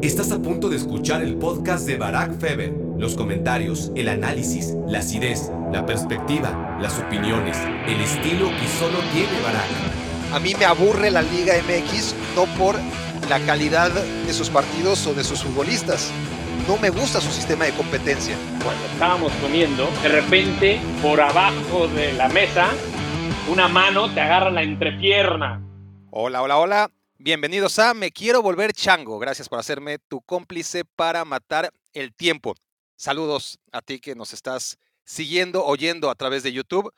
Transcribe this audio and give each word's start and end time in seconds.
Estás 0.00 0.30
a 0.30 0.38
punto 0.38 0.68
de 0.68 0.76
escuchar 0.76 1.22
el 1.22 1.34
podcast 1.38 1.84
de 1.84 1.96
Barack 1.96 2.38
Feber. 2.38 2.72
Los 2.98 3.16
comentarios, 3.16 3.90
el 3.96 4.08
análisis, 4.08 4.76
la 4.86 5.00
acidez, 5.00 5.50
la 5.72 5.84
perspectiva, 5.86 6.78
las 6.80 7.00
opiniones, 7.00 7.58
el 7.88 8.00
estilo 8.00 8.46
que 8.46 8.68
solo 8.78 8.96
tiene 9.12 9.40
Barack. 9.42 10.32
A 10.32 10.38
mí 10.38 10.54
me 10.56 10.66
aburre 10.66 11.10
la 11.10 11.22
Liga 11.22 11.54
MX 11.56 12.14
no 12.36 12.44
por 12.56 12.76
la 13.28 13.40
calidad 13.40 13.90
de 13.90 14.32
sus 14.32 14.50
partidos 14.50 15.04
o 15.08 15.14
de 15.14 15.24
sus 15.24 15.42
futbolistas. 15.42 16.12
No 16.68 16.76
me 16.76 16.90
gusta 16.90 17.20
su 17.20 17.32
sistema 17.32 17.64
de 17.64 17.72
competencia. 17.72 18.36
Cuando 18.62 18.84
estábamos 18.92 19.32
comiendo, 19.42 19.88
de 20.04 20.10
repente, 20.10 20.80
por 21.02 21.20
abajo 21.20 21.88
de 21.88 22.12
la 22.12 22.28
mesa, 22.28 22.68
una 23.50 23.66
mano 23.66 24.14
te 24.14 24.20
agarra 24.20 24.52
la 24.52 24.62
entrepierna. 24.62 25.60
Hola, 26.10 26.42
hola, 26.42 26.58
hola. 26.58 26.97
Bienvenidos 27.20 27.80
a 27.80 27.94
Me 27.94 28.12
Quiero 28.12 28.42
Volver 28.42 28.72
Chango. 28.72 29.18
Gracias 29.18 29.48
por 29.48 29.58
hacerme 29.58 29.98
tu 29.98 30.20
cómplice 30.20 30.84
para 30.84 31.24
matar 31.24 31.74
el 31.92 32.14
tiempo. 32.14 32.54
Saludos 32.94 33.58
a 33.72 33.82
ti 33.82 33.98
que 33.98 34.14
nos 34.14 34.32
estás 34.32 34.78
siguiendo, 35.04 35.64
oyendo 35.64 36.10
a 36.10 36.14
través 36.14 36.44
de 36.44 36.52
YouTube, 36.52 36.94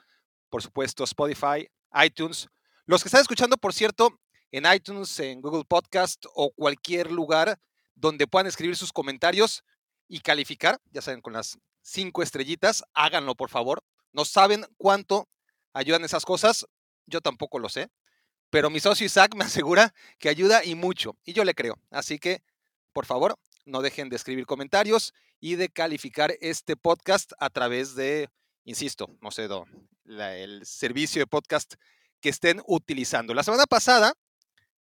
por 0.51 0.63
supuesto 0.63 1.05
Spotify, 1.05 1.71
iTunes. 2.05 2.49
Los 2.85 3.03
que 3.03 3.09
están 3.09 3.23
escuchando, 3.23 3.57
por 3.57 3.73
cierto, 3.73 4.21
en 4.53 4.71
iTunes, 4.71 5.19
en 5.21 5.41
Google 5.41 5.65
Podcast 5.65 6.27
o 6.35 6.51
cualquier 6.51 7.11
lugar 7.11 7.59
donde 7.95 8.27
puedan 8.27 8.47
escribir 8.47 8.77
sus 8.77 8.93
comentarios 8.93 9.65
y 10.07 10.21
calificar, 10.21 10.83
ya 10.93 11.01
saben, 11.01 11.23
con 11.23 11.33
las 11.33 11.59
cinco 11.81 12.23
estrellitas, 12.23 12.85
háganlo 12.93 13.37
por 13.37 13.49
favor. 13.49 13.83
No 14.13 14.27
saben 14.27 14.67
cuánto 14.77 15.31
ayudan 15.73 16.05
esas 16.05 16.27
cosas, 16.27 16.67
yo 17.07 17.23
tampoco 17.23 17.59
lo 17.59 17.71
sé 17.71 17.89
pero 18.51 18.69
mi 18.69 18.81
socio 18.81 19.07
Isaac 19.07 19.35
me 19.37 19.45
asegura 19.45 19.95
que 20.19 20.29
ayuda 20.29 20.65
y 20.65 20.75
mucho, 20.75 21.17
y 21.25 21.33
yo 21.33 21.45
le 21.45 21.55
creo. 21.55 21.79
Así 21.91 22.19
que, 22.19 22.43
por 22.93 23.07
favor, 23.07 23.39
no 23.65 23.83
dejen 23.83 24.09
de 24.09 24.17
escribir 24.17 24.47
comentarios 24.47 25.15
y 25.41 25.55
de 25.55 25.69
calificar 25.69 26.35
este 26.41 26.77
podcast 26.77 27.33
a 27.39 27.49
través 27.51 27.95
de, 27.95 28.29
insisto, 28.65 29.17
no 29.21 29.31
sé, 29.31 29.49
el 30.05 30.67
servicio 30.67 31.23
de 31.23 31.27
podcast 31.27 31.75
que 32.21 32.29
estén 32.29 32.61
utilizando. 32.67 33.33
La 33.33 33.43
semana 33.43 33.67
pasada 33.67 34.15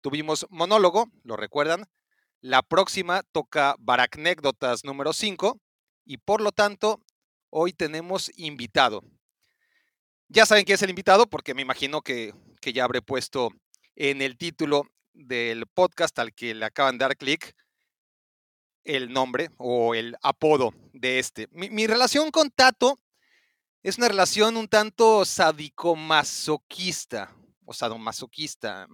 tuvimos 0.01 0.45
monólogo, 0.49 1.09
lo 1.23 1.35
recuerdan. 1.35 1.85
La 2.41 2.61
próxima 2.61 3.23
toca 3.31 3.75
Baracnécdotas 3.79 4.85
número 4.85 5.13
5 5.13 5.59
y 6.05 6.17
por 6.17 6.41
lo 6.41 6.51
tanto 6.51 7.01
hoy 7.49 7.73
tenemos 7.73 8.31
invitado. 8.37 9.01
Ya 10.27 10.45
saben 10.45 10.65
quién 10.65 10.75
es 10.75 10.81
el 10.81 10.89
invitado 10.89 11.27
porque 11.27 11.53
me 11.53 11.61
imagino 11.61 12.01
que, 12.01 12.33
ya 12.61 12.83
habré 12.83 13.01
puesto 13.03 13.51
en 13.95 14.23
el 14.23 14.37
título 14.37 14.89
del 15.13 15.67
podcast 15.67 16.17
al 16.17 16.33
que 16.33 16.55
le 16.55 16.65
acaban 16.65 16.97
de 16.97 17.05
dar 17.05 17.15
clic 17.15 17.55
el 18.83 19.13
nombre 19.13 19.51
o 19.57 19.93
el 19.93 20.15
apodo 20.23 20.73
de 20.93 21.19
este. 21.19 21.47
Mi, 21.51 21.85
relación 21.85 22.31
con 22.31 22.49
Tato 22.49 22.99
es 23.83 23.99
una 23.99 24.07
relación 24.07 24.57
un 24.57 24.67
tanto 24.67 25.25
sadicomasoquista 25.25 27.35
o 27.65 27.73
sadomasoquista. 27.73 28.87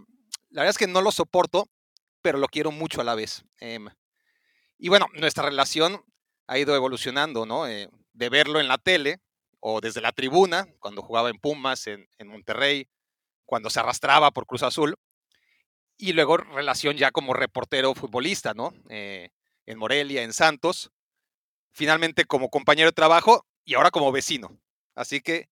La 0.50 0.64
verdad 0.64 0.72
es 0.72 0.78
que 0.78 0.88
no 0.88 1.02
lo 1.02 1.14
soporto, 1.14 1.70
pero 2.22 2.40
lo 2.40 2.50
quiero 2.50 2.72
mucho 2.72 3.00
a 3.00 3.06
la 3.06 3.16
vez. 3.16 3.46
Em, 3.60 3.88
y 4.78 4.90
bueno, 4.90 5.08
nuestra 5.14 5.46
relación 5.46 6.04
ha 6.48 6.60
ido 6.60 6.76
evolucionando, 6.76 7.46
¿no? 7.46 7.68
Eh, 7.68 7.90
de 8.12 8.30
verlo 8.30 8.60
en 8.60 8.68
la 8.68 8.78
tele, 8.78 9.22
o 9.62 9.80
desde 9.80 10.02
la 10.02 10.12
tribuna, 10.12 10.68
cuando 10.80 11.02
jugaba 11.02 11.30
en 11.30 11.40
Pumas, 11.40 11.88
en, 11.88 12.08
Monterrey, 12.26 12.90
cuando 13.46 13.70
se 13.70 13.80
arrastraba 13.80 14.32
por 14.32 14.46
Cruz 14.46 14.64
Azul, 14.64 14.96
y 15.98 16.14
luego 16.14 16.38
relación 16.38 16.98
ya 16.98 17.12
como 17.12 17.34
reportero 17.34 17.94
futbolista, 17.94 18.54
¿no? 18.54 18.74
Eh, 18.90 19.30
en 19.68 19.78
Morelia, 19.78 20.24
en 20.24 20.34
Santos, 20.34 20.92
finalmente 21.72 22.26
como 22.26 22.50
compañero 22.50 22.90
de 22.90 22.94
trabajo 22.94 23.46
y 23.64 23.76
ahora 23.76 23.92
como 23.92 24.12
vecino. 24.12 24.60
Así 24.96 25.22
que, 25.22 25.48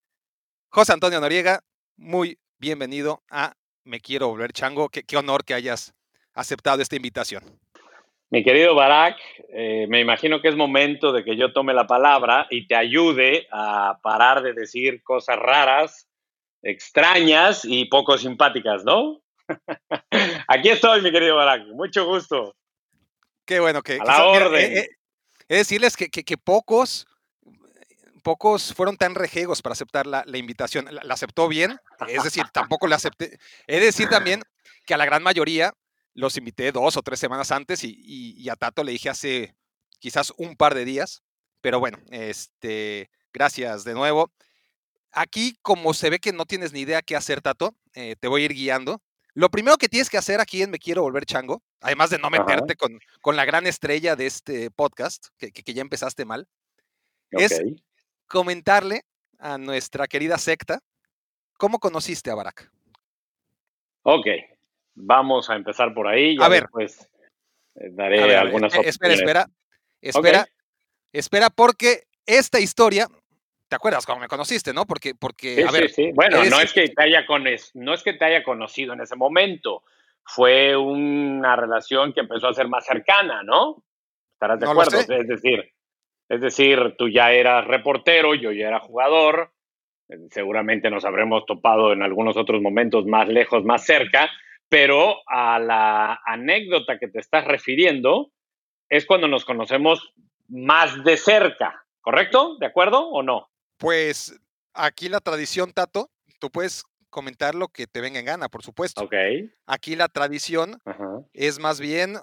José 0.69 0.93
Antonio 0.93 1.21
Noriega, 1.21 1.63
muy 1.95 2.39
bienvenido 2.57 3.23
a 3.29 3.53
Me 3.83 3.99
Quiero 3.99 4.27
Volver 4.27 4.53
Chango. 4.53 4.89
qué 4.89 5.17
honor 5.17 5.45
que 5.45 5.53
hayas 5.53 5.93
aceptado 6.33 6.81
esta 6.81 6.95
invitación. 6.95 7.59
Mi 8.31 8.43
querido 8.43 8.75
Barak, 8.75 9.17
eh, 9.51 9.87
me 9.89 9.99
imagino 9.99 10.39
que 10.39 10.49
es 10.49 10.55
momento 10.55 11.11
de 11.11 11.23
que 11.23 11.35
yo 11.35 11.51
tome 11.51 11.73
la 11.73 11.87
palabra 11.87 12.45
y 12.51 12.67
te 12.67 12.75
ayude 12.75 13.47
a 13.51 13.99
parar 14.03 14.43
de 14.43 14.53
decir 14.53 15.01
cosas 15.01 15.37
raras, 15.37 16.07
extrañas 16.61 17.65
y 17.65 17.85
poco 17.85 18.19
simpáticas, 18.19 18.83
¿no? 18.83 19.21
Aquí 20.47 20.69
estoy, 20.69 21.01
mi 21.01 21.11
querido 21.11 21.37
Barak. 21.37 21.65
Mucho 21.69 22.05
gusto. 22.05 22.55
Qué 23.45 23.59
bueno 23.59 23.81
que... 23.81 23.93
A 23.99 24.05
la 24.05 24.23
orden. 24.25 24.73
Eh, 24.73 24.79
eh, 24.79 24.89
es 25.47 25.57
decirles 25.57 25.97
que, 25.97 26.37
pocos 26.37 27.07
pocos 28.21 28.75
fueron 28.75 28.97
tan 28.97 29.15
rejegos 29.15 29.63
para 29.63 29.73
aceptar 29.73 30.05
la, 30.05 30.23
invitación. 30.35 30.85
La, 30.93 31.01
la, 31.03 31.15
aceptó 31.15 31.47
bien, 31.47 31.79
es 32.07 32.21
decir, 32.21 32.43
tampoco 32.53 32.85
la 32.85 32.97
acepté. 32.97 33.39
Es 33.65 33.81
decir 33.81 34.07
también 34.07 34.43
que 34.85 34.93
a 34.93 34.97
la 34.97 35.05
gran 35.05 35.23
mayoría 35.23 35.73
los 36.19 36.37
invité 36.37 36.71
dos 36.71 36.97
o 36.97 37.01
tres 37.01 37.19
semanas 37.19 37.51
antes 37.51 37.83
y, 37.83 38.47
a 38.49 38.55
Tato 38.55 38.83
le 38.83 38.91
dije 38.91 39.09
hace 39.09 39.55
quizás 39.99 40.33
un 40.37 40.55
par 40.55 40.75
de 40.75 40.85
días. 40.85 41.23
Pero 41.61 41.79
bueno, 41.79 41.97
este, 42.09 43.09
gracias 43.33 43.83
de 43.83 43.93
nuevo. 43.93 44.31
Aquí, 45.11 45.57
como 45.61 45.93
se 45.93 46.09
ve 46.09 46.19
que 46.19 46.31
no 46.31 46.45
tienes 46.45 46.71
ni 46.71 46.81
idea 46.81 47.01
qué 47.01 47.15
hacer, 47.15 47.41
Tato, 47.41 47.75
eh, 47.93 48.15
te 48.19 48.27
voy 48.27 48.43
a 48.43 48.45
ir 48.45 48.53
guiando. 48.53 49.01
Lo 49.33 49.49
primero 49.49 49.77
que 49.77 49.89
tienes 49.89 50.09
que 50.09 50.17
hacer 50.17 50.39
aquí 50.39 50.61
en 50.61 50.71
Me 50.71 50.79
Quiero 50.79 51.01
Volver 51.01 51.25
Chango, 51.25 51.63
además 51.81 52.09
de 52.09 52.19
no 52.19 52.29
meterte 52.29 52.75
con, 52.75 52.99
con, 53.21 53.35
la 53.35 53.45
gran 53.45 53.67
estrella 53.67 54.15
de 54.15 54.25
este 54.25 54.71
podcast, 54.71 55.27
que, 55.37 55.51
que, 55.51 55.73
ya 55.73 55.81
empezaste 55.81 56.25
mal, 56.25 56.47
es 57.31 57.61
comentarle 58.27 59.03
a 59.37 59.57
nuestra 59.57 60.07
querida 60.07 60.37
secta 60.37 60.81
cómo 61.57 61.79
conociste 61.79 62.31
a 62.31 62.35
Barack. 62.35 62.71
Ok, 64.03 64.27
Vamos 65.01 65.49
a 65.49 65.55
empezar 65.55 65.93
por 65.93 66.07
ahí. 66.07 66.37
a 66.39 66.49
ver. 66.49 66.67
pues 66.71 67.09
daré 67.73 68.35
algunas 68.35 68.73
opciones. 68.73 68.89
Espera, 68.89 69.13
espera. 69.13 69.45
Espera. 70.01 70.45
Espera, 71.11 71.49
porque 71.49 72.03
esta 72.25 72.59
historia. 72.59 73.07
¿Te 73.67 73.75
acuerdas 73.75 74.05
cómo 74.05 74.19
me 74.19 74.27
conociste, 74.27 74.73
no? 74.73 74.85
Porque, 74.85 75.13
porque 75.13 75.63
a 75.63 75.71
ver, 75.71 75.89
sí, 75.89 76.11
Bueno, 76.15 76.43
no 76.45 76.59
es, 76.59 76.73
que 76.73 76.89
te 76.89 77.03
haya 77.03 77.23
no 77.75 77.93
es 77.93 78.01
que 78.01 78.13
te 78.13 78.25
haya 78.25 78.43
conocido 78.43 78.93
en 78.93 79.01
ese 79.01 79.15
momento. 79.15 79.83
Fue 80.23 80.75
una 80.75 81.55
relación 81.55 82.11
que 82.13 82.21
empezó 82.21 82.47
a 82.47 82.53
ser 82.53 82.67
más 82.67 82.85
cercana, 82.85 83.43
¿no? 83.43 83.83
Estarás 84.33 84.59
de 84.59 84.65
acuerdo. 84.65 84.99
Es 84.99 85.27
decir, 85.27 85.71
es 86.29 86.41
decir, 86.41 86.95
tú 86.97 87.09
ya 87.09 87.31
eras 87.31 87.65
reportero, 87.65 88.33
yo 88.33 88.51
ya 88.51 88.67
era 88.67 88.79
jugador. 88.79 89.51
Seguramente 90.31 90.89
nos 90.89 91.05
habremos 91.05 91.45
topado 91.45 91.93
en 91.93 92.01
algunos 92.01 92.37
otros 92.37 92.61
momentos 92.61 93.05
más 93.05 93.27
lejos, 93.27 93.63
más 93.63 93.85
cerca, 93.85 94.31
pero 94.69 95.17
a 95.27 95.59
la 95.59 96.21
anécdota 96.25 96.97
que 96.99 97.07
te 97.07 97.19
estás 97.19 97.45
refiriendo 97.45 98.31
es 98.87 99.05
cuando 99.05 99.27
nos 99.27 99.43
conocemos 99.43 100.13
más 100.47 101.03
de 101.03 101.17
cerca, 101.17 101.83
¿correcto? 102.01 102.57
¿De 102.59 102.67
acuerdo 102.67 103.07
o 103.07 103.23
no? 103.23 103.49
Pues 103.77 104.39
aquí 104.73 105.09
la 105.09 105.19
tradición, 105.19 105.73
Tato, 105.73 106.11
tú 106.39 106.49
puedes 106.49 106.83
comentar 107.09 107.55
lo 107.55 107.69
que 107.69 107.87
te 107.87 108.01
venga 108.01 108.19
en 108.19 108.25
gana, 108.25 108.49
por 108.49 108.63
supuesto. 108.63 109.03
Ok. 109.03 109.13
Aquí 109.65 109.95
la 109.95 110.07
tradición 110.07 110.79
es 111.33 111.59
más 111.59 111.79
bien 111.79 112.17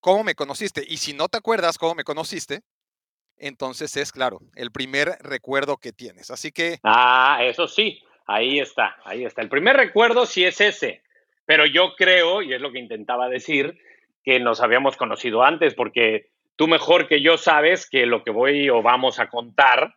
cómo 0.00 0.24
me 0.24 0.34
conociste. 0.34 0.84
Y 0.86 0.98
si 0.98 1.12
no 1.12 1.28
te 1.28 1.38
acuerdas 1.38 1.78
cómo 1.78 1.94
me 1.94 2.04
conociste, 2.04 2.62
entonces 3.36 3.96
es 3.96 4.12
claro, 4.12 4.40
el 4.54 4.70
primer 4.70 5.16
recuerdo 5.20 5.76
que 5.76 5.92
tienes. 5.92 6.30
Así 6.30 6.52
que. 6.52 6.78
Ah, 6.82 7.38
eso 7.42 7.68
sí, 7.68 8.02
ahí 8.26 8.58
está, 8.58 8.96
ahí 9.04 9.24
está. 9.24 9.42
El 9.42 9.48
primer 9.48 9.76
recuerdo 9.76 10.26
sí 10.26 10.44
es 10.44 10.60
ese. 10.60 11.03
Pero 11.46 11.66
yo 11.66 11.94
creo, 11.96 12.42
y 12.42 12.54
es 12.54 12.60
lo 12.60 12.72
que 12.72 12.78
intentaba 12.78 13.28
decir, 13.28 13.78
que 14.22 14.40
nos 14.40 14.60
habíamos 14.60 14.96
conocido 14.96 15.42
antes, 15.42 15.74
porque 15.74 16.30
tú 16.56 16.68
mejor 16.68 17.08
que 17.08 17.20
yo 17.20 17.36
sabes 17.36 17.88
que 17.88 18.06
lo 18.06 18.24
que 18.24 18.30
voy 18.30 18.70
o 18.70 18.82
vamos 18.82 19.18
a 19.18 19.28
contar 19.28 19.94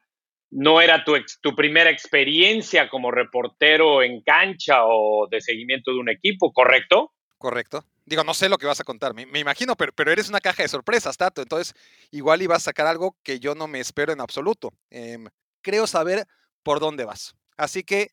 no 0.49 0.81
era 0.81 1.03
tu, 1.03 1.15
tu 1.41 1.55
primera 1.55 1.89
experiencia 1.89 2.89
como 2.89 3.11
reportero 3.11 4.01
en 4.01 4.21
cancha 4.21 4.85
o 4.85 5.27
de 5.29 5.41
seguimiento 5.41 5.91
de 5.91 5.99
un 5.99 6.09
equipo, 6.09 6.51
¿correcto? 6.53 7.11
Correcto. 7.37 7.83
Digo, 8.05 8.23
no 8.23 8.33
sé 8.33 8.47
lo 8.47 8.57
que 8.57 8.65
vas 8.65 8.79
a 8.79 8.85
contar, 8.85 9.13
me, 9.13 9.23
imagino, 9.37 9.75
pero, 9.75 9.91
pero, 9.93 10.11
eres 10.11 10.29
una 10.29 10.39
caja 10.39 10.63
de 10.63 10.69
sorpresas, 10.69 11.17
Tato. 11.17 11.41
Entonces, 11.41 11.73
igual 12.09 12.41
ibas 12.41 12.59
a 12.59 12.71
sacar 12.71 12.87
algo 12.87 13.17
que 13.21 13.39
yo 13.39 13.53
no 13.53 13.67
me 13.67 13.81
espero 13.81 14.13
en 14.13 14.21
absoluto. 14.21 14.71
Em, 14.89 15.25
creo 15.61 15.85
saber 15.87 16.25
por 16.63 16.79
dónde 16.79 17.03
vas. 17.03 17.35
Así 17.57 17.83
que 17.83 18.11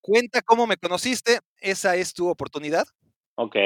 Cuenta 0.00 0.42
cómo 0.42 0.66
me 0.66 0.76
conociste, 0.76 1.40
esa 1.60 1.96
es 1.96 2.14
tu 2.14 2.28
oportunidad. 2.28 2.86
Ok. 3.34 3.56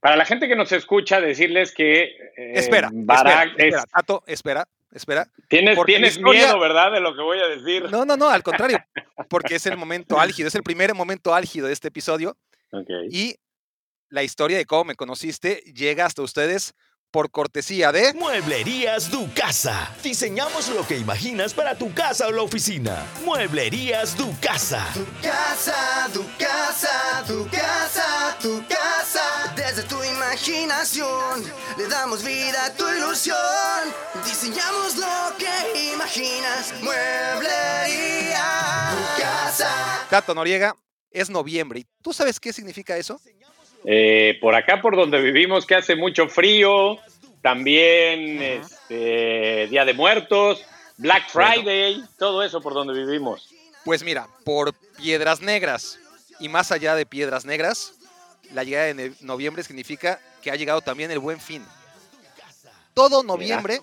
Para 0.00 0.16
la 0.16 0.24
gente 0.24 0.48
que 0.48 0.56
nos 0.56 0.72
escucha, 0.72 1.20
decirles 1.20 1.72
que. 1.72 2.02
Eh, 2.02 2.52
espera, 2.54 2.88
espera, 2.88 3.44
espera, 3.44 3.84
Tato, 3.84 4.24
espera, 4.26 4.68
espera. 4.92 5.26
Tienes, 5.48 5.78
tienes 5.84 6.20
miedo, 6.20 6.58
¿verdad? 6.58 6.92
De 6.92 7.00
lo 7.00 7.14
que 7.14 7.22
voy 7.22 7.38
a 7.38 7.48
decir. 7.48 7.90
No, 7.90 8.04
no, 8.04 8.16
no, 8.16 8.30
al 8.30 8.42
contrario, 8.42 8.78
porque 9.28 9.56
es 9.56 9.66
el 9.66 9.76
momento 9.76 10.18
álgido, 10.18 10.48
es 10.48 10.54
el 10.54 10.62
primer 10.62 10.94
momento 10.94 11.34
álgido 11.34 11.66
de 11.66 11.74
este 11.74 11.88
episodio. 11.88 12.36
Okay. 12.72 13.08
Y 13.10 13.36
la 14.08 14.22
historia 14.22 14.56
de 14.56 14.64
cómo 14.64 14.84
me 14.84 14.94
conociste 14.94 15.56
llega 15.74 16.06
hasta 16.06 16.22
ustedes 16.22 16.74
por 17.10 17.30
cortesía 17.30 17.92
de 17.92 18.14
Mueblerías 18.14 19.10
Du 19.10 19.28
Casa. 19.34 19.90
Diseñamos 20.02 20.68
lo 20.68 20.86
que 20.86 20.96
imaginas 20.96 21.54
para 21.54 21.76
tu 21.76 21.92
casa 21.92 22.28
o 22.28 22.30
la 22.30 22.42
oficina. 22.42 23.04
Mueblerías 23.24 24.16
Du 24.16 24.32
Casa. 24.40 24.86
Tu 24.94 25.04
casa, 25.20 26.08
tu 26.12 26.24
casa, 26.38 27.24
tu 27.26 27.48
casa, 27.48 28.36
tu 28.40 28.64
casa. 28.68 29.52
Desde 29.56 29.82
tu 29.82 30.02
imaginación 30.04 31.44
le 31.76 31.88
damos 31.88 32.22
vida 32.24 32.66
a 32.66 32.74
tu 32.74 32.88
ilusión. 32.88 33.36
Diseñamos 34.24 34.96
lo 34.96 35.36
que 35.36 35.92
imaginas. 35.92 36.72
Mueblería 36.82 38.44
Tu 39.16 39.22
casa. 39.22 40.06
Tato 40.08 40.34
Noriega. 40.34 40.76
Es 41.12 41.28
noviembre. 41.28 41.80
¿Y 41.80 41.86
tú 42.02 42.12
sabes 42.12 42.38
qué 42.38 42.52
significa 42.52 42.96
eso? 42.96 43.20
Eh, 43.84 44.38
por 44.40 44.54
acá, 44.54 44.80
por 44.80 44.96
donde 44.96 45.20
vivimos, 45.20 45.66
que 45.66 45.74
hace 45.74 45.96
mucho 45.96 46.28
frío, 46.28 46.98
también 47.42 48.42
este, 48.42 49.68
Día 49.68 49.84
de 49.84 49.94
Muertos, 49.94 50.64
Black 50.98 51.30
Friday, 51.30 52.04
todo 52.18 52.42
eso 52.42 52.60
por 52.60 52.74
donde 52.74 52.92
vivimos. 52.92 53.48
Pues 53.84 54.04
mira, 54.04 54.28
por 54.44 54.74
Piedras 54.96 55.40
Negras 55.40 55.98
y 56.38 56.48
más 56.48 56.70
allá 56.72 56.94
de 56.94 57.06
Piedras 57.06 57.46
Negras, 57.46 57.94
la 58.52 58.64
llegada 58.64 58.92
de 58.92 59.14
noviembre 59.20 59.62
significa 59.62 60.20
que 60.42 60.50
ha 60.50 60.56
llegado 60.56 60.82
también 60.82 61.10
el 61.10 61.18
buen 61.18 61.40
fin. 61.40 61.64
Todo 62.92 63.22
noviembre 63.22 63.80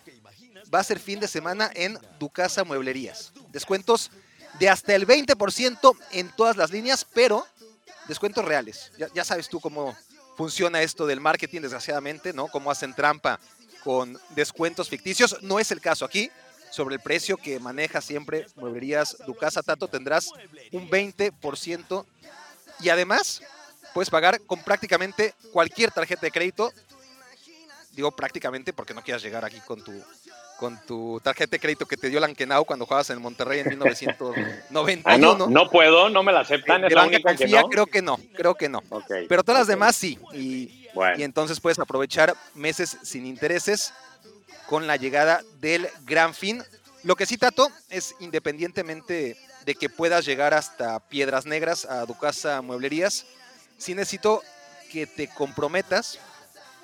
va 0.73 0.79
a 0.79 0.83
ser 0.83 1.00
fin 1.00 1.19
de 1.19 1.27
semana 1.27 1.71
en 1.73 1.97
Ducasa 2.19 2.63
Mueblerías. 2.63 3.33
Descuentos 3.50 4.11
de 4.59 4.69
hasta 4.69 4.95
el 4.95 5.07
20% 5.07 5.97
en 6.11 6.29
todas 6.35 6.57
las 6.57 6.71
líneas, 6.71 7.05
pero 7.13 7.45
descuentos 8.07 8.44
reales. 8.45 8.92
Ya, 9.13 9.24
sabes 9.24 9.50
tú 9.50 9.59
cómo 9.59 9.95
funciona 10.36 10.81
esto 10.81 11.06
del 11.06 11.19
marketing, 11.19 11.62
desgraciadamente, 11.62 12.33
¿no? 12.33 12.48
Cómo 12.48 12.71
hacen 12.71 12.94
trampa 12.94 13.39
con 13.83 14.19
descuentos 14.30 14.89
ficticios. 14.89 15.42
No 15.42 15.59
es 15.59 15.71
el 15.71 15.81
caso 15.81 16.06
aquí. 16.06 16.31
Sobre 16.69 16.95
el 16.95 17.01
precio 17.01 17.38
que 17.38 17.59
maneja 17.59 18.01
siempre 18.01 18.45
Mueblerías 18.56 19.18
Ducasa 19.25 19.63
Tato 19.63 19.88
tendrás 19.88 20.33
un 20.74 20.89
20% 20.89 22.06
y 22.81 22.89
además 22.89 23.42
puedes 23.94 24.10
pagar 24.10 24.42
con 24.42 24.62
prácticamente 24.62 25.33
cualquier 25.53 25.92
tarjeta 25.92 26.21
de 26.21 26.31
crédito. 26.31 26.74
Digo 27.94 28.12
prácticamente 28.12 28.74
porque 28.74 28.94
no 28.94 29.01
quieras 29.01 29.24
llegar 29.24 29.45
aquí 29.45 29.62
con 29.62 29.81
tu 29.81 29.94
con 30.57 30.77
tu 30.86 31.19
tarjeta 31.24 31.51
de 31.51 31.59
crédito 31.59 31.86
que 31.86 31.98
te 31.98 32.09
dio 32.09 32.19
Lankenau 32.19 32.65
cuando 32.65 32.86
jugabas 32.86 33.09
en 33.12 33.21
Monterrey 33.21 33.62
en 33.62 33.69
1991. 33.69 35.01
Ah, 35.06 35.18
no, 35.18 35.48
no 35.48 35.69
puedo, 35.69 36.09
no 36.09 36.24
me 36.24 36.31
la 36.31 36.42
aceptan. 36.42 36.83
¿Es 36.83 36.94
la 36.94 37.06
única 37.06 37.36
que 37.36 37.48
no? 37.48 37.69
Creo 37.69 37.86
que 37.86 38.01
no, 38.01 38.19
creo 38.36 38.56
que 38.56 38.69
no. 38.69 38.83
Pero 39.30 39.44
todas 39.44 39.62
las 39.62 39.68
demás 39.68 39.95
sí. 39.95 40.19
Y, 40.33 40.89
y 41.15 41.24
entonces 41.24 41.59
puedes 41.59 41.80
aprovechar 41.80 42.36
meses 42.56 42.98
sin 43.04 43.25
intereses 43.25 43.94
con 44.68 44.88
la 44.88 44.98
llegada 44.98 45.44
del 45.59 45.88
gran 46.06 46.33
fin. 46.33 46.63
Lo 47.03 47.15
que 47.15 47.25
sí, 47.25 47.38
Tato, 47.38 47.69
es 47.89 48.15
independientemente 48.19 49.38
de 49.65 49.75
que 49.75 49.89
puedas 49.89 50.25
llegar 50.25 50.53
hasta 50.53 51.00
Piedras 51.07 51.45
Negras, 51.45 51.86
a 51.86 52.06
Ducasa 52.06 52.62
Mueblerías, 52.62 53.25
sí 53.77 53.94
necesito 53.94 54.42
que 54.92 55.06
te 55.06 55.27
comprometas 55.27 56.19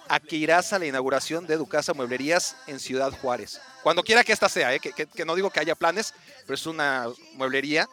a 0.08 0.20
que 0.20 0.36
irás 0.36 0.74
a 0.74 0.80
la 0.80 0.86
inauguración 0.86 1.48
de 1.48 1.58
Ducasa 1.58 1.94
Mueblerías 1.94 2.56
en 2.68 2.80
Ciudad 2.80 3.12
Juárez. 3.12 3.62
Cuando 3.84 4.04
quiera 4.04 4.24
que 4.24 4.34
esta 4.34 4.50
sea, 4.50 4.74
¿eh? 4.74 4.80
que, 4.80 5.26
no 5.26 5.36
digo 5.36 5.50
que 5.50 5.60
haya 5.60 5.76
planes, 5.76 6.14
pero 6.46 6.56
es 6.56 6.66
una 6.66 7.08
mueblería 7.34 7.88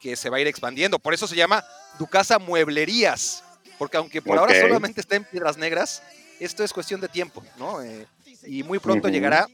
que 0.00 0.16
se 0.16 0.30
va 0.30 0.36
a 0.36 0.40
ir 0.40 0.46
expandiendo. 0.46 0.98
Por 0.98 1.14
eso 1.14 1.26
se 1.26 1.36
llama 1.36 1.64
Ducasa 1.98 2.38
Mueblerías, 2.38 3.44
porque 3.78 3.96
aunque 3.96 4.22
por 4.22 4.38
ahora 4.38 4.60
solamente 4.60 5.00
está 5.00 5.16
en 5.16 5.24
Piedras 5.24 5.56
Negras, 5.56 6.02
esto 6.40 6.64
es 6.64 6.72
cuestión 6.72 7.00
de 7.00 7.08
tiempo, 7.08 7.42
¿no? 7.56 7.82
Eh, 7.82 8.06
y 8.44 8.62
muy 8.62 8.78
pronto 8.78 9.08
llegará, 9.08 9.48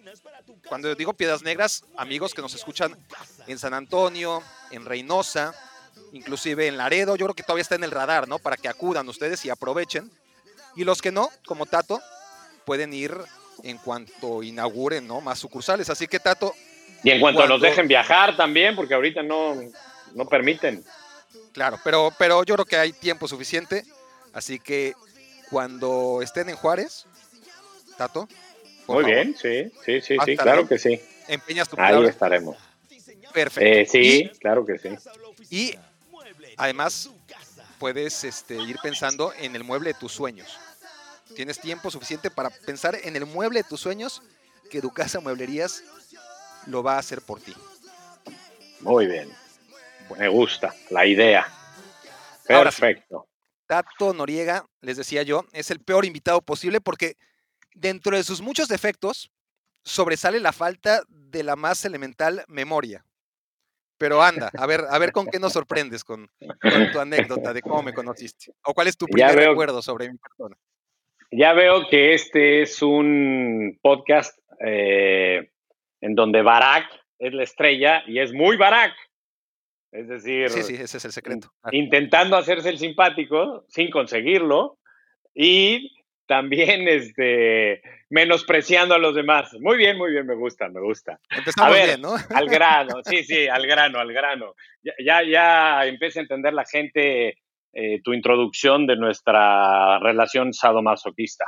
cuando 0.69 0.95
digo 0.95 1.15
Piedras 1.15 1.43
Negras, 1.43 1.85
amigos 1.97 2.35
que 2.35 2.43
nos 2.43 2.55
escuchan 2.55 2.97
en 3.47 3.59
San 3.59 3.75
Antonio, 3.75 4.43
en 4.71 4.85
Reynosa, 4.85 5.55
inclusive 6.13 6.67
en 6.67 6.77
Laredo, 6.77 7.17
yo 7.17 7.27
creo 7.27 7.35
que 7.35 7.43
todavía 7.43 7.63
está 7.63 7.75
en 7.75 7.85
el 7.85 7.91
radar, 7.91 8.29
¿no? 8.29 8.39
Para 8.39 8.57
que 8.57 8.69
acudan 8.69 9.09
ustedes 9.09 9.45
y 9.45 9.51
aprovechen 9.51 10.11
y 10.77 10.85
los 10.85 11.03
que 11.03 11.13
no, 11.13 11.31
como 11.47 11.67
Tato, 11.67 12.01
pueden 12.65 12.93
ir 12.93 13.15
en 13.63 13.79
cuanto 13.79 14.43
inauguren 14.43 15.07
¿no? 15.07 15.21
más 15.21 15.39
sucursales. 15.39 15.91
Así 15.91 16.07
que 16.07 16.19
Tato... 16.19 16.55
Y 17.03 17.11
en 17.11 17.21
cuanto 17.21 17.47
nos 17.47 17.61
dejen 17.61 17.87
viajar 17.87 18.35
también, 18.37 18.75
porque 18.75 18.95
ahorita 18.95 19.23
no, 19.23 19.55
no 20.15 20.27
permiten. 20.27 20.83
Claro, 21.53 21.79
pero, 21.85 22.11
pero 22.19 22.43
yo 22.45 22.55
creo 22.55 22.65
que 22.65 22.77
hay 22.77 22.93
tiempo 22.93 23.29
suficiente. 23.29 23.85
Así 24.33 24.59
que 24.59 24.95
cuando 25.51 26.21
estén 26.23 26.49
en 26.49 26.57
Juárez, 26.57 27.07
Tato. 27.97 28.27
Muy 28.87 29.05
bien, 29.05 29.37
sí, 29.37 29.71
sí, 29.85 30.01
sí, 30.01 30.17
sí, 30.25 30.37
claro 30.37 30.67
que 30.67 30.79
sí. 30.79 31.01
Empeñas 31.29 31.69
tu 31.69 31.77
Ahí 31.79 32.05
estaremos. 32.07 32.57
Perfecto. 33.33 33.69
Eh, 33.69 33.87
sí, 33.87 34.31
claro 34.41 34.65
que 34.65 34.79
sí. 34.79 34.89
Y 35.51 35.75
además 36.57 37.11
puedes 37.79 38.25
este, 38.25 38.55
ir 38.55 38.77
pensando 38.83 39.33
en 39.39 39.57
el 39.57 39.65
mueble 39.65 39.93
de 39.93 39.99
tus 39.99 40.13
sueños. 40.13 40.59
Tienes 41.35 41.61
tiempo 41.61 41.91
suficiente 41.91 42.31
para 42.31 42.51
pensar 42.51 42.97
en 43.03 43.17
el 43.17 43.27
mueble 43.27 43.63
de 43.63 43.69
tus 43.69 43.81
sueños 43.81 44.23
que 44.71 44.81
Ducasa 44.81 45.21
Mueblerías 45.21 45.83
lo 46.67 46.83
va 46.83 46.95
a 46.95 46.99
hacer 46.99 47.23
por 47.23 47.41
ti. 47.41 47.55
Muy 48.81 49.07
bien. 49.07 49.31
Me 50.19 50.29
gusta 50.29 50.75
la 50.91 51.07
idea. 51.07 51.47
Perfecto. 52.47 53.27
Tato 53.67 54.13
Noriega, 54.13 54.67
les 54.81 54.97
decía 54.97 55.23
yo, 55.23 55.47
es 55.53 55.71
el 55.71 55.81
peor 55.81 56.05
invitado 56.05 56.43
posible 56.43 56.81
porque 56.81 57.17
dentro 57.75 58.17
de 58.17 58.23
sus 58.23 58.41
muchos 58.41 58.69
defectos 58.69 59.31
sobresale 59.83 60.41
la 60.41 60.53
falta 60.53 61.03
de 61.09 61.43
la 61.43 61.57
más 61.57 61.85
elemental 61.85 62.45
memoria. 62.47 63.05
Pero 63.97 64.23
anda, 64.23 64.51
a 64.59 64.67
ver, 64.67 64.85
a 64.91 64.99
ver 64.99 65.13
con 65.13 65.27
qué 65.27 65.39
nos 65.39 65.53
sorprendes 65.53 66.05
con, 66.05 66.29
tu 66.93 67.01
anécdota 67.01 67.53
de 67.53 67.63
cómo 67.63 67.83
me 67.83 67.95
conociste. 67.95 68.53
O 68.65 68.75
cuál 68.75 68.89
es 68.89 68.97
tu 68.97 69.07
primer 69.07 69.35
recuerdo 69.35 69.81
sobre 69.81 70.11
mi 70.11 70.19
persona. 70.19 70.57
Ya 71.37 71.53
veo 71.53 71.89
que 71.89 72.15
este 72.15 72.63
es 72.63 72.81
un 72.81 73.77
podcast 73.83 74.39
eh, 74.65 75.51
en 76.01 76.15
donde 76.15 76.43
Barack 76.43 76.87
es 77.19 77.35
la 77.35 77.43
estrella 77.43 78.05
y 78.07 78.21
es 78.21 78.33
muy 78.33 78.57
Barack. 78.57 78.95
Es 79.91 80.07
decir, 80.07 80.49
sí, 80.51 80.63
sí, 80.63 80.75
ese 80.75 80.99
es 80.99 81.05
el 81.05 81.11
secreto. 81.11 81.53
Intentando 81.73 82.37
hacerse 82.37 82.69
el 82.69 82.79
simpático 82.79 83.65
sin 83.69 83.91
conseguirlo 83.91 84.79
y 85.35 85.91
también 86.27 86.87
este, 86.89 87.83
menospreciando 88.11 88.95
a 88.95 88.99
los 88.99 89.17
demás. 89.17 89.53
Muy 89.59 89.77
bien, 89.77 89.99
muy 89.99 90.13
bien, 90.13 90.27
me 90.27 90.37
gusta, 90.37 90.69
me 90.69 90.81
gusta. 90.81 91.19
Empezamos 91.31 91.75
bien, 91.75 92.01
¿no? 92.01 92.15
al 92.31 92.49
grano, 92.49 93.03
sí, 93.05 93.25
sí, 93.25 93.49
al 93.49 93.67
grano, 93.67 93.99
al 93.99 94.13
grano. 94.13 94.55
Ya, 95.05 95.25
ya, 95.25 95.85
empieza 95.85 96.21
a 96.21 96.23
entender 96.23 96.55
la 96.55 96.65
gente 96.65 97.39
eh, 97.75 98.01
tu 98.03 98.13
introducción 98.13 98.87
de 98.87 98.97
nuestra 98.97 99.99
relación 99.99 100.53
sadomasoquista. 100.53 101.45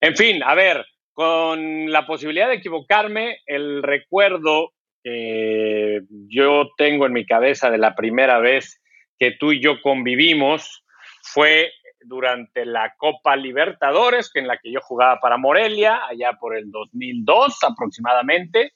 En 0.00 0.14
fin, 0.14 0.42
a 0.42 0.54
ver, 0.54 0.84
con 1.14 1.90
la 1.90 2.06
posibilidad 2.06 2.48
de 2.48 2.56
equivocarme, 2.56 3.38
el 3.46 3.82
recuerdo 3.82 4.72
que 5.02 6.02
yo 6.28 6.68
tengo 6.76 7.06
en 7.06 7.14
mi 7.14 7.24
cabeza 7.24 7.70
de 7.70 7.78
la 7.78 7.94
primera 7.94 8.38
vez 8.38 8.82
que 9.18 9.32
tú 9.32 9.52
y 9.52 9.62
yo 9.62 9.80
convivimos 9.80 10.84
fue 11.22 11.72
durante 12.00 12.66
la 12.66 12.94
Copa 12.98 13.34
Libertadores, 13.34 14.30
en 14.34 14.46
la 14.46 14.58
que 14.58 14.70
yo 14.70 14.80
jugaba 14.82 15.18
para 15.20 15.38
Morelia, 15.38 16.02
allá 16.06 16.32
por 16.38 16.56
el 16.56 16.70
2002 16.70 17.56
aproximadamente, 17.62 18.72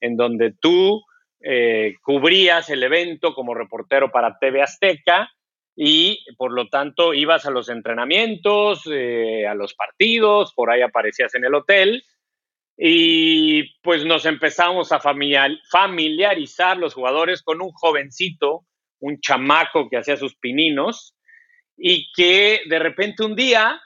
en 0.00 0.16
donde 0.16 0.54
tú 0.58 1.02
eh, 1.40 1.96
cubrías 2.02 2.70
el 2.70 2.82
evento 2.82 3.34
como 3.34 3.54
reportero 3.54 4.10
para 4.10 4.38
TV 4.38 4.62
Azteca 4.62 5.30
y 5.76 6.24
por 6.36 6.52
lo 6.52 6.68
tanto 6.68 7.14
ibas 7.14 7.46
a 7.46 7.50
los 7.50 7.68
entrenamientos, 7.68 8.82
eh, 8.90 9.46
a 9.46 9.54
los 9.54 9.74
partidos, 9.74 10.52
por 10.54 10.70
ahí 10.70 10.82
aparecías 10.82 11.34
en 11.34 11.44
el 11.44 11.54
hotel 11.54 12.04
y 12.76 13.74
pues 13.80 14.04
nos 14.04 14.26
empezamos 14.26 14.90
a 14.92 15.00
familiarizar 15.00 16.76
los 16.76 16.94
jugadores 16.94 17.42
con 17.42 17.60
un 17.60 17.70
jovencito, 17.70 18.66
un 19.00 19.20
chamaco 19.20 19.88
que 19.88 19.96
hacía 19.96 20.16
sus 20.16 20.36
pininos 20.36 21.16
y 21.76 22.10
que 22.12 22.62
de 22.68 22.78
repente 22.78 23.24
un 23.24 23.36
día, 23.36 23.80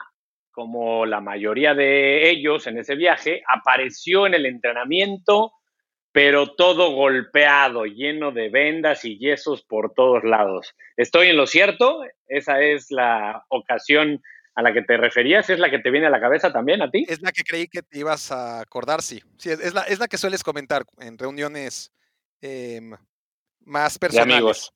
como 0.51 1.05
la 1.05 1.21
mayoría 1.21 1.73
de 1.73 2.29
ellos 2.29 2.65
en 2.67 2.79
ese 2.79 2.95
viaje, 2.95 3.43
apareció 3.47 4.25
en 4.25 4.33
el 4.33 4.45
entrenamiento, 4.45 5.53
pero 6.11 6.55
todo 6.55 6.91
golpeado, 6.91 7.85
lleno 7.85 8.31
de 8.31 8.49
vendas 8.49 9.05
y 9.05 9.17
yesos 9.17 9.63
por 9.63 9.93
todos 9.93 10.23
lados. 10.23 10.75
¿Estoy 10.97 11.29
en 11.29 11.37
lo 11.37 11.45
cierto? 11.45 12.01
Esa 12.27 12.61
es 12.61 12.91
la 12.91 13.45
ocasión 13.49 14.21
a 14.55 14.61
la 14.61 14.73
que 14.73 14.81
te 14.81 14.97
referías, 14.97 15.49
¿es 15.49 15.59
la 15.59 15.69
que 15.69 15.79
te 15.79 15.89
viene 15.89 16.07
a 16.07 16.09
la 16.09 16.19
cabeza 16.19 16.51
también 16.51 16.81
a 16.81 16.91
ti? 16.91 17.05
Es 17.07 17.21
la 17.21 17.31
que 17.31 17.43
creí 17.43 17.67
que 17.67 17.81
te 17.81 17.99
ibas 17.99 18.31
a 18.31 18.59
acordar, 18.59 19.01
sí. 19.01 19.21
sí 19.37 19.51
es, 19.51 19.73
la, 19.73 19.83
es 19.83 19.99
la 19.99 20.07
que 20.07 20.17
sueles 20.17 20.43
comentar 20.43 20.83
en 20.99 21.17
reuniones 21.17 21.93
em, 22.41 22.91
más 23.61 23.97
personales. 23.97 24.35
amigos. 24.35 24.73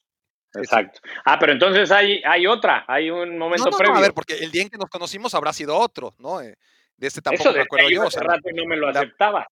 Exacto. 0.56 1.00
Ah, 1.26 1.38
pero 1.40 1.52
entonces 1.52 1.92
hay, 1.92 2.22
hay 2.24 2.46
otra, 2.46 2.86
hay 2.88 3.10
un 3.10 3.38
momento 3.38 3.72
previo. 3.72 3.96
a 3.96 4.02
ver, 4.02 4.14
porque 4.14 4.36
el 4.36 4.52
día 4.52 4.62
en 4.62 4.70
que 4.70 4.78
nos 4.78 4.90
conocimos 4.90 5.34
habrá 5.34 5.52
sido 5.52 5.76
otro, 5.76 6.14
¿no? 6.20 6.42
Eh, 6.42 6.56
de 6.96 7.08
este 7.08 7.22
tampoco 7.22 7.52
me 7.52 7.62
acuerdo 7.62 7.90
yo. 7.90 8.06
O 8.06 8.12
sea, 8.12 8.22
rato 8.22 8.50
no 8.54 8.66
me 8.66 8.78
lo 8.78 8.88
aceptaba. 8.88 9.48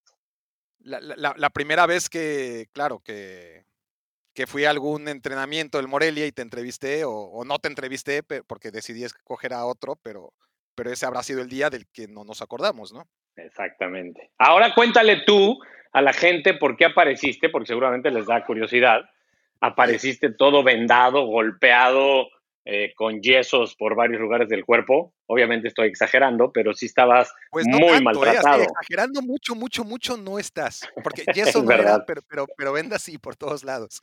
La, 0.83 1.49
primera 1.49 1.85
vez 1.85 2.09
que, 2.09 2.67
claro, 2.73 2.99
que, 2.99 3.65
que 4.33 4.47
fui 4.47 4.65
a 4.65 4.69
algún 4.69 5.07
entrenamiento 5.07 5.77
del 5.77 5.87
Morelia 5.87 6.25
y 6.25 6.31
te 6.31 6.41
entrevisté, 6.41 7.03
o, 7.05 7.43
no 7.45 7.59
te 7.59 7.67
entrevisté 7.67 8.23
porque 8.23 8.71
decidí 8.71 9.03
escoger 9.03 9.53
a 9.53 9.65
otro, 9.65 9.97
pero, 10.01 10.33
pero 10.75 10.91
ese 10.91 11.05
habrá 11.05 11.23
sido 11.23 11.41
el 11.41 11.49
día 11.49 11.69
del 11.69 11.87
que 11.87 12.07
no 12.07 12.23
nos 12.23 12.41
acordamos, 12.41 12.93
¿no? 12.93 13.07
Exactamente. 13.35 14.31
Ahora 14.37 14.73
cuéntale 14.73 15.23
tú 15.25 15.59
a 15.93 16.01
la 16.01 16.13
gente 16.13 16.53
por 16.53 16.77
qué 16.77 16.85
apareciste, 16.85 17.49
porque 17.49 17.67
seguramente 17.67 18.11
les 18.11 18.25
da 18.25 18.45
curiosidad. 18.45 19.01
Apareciste 19.59 20.31
todo 20.31 20.63
vendado, 20.63 21.25
golpeado, 21.25 22.27
eh, 22.63 22.93
con 22.95 23.21
yesos 23.21 23.75
por 23.75 23.95
varios 23.95 24.21
lugares 24.21 24.47
del 24.47 24.63
cuerpo. 24.63 25.13
Obviamente 25.25 25.67
estoy 25.67 25.87
exagerando, 25.87 26.51
pero 26.51 26.73
sí 26.73 26.85
estabas 26.85 27.33
pues 27.49 27.65
muy 27.67 27.97
¿eh? 27.97 28.01
maltratado. 28.01 28.63
exagerando 28.63 29.21
mucho, 29.21 29.55
mucho, 29.55 29.83
mucho 29.83 30.15
no 30.15 30.37
estás. 30.37 30.87
Porque 31.03 31.25
yeso 31.33 31.63
no 31.63 31.71
era, 31.71 32.05
pero, 32.05 32.21
pero, 32.27 32.45
pero 32.55 32.73
venda 32.73 32.99
sí 32.99 33.17
por 33.17 33.35
todos 33.35 33.63
lados. 33.63 33.99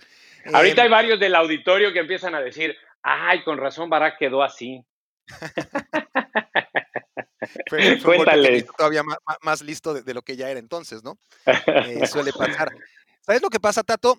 Ahorita 0.53 0.83
hay 0.83 0.89
em, 0.89 0.93
varios 0.93 1.21
del 1.21 1.37
auditorio 1.37 1.93
que 1.93 2.01
empiezan 2.01 2.35
a 2.35 2.41
decir, 2.41 2.77
ay, 3.03 3.45
con 3.45 3.59
razón 3.59 3.91
Barak 3.91 4.19
quedó 4.19 4.43
así. 4.43 4.85
Cuéntale. 8.05 8.63
todavía 8.77 9.03
más, 9.43 9.63
listo 9.63 9.95
de, 9.95 10.15
lo 10.15 10.23
que 10.23 10.37
ya 10.37 10.51
era 10.51 10.59
entonces, 10.59 11.05
¿no? 11.05 11.17
Eh, 11.87 12.07
suele 12.07 12.33
pasar. 12.33 12.73
¿Sabes 13.21 13.43
lo 13.43 13.51
que 13.51 13.61
pasa, 13.61 13.83
Tato? 13.83 14.19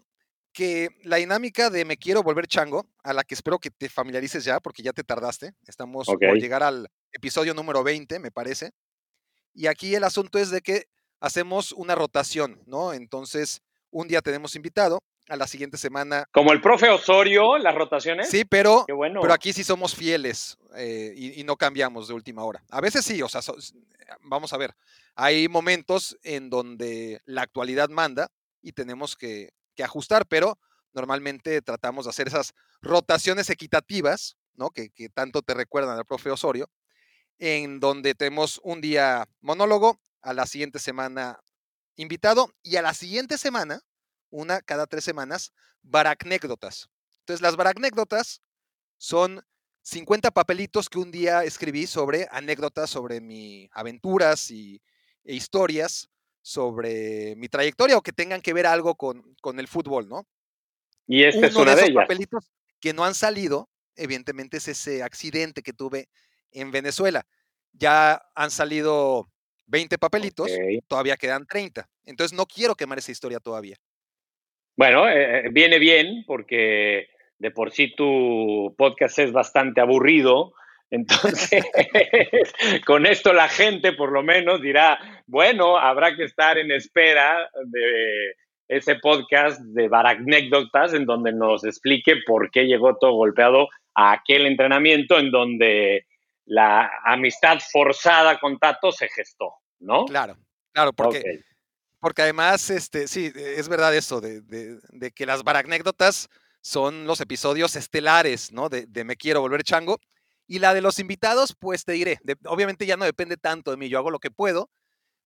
Que 0.60 0.89
la 1.04 1.16
dinámica 1.16 1.70
de 1.70 1.86
me 1.86 1.96
quiero 1.96 2.22
volver 2.22 2.46
chango, 2.46 2.86
a 3.01 3.13
la 3.13 3.24
que 3.24 3.34
espero 3.34 3.60
que 3.60 3.72
te 3.72 3.88
familiarices 3.88 4.44
ya, 4.44 4.60
porque 4.60 4.84
ya 4.84 4.92
te 4.92 5.06
tardaste, 5.06 5.54
estamos 5.66 6.06
por 6.06 6.38
llegar 6.38 6.63
al 6.63 6.89
episodio 7.13 7.54
número 7.54 7.82
20, 7.82 8.20
me 8.20 8.30
parece. 8.30 8.72
Y 9.54 9.68
aquí 9.68 9.96
el 9.96 10.04
asunto 10.04 10.38
es 10.38 10.50
de 10.50 10.60
que 10.60 10.88
hacemos 11.22 11.72
una 11.72 11.96
rotación, 11.96 12.62
¿no? 12.66 12.92
Entonces, 12.92 13.62
un 13.89 14.10
día 14.10 14.22
tenemos 14.22 14.54
invitado, 14.58 15.00
a 15.30 15.38
la 15.38 15.48
siguiente 15.48 15.78
semana. 15.78 16.25
Como 16.34 16.51
el 16.51 16.60
profe 16.60 16.89
Osorio, 16.89 17.58
las 17.58 17.74
rotaciones. 17.74 18.30
Sí, 18.30 18.44
pero, 18.44 18.84
pero 18.86 19.32
aquí 19.32 19.54
sí 19.54 19.63
somos 19.63 19.96
fieles 19.96 20.58
eh, 20.75 21.13
y, 21.16 21.42
no 21.46 21.56
cambiamos 21.56 22.10
de 22.10 22.16
última 22.16 22.44
hora. 22.44 22.62
A 22.70 22.82
veces 22.82 23.06
sí, 23.06 23.22
o 23.22 23.30
sea, 23.30 23.39
vamos 24.24 24.51
a 24.51 24.58
ver, 24.58 24.74
hay 25.16 25.48
momentos 25.48 26.18
en 26.24 26.50
donde 26.50 27.22
la 27.25 27.44
actualidad 27.44 27.88
manda 27.88 28.30
y 28.62 28.74
tenemos 28.74 29.16
que, 29.16 29.54
ajustar, 29.84 30.26
pero 30.28 30.58
normalmente 30.94 31.62
tratamos 31.62 32.06
de 32.06 32.10
hacer 32.10 32.28
esas 32.28 32.54
rotaciones 32.82 33.50
equitativas, 33.50 34.38
¿no? 34.54 34.72
Que, 34.72 34.92
tanto 35.14 35.42
te 35.42 35.54
recuerdan 35.54 35.98
al 35.98 36.06
profe 36.06 36.32
Osorio, 36.32 36.70
en 37.38 37.80
donde 37.80 38.16
tenemos 38.16 38.60
un 38.64 38.82
día 38.82 39.28
monólogo, 39.42 40.00
a 40.22 40.34
la 40.34 40.46
siguiente 40.46 40.80
semana 40.80 41.40
invitado 41.96 42.52
y 42.62 42.76
a 42.76 42.82
la 42.82 42.94
siguiente 42.94 43.38
semana, 43.38 43.82
una 44.30 44.62
cada 44.62 44.86
tres 44.86 45.06
semanas, 45.06 45.54
baracnécdotas. 45.82 46.90
Entonces, 47.22 47.42
las 47.42 47.56
baracnécdotas 47.56 48.42
son 48.98 49.42
50 49.84 50.32
papelitos 50.32 50.90
que 50.90 51.00
un 51.00 51.10
día 51.10 51.46
escribí 51.46 51.88
sobre 51.88 52.28
anécdotas, 52.32 52.90
sobre 52.90 53.22
mis 53.22 53.70
aventuras 53.72 54.52
y, 54.52 54.82
e 55.24 55.36
historias 55.36 56.10
sobre 56.50 57.36
mi 57.36 57.48
trayectoria 57.48 57.96
o 57.96 58.01
que 58.01 58.12
tengan 58.12 58.41
que 58.41 58.53
ver 58.53 58.65
algo 58.65 58.96
con, 58.96 59.24
el 59.60 59.68
fútbol, 59.68 60.10
¿no? 60.10 60.25
Y 61.06 61.24
este 61.24 61.46
es 61.46 61.56
una 61.56 61.75
de, 61.75 61.84
esos 61.84 61.94
papelitos 61.94 62.51
que 62.79 62.91
no 62.91 63.06
han 63.06 63.13
salido, 63.13 63.70
evidentemente, 63.96 64.58
es 64.58 64.68
ese 64.68 65.03
accidente 65.03 65.62
que 65.62 65.74
tuve 65.74 66.10
en 66.51 66.72
Venezuela. 66.72 67.24
Ya 67.74 68.20
han 68.34 68.50
salido 68.50 69.29
20 69.68 70.00
papelitos, 70.00 70.51
todavía 70.88 71.18
quedan 71.18 71.46
30. 71.46 71.88
Entonces 72.06 72.36
no 72.36 72.48
quiero 72.48 72.74
quemar 72.74 72.98
esa 72.98 73.12
historia 73.12 73.39
todavía. 73.39 73.75
Bueno, 74.75 75.08
eh, 75.08 75.46
eh, 75.46 75.50
viene 75.51 75.77
bien 75.77 76.24
porque 76.25 77.10
de 77.38 77.51
por 77.51 77.72
sí 77.72 77.94
tu 77.96 78.74
podcast 78.75 79.20
es 79.20 79.32
bastante 79.32 79.82
aburrido 79.82 80.53
entonces, 80.91 81.63
con 82.86 83.05
esto 83.05 83.31
la 83.34 83.48
gente 83.48 83.93
por 83.93 84.12
lo 84.12 84.24
menos 84.24 84.62
dirá, 84.62 85.00
bueno, 85.27 85.77
habrá 85.77 86.15
que 86.15 86.24
estar 86.24 86.58
en 86.58 86.72
espera 86.72 87.50
de 87.65 88.36
ese 88.67 88.96
podcast 88.96 89.62
de 89.62 89.88
Baracnécdotas 89.88 90.93
en 90.93 91.05
donde 91.05 91.31
nos 91.31 91.63
explique 91.63 92.17
por 92.25 92.50
qué 92.50 92.65
llegó 92.65 92.98
todo 92.98 93.13
golpeado 93.13 93.67
a 93.93 94.13
aquel 94.13 94.46
entrenamiento 94.46 95.19
en 95.19 95.31
donde 95.31 96.05
la 96.46 96.89
amistad 97.03 97.60
forzada 97.72 98.39
con 98.39 98.58
Tato 98.58 98.91
se 98.91 99.08
gestó, 99.10 99.53
¿no? 99.79 100.05
Claro, 100.05 100.38
claro, 100.72 100.93
porque, 100.93 101.41
porque 102.00 102.24
además, 102.24 102.69
este, 102.72 103.08
sí, 103.08 103.31
es 103.36 103.69
verdad 103.69 103.96
eso, 103.96 104.22
de, 104.22 104.41
de, 104.41 105.12
que 105.12 105.27
las 105.27 105.43
Baracnécdotas 105.43 106.29
son 106.62 107.05
los 107.05 107.22
episodios 107.22 107.75
estelares, 107.75 108.51
¿no? 108.51 108.69
De, 108.69 108.88
de 108.88 109.03
Me 109.03 109.15
Quiero 109.15 109.41
Volver 109.41 109.63
Chango 109.63 110.00
y 110.50 110.58
la 110.58 110.74
de 110.74 110.82
los 110.82 110.98
invitados, 110.98 111.56
pues 111.58 111.86
te 111.86 111.91
diré, 111.91 112.20
obviamente 112.46 112.88
ya 112.88 112.98
no 112.98 113.06
depende 113.06 113.38
tanto 113.38 113.70
de 113.70 113.77
mí, 113.77 113.88
yo 113.88 114.00
hago 114.00 114.10
lo 114.10 114.18
que 114.18 114.32
puedo, 114.32 114.68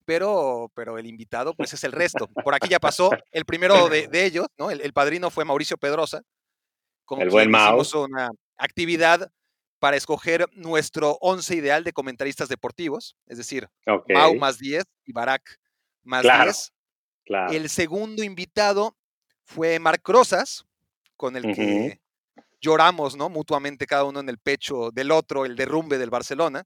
pero, 0.03 0.70
pero 0.75 0.98
el 0.98 1.06
invitado, 1.08 1.56
pues 1.56 1.72
es 1.74 1.86
el 1.86 1.94
resto. 1.94 2.27
Por 2.27 2.53
aquí 2.53 2.68
ya 2.68 2.82
pasó 2.82 3.10
el 3.32 3.46
primero 3.46 3.88
de, 3.88 4.10
ellos, 4.25 4.48
¿no? 4.58 4.70
El, 4.70 4.92
padrino 4.92 5.30
fue 5.30 5.46
Mauricio 5.46 5.77
Pedrosa, 5.77 6.24
con 7.06 7.22
el 7.22 7.30
buen 7.30 7.50
hicimos 7.50 7.94
una 7.96 8.32
actividad 8.58 9.32
para 9.80 9.96
escoger 9.96 10.46
nuestro 10.51 11.18
once 11.22 11.56
ideal 11.56 11.86
de 11.86 11.94
comentaristas 11.94 12.50
deportivos, 12.50 13.15
es 13.25 13.38
decir, 13.38 13.70
Mau 14.10 14.36
más 14.36 14.58
10 14.58 14.84
y 15.06 15.13
Barak 15.13 15.58
más 16.03 16.24
10. 16.24 16.74
El 17.51 17.70
segundo 17.70 18.24
invitado 18.24 18.98
fue 19.46 19.80
Marc 19.80 20.06
Rosas, 20.06 20.65
con 21.15 21.38
el 21.38 21.56
que 21.56 22.03
lloramos, 22.63 23.15
¿no? 23.15 23.29
Mutuamente 23.29 23.86
cada 23.86 24.05
uno 24.05 24.22
en 24.22 24.29
el 24.29 24.39
pecho 24.39 24.89
del 24.91 25.12
otro, 25.12 25.46
el 25.46 25.55
derrumbe 25.55 25.98
del 25.98 26.10
Barcelona. 26.10 26.63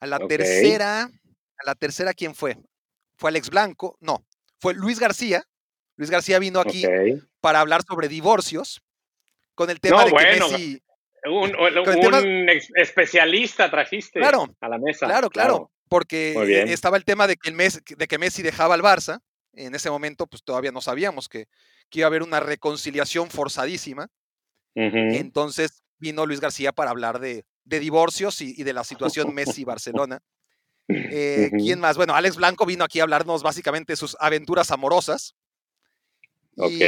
A 0.00 0.06
la 0.06 0.18
tercera, 0.18 1.02
a 1.02 1.66
la 1.66 1.74
tercera, 1.74 2.14
¿quién 2.14 2.34
fue? 2.34 2.56
Fue 3.16 3.30
Alex 3.30 3.50
Blanco, 3.50 3.96
no, 4.00 4.24
fue 4.58 4.74
Luis 4.74 4.98
García. 4.98 5.44
Luis 5.96 6.10
García 6.10 6.38
vino 6.38 6.60
aquí 6.60 6.84
para 7.40 7.60
hablar 7.60 7.82
sobre 7.82 8.08
divorcios, 8.08 8.80
con 9.54 9.68
el 9.70 9.80
tema 9.80 10.04
de 10.04 10.12
que 10.12 10.40
Messi... 10.40 10.82
Un, 11.26 11.52
especialista 12.76 13.68
trajiste 13.70 14.20
a 14.20 14.68
la 14.68 14.78
mesa. 14.78 15.06
Claro, 15.06 15.28
claro, 15.28 15.72
porque 15.88 16.64
estaba 16.68 16.96
el 16.96 17.04
tema 17.04 17.26
de 17.26 17.36
que, 17.36 17.50
el 17.50 17.56
de 17.56 18.06
que 18.06 18.18
Messi 18.18 18.42
dejaba 18.42 18.74
al 18.74 18.82
Barça. 18.82 19.20
En 19.52 19.74
ese 19.74 19.90
momento, 19.90 20.28
pues 20.28 20.44
todavía 20.44 20.70
no 20.70 20.80
sabíamos 20.80 21.28
que, 21.28 21.46
que 21.90 21.98
iba 21.98 22.06
a 22.06 22.08
haber 22.08 22.22
una 22.22 22.38
reconciliación 22.38 23.28
forzadísima. 23.28 24.08
Entonces 24.78 25.82
vino 25.98 26.24
Luis 26.26 26.40
García 26.40 26.72
para 26.72 26.90
hablar 26.90 27.18
de, 27.18 27.44
divorcios 27.64 28.40
y, 28.40 28.62
de 28.62 28.72
la 28.72 28.84
situación 28.84 29.34
Messi-Barcelona. 29.34 30.20
Eh, 30.88 31.50
¿Quién 31.58 31.80
más? 31.80 31.96
Bueno, 31.96 32.14
Alex 32.14 32.36
Blanco 32.36 32.64
vino 32.64 32.84
aquí 32.84 33.00
a 33.00 33.02
hablarnos 33.02 33.42
básicamente 33.42 33.92
de 33.92 33.96
sus 33.96 34.16
aventuras 34.20 34.70
amorosas. 34.70 35.34
Y, 36.56 36.82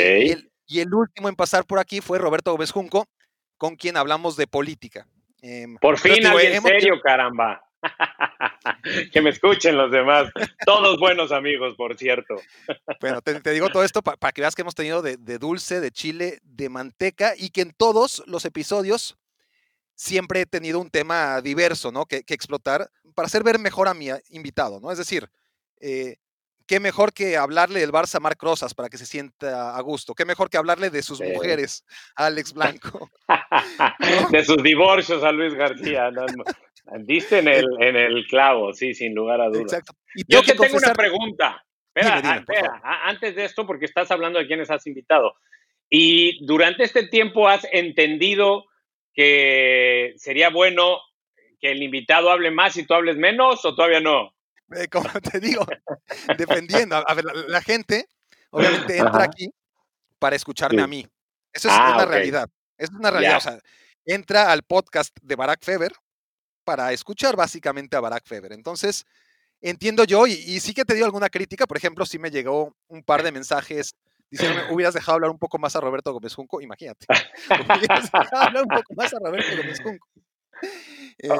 el, 0.78 0.94
último 0.94 1.28
en 1.28 1.34
pasar 1.34 1.64
por 1.66 1.78
aquí 1.78 2.00
fue 2.00 2.18
Roberto 2.18 2.52
Gómez 2.52 2.70
Junco, 2.70 3.08
con 3.58 3.76
quien 3.76 3.96
hablamos 3.96 4.36
de 4.36 4.46
política. 4.46 5.06
Em, 5.42 5.76
por 5.76 5.98
fin, 5.98 6.24
alguien 6.24 6.54
en 6.54 6.62
serio, 6.62 7.00
caramba. 7.02 7.62
que 9.12 9.22
me 9.22 9.30
escuchen 9.30 9.76
los 9.76 9.90
demás. 9.90 10.30
Todos 10.64 10.98
buenos 10.98 11.32
amigos, 11.32 11.74
por 11.76 11.96
cierto. 11.96 12.36
Bueno, 13.00 13.20
te, 13.22 13.50
digo 13.52 13.68
todo 13.70 13.84
esto 13.84 14.02
para 14.02 14.32
que 14.32 14.40
veas 14.40 14.54
que 14.54 14.62
hemos 14.62 14.74
tenido 14.74 15.02
de, 15.02 15.16
dulce, 15.38 15.80
de 15.80 15.90
chile, 15.90 16.38
de 16.42 16.68
manteca 16.68 17.34
y 17.36 17.50
que 17.50 17.62
en 17.62 17.72
todos 17.72 18.22
los 18.26 18.44
episodios 18.44 19.16
siempre 19.94 20.42
he 20.42 20.46
tenido 20.46 20.78
un 20.80 20.90
tema 20.90 21.40
diverso, 21.40 21.92
¿no? 21.92 22.06
Que, 22.06 22.24
explotar 22.28 22.90
para 23.14 23.26
hacer 23.26 23.42
ver 23.42 23.58
mejor 23.58 23.88
a 23.88 23.94
mi 23.94 24.08
invitado, 24.30 24.80
¿no? 24.80 24.92
Es 24.92 24.98
decir, 24.98 25.28
eh, 25.80 26.16
qué 26.70 26.78
mejor 26.78 27.12
que 27.12 27.36
hablarle 27.36 27.80
del 27.80 27.90
Barça 27.90 28.14
a 28.14 28.20
Marc 28.20 28.40
Rosas 28.40 28.74
para 28.74 28.88
que 28.88 28.96
se 28.96 29.04
sienta 29.04 29.76
a 29.76 29.80
gusto. 29.80 30.14
Qué 30.14 30.24
mejor 30.24 30.48
que 30.48 30.56
hablarle 30.56 30.88
de 30.88 31.02
sus 31.02 31.20
mujeres 31.20 31.84
a 32.14 32.26
Alex 32.26 32.52
Blanco. 32.52 33.10
De 34.30 34.44
sus 34.44 34.62
divorcios 34.62 35.24
a 35.24 35.32
Luis 35.32 35.54
García. 35.54 36.10
Diste 37.00 37.38
en 37.38 37.48
el, 37.48 37.66
en 37.80 37.96
el 37.96 38.26
clavo, 38.26 38.72
sí, 38.72 38.94
sin 38.94 39.14
lugar 39.14 39.40
a 39.40 39.48
dudas. 39.48 39.72
Exacto. 39.72 39.94
Yo 40.28 40.42
que 40.42 40.54
tengo 40.54 40.76
una 40.76 40.92
pregunta. 40.92 41.64
Espera, 41.94 42.36
espera, 42.36 42.80
antes 43.04 43.34
de 43.34 43.44
esto, 43.44 43.66
porque 43.66 43.84
estás 43.84 44.10
hablando 44.10 44.38
de 44.38 44.46
quiénes 44.46 44.70
has 44.70 44.86
invitado. 44.86 45.34
Y 45.88 46.44
durante 46.46 46.84
este 46.84 47.08
tiempo 47.08 47.48
has 47.48 47.66
entendido 47.72 48.66
que 49.12 50.14
sería 50.16 50.50
bueno 50.50 50.98
que 51.60 51.72
el 51.72 51.82
invitado 51.82 52.30
hable 52.30 52.50
más 52.50 52.76
y 52.76 52.86
tú 52.86 52.94
hables 52.94 53.16
menos, 53.16 53.64
o 53.64 53.74
todavía 53.74 54.00
no? 54.00 54.32
Eh, 54.76 54.88
como 54.88 55.08
te 55.32 55.40
digo, 55.40 55.66
defendiendo. 56.38 56.96
A 56.96 57.14
ver, 57.14 57.24
la, 57.24 57.60
gente 57.60 58.06
obviamente 58.50 58.98
entra 58.98 59.24
aquí 59.24 59.50
para 60.18 60.36
escucharme 60.36 60.82
a 60.82 60.86
mí. 60.86 61.06
Eso 61.52 61.68
es 61.68 61.74
ah, 61.76 61.92
una 61.96 62.06
realidad. 62.06 62.48
Es 62.78 62.90
una 62.90 63.10
realidad. 63.10 63.36
O 63.36 63.40
sea, 63.40 63.58
entra 64.04 64.52
al 64.52 64.62
podcast 64.62 65.16
de 65.20 65.36
Barack 65.36 65.64
Feber 65.64 65.92
para 66.70 66.92
escuchar 66.92 67.34
básicamente 67.34 67.96
a 67.96 68.00
Barack 68.00 68.24
Feber. 68.24 68.52
Entonces, 68.52 69.04
entiendo 69.60 70.04
yo, 70.04 70.28
y, 70.28 70.60
sí 70.60 70.72
que 70.72 70.84
te 70.84 70.94
dio 70.94 71.04
alguna 71.04 71.28
crítica, 71.28 71.66
por 71.66 71.76
ejemplo, 71.76 72.06
sí 72.06 72.16
me 72.16 72.30
llegó 72.30 72.76
un 72.86 73.02
par 73.02 73.24
de 73.24 73.32
mensajes 73.32 73.96
diciendo, 74.30 74.60
hubieras 74.70 74.94
dejado 74.94 75.16
hablar 75.16 75.32
un 75.32 75.38
poco 75.40 75.58
más 75.58 75.74
a 75.74 75.80
Roberto 75.80 76.12
Gómez 76.12 76.32
Junco, 76.32 76.60
imagínate, 76.60 77.06
hubieras 77.76 78.04
dejado 78.12 78.28
hablar 78.40 78.62
un 78.62 78.68
poco 78.68 78.94
más 78.94 79.12
a 79.12 79.18
Roberto 79.18 79.56
Gómez 79.56 79.80
Junco. 79.82 80.06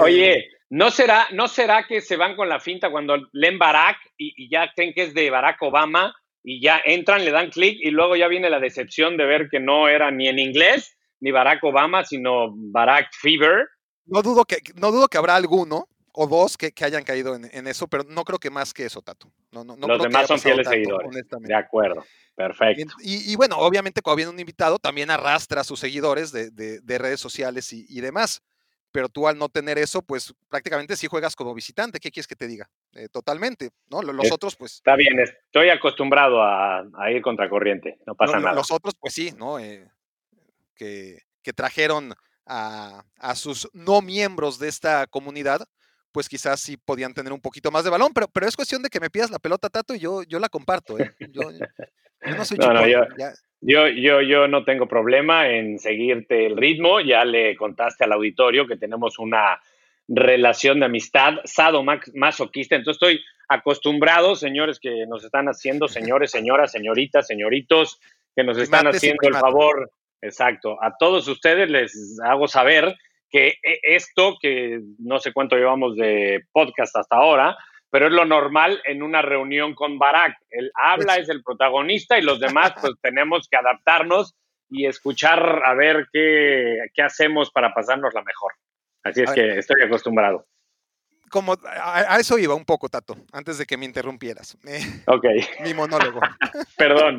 Oye, 0.02 0.32
eh, 0.32 0.48
¿no 0.70 0.90
será, 0.90 1.28
¿no 1.30 1.46
será 1.46 1.86
que 1.86 2.00
se 2.00 2.16
van 2.16 2.34
con 2.34 2.48
la 2.48 2.58
finta 2.58 2.90
cuando 2.90 3.28
leen 3.30 3.56
Barack 3.56 3.98
y, 4.16 4.50
ya 4.50 4.72
creen 4.74 4.92
que 4.92 5.04
es 5.04 5.14
de 5.14 5.30
Barack 5.30 5.62
Obama 5.62 6.12
y 6.42 6.60
ya 6.60 6.82
entran, 6.84 7.24
le 7.24 7.30
dan 7.30 7.50
clic 7.50 7.78
y 7.80 7.92
luego 7.92 8.16
ya 8.16 8.26
viene 8.26 8.50
la 8.50 8.58
decepción 8.58 9.16
de 9.16 9.26
ver 9.26 9.48
que 9.48 9.60
no 9.60 9.86
era 9.86 10.10
ni 10.10 10.26
en 10.26 10.40
inglés 10.40 10.96
ni 11.20 11.30
Barack 11.30 11.62
Obama, 11.62 12.02
sino 12.02 12.48
Barack 12.52 13.10
Fever? 13.12 13.68
No 14.10 14.22
dudo 14.22 14.44
que, 14.44 14.58
no 14.74 14.90
dudo 14.90 15.08
que 15.08 15.18
habrá 15.18 15.36
alguno 15.36 15.88
o 16.12 16.26
dos 16.26 16.56
que, 16.56 16.72
hayan 16.84 17.04
caído 17.04 17.34
en, 17.36 17.66
eso, 17.66 17.86
pero 17.86 18.04
no 18.04 18.24
creo 18.24 18.38
que 18.38 18.50
más 18.50 18.74
que 18.74 18.84
eso, 18.84 19.00
Tato. 19.00 19.32
No, 19.52 19.64
no, 19.64 19.76
Los 19.76 20.02
demás 20.02 20.26
son 20.26 20.40
fieles 20.40 20.68
seguidores. 20.68 21.10
De 21.40 21.54
acuerdo. 21.54 22.04
Perfecto. 22.34 22.94
Y, 23.02 23.36
bueno, 23.36 23.56
obviamente 23.58 24.02
cuando 24.02 24.16
viene 24.16 24.32
un 24.32 24.40
invitado 24.40 24.78
también 24.78 25.10
arrastra 25.10 25.60
a 25.60 25.64
sus 25.64 25.78
seguidores 25.78 26.32
de, 26.32 26.98
redes 26.98 27.20
sociales 27.20 27.72
y, 27.72 28.00
demás 28.00 28.42
pero 28.92 29.08
tú 29.08 29.28
al 29.28 29.38
no 29.38 29.48
tener 29.48 29.78
eso, 29.78 30.02
pues 30.02 30.34
prácticamente 30.48 30.96
sí 30.96 31.06
juegas 31.06 31.36
como 31.36 31.54
visitante. 31.54 32.00
¿Qué 32.00 32.10
quieres 32.10 32.26
que 32.26 32.34
te 32.34 32.48
diga? 32.48 32.68
Eh, 32.94 33.06
totalmente, 33.08 33.70
¿no? 33.88 34.02
Los 34.02 34.32
otros, 34.32 34.56
pues. 34.56 34.74
Está 34.74 34.96
bien, 34.96 35.16
estoy 35.20 35.68
acostumbrado 35.68 36.42
a, 36.42 36.82
ir 37.12 37.22
contracorriente, 37.22 37.98
no 38.04 38.16
pasa 38.16 38.40
nada. 38.40 38.52
Los 38.52 38.72
otros, 38.72 38.94
pues 38.98 39.14
sí, 39.14 39.30
¿no? 39.38 39.60
Eh, 39.60 39.88
que, 40.74 41.52
trajeron 41.54 42.14
a, 42.50 43.34
sus 43.36 43.68
no 43.72 44.02
miembros 44.02 44.58
de 44.58 44.68
esta 44.68 45.06
comunidad, 45.06 45.60
pues 46.12 46.28
quizás 46.28 46.60
sí 46.60 46.76
podían 46.76 47.14
tener 47.14 47.32
un 47.32 47.40
poquito 47.40 47.70
más 47.70 47.84
de 47.84 47.90
balón, 47.90 48.12
pero, 48.12 48.26
pero 48.28 48.46
es 48.46 48.56
cuestión 48.56 48.82
de 48.82 48.88
que 48.88 48.98
me 48.98 49.10
pidas 49.10 49.30
la 49.30 49.38
pelota, 49.38 49.70
Tato, 49.70 49.94
y 49.94 50.00
yo, 50.00 50.24
yo 50.24 50.40
la 50.40 50.48
comparto. 50.48 50.98
¿eh? 50.98 51.12
Yo, 51.30 51.42
no 52.36 52.44
soy 52.44 52.58
no, 52.58 52.86
yo, 53.62 53.88
yo, 53.88 54.20
yo 54.20 54.48
no 54.48 54.64
tengo 54.64 54.88
problema 54.88 55.48
en 55.48 55.78
seguirte 55.78 56.46
el 56.46 56.56
ritmo. 56.56 57.00
Ya 57.00 57.24
le 57.24 57.56
contaste 57.56 58.04
al 58.04 58.12
auditorio 58.12 58.66
que 58.66 58.76
tenemos 58.76 59.18
una 59.18 59.60
relación 60.08 60.80
de 60.80 60.86
amistad 60.86 61.34
sado 61.44 61.84
masoquista. 62.14 62.76
Entonces 62.76 63.00
estoy 63.00 63.24
acostumbrado, 63.48 64.34
señores 64.34 64.80
que 64.80 65.06
nos 65.06 65.24
están 65.24 65.46
haciendo, 65.46 65.88
señores, 65.88 66.30
señoras, 66.30 66.72
señoritas, 66.72 67.26
señoritos, 67.26 68.00
que 68.34 68.44
nos 68.44 68.58
están 68.58 68.86
haciendo 68.86 69.28
el 69.28 69.34
favor. 69.34 69.90
Exacto. 70.22 70.82
A 70.82 70.96
todos 70.98 71.26
ustedes 71.28 71.70
les 71.70 72.18
hago 72.24 72.48
saber 72.48 72.96
que 73.30 73.58
e, 73.62 73.80
esto, 73.82 74.36
que 74.40 74.80
no 74.98 75.18
sé 75.18 75.32
cuánto 75.32 75.56
llevamos 75.56 75.96
de 75.96 76.44
podcast 76.52 76.96
hasta 76.96 77.16
ahora, 77.16 77.56
pero 77.90 78.06
es 78.06 78.12
lo 78.12 78.24
normal 78.24 78.80
en 78.84 79.02
una 79.02 79.22
reunión 79.22 79.74
con 79.74 79.98
Barack. 79.98 80.36
Él 80.50 80.70
habla, 80.74 81.16
es 81.16 81.28
el 81.28 81.42
protagonista 81.42 82.18
y 82.18 82.22
los 82.22 82.40
demás 82.40 82.72
pues 82.80 82.92
tenemos 83.02 83.48
que 83.48 83.56
adaptarnos 83.56 84.34
y 84.68 84.86
escuchar 84.86 85.62
a 85.64 85.74
ver 85.74 86.08
qué, 86.12 86.78
qué 86.94 87.02
hacemos 87.02 87.50
para 87.50 87.74
pasarnos 87.74 88.14
la 88.14 88.22
mejor. 88.22 88.52
Así 89.02 89.22
es 89.22 89.32
que 89.32 89.58
estoy 89.58 89.82
acostumbrado. 89.82 90.46
Como 91.30 91.56
a, 91.64 92.18
eso 92.18 92.38
iba 92.38 92.54
un 92.54 92.64
poco, 92.64 92.88
Tato, 92.88 93.16
antes 93.32 93.56
de 93.58 93.66
que 93.66 93.76
me 93.76 93.86
interrumpieras. 93.86 94.58
Eh, 94.66 94.80
ok. 95.06 95.24
mi 95.64 95.74
monólogo. 95.74 96.20
Perdón. 96.76 97.18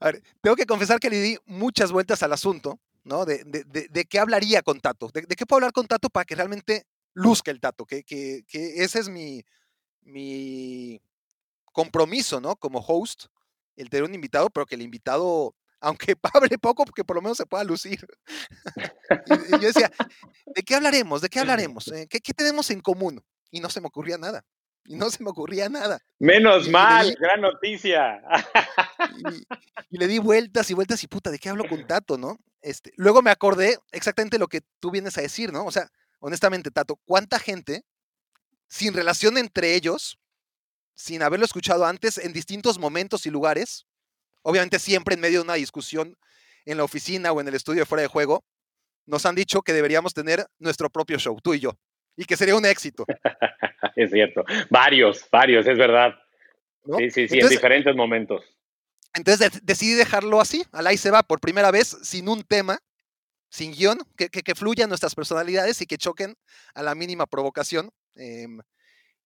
A 0.00 0.06
ver, 0.06 0.22
tengo 0.40 0.56
que 0.56 0.66
confesar 0.66 1.00
que 1.00 1.10
le 1.10 1.20
di 1.20 1.38
muchas 1.46 1.92
vueltas 1.92 2.22
al 2.22 2.32
asunto, 2.32 2.78
¿no? 3.04 3.24
De, 3.24 3.44
de, 3.44 3.64
de, 3.64 4.04
qué 4.04 4.18
hablaría 4.18 4.62
con 4.62 4.80
Tato, 4.80 5.08
de, 5.08 5.22
qué 5.22 5.46
puedo 5.46 5.58
hablar 5.58 5.72
con 5.72 5.86
Tato 5.86 6.08
para 6.10 6.24
que 6.24 6.34
realmente 6.34 6.86
luzca 7.14 7.50
el 7.50 7.60
Tato, 7.60 7.84
que, 7.84 8.04
que, 8.04 8.44
que 8.46 8.82
ese 8.82 9.00
es 9.00 9.08
mi, 9.08 9.44
mi 10.02 11.00
compromiso, 11.72 12.40
¿no? 12.40 12.56
Como 12.56 12.80
host, 12.80 13.26
el 13.76 13.88
tener 13.88 14.04
un 14.04 14.14
invitado, 14.14 14.50
pero 14.50 14.66
que 14.66 14.74
el 14.74 14.82
invitado, 14.82 15.54
aunque 15.80 16.16
hable 16.34 16.58
poco, 16.58 16.84
que 16.84 17.04
por 17.04 17.16
lo 17.16 17.22
menos 17.22 17.36
se 17.36 17.46
pueda 17.46 17.64
lucir. 17.64 18.04
y, 19.48 19.52
yo 19.52 19.58
decía, 19.68 19.90
¿de 20.46 20.62
qué 20.62 20.74
hablaremos? 20.74 21.20
¿De 21.22 21.28
qué 21.28 21.40
hablaremos? 21.40 21.88
Eh, 21.94 22.06
¿Qué, 22.08 22.20
tenemos 22.34 22.70
en 22.70 22.80
común? 22.80 23.22
Y 23.50 23.60
no 23.60 23.70
se 23.70 23.80
me 23.80 23.86
ocurría 23.86 24.18
nada. 24.18 24.44
Y 24.84 24.96
no 24.96 25.10
se 25.10 25.22
me 25.22 25.30
ocurría 25.30 25.68
nada. 25.68 26.00
Menos 26.18 26.68
mal, 26.68 27.14
gran 27.20 27.42
noticia. 27.42 28.22
Y, 29.90 29.98
le 29.98 30.06
di 30.06 30.18
vueltas 30.18 30.70
y 30.70 30.74
vueltas 30.74 31.02
y 31.02 31.08
puta, 31.08 31.30
¿de 31.30 31.38
qué 31.38 31.48
hablo 31.48 31.64
con 31.68 31.86
Tato, 31.86 32.18
no? 32.18 32.38
Este, 32.60 32.92
luego 32.96 33.22
me 33.22 33.30
acordé 33.30 33.78
exactamente 33.92 34.38
lo 34.38 34.48
que 34.48 34.62
tú 34.80 34.90
vienes 34.90 35.16
a 35.18 35.22
decir, 35.22 35.52
¿no? 35.52 35.64
O 35.64 35.70
sea, 35.70 35.90
honestamente, 36.20 36.70
Tato, 36.70 36.96
¿cuánta 37.04 37.38
gente 37.38 37.84
sin 38.68 38.94
relación 38.94 39.38
entre 39.38 39.74
ellos, 39.74 40.18
sin 40.94 41.22
haberlo 41.22 41.46
escuchado 41.46 41.86
antes 41.86 42.18
en 42.18 42.32
distintos 42.32 42.78
momentos 42.78 43.26
y 43.26 43.30
lugares, 43.30 43.86
obviamente 44.42 44.78
siempre 44.78 45.14
en 45.14 45.20
medio 45.20 45.38
de 45.38 45.44
una 45.44 45.54
discusión 45.54 46.16
en 46.66 46.76
la 46.76 46.84
oficina 46.84 47.32
o 47.32 47.40
en 47.40 47.48
el 47.48 47.54
estudio 47.54 47.80
de 47.80 47.86
fuera 47.86 48.02
de 48.02 48.08
juego, 48.08 48.44
nos 49.06 49.24
han 49.24 49.34
dicho 49.34 49.62
que 49.62 49.72
deberíamos 49.72 50.12
tener 50.12 50.46
nuestro 50.58 50.90
propio 50.90 51.18
show, 51.18 51.40
tú 51.42 51.54
y 51.54 51.60
yo, 51.60 51.78
y 52.16 52.24
que 52.24 52.36
sería 52.36 52.56
un 52.56 52.66
éxito. 52.66 53.06
es 53.96 54.10
cierto, 54.10 54.44
varios, 54.68 55.26
varios, 55.30 55.66
es 55.66 55.78
verdad. 55.78 56.14
Sí, 56.98 57.10
sí, 57.10 57.28
sí, 57.28 57.40
en 57.40 57.48
diferentes 57.48 57.94
momentos. 57.94 58.44
Entonces 59.14 59.60
decidí 59.62 59.94
dejarlo 59.94 60.40
así, 60.40 60.64
al 60.72 60.86
ahí 60.86 60.96
se 60.96 61.10
va, 61.10 61.22
por 61.22 61.40
primera 61.40 61.70
vez, 61.70 61.96
sin 62.02 62.28
un 62.28 62.42
tema, 62.42 62.78
sin 63.50 63.72
guion, 63.72 63.98
que, 64.16 64.28
que, 64.28 64.42
que 64.42 64.54
fluyan 64.54 64.88
nuestras 64.88 65.14
personalidades 65.14 65.80
y 65.80 65.86
que 65.86 65.98
choquen 65.98 66.36
a 66.74 66.82
la 66.82 66.94
mínima 66.94 67.26
provocación. 67.26 67.90
Em, 68.14 68.60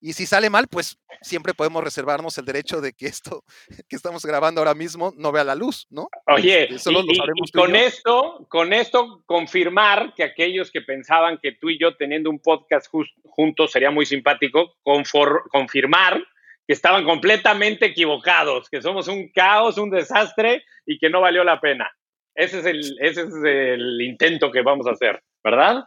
y 0.04 0.14
si 0.14 0.26
sale 0.26 0.50
mal, 0.50 0.66
pues 0.66 0.98
siempre 1.20 1.54
podemos 1.54 1.84
reservarnos 1.84 2.36
el 2.36 2.44
derecho 2.44 2.80
de 2.80 2.92
que 2.92 3.06
esto 3.06 3.44
que 3.88 3.96
estamos 3.96 4.26
grabando 4.26 4.60
ahora 4.60 4.74
mismo 4.74 5.12
no 5.16 5.30
vea 5.30 5.44
la 5.44 5.54
luz, 5.54 5.86
¿no? 5.90 6.08
Oye, 6.26 6.74
este, 6.74 6.90
y, 6.90 7.50
con 7.52 7.76
esto, 7.76 8.44
con 8.48 8.72
esto 8.72 9.22
confirmar 9.26 10.12
que 10.14 10.24
aquellos 10.24 10.72
que 10.72 10.82
pensaban 10.82 11.38
que 11.40 11.52
tú 11.52 11.70
y 11.70 11.78
yo 11.78 11.96
teniendo 11.96 12.30
un 12.30 12.40
podcast 12.40 12.88
juntos 13.24 13.70
sería 13.70 13.92
muy 13.92 14.04
simpático, 14.04 14.74
confirmar 14.82 16.20
que 16.66 16.74
estaban 16.74 17.04
completamente 17.04 17.86
equivocados, 17.86 18.68
que 18.68 18.82
somos 18.82 19.08
un 19.08 19.30
caos, 19.32 19.78
un 19.78 19.90
desastre 19.90 20.64
y 20.86 20.98
que 20.98 21.10
no 21.10 21.20
valió 21.20 21.44
la 21.44 21.60
pena. 21.60 21.90
Ese 22.34 22.60
es 22.60 22.66
el, 22.66 22.96
ese 23.00 23.22
es 23.22 23.34
el 23.44 24.00
intento 24.00 24.50
que 24.50 24.62
vamos 24.62 24.86
a 24.86 24.92
hacer, 24.92 25.22
¿verdad? 25.44 25.84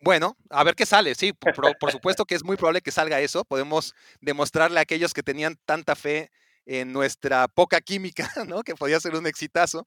Bueno, 0.00 0.36
a 0.50 0.64
ver 0.64 0.74
qué 0.74 0.86
sale, 0.86 1.14
sí, 1.14 1.32
por, 1.32 1.54
supuesto 1.92 2.24
que 2.24 2.34
es 2.34 2.44
muy 2.44 2.56
probable 2.56 2.80
que 2.80 2.90
salga 2.90 3.20
eso. 3.20 3.44
Podemos 3.44 3.94
demostrarle 4.20 4.78
a 4.78 4.82
aquellos 4.82 5.12
que 5.12 5.22
tenían 5.22 5.56
tanta 5.64 5.94
fe 5.94 6.30
en 6.66 6.92
nuestra 6.92 7.48
poca 7.48 7.80
química, 7.80 8.28
¿no? 8.48 8.62
Que 8.62 8.74
podía 8.74 9.00
ser 9.00 9.14
un 9.14 9.26
exitazo. 9.26 9.86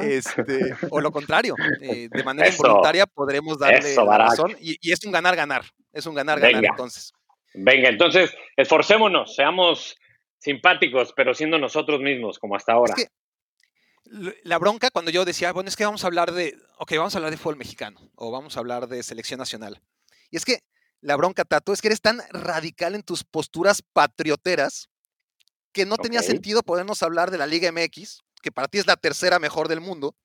Este, 0.00 0.76
o 0.90 1.00
lo 1.00 1.10
contrario, 1.10 1.54
eh, 1.80 2.08
de 2.10 2.24
manera 2.24 2.50
involuntaria 2.50 3.06
podremos 3.06 3.58
darle 3.58 3.94
la 3.94 4.18
razón 4.18 4.54
y, 4.60 4.76
es 4.92 5.02
un 5.04 5.12
ganar-ganar, 5.12 5.64
es 5.92 6.06
un 6.06 6.14
ganar-ganar 6.14 6.62
entonces. 6.62 7.12
Venga, 7.54 7.88
entonces 7.88 8.34
esforcémonos, 8.56 9.34
seamos 9.34 9.96
simpáticos, 10.38 11.12
pero 11.14 11.34
siendo 11.34 11.58
nosotros 11.58 12.00
mismos, 12.00 12.38
como 12.38 12.56
hasta 12.56 12.72
ahora 12.72 12.94
la 14.42 14.58
bronca 14.58 14.90
cuando 14.90 15.10
yo 15.10 15.24
decía, 15.24 15.52
bueno, 15.52 15.68
es 15.68 15.76
que 15.76 15.84
vamos 15.84 16.04
a 16.04 16.08
hablar 16.08 16.32
de, 16.32 16.56
ok, 16.78 16.92
vamos 16.96 17.14
a 17.14 17.18
hablar 17.18 17.30
de 17.30 17.36
fútbol 17.36 17.56
mexicano 17.56 18.10
o 18.16 18.30
vamos 18.30 18.56
a 18.56 18.60
hablar 18.60 18.88
de 18.88 19.02
selección 19.02 19.38
nacional. 19.38 19.80
Y 20.30 20.36
es 20.36 20.44
que 20.44 20.60
la 21.00 21.16
bronca, 21.16 21.44
Tato, 21.44 21.72
es 21.72 21.80
que 21.80 21.88
eres 21.88 22.00
tan 22.00 22.20
radical 22.30 22.94
en 22.94 23.02
tus 23.02 23.24
posturas 23.24 23.82
patrioteras 23.82 24.88
que 25.72 25.86
no 25.86 25.96
tenía 25.96 26.22
sentido 26.22 26.62
podernos 26.62 27.02
hablar 27.02 27.30
de 27.30 27.38
la 27.38 27.46
Liga 27.46 27.70
MX, 27.70 28.22
que 28.42 28.50
para 28.50 28.68
ti 28.68 28.78
es 28.78 28.86
la 28.86 28.96
tercera 28.96 29.38
mejor 29.38 29.68
del 29.68 29.80
mundo, 29.80 30.16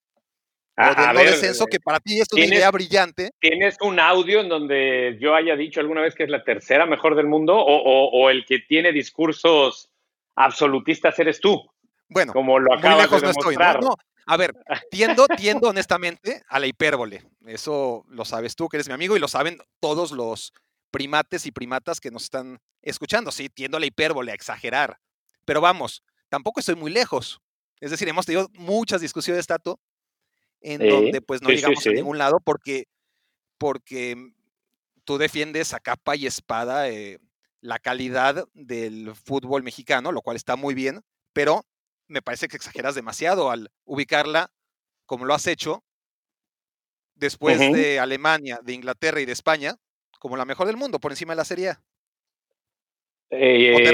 o 0.77 1.01
del 1.01 1.13
no 1.13 1.19
descenso, 1.19 1.65
que 1.65 1.79
para 1.79 1.99
ti 1.99 2.19
es 2.19 2.27
una 2.31 2.45
idea 2.45 2.71
brillante. 2.71 3.31
¿Tienes 3.39 3.77
un 3.81 3.99
audio 3.99 4.41
en 4.41 4.49
donde 4.49 5.17
yo 5.19 5.35
haya 5.35 5.55
dicho 5.55 5.79
alguna 5.79 6.01
vez 6.01 6.15
que 6.15 6.23
es 6.23 6.29
la 6.29 6.43
tercera 6.43 6.85
mejor 6.85 7.15
del 7.15 7.27
mundo 7.27 7.55
o, 7.55 8.09
o 8.09 8.29
el 8.29 8.45
que 8.45 8.59
tiene 8.59 8.91
discursos 8.91 9.89
absolutistas 10.35 11.17
eres 11.19 11.39
tú? 11.39 11.63
Bueno, 12.09 12.33
como 12.33 12.59
lo 12.59 12.77
muy 12.77 13.01
lejos 13.01 13.23
no 13.23 13.29
estoy. 13.29 13.55
¿no? 13.55 13.95
A 14.27 14.37
ver, 14.37 14.53
tiendo, 14.89 15.27
tiendo 15.27 15.69
honestamente 15.69 16.43
a 16.47 16.59
la 16.59 16.67
hipérbole. 16.67 17.23
Eso 17.45 18.05
lo 18.09 18.25
sabes 18.25 18.55
tú, 18.55 18.67
que 18.67 18.77
eres 18.77 18.87
mi 18.87 18.93
amigo, 18.93 19.15
y 19.15 19.19
lo 19.19 19.27
saben 19.27 19.59
todos 19.79 20.11
los 20.11 20.53
primates 20.91 21.45
y 21.45 21.51
primatas 21.51 21.99
que 21.99 22.11
nos 22.11 22.23
están 22.23 22.59
escuchando. 22.81 23.31
Sí, 23.31 23.49
tiendo 23.49 23.77
a 23.77 23.79
la 23.79 23.85
hipérbole, 23.85 24.31
a 24.31 24.35
exagerar. 24.35 24.97
Pero 25.45 25.61
vamos, 25.61 26.03
tampoco 26.29 26.59
estoy 26.59 26.75
muy 26.75 26.91
lejos. 26.91 27.39
Es 27.79 27.91
decir, 27.91 28.07
hemos 28.07 28.25
tenido 28.25 28.49
muchas 28.53 29.01
discusiones, 29.01 29.45
Tato, 29.45 29.79
en 30.65 30.89
donde 30.89 31.21
pues 31.21 31.41
no 31.43 31.49
llegamos 31.49 31.85
a 31.85 31.91
ningún 31.91 32.17
lado 32.17 32.39
porque, 32.43 32.85
porque 33.59 34.17
tú 35.03 35.19
defiendes 35.19 35.73
a 35.73 35.79
capa 35.79 36.15
y 36.15 36.25
espada 36.25 36.89
eh, 36.89 37.19
la 37.61 37.77
calidad 37.77 38.47
del 38.53 39.13
fútbol 39.13 39.61
mexicano, 39.61 40.11
lo 40.11 40.21
cual 40.21 40.35
está 40.35 40.55
muy 40.55 40.73
bien, 40.73 41.01
pero 41.33 41.65
me 42.07 42.23
parece 42.23 42.47
que 42.47 42.57
exageras 42.57 42.95
demasiado 42.95 43.51
al 43.51 43.69
ubicarla 43.83 44.51
como 45.05 45.25
lo 45.25 45.35
has 45.35 45.45
hecho 45.45 45.83
después 47.13 47.59
de 47.59 47.99
Alemania, 47.99 48.59
de 48.63 48.73
Inglaterra 48.73 49.21
y 49.21 49.25
de 49.25 49.33
España 49.33 49.75
como 50.19 50.35
la 50.35 50.45
mejor 50.45 50.65
del 50.65 50.77
mundo, 50.77 50.99
por 50.99 51.11
encima 51.11 51.33
de 51.33 51.37
la 51.37 51.45
Serie 51.45 51.69
A. 51.69 51.81
Eh, 53.29 53.87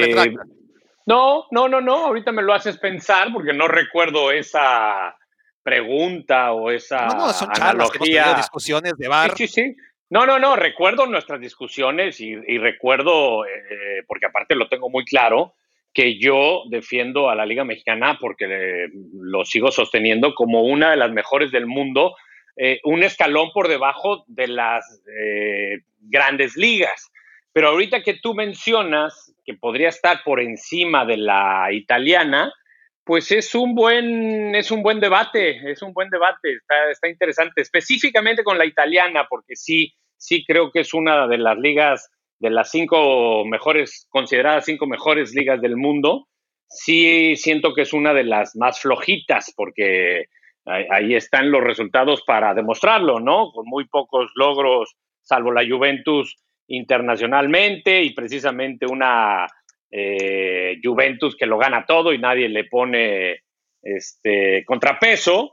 no, 1.06 1.48
no, 1.52 1.68
no, 1.68 1.82
no. 1.82 2.06
Ahorita 2.06 2.32
me 2.32 2.42
lo 2.42 2.54
haces 2.54 2.78
pensar 2.78 3.34
porque 3.34 3.52
no 3.52 3.68
recuerdo 3.68 4.32
esa 4.32 5.18
pregunta 5.64 6.54
o 6.54 6.72
esa 6.72 7.08
no, 7.08 7.28
no, 7.28 7.34
son 7.34 7.50
analogía. 7.54 8.34
discusiones 8.34 8.94
de 8.98 9.08
bar. 9.08 9.36
Sí, 9.38 9.48
sí, 9.48 9.62
sí. 9.62 9.76
No, 10.10 10.26
no, 10.26 10.40
no. 10.40 10.56
Recuerdo 10.56 11.06
nuestras 11.06 11.40
discusiones 11.40 12.20
y, 12.20 12.36
recuerdo, 12.58 13.46
eh, 13.46 14.04
porque 14.08 14.26
aparte 14.26 14.56
lo 14.56 14.68
tengo 14.68 14.90
muy 14.90 15.06
claro, 15.06 15.54
que 15.94 16.20
yo 16.20 16.64
defiendo 16.70 17.30
a 17.30 17.36
la 17.36 17.46
Liga 17.46 17.64
Mexicana 17.64 18.18
porque 18.20 18.90
lo 19.14 19.46
sigo 19.46 19.72
sosteniendo 19.72 20.34
como 20.36 20.64
una 20.64 20.92
de 20.92 20.98
las 20.98 21.12
mejores 21.12 21.52
del 21.52 21.66
mundo, 21.66 22.16
eh, 22.58 22.80
un 22.84 23.04
escalón 23.04 23.52
por 23.54 23.68
debajo 23.68 24.24
de 24.28 24.48
las 24.48 25.02
eh, 25.18 25.80
grandes 26.02 26.58
ligas. 26.58 27.12
Pero 27.54 27.70
ahorita 27.70 28.04
que 28.04 28.16
tú 28.16 28.34
mencionas 28.34 29.34
que 29.46 29.54
podría 29.54 29.90
estar 29.90 30.24
por 30.24 30.40
encima 30.40 31.06
de 31.06 31.18
la 31.18 31.68
italiana, 31.72 32.54
pues 33.04 33.32
es 33.32 33.56
un 33.56 33.74
buen, 33.74 34.56
es 34.56 34.72
un 34.72 34.84
buen 34.84 35.00
debate, 35.00 35.72
es 35.72 35.82
un 35.82 35.94
buen 35.94 36.10
debate, 36.10 36.54
está, 36.54 36.92
está 36.92 37.08
interesante, 37.10 37.62
específicamente 37.62 38.44
con 38.44 38.58
la 38.58 38.66
italiana, 38.66 39.26
porque 39.30 39.56
sí, 39.56 39.94
sí 40.18 40.46
creo 40.46 40.72
que 40.72 40.82
es 40.82 40.94
una 40.94 41.28
de 41.28 41.38
las 41.38 41.58
ligas, 41.58 42.10
de 42.40 42.50
las 42.52 42.70
cinco 42.70 43.44
mejores, 43.46 44.08
consideradas 44.10 44.66
cinco 44.66 44.86
mejores 44.86 45.34
ligas 45.34 45.62
del 45.62 45.78
mundo, 45.78 46.28
sí 46.68 47.36
siento 47.36 47.74
que 47.74 47.82
es 47.82 47.94
una 47.94 48.14
de 48.14 48.24
las 48.24 48.56
más 48.56 48.80
flojitas, 48.80 49.52
porque 49.56 50.26
ahí 50.66 51.16
están 51.16 51.52
los 51.52 51.64
resultados 51.64 52.24
para 52.26 52.54
demostrarlo, 52.54 53.20
¿no? 53.20 53.52
Con 53.52 53.66
muy 53.68 53.88
pocos 53.88 54.32
logros, 54.36 54.96
salvo 55.22 55.52
la 55.52 55.68
Juventus 55.68 56.38
internacionalmente 56.68 58.02
y 58.04 58.14
precisamente 58.14 58.86
una 58.86 59.48
eh, 59.92 60.80
Juventus 60.82 61.36
que 61.36 61.46
lo 61.46 61.58
gana 61.58 61.86
todo 61.86 62.14
y 62.14 62.18
nadie 62.18 62.48
le 62.50 62.64
pone 62.64 63.44
este 63.82 64.64
contrapeso. 64.66 65.52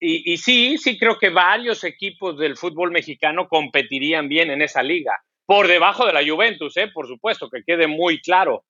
Y, 0.00 0.36
sí, 0.36 0.78
sí 0.78 0.96
creo 0.96 1.18
que 1.18 1.30
varios 1.30 1.82
equipos 1.82 2.38
del 2.38 2.56
fútbol 2.56 2.92
mexicano 2.92 3.48
competirían 3.48 4.28
bien 4.28 4.50
en 4.50 4.62
esa 4.62 4.82
liga. 4.82 5.12
Por 5.44 5.66
debajo 5.66 6.06
de 6.06 6.12
la 6.12 6.24
Juventus, 6.24 6.76
¿eh? 6.76 6.88
por 6.88 7.08
supuesto, 7.08 7.50
que 7.50 7.64
quede 7.64 7.88
muy 7.88 8.20
claro. 8.20 8.64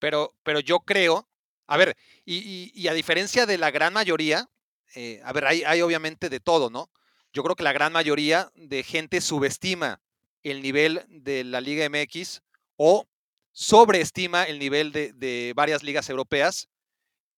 Pero, 0.00 0.32
pero 0.42 0.58
yo 0.58 0.80
creo, 0.80 1.28
a 1.68 1.76
ver, 1.76 1.94
y, 2.24 2.88
a 2.88 2.94
diferencia 2.94 3.46
de 3.46 3.56
la 3.56 3.70
gran 3.70 3.92
mayoría, 3.92 4.48
eh, 4.96 5.20
a 5.22 5.32
ver, 5.32 5.46
hay 5.46 5.80
obviamente 5.80 6.28
de 6.28 6.40
todo, 6.40 6.70
¿no? 6.70 6.90
Yo 7.32 7.42
creo 7.42 7.56
que 7.56 7.64
la 7.64 7.72
gran 7.72 7.92
mayoría 7.92 8.50
de 8.54 8.82
gente 8.82 9.20
subestima 9.20 10.00
el 10.42 10.60
nivel 10.60 11.02
de 11.08 11.44
la 11.44 11.60
Liga 11.60 11.88
MX 11.88 12.42
o 12.76 13.06
sobreestima 13.52 14.44
el 14.44 14.58
nivel 14.58 14.92
de, 14.92 15.52
varias 15.54 15.82
ligas 15.82 16.08
europeas 16.08 16.68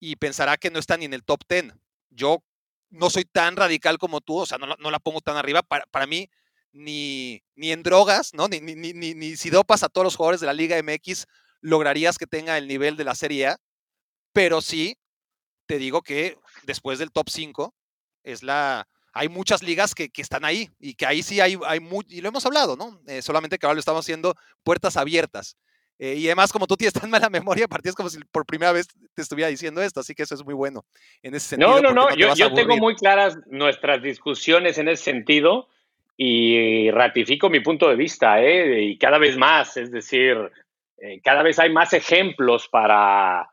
y 0.01 0.17
pensará 0.17 0.57
que 0.57 0.71
no 0.71 0.79
está 0.79 0.97
ni 0.97 1.05
en 1.05 1.15
el 1.15 1.25
top 1.25 1.41
10. 1.49 1.75
Yo 2.11 2.43
no 2.91 3.11
soy 3.11 3.25
tan 3.25 3.57
radical 3.57 3.99
como 3.99 4.21
tú, 4.21 4.39
o 4.39 4.47
sea, 4.47 4.59
no, 4.59 4.91
la 4.91 4.99
pongo 5.01 5.21
tan 5.21 5.37
arriba. 5.37 5.63
Para, 5.63 5.87
para 5.87 6.07
mí, 6.07 6.31
ni, 6.73 7.43
ni, 7.57 7.73
en 7.73 7.83
drogas, 7.83 8.35
¿no? 8.35 8.49
Ni, 8.49 8.61
ni, 8.61 8.75
ni, 8.75 9.15
ni, 9.15 9.37
si 9.37 9.51
dopas 9.51 9.83
a 9.83 9.89
todos 9.89 10.05
los 10.05 10.17
jugadores 10.17 10.41
de 10.41 10.47
la 10.47 10.53
Liga 10.53 10.81
MX, 10.81 11.27
lograrías 11.61 12.19
que 12.19 12.27
tenga 12.27 12.59
el 12.59 12.69
nivel 12.69 12.97
de 12.97 13.05
la 13.05 13.15
Serie 13.15 13.49
A. 13.49 13.59
Pero 14.33 14.61
sí, 14.61 14.99
te 15.67 15.79
digo 15.79 16.03
que 16.03 16.39
después 16.65 16.99
del 16.99 17.13
top 17.13 17.31
5 17.31 17.75
es 18.25 18.43
la, 18.43 18.89
hay 19.13 19.29
muchas 19.29 19.63
ligas 19.63 19.95
que, 19.95 20.11
están 20.17 20.45
ahí 20.45 20.71
y 20.79 20.95
que 20.95 21.07
ahí 21.07 21.23
sí 21.23 21.41
hay, 21.41 21.57
hay 21.67 21.81
muy, 21.81 22.05
y 22.09 22.21
lo 22.21 22.29
hemos 22.29 22.45
hablado, 22.45 22.77
¿no? 22.77 23.01
Eh, 23.07 23.23
solamente 23.23 23.59
que 23.59 23.67
ahora 23.67 23.75
lo 23.75 23.81
estamos 23.81 24.05
haciendo 24.05 24.35
puertas 24.63 24.97
abiertas. 24.97 25.57
Eh, 25.99 26.15
y 26.17 26.27
además, 26.27 26.53
como 26.53 26.67
tú 26.67 26.77
tienes 26.77 26.93
tan 26.93 27.11
mala 27.11 27.29
memoria, 27.31 27.67
es 27.85 27.95
como 27.95 28.09
si 28.09 28.19
por 28.33 28.45
primera 28.47 28.73
vez 28.73 28.89
te 29.15 29.23
estuviera 29.23 29.49
diciendo 29.49 29.83
esto, 29.83 30.01
así 30.01 30.15
que 30.15 30.25
eso 30.25 30.35
es 30.35 30.45
muy 30.45 30.55
bueno 30.55 30.85
en 31.23 31.35
ese 31.35 31.51
sentido. 31.51 31.81
No, 31.81 31.93
no, 31.93 31.93
no, 31.93 32.15
yo, 32.17 32.35
yo 32.35 32.53
tengo 32.53 32.77
muy 32.77 32.97
claras 32.97 33.39
nuestras 33.47 34.03
discusiones 34.03 34.79
en 34.79 34.89
ese 34.89 35.05
sentido 35.05 35.69
y 36.17 36.91
ratifico 36.91 37.51
mi 37.51 37.61
punto 37.61 37.89
de 37.89 37.97
vista, 37.97 38.41
¿eh? 38.41 38.83
y 38.83 38.99
cada 38.99 39.19
vez 39.19 39.37
más, 39.37 39.77
es 39.77 39.91
decir, 39.91 40.37
eh, 40.99 41.21
cada 41.23 41.43
vez 41.43 41.59
hay 41.59 41.73
más 41.73 41.93
ejemplos 41.93 42.69
para, 42.69 43.49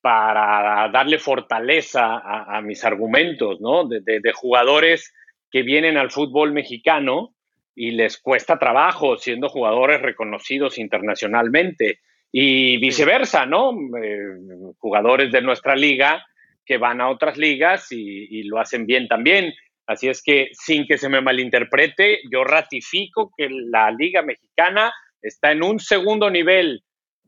para 0.00 0.88
darle 0.88 1.18
fortaleza 1.18 2.20
a, 2.24 2.60
mis 2.62 2.84
argumentos, 2.84 3.60
¿no? 3.60 3.84
De, 3.86 4.32
jugadores 4.32 5.12
que 5.50 5.62
vienen 5.62 5.96
al 5.96 6.10
fútbol 6.10 6.52
mexicano 6.52 7.34
y 7.74 7.92
les 7.92 8.18
cuesta 8.18 8.58
trabajo 8.58 9.16
siendo 9.16 9.48
jugadores 9.48 10.02
reconocidos 10.02 10.78
internacionalmente 10.78 12.00
y 12.32 12.78
viceversa, 12.78 13.46
¿no? 13.46 13.72
Eh, 13.72 14.74
jugadores 14.78 15.32
de 15.32 15.42
nuestra 15.42 15.74
liga 15.74 16.24
que 16.64 16.78
van 16.78 17.00
a 17.00 17.08
otras 17.08 17.36
ligas 17.36 17.90
y, 17.90 18.42
lo 18.44 18.60
hacen 18.60 18.86
bien 18.86 19.08
también. 19.08 19.52
Así 19.86 20.08
es 20.08 20.22
que, 20.22 20.50
sin 20.52 20.86
que 20.86 20.98
se 20.98 21.08
me 21.08 21.20
malinterprete, 21.20 22.20
yo 22.30 22.44
ratifico 22.44 23.32
que 23.36 23.48
la 23.50 23.90
liga 23.90 24.22
mexicana 24.22 24.92
está 25.20 25.50
en 25.50 25.64
un 25.64 25.80
segundo 25.80 26.30
nivel 26.30 26.84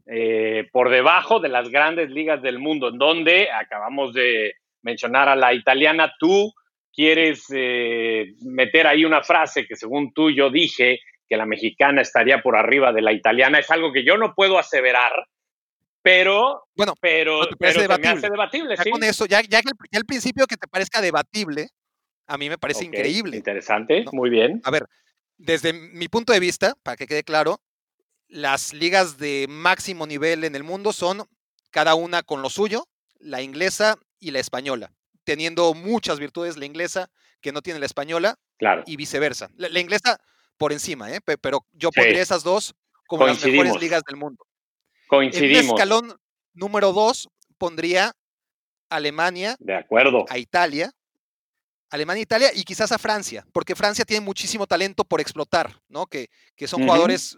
eh, 0.07 0.69
por 0.71 0.91
debajo 0.91 1.41
de 1.41 1.49
las 1.49 1.69
grandes 1.71 2.11
ligas 2.11 2.41
del 2.41 2.61
mundo, 2.61 2.89
en 2.89 2.99
donde 2.99 3.51
acabamos 3.51 4.15
de 4.15 4.55
mencionar 4.83 5.29
a 5.29 5.37
la 5.37 5.55
italiana, 5.55 6.13
tú 6.19 6.53
quieres 6.93 7.45
eh, 7.55 8.35
meter 8.43 8.87
ahí 8.87 9.05
una 9.05 9.23
frase 9.23 9.67
que 9.67 9.77
según 9.77 10.13
tú 10.13 10.31
yo 10.31 10.51
dije 10.51 11.01
que 11.29 11.37
la 11.37 11.47
mexicana 11.47 12.03
estaría 12.03 12.43
por 12.43 12.57
arriba 12.57 12.93
de 12.93 13.03
la 13.03 13.13
italiana, 13.13 13.59
es 13.59 13.71
algo 13.71 13.93
que 13.93 14.05
yo 14.05 14.19
no 14.19 14.35
puedo 14.35 14.59
aseverar, 14.59 15.13
pero, 16.03 16.65
bueno, 16.77 16.95
pero, 17.01 17.41
pero 17.59 17.81
debatible. 17.81 18.13
me 18.13 18.19
hace 18.19 18.31
debatible. 18.31 18.75
Ya 18.77 18.91
con 18.91 19.05
eso, 19.05 19.27
ya, 19.27 19.41
ya, 19.41 19.61
el, 19.93 20.05
principio 20.05 20.47
que 20.47 20.57
te 20.57 20.67
parezca 20.67 21.01
debatible, 21.01 21.69
a 22.27 22.37
mí 22.37 22.49
me 22.49 22.59
parece 22.59 22.85
increíble. 22.85 23.37
Interesante, 23.37 24.05
muy 24.13 24.29
bien. 24.29 24.61
A 24.65 24.71
ver, 24.71 24.87
desde 25.39 25.73
mi 25.73 26.09
punto 26.09 26.33
de 26.33 26.41
vista, 26.41 26.75
para 26.83 26.97
que 26.97 27.07
quede 27.07 27.23
claro, 27.23 27.61
las 28.27 28.73
ligas 28.73 29.19
de 29.19 29.47
máximo 29.49 30.07
nivel 30.07 30.45
en 30.45 30.57
el 30.57 30.65
mundo 30.65 30.93
son 30.93 31.23
cada 31.71 31.95
una 31.95 32.23
con 32.23 32.43
lo 32.43 32.51
suyo, 32.51 32.85
la 33.19 33.41
inglesa 33.41 33.97
y 34.19 34.33
la 34.33 34.41
española, 34.41 34.93
teniendo 35.25 35.75
muchas 35.75 36.19
virtudes 36.19 36.57
la 36.57 36.67
inglesa 36.67 37.11
que 37.41 37.53
no 37.53 37.63
tiene 37.63 37.81
la 37.81 37.87
española 37.87 38.39
claro. 38.59 38.83
y 38.87 38.97
viceversa. 38.97 39.51
La, 39.57 39.81
inglesa 39.81 40.19
por 40.57 40.73
encima, 40.73 41.11
¿eh? 41.13 41.21
pero 41.41 41.67
yo 41.73 41.91
pondría 41.91 42.23
esas 42.23 42.43
dos 42.43 42.75
como 43.07 43.27
las 43.27 43.45
mejores 43.45 43.81
ligas 43.81 44.03
del 44.05 44.17
mundo. 44.17 44.47
Coincidimos. 45.09 45.59
En 45.59 45.65
el 45.65 45.67
escalón 45.67 46.21
número 46.55 46.93
dos 46.93 47.29
pondría 47.59 48.13
Alemania 48.89 49.57
de 49.59 49.75
acuerdo. 49.75 50.25
a 50.29 50.39
Italia, 50.39 50.91
Alemania, 51.91 52.23
Italia 52.23 52.51
y 52.55 52.65
quizás 52.65 52.93
a 52.93 52.99
Francia, 52.99 53.47
porque 53.53 53.75
Francia 53.75 54.05
tiene 54.05 54.25
muchísimo 54.25 54.67
talento 54.67 55.05
por 55.05 55.21
explotar, 55.21 55.79
¿no? 55.89 56.07
Que, 56.07 56.29
que 56.57 56.67
son 56.67 56.83
jugadores 56.83 57.37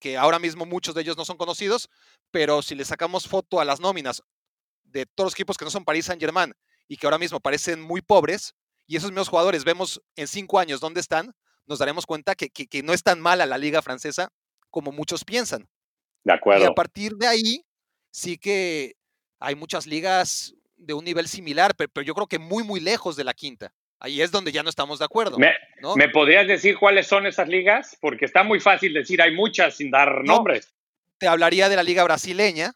que 0.00 0.16
ahora 0.18 0.40
mismo 0.40 0.66
muchos 0.66 0.96
de 0.96 1.02
ellos 1.02 1.16
no 1.16 1.24
son 1.24 1.36
conocidos, 1.36 1.88
pero 2.32 2.60
si 2.60 2.74
le 2.74 2.84
sacamos 2.84 3.28
foto 3.28 3.60
a 3.60 3.64
las 3.64 3.78
nóminas 3.78 4.22
de 4.82 5.06
todos 5.06 5.28
los 5.28 5.34
equipos 5.34 5.56
que 5.56 5.64
no 5.64 5.70
son 5.70 5.84
París 5.84 6.06
Saint 6.06 6.20
Germain 6.20 6.52
y 6.90 6.96
que 6.96 7.06
ahora 7.06 7.18
mismo 7.18 7.38
parecen 7.38 7.80
muy 7.80 8.02
pobres, 8.02 8.56
y 8.88 8.96
esos 8.96 9.12
mismos 9.12 9.28
jugadores 9.28 9.62
vemos 9.62 10.02
en 10.16 10.26
cinco 10.26 10.58
años 10.58 10.80
dónde 10.80 11.00
están, 11.00 11.32
nos 11.66 11.78
daremos 11.78 12.04
cuenta 12.04 12.34
que, 12.34 12.50
que, 12.50 12.82
no 12.82 12.92
es 12.92 13.04
tan 13.04 13.20
mala 13.20 13.46
la 13.46 13.58
liga 13.58 13.80
francesa 13.80 14.32
como 14.70 14.90
muchos 14.90 15.24
piensan. 15.24 15.68
De 16.24 16.32
acuerdo. 16.32 16.64
Y 16.64 16.66
a 16.66 16.72
partir 16.72 17.12
de 17.12 17.28
ahí, 17.28 17.64
sí 18.10 18.38
que 18.38 18.96
hay 19.38 19.54
muchas 19.54 19.86
ligas 19.86 20.56
de 20.76 20.94
un 20.94 21.04
nivel 21.04 21.28
similar, 21.28 21.76
pero, 21.76 21.92
pero 21.92 22.04
yo 22.04 22.12
creo 22.12 22.26
que 22.26 22.40
muy, 22.40 22.64
muy 22.64 22.80
lejos 22.80 23.14
de 23.14 23.22
la 23.22 23.34
quinta. 23.34 23.72
Ahí 24.00 24.20
es 24.20 24.32
donde 24.32 24.50
ya 24.50 24.64
no 24.64 24.70
estamos 24.70 24.98
de 24.98 25.04
acuerdo. 25.04 25.38
¿Me, 25.38 26.08
podrías 26.08 26.48
decir 26.48 26.76
cuáles 26.76 27.06
son 27.06 27.24
esas 27.24 27.46
ligas? 27.46 27.96
Porque 28.00 28.24
está 28.24 28.42
muy 28.42 28.58
fácil 28.58 28.92
decir, 28.94 29.22
hay 29.22 29.32
muchas 29.32 29.76
sin 29.76 29.92
dar 29.92 30.24
nombres. 30.24 30.74
Te 31.18 31.28
hablaría 31.28 31.68
de 31.68 31.76
la 31.76 31.84
liga 31.84 32.02
brasileña. 32.02 32.72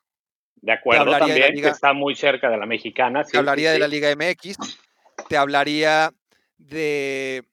De 0.57 0.73
acuerdo, 0.73 1.11
también, 1.19 1.55
que 1.55 1.69
está 1.69 1.93
muy 1.93 2.14
cerca 2.14 2.49
de 2.49 2.57
la 2.57 2.67
mexicana. 2.67 3.23
te 3.25 3.37
hablaría 3.37 3.73
de 3.73 3.79
la 3.79 3.88
Liga 3.88 4.14
MX. 4.14 4.57
Te 5.29 5.37
hablaría 5.37 6.11
de... 6.57 7.45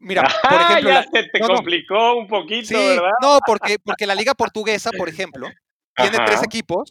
Mira, 0.00 0.22
por 0.48 0.60
ejemplo... 0.60 0.90
ya 0.90 1.02
se 1.04 1.22
te 1.24 1.40
complicó 1.40 2.16
un 2.16 2.28
poquito, 2.28 2.76
¿verdad? 2.76 3.10
No, 3.22 3.38
porque, 3.46 3.78
porque 3.78 4.06
la 4.06 4.14
liga 4.14 4.34
portuguesa, 4.34 4.90
por 4.96 5.08
ejemplo, 5.08 5.48
tiene 5.96 6.18
tres 6.26 6.42
equipos 6.42 6.90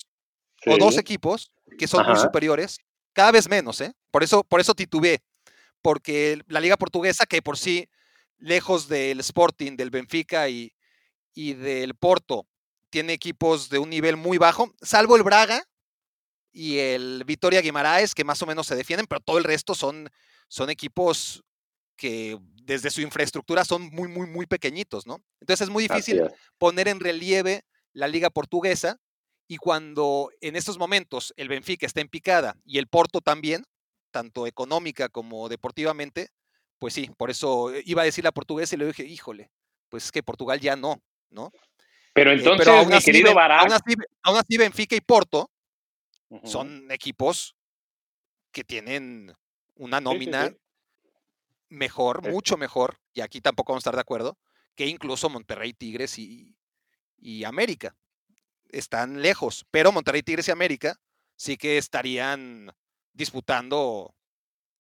o 0.66 0.78
dos 0.78 0.98
equipos 0.98 1.52
que 1.78 1.88
son 1.88 2.06
muy 2.08 2.16
superiores, 2.16 2.80
cada 3.14 3.32
vez 3.32 3.48
menos, 3.48 3.80
¿eh? 3.82 3.94
Por 4.10 4.24
eso, 4.24 4.44
por 4.44 4.60
eso 4.60 4.74
titubeé 4.74 5.22
porque 5.84 6.40
la 6.48 6.62
liga 6.62 6.78
portuguesa, 6.78 7.28
que 7.28 7.44
por 7.44 7.58
sí, 7.60 7.88
lejos 8.40 8.88
del 8.88 9.20
Sporting, 9.20 9.76
del 9.76 9.92
Benfica 9.92 10.50
y, 10.50 10.74
del 11.36 11.94
Porto, 11.94 12.48
tiene 12.94 13.14
equipos 13.14 13.70
de 13.70 13.80
un 13.80 13.90
nivel 13.90 14.18
muy 14.18 14.38
bajo, 14.38 14.72
salvo 14.84 15.16
el 15.16 15.24
Braga 15.24 15.68
y 16.52 16.78
el 16.78 17.24
Vitoria 17.26 17.60
Guimaraes, 17.60 18.14
que 18.14 18.24
más 18.24 18.40
o 18.44 18.46
menos 18.46 18.68
se 18.68 18.76
defienden, 18.76 19.08
pero 19.08 19.20
todo 19.20 19.40
el 19.40 19.44
resto 19.44 19.74
son, 19.74 20.12
son 20.48 20.70
equipos 20.70 21.44
que 21.96 22.38
desde 22.62 22.92
su 22.92 23.02
infraestructura 23.02 23.66
son 23.66 23.90
muy, 23.90 24.08
muy, 24.08 24.28
muy 24.28 24.46
pequeñitos, 24.46 25.08
¿no? 25.08 25.24
Entonces 25.42 25.66
es 25.66 25.72
muy 25.72 25.88
difícil 25.88 26.22
poner 26.60 26.88
en 26.88 27.00
relieve 27.00 27.66
la 27.94 28.08
liga 28.08 28.30
portuguesa 28.30 29.00
y 29.48 29.58
cuando 29.58 30.30
en 30.40 30.56
estos 30.56 30.78
momentos 30.78 31.34
el 31.36 31.48
Benfica 31.48 31.88
está 31.88 32.00
en 32.00 32.10
picada 32.10 32.58
y 32.64 32.78
el 32.78 32.86
Porto 32.86 33.22
también, 33.22 33.66
tanto 34.12 34.46
económica 34.46 35.10
como 35.10 35.50
deportivamente, 35.50 36.30
pues 36.78 36.94
sí, 36.94 37.10
por 37.18 37.32
eso 37.32 37.72
iba 37.86 38.04
a 38.04 38.06
decir 38.06 38.24
la 38.24 38.32
portuguesa 38.32 38.76
y 38.76 38.78
le 38.78 38.86
dije, 38.86 39.04
híjole, 39.04 39.50
pues 39.90 40.06
es 40.06 40.12
que 40.12 40.22
Portugal 40.22 40.60
ya 40.60 40.76
no, 40.76 41.02
¿no? 41.32 41.52
Pero 42.14 42.32
eh, 42.32 42.36
entonces, 42.36 42.88
mi 42.88 43.00
querido 43.00 43.32
aún 43.40 44.38
así, 44.38 44.58
Benfica 44.58 44.96
y 44.96 45.02
Porto 45.02 45.52
son 46.44 46.90
equipos 46.92 47.56
que 48.52 48.64
tienen 48.64 49.34
una 49.76 50.00
nómina 50.00 50.56
mejor, 51.70 52.28
mucho 52.30 52.56
mejor, 52.58 53.00
y 53.14 53.22
aquí 53.22 53.42
tampoco 53.42 53.74
vamos 53.74 53.82
a 53.82 53.86
estar 53.86 53.96
de 53.96 54.02
acuerdo, 54.02 54.38
que 54.76 54.86
incluso 54.88 55.30
Monterrey, 55.30 55.74
Tigres 55.74 56.18
y, 56.20 56.56
y 57.18 57.44
América. 57.44 57.96
Están 58.70 59.22
lejos, 59.22 59.66
pero 59.72 59.92
Monterrey, 59.92 60.24
Tigres 60.24 60.48
y 60.48 60.52
América 60.52 61.00
sí 61.36 61.58
que 61.58 61.78
estarían 61.78 62.72
disputando 63.14 64.16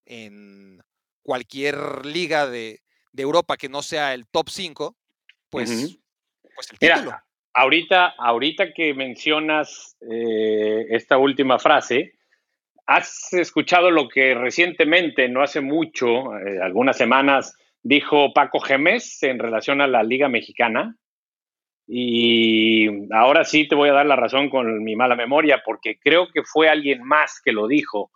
en 0.06 0.84
cualquier 1.22 2.06
liga 2.06 2.48
de, 2.48 2.82
Europa 3.15 3.58
que 3.58 3.69
no 3.69 3.84
sea 3.84 4.13
el 4.13 4.28
top 4.28 4.50
5, 4.50 4.98
pues, 5.50 6.00
pues, 6.55 6.71
el 6.71 6.79
título. 6.79 7.17
ahorita, 7.53 8.15
ahorita 8.17 8.73
que 8.73 8.93
mencionas 8.93 9.97
eh, 10.01 10.85
esta 10.89 11.17
última 11.17 11.59
frase, 11.59 12.13
¿has 12.85 13.33
escuchado 13.33 13.91
lo 13.91 14.07
que 14.07 14.33
recientemente, 14.35 15.29
no 15.29 15.41
hace 15.41 15.61
mucho, 15.61 16.37
eh, 16.37 16.59
algunas 16.61 16.97
semanas, 16.97 17.55
dijo 17.81 18.33
Paco 18.33 18.59
Gemes 18.59 19.21
en 19.23 19.39
relación 19.39 19.81
a 19.81 19.87
la 19.87 20.03
Liga 20.03 20.29
Mexicana? 20.29 20.95
Y 21.85 22.87
ahora 23.13 23.43
sí 23.43 23.67
te 23.67 23.75
voy 23.75 23.89
a 23.89 23.93
dar 23.93 24.05
la 24.05 24.15
razón 24.15 24.49
con 24.49 24.83
mi 24.83 24.95
mala 24.95 25.15
memoria, 25.15 25.61
porque 25.65 25.97
creo 25.99 26.29
que 26.31 26.43
fue 26.43 26.69
alguien 26.69 27.03
más 27.03 27.41
que 27.43 27.51
lo 27.51 27.67
dijo. 27.67 28.09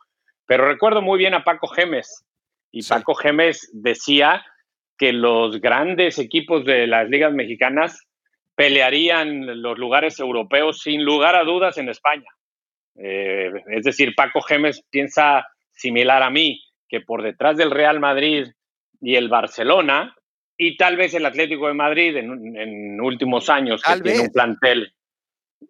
Pero 0.45 0.65
recuerdo 0.65 1.01
muy 1.01 1.19
bien 1.19 1.33
a 1.33 1.43
Paco 1.43 1.67
Gemes. 1.67 2.25
Y 2.71 2.81
Paco 2.87 3.13
Gemes 3.15 3.69
decía 3.73 4.45
que 4.97 5.13
los 5.13 5.59
grandes 5.61 6.17
equipos 6.17 6.65
de 6.65 6.87
las 6.87 7.09
ligas 7.09 7.33
mexicanas 7.33 8.07
pelearían 8.57 9.61
los 9.61 9.77
lugares 9.77 10.19
europeos 10.19 10.81
sin 10.81 11.03
lugar 11.03 11.35
a 11.35 11.43
dudas 11.43 11.77
en 11.77 11.89
España. 11.89 12.27
Eh, 12.95 13.51
es 13.67 13.83
decir, 13.83 14.15
Paco 14.15 14.41
Gemes 14.41 14.83
piensa 14.89 15.45
similar 15.71 16.23
a 16.23 16.31
mí, 16.31 16.59
que 16.89 17.01
por 17.01 17.21
detrás 17.21 17.55
del 17.55 17.69
Real 17.69 17.99
Madrid 17.99 18.47
y 18.99 19.13
el 19.13 19.29
Barcelona, 19.29 20.15
y 20.57 20.75
tal 20.75 20.97
vez 20.97 21.13
el 21.13 21.27
Atlético 21.27 21.67
de 21.67 21.75
Madrid 21.75 22.17
en, 22.17 22.99
últimos 22.99 23.47
años, 23.47 23.83
que 23.83 24.01
tiene 24.01 24.21
un 24.21 24.31
plantel. 24.31 24.91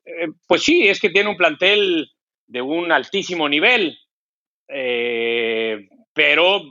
Eh, 0.06 0.30
pues 0.48 0.64
sí, 0.64 0.88
es 0.88 1.02
que 1.02 1.10
tiene 1.10 1.30
un 1.30 1.36
plantel 1.36 2.10
de 2.46 2.62
un 2.62 2.94
altísimo 2.94 3.50
nivel, 3.50 3.98
eh, 4.70 5.90
pero 6.14 6.62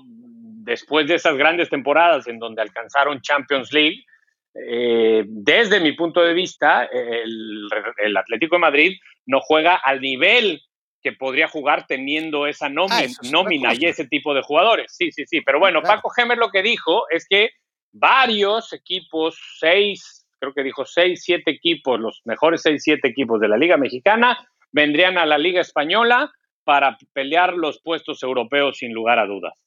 después 0.64 1.06
de 1.08 1.16
esas 1.16 1.36
grandes 1.36 1.68
temporadas 1.68 2.26
en 2.26 2.38
donde 2.38 2.62
alcanzaron 2.62 3.20
Champions 3.20 3.70
League, 3.70 4.02
eh, 4.64 5.24
desde 5.26 5.80
mi 5.80 5.92
punto 5.92 6.22
de 6.22 6.34
vista, 6.34 6.84
el, 6.84 7.68
el, 8.02 8.16
Atlético 8.16 8.56
de 8.56 8.60
Madrid 8.60 8.98
no 9.26 9.40
juega 9.40 9.74
al 9.74 10.00
nivel 10.00 10.62
que 11.02 11.12
podría 11.12 11.48
jugar 11.48 11.86
teniendo 11.86 12.46
esa 12.46 12.66
ah, 12.66 13.06
nómina, 13.30 13.74
y 13.74 13.84
ese 13.84 14.06
tipo 14.06 14.34
de 14.34 14.42
jugadores. 14.42 14.92
Sí, 14.96 15.12
sí, 15.12 15.24
sí. 15.26 15.40
Pero 15.40 15.60
bueno, 15.60 15.82
Paco 15.82 16.10
Gemer 16.10 16.38
lo 16.38 16.50
que 16.50 16.62
dijo 16.62 17.04
es 17.10 17.26
que 17.28 17.50
varios 17.92 18.72
equipos, 18.72 19.38
seis, 19.58 20.26
creo 20.40 20.52
que 20.52 20.62
dijo 20.62 20.84
seis, 20.84 21.22
siete 21.22 21.50
equipos, 21.50 22.00
los 22.00 22.22
mejores 22.24 22.62
seis, 22.62 22.82
siete 22.82 23.08
equipos 23.08 23.40
de 23.40 23.48
la 23.48 23.56
Liga 23.56 23.76
Mexicana, 23.76 24.36
vendrían 24.72 25.16
a 25.18 25.26
la 25.26 25.38
Liga 25.38 25.60
Española 25.60 26.32
para 26.64 26.98
pelear 27.12 27.54
los 27.54 27.80
puestos 27.80 28.22
europeos 28.22 28.78
sin 28.78 28.92
lugar 28.92 29.18
a 29.18 29.26
dudas. 29.26 29.65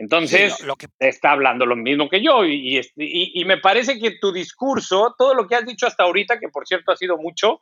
Entonces, 0.00 0.58
lo, 0.62 0.76
que... 0.76 0.86
está 0.98 1.32
hablando 1.32 1.66
lo 1.66 1.76
mismo 1.76 2.08
que 2.08 2.22
yo 2.22 2.46
y, 2.46 2.80
y, 2.96 3.44
me 3.44 3.58
parece 3.58 3.98
que 3.98 4.12
tu 4.12 4.32
discurso, 4.32 5.14
todo 5.18 5.34
lo 5.34 5.46
que 5.46 5.56
has 5.56 5.66
dicho 5.66 5.86
hasta 5.86 6.04
ahorita, 6.04 6.40
que 6.40 6.48
por 6.48 6.66
cierto 6.66 6.90
ha 6.90 6.96
sido 6.96 7.18
mucho, 7.18 7.60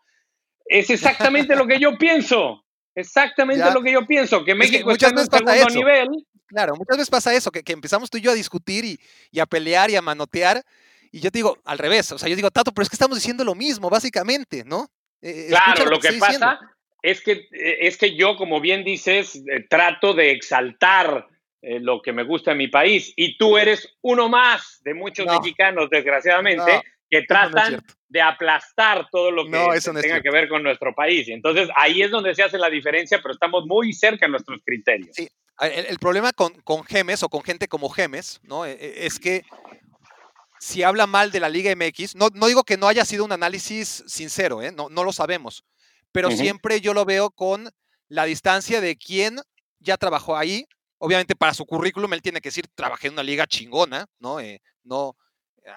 es 0.64 0.88
exactamente 0.88 1.56
lo 1.56 1.66
que 1.66 1.80
yo 1.80 1.98
pienso. 1.98 2.64
Exactamente 2.94 3.68
lo 3.72 3.82
que 3.82 3.90
yo 3.90 4.06
pienso, 4.06 4.44
que 4.44 4.54
México 4.54 4.92
está 4.92 5.08
en 5.08 5.18
un 5.18 5.26
segundo 5.26 5.74
nivel 5.74 6.08
Claro, 6.46 6.76
muchas 6.76 6.96
veces 6.96 7.10
pasa 7.10 7.34
eso, 7.34 7.50
que, 7.50 7.72
empezamos 7.72 8.08
tú 8.08 8.18
y 8.18 8.20
yo 8.20 8.30
a 8.30 8.34
discutir 8.34 8.84
y, 9.32 9.40
a 9.40 9.44
pelear 9.44 9.90
y 9.90 9.96
a 9.96 10.02
manotear. 10.02 10.62
Y 11.10 11.18
yo 11.18 11.32
te 11.32 11.38
digo, 11.38 11.58
al 11.64 11.78
revés, 11.78 12.12
o 12.12 12.18
sea, 12.18 12.28
yo 12.28 12.36
digo, 12.36 12.52
Tato, 12.52 12.70
pero 12.72 12.84
es 12.84 12.88
que 12.88 12.94
estamos 12.94 13.18
diciendo 13.18 13.42
lo 13.42 13.56
mismo, 13.56 13.90
básicamente, 13.90 14.62
¿no? 14.64 14.86
Eh, 15.20 15.46
eh, 15.46 15.46
claro, 15.48 15.86
lo 15.86 15.98
que, 15.98 16.12
pasa 16.12 16.60
es 17.02 17.20
que, 17.20 17.32
eh, 17.32 17.78
es 17.80 17.98
que 17.98 18.14
yo, 18.14 18.36
como 18.36 18.60
bien 18.60 18.84
dices, 18.84 19.42
trato 19.68 20.14
de 20.14 20.30
exaltar 20.30 21.26
lo 21.62 22.00
que 22.02 22.12
me 22.12 22.22
gusta 22.22 22.52
en 22.52 22.58
mi 22.58 22.68
país. 22.68 23.12
Y 23.16 23.36
tú 23.36 23.58
eres 23.58 23.96
uno 24.02 24.28
más 24.28 24.80
de 24.84 24.94
muchos 24.94 25.26
mexicanos, 25.26 25.90
desgraciadamente, 25.90 26.82
que 27.10 27.22
tratan 27.22 27.82
de 28.08 28.22
aplastar 28.22 29.08
todo 29.10 29.30
lo 29.30 29.44
que 29.44 29.80
tenga 30.00 30.22
que 30.22 30.30
ver 30.30 30.48
con 30.48 30.62
nuestro 30.62 30.94
país. 30.94 31.28
Y 31.28 31.32
entonces 31.32 31.68
ahí 31.76 32.02
es 32.02 32.10
donde 32.10 32.34
se 32.34 32.42
hace 32.42 32.58
la 32.58 32.70
diferencia, 32.70 33.20
pero 33.22 33.32
estamos 33.32 33.66
muy 33.66 33.92
cerca 33.92 34.26
de 34.26 34.30
nuestros 34.30 34.60
criterios. 34.64 35.10
Sí, 35.14 35.28
el, 35.60 35.98
problema 35.98 36.32
con, 36.32 36.52
Gemes 36.84 37.22
o 37.22 37.28
con 37.28 37.42
gente 37.42 37.68
como 37.68 37.88
Gemes, 37.88 38.40
¿no? 38.42 38.64
E, 38.64 38.72
e, 38.72 39.06
es 39.06 39.18
que 39.18 39.42
si 40.60 40.82
habla 40.82 41.06
mal 41.06 41.30
de 41.30 41.40
la 41.40 41.48
Liga 41.48 41.74
MX, 41.74 42.16
no, 42.16 42.28
no 42.34 42.46
digo 42.46 42.64
que 42.64 42.76
no 42.76 42.88
haya 42.88 43.04
sido 43.04 43.24
un 43.24 43.32
análisis 43.32 44.04
sincero, 44.06 44.62
¿eh? 44.62 44.72
no, 44.72 44.88
no 44.88 45.04
lo 45.04 45.12
sabemos, 45.12 45.64
pero 46.12 46.30
siempre 46.30 46.80
yo 46.80 46.94
lo 46.94 47.04
veo 47.04 47.30
con 47.30 47.70
la 48.08 48.24
distancia 48.24 48.80
de 48.80 48.96
quién 48.96 49.40
ya 49.78 49.96
trabajó 49.96 50.36
ahí. 50.36 50.66
Obviamente 50.98 51.36
para 51.36 51.54
su 51.54 51.64
currículum 51.64 52.12
él 52.12 52.22
tiene 52.22 52.40
que 52.40 52.48
decir, 52.48 52.66
trabajé 52.74 53.06
en 53.06 53.14
una 53.14 53.22
liga 53.22 53.46
chingona, 53.46 54.06
¿no? 54.18 54.40
Eh, 54.40 54.60
no 54.82 55.16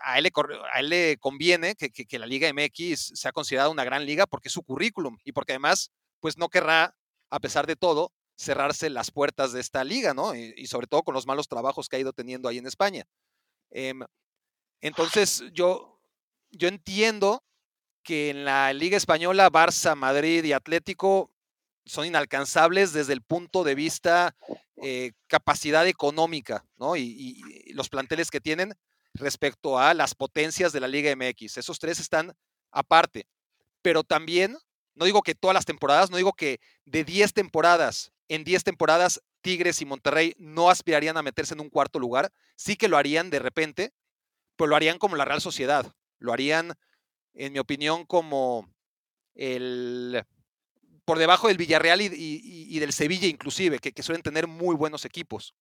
a, 0.04 0.18
él 0.18 0.24
le, 0.24 0.32
a 0.74 0.80
él 0.80 0.90
le 0.90 1.18
conviene 1.18 1.76
que, 1.76 1.90
que, 1.92 2.20
la 2.20 2.26
Liga 2.26 2.52
MX 2.54 3.12
sea 3.16 3.32
considerada 3.32 3.70
una 3.70 3.84
gran 3.84 4.06
liga 4.06 4.26
porque 4.26 4.48
es 4.48 4.54
su 4.54 4.64
currículum 4.64 5.18
y 5.24 5.32
porque 5.32 5.54
además, 5.54 5.92
pues 6.20 6.38
no 6.38 6.50
querrá, 6.50 6.96
a 7.30 7.40
pesar 7.40 7.68
de 7.68 7.76
todo, 7.76 8.12
cerrarse 8.36 8.90
las 8.90 9.12
puertas 9.12 9.52
de 9.54 9.60
esta 9.60 9.84
liga, 9.84 10.14
¿no? 10.14 10.34
Y, 10.36 10.66
sobre 10.68 10.88
todo 10.88 11.04
con 11.04 11.14
los 11.14 11.28
malos 11.28 11.48
trabajos 11.48 11.88
que 11.88 11.98
ha 11.98 12.00
ido 12.00 12.14
teniendo 12.14 12.50
ahí 12.50 12.58
en 12.58 12.68
España. 12.68 13.06
Em, 13.70 14.02
entonces, 14.82 15.44
yo, 15.54 16.00
yo 16.50 16.68
entiendo 16.68 17.44
que 18.04 18.32
en 18.32 18.46
la 18.46 18.74
Liga 18.74 18.98
Española, 18.98 19.52
Barça, 19.52 19.96
Madrid 19.96 20.44
y 20.44 20.54
Atlético 20.54 21.32
son 21.86 22.06
inalcanzables 22.06 22.94
desde 22.94 23.14
el 23.14 23.22
punto 23.22 23.64
de 23.64 23.76
vista 23.76 24.36
eh, 24.78 25.12
capacidad 25.28 25.88
económica, 25.88 26.66
¿no? 26.78 26.96
Y, 26.96 27.02
y, 27.02 27.74
los 27.74 27.90
planteles 27.90 28.30
que 28.30 28.42
tienen 28.42 28.74
respecto 29.14 29.80
a 29.80 29.94
las 29.94 30.16
potencias 30.16 30.74
de 30.74 30.80
la 30.80 30.88
Liga 30.88 31.14
MX. 31.16 31.58
Esos 31.58 31.80
tres 31.80 32.00
están 32.00 32.34
aparte. 32.72 33.28
Pero 33.82 34.04
también, 34.04 34.58
no 34.96 35.06
digo 35.06 35.22
que 35.22 35.36
todas 35.36 35.56
las 35.56 35.66
temporadas, 35.66 36.10
no 36.12 36.18
digo 36.18 36.34
que 36.34 36.60
de 36.86 37.04
10 37.04 37.34
temporadas 37.34 38.12
en 38.32 38.46
10 38.46 38.64
temporadas 38.64 39.22
Tigres 39.42 39.82
y 39.82 39.86
Monterrey 39.86 40.36
no 40.38 40.70
aspirarían 40.70 41.18
a 41.18 41.22
meterse 41.22 41.54
en 41.54 41.60
un 41.60 41.70
cuarto 41.70 42.00
lugar, 42.00 42.32
sí 42.56 42.78
que 42.78 42.88
lo 42.88 42.96
harían 42.96 43.30
de 43.30 43.40
repente, 43.40 43.92
pero 44.56 44.70
lo 44.70 44.78
harían 44.78 45.00
como 45.00 45.18
la 45.18 45.26
Real 45.26 45.42
Sociedad, 45.42 45.94
lo 46.18 46.32
harían, 46.32 46.74
en 47.34 47.52
mi 47.52 47.60
opinión, 47.60 48.06
como 48.06 48.74
el 49.36 50.24
por 51.12 51.20
debajo 51.20 51.50
del 51.50 51.58
Villarreal 51.58 52.00
y, 52.00 52.80
del 52.80 52.94
Sevilla 52.94 53.28
inclusive, 53.28 53.80
que, 53.80 54.02
suelen 54.02 54.22
tener 54.22 54.48
muy 54.48 54.78
buenos 54.78 55.04
equipos. 55.04 55.54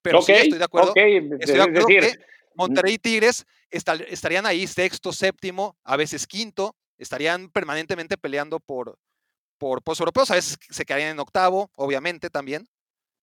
Pero 0.00 0.22
sí 0.22 0.32
estoy 0.32 0.56
de 0.56 0.64
acuerdo, 0.64 0.94
estoy 0.96 1.54
de 1.54 1.62
acuerdo 1.62 1.86
que 1.86 2.18
Monterrey 2.54 2.94
y 2.94 2.98
Tigres 2.98 3.44
estarían 3.68 4.46
ahí 4.46 4.66
sexto, 4.66 5.12
séptimo, 5.12 5.76
a 5.84 5.98
veces 5.98 6.26
quinto, 6.26 6.74
estarían 6.96 7.50
permanentemente 7.50 8.16
peleando 8.16 8.58
por, 8.58 8.96
por 9.58 9.82
puestos 9.82 10.00
europeos. 10.00 10.30
A 10.30 10.36
veces 10.36 10.56
se 10.70 10.86
quedarían 10.86 11.10
en 11.10 11.20
octavo, 11.20 11.70
obviamente 11.76 12.30
también. 12.30 12.66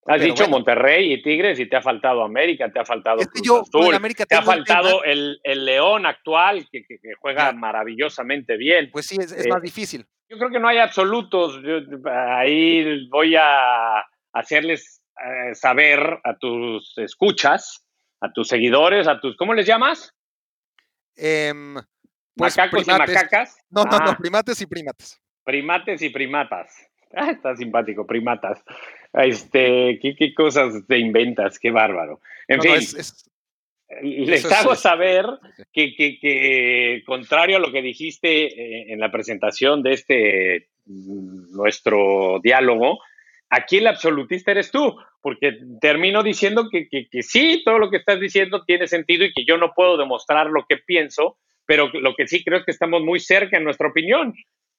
Has 0.05 0.21
dicho 0.21 0.47
Monterrey 0.47 1.11
y 1.11 1.23
Tigres 1.23 1.59
y 1.59 1.67
te 1.67 1.75
ha 1.75 1.81
faltado 1.81 2.23
América, 2.23 2.71
te 2.71 2.79
ha 2.79 2.85
faltado 2.85 3.17
te 3.17 4.35
ha 4.35 4.41
faltado 4.43 5.03
el, 5.03 5.39
León 5.43 6.05
actual 6.05 6.67
que, 6.71 6.85
juega 7.19 7.51
maravillosamente 7.51 8.57
bien. 8.57 8.91
Pues 8.91 9.07
sí, 9.07 9.17
es, 9.19 9.47
más 9.47 9.57
eh, 9.57 9.63
difícil. 9.63 10.05
Yo 10.31 10.37
creo 10.37 10.49
que 10.49 10.59
no 10.59 10.69
hay 10.69 10.77
absolutos. 10.77 11.59
ahí 12.05 13.05
voy 13.09 13.35
a 13.35 13.99
hacerles 14.31 15.01
eh, 15.21 15.53
saber 15.53 16.21
a 16.23 16.37
tus 16.37 16.97
escuchas, 16.97 17.85
a 18.21 18.31
tus 18.31 18.47
seguidores, 18.47 19.09
a 19.09 19.19
tus, 19.19 19.35
¿cómo 19.35 19.53
les 19.53 19.67
llamas? 19.67 20.15
Em, 21.17 21.75
pues 22.33 22.55
¿Macacos 22.55 22.87
y 22.87 22.91
macacas? 22.91 23.57
No, 23.69 23.83
no, 23.83 23.99
no, 23.99 24.11
ah. 24.11 24.17
primates 24.17 24.61
y 24.61 24.67
primates. 24.67 25.21
Primates 25.43 26.01
y 26.01 26.09
primatas. 26.09 26.71
Ah, 27.13 27.29
está 27.29 27.53
simpático, 27.57 28.07
primatas. 28.07 28.63
Este, 29.11 29.99
¿qué, 30.01 30.33
cosas 30.33 30.75
te 30.87 30.97
inventas? 30.97 31.59
Qué 31.59 31.69
bárbaro. 31.69 32.21
En 32.47 32.61
fin, 32.61 32.79
les 34.01 34.45
hago 34.51 34.75
saber 34.75 35.25
que, 35.73 35.95
que, 35.95 37.03
contrario 37.05 37.57
a 37.57 37.59
lo 37.59 37.71
que 37.71 37.81
dijiste 37.81 38.45
eh, 38.45 38.93
en 38.93 38.99
la 38.99 39.11
presentación 39.11 39.83
de 39.83 39.93
este 39.93 40.69
mm, 40.85 41.55
nuestro 41.55 42.39
diálogo, 42.43 42.99
aquí 43.49 43.77
el 43.77 43.87
absolutista 43.87 44.51
eres 44.51 44.71
tú, 44.71 44.95
porque 45.21 45.59
termino 45.79 46.23
diciendo 46.23 46.67
que, 46.71 46.87
sí, 47.21 47.61
todo 47.63 47.77
lo 47.77 47.91
que 47.91 47.97
estás 47.97 48.19
diciendo 48.19 48.63
tiene 48.65 48.87
sentido 48.87 49.25
y 49.25 49.33
que 49.33 49.45
yo 49.45 49.57
no 49.57 49.73
puedo 49.75 49.97
demostrar 49.97 50.47
lo 50.47 50.65
que 50.67 50.77
pienso, 50.77 51.37
pero 51.65 51.89
lo 51.93 52.15
que 52.15 52.27
sí 52.27 52.43
creo 52.43 52.59
es 52.59 52.65
que 52.65 52.71
estamos 52.71 53.03
muy 53.03 53.19
cerca 53.19 53.57
en 53.57 53.63
nuestra 53.63 53.89
opinión. 53.89 54.33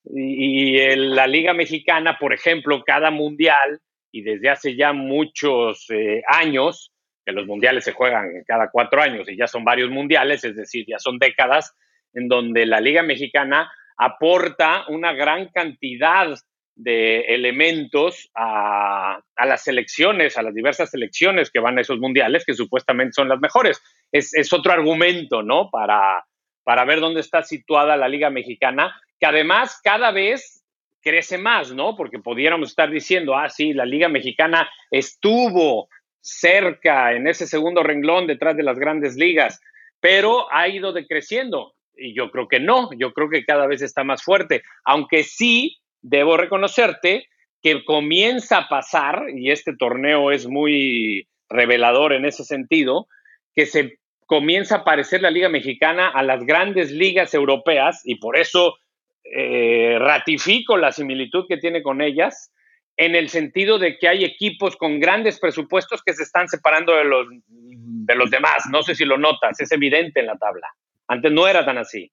Y, 0.04 0.78
en 0.80 1.14
la 1.14 1.28
Liga 1.28 1.54
Mexicana, 1.54 2.16
por 2.18 2.32
ejemplo, 2.32 2.82
cada 2.84 3.10
mundial, 3.10 3.80
y 4.10 4.22
desde 4.22 4.50
hace 4.50 4.74
ya 4.74 4.92
muchos 4.92 5.86
eh, 5.90 6.22
años, 6.26 6.91
que 7.24 7.32
los 7.32 7.46
mundiales 7.46 7.84
se 7.84 7.92
juegan 7.92 8.28
cada 8.46 8.70
cuatro 8.70 9.00
años 9.00 9.28
y 9.28 9.36
ya 9.36 9.46
son 9.46 9.64
varios 9.64 9.90
mundiales, 9.90 10.44
es 10.44 10.56
decir, 10.56 10.84
ya 10.88 10.98
son 10.98 11.18
décadas, 11.18 11.76
en 12.14 12.28
donde 12.28 12.66
la 12.66 12.80
Liga 12.80 13.02
Mexicana 13.02 13.70
aporta 13.96 14.84
una 14.88 15.12
gran 15.12 15.48
cantidad 15.48 16.34
de 16.74 17.20
elementos 17.34 18.30
a, 18.34 19.20
las 19.44 19.62
selecciones, 19.62 20.36
a 20.36 20.42
las 20.42 20.54
diversas 20.54 20.90
selecciones 20.90 21.50
que 21.50 21.60
van 21.60 21.78
a 21.78 21.82
esos 21.82 21.98
mundiales, 21.98 22.44
que 22.44 22.54
supuestamente 22.54 23.12
son 23.12 23.28
las 23.28 23.40
mejores. 23.40 23.80
Es, 24.10 24.34
es 24.34 24.52
otro 24.52 24.72
argumento, 24.72 25.42
¿no? 25.42 25.70
Para, 25.70 26.24
para 26.64 26.84
ver 26.84 27.00
dónde 27.00 27.20
está 27.20 27.42
situada 27.42 27.96
la 27.96 28.08
Liga 28.08 28.30
Mexicana, 28.30 28.94
que 29.20 29.26
además 29.26 29.80
cada 29.82 30.10
vez 30.10 30.64
crece 31.02 31.36
más, 31.36 31.72
¿no? 31.72 31.96
Porque 31.96 32.18
pudiéramos 32.18 32.70
estar 32.70 32.90
diciendo, 32.90 33.36
ah, 33.36 33.48
sí, 33.48 33.72
la 33.72 33.84
Liga 33.84 34.08
Mexicana 34.08 34.70
estuvo 34.90 35.88
cerca 36.22 37.12
en 37.12 37.26
ese 37.26 37.46
segundo 37.46 37.82
renglón 37.82 38.26
detrás 38.26 38.56
de 38.56 38.62
las 38.62 38.78
grandes 38.78 39.16
ligas, 39.16 39.60
pero 40.00 40.46
ha 40.52 40.68
ido 40.68 40.92
decreciendo. 40.92 41.74
Y 41.94 42.14
yo 42.14 42.30
creo 42.30 42.48
que 42.48 42.60
no, 42.60 42.90
yo 42.96 43.12
creo 43.12 43.28
que 43.28 43.44
cada 43.44 43.66
vez 43.66 43.82
está 43.82 44.02
más 44.02 44.22
fuerte, 44.22 44.62
aunque 44.84 45.24
sí 45.24 45.78
debo 46.00 46.36
reconocerte 46.38 47.26
que 47.60 47.84
comienza 47.84 48.58
a 48.58 48.68
pasar, 48.68 49.26
y 49.34 49.50
este 49.50 49.76
torneo 49.76 50.32
es 50.32 50.46
muy 50.46 51.28
revelador 51.48 52.12
en 52.12 52.24
ese 52.24 52.44
sentido, 52.44 53.06
que 53.54 53.66
se 53.66 53.98
comienza 54.26 54.76
a 54.76 54.84
parecer 54.84 55.20
la 55.20 55.30
Liga 55.30 55.48
Mexicana 55.48 56.08
a 56.08 56.22
las 56.22 56.44
grandes 56.44 56.90
ligas 56.90 57.34
europeas 57.34 58.00
y 58.04 58.16
por 58.16 58.38
eso 58.38 58.76
eh, 59.24 59.96
ratifico 60.00 60.76
la 60.76 60.90
similitud 60.90 61.44
que 61.46 61.58
tiene 61.58 61.82
con 61.82 62.00
ellas 62.00 62.50
en 62.96 63.14
el 63.14 63.28
sentido 63.30 63.78
de 63.78 63.98
que 63.98 64.08
hay 64.08 64.24
equipos 64.24 64.76
con 64.76 65.00
grandes 65.00 65.38
presupuestos 65.38 66.02
que 66.02 66.12
se 66.12 66.22
están 66.22 66.48
separando 66.48 66.94
de 66.94 67.04
los, 67.04 67.26
de 67.48 68.14
los 68.14 68.30
demás. 68.30 68.64
No 68.70 68.82
sé 68.82 68.94
si 68.94 69.04
lo 69.04 69.18
notas, 69.18 69.58
es 69.60 69.72
evidente 69.72 70.20
en 70.20 70.26
la 70.26 70.36
tabla. 70.36 70.68
Antes 71.08 71.32
no 71.32 71.46
era 71.46 71.64
tan 71.64 71.78
así. 71.78 72.12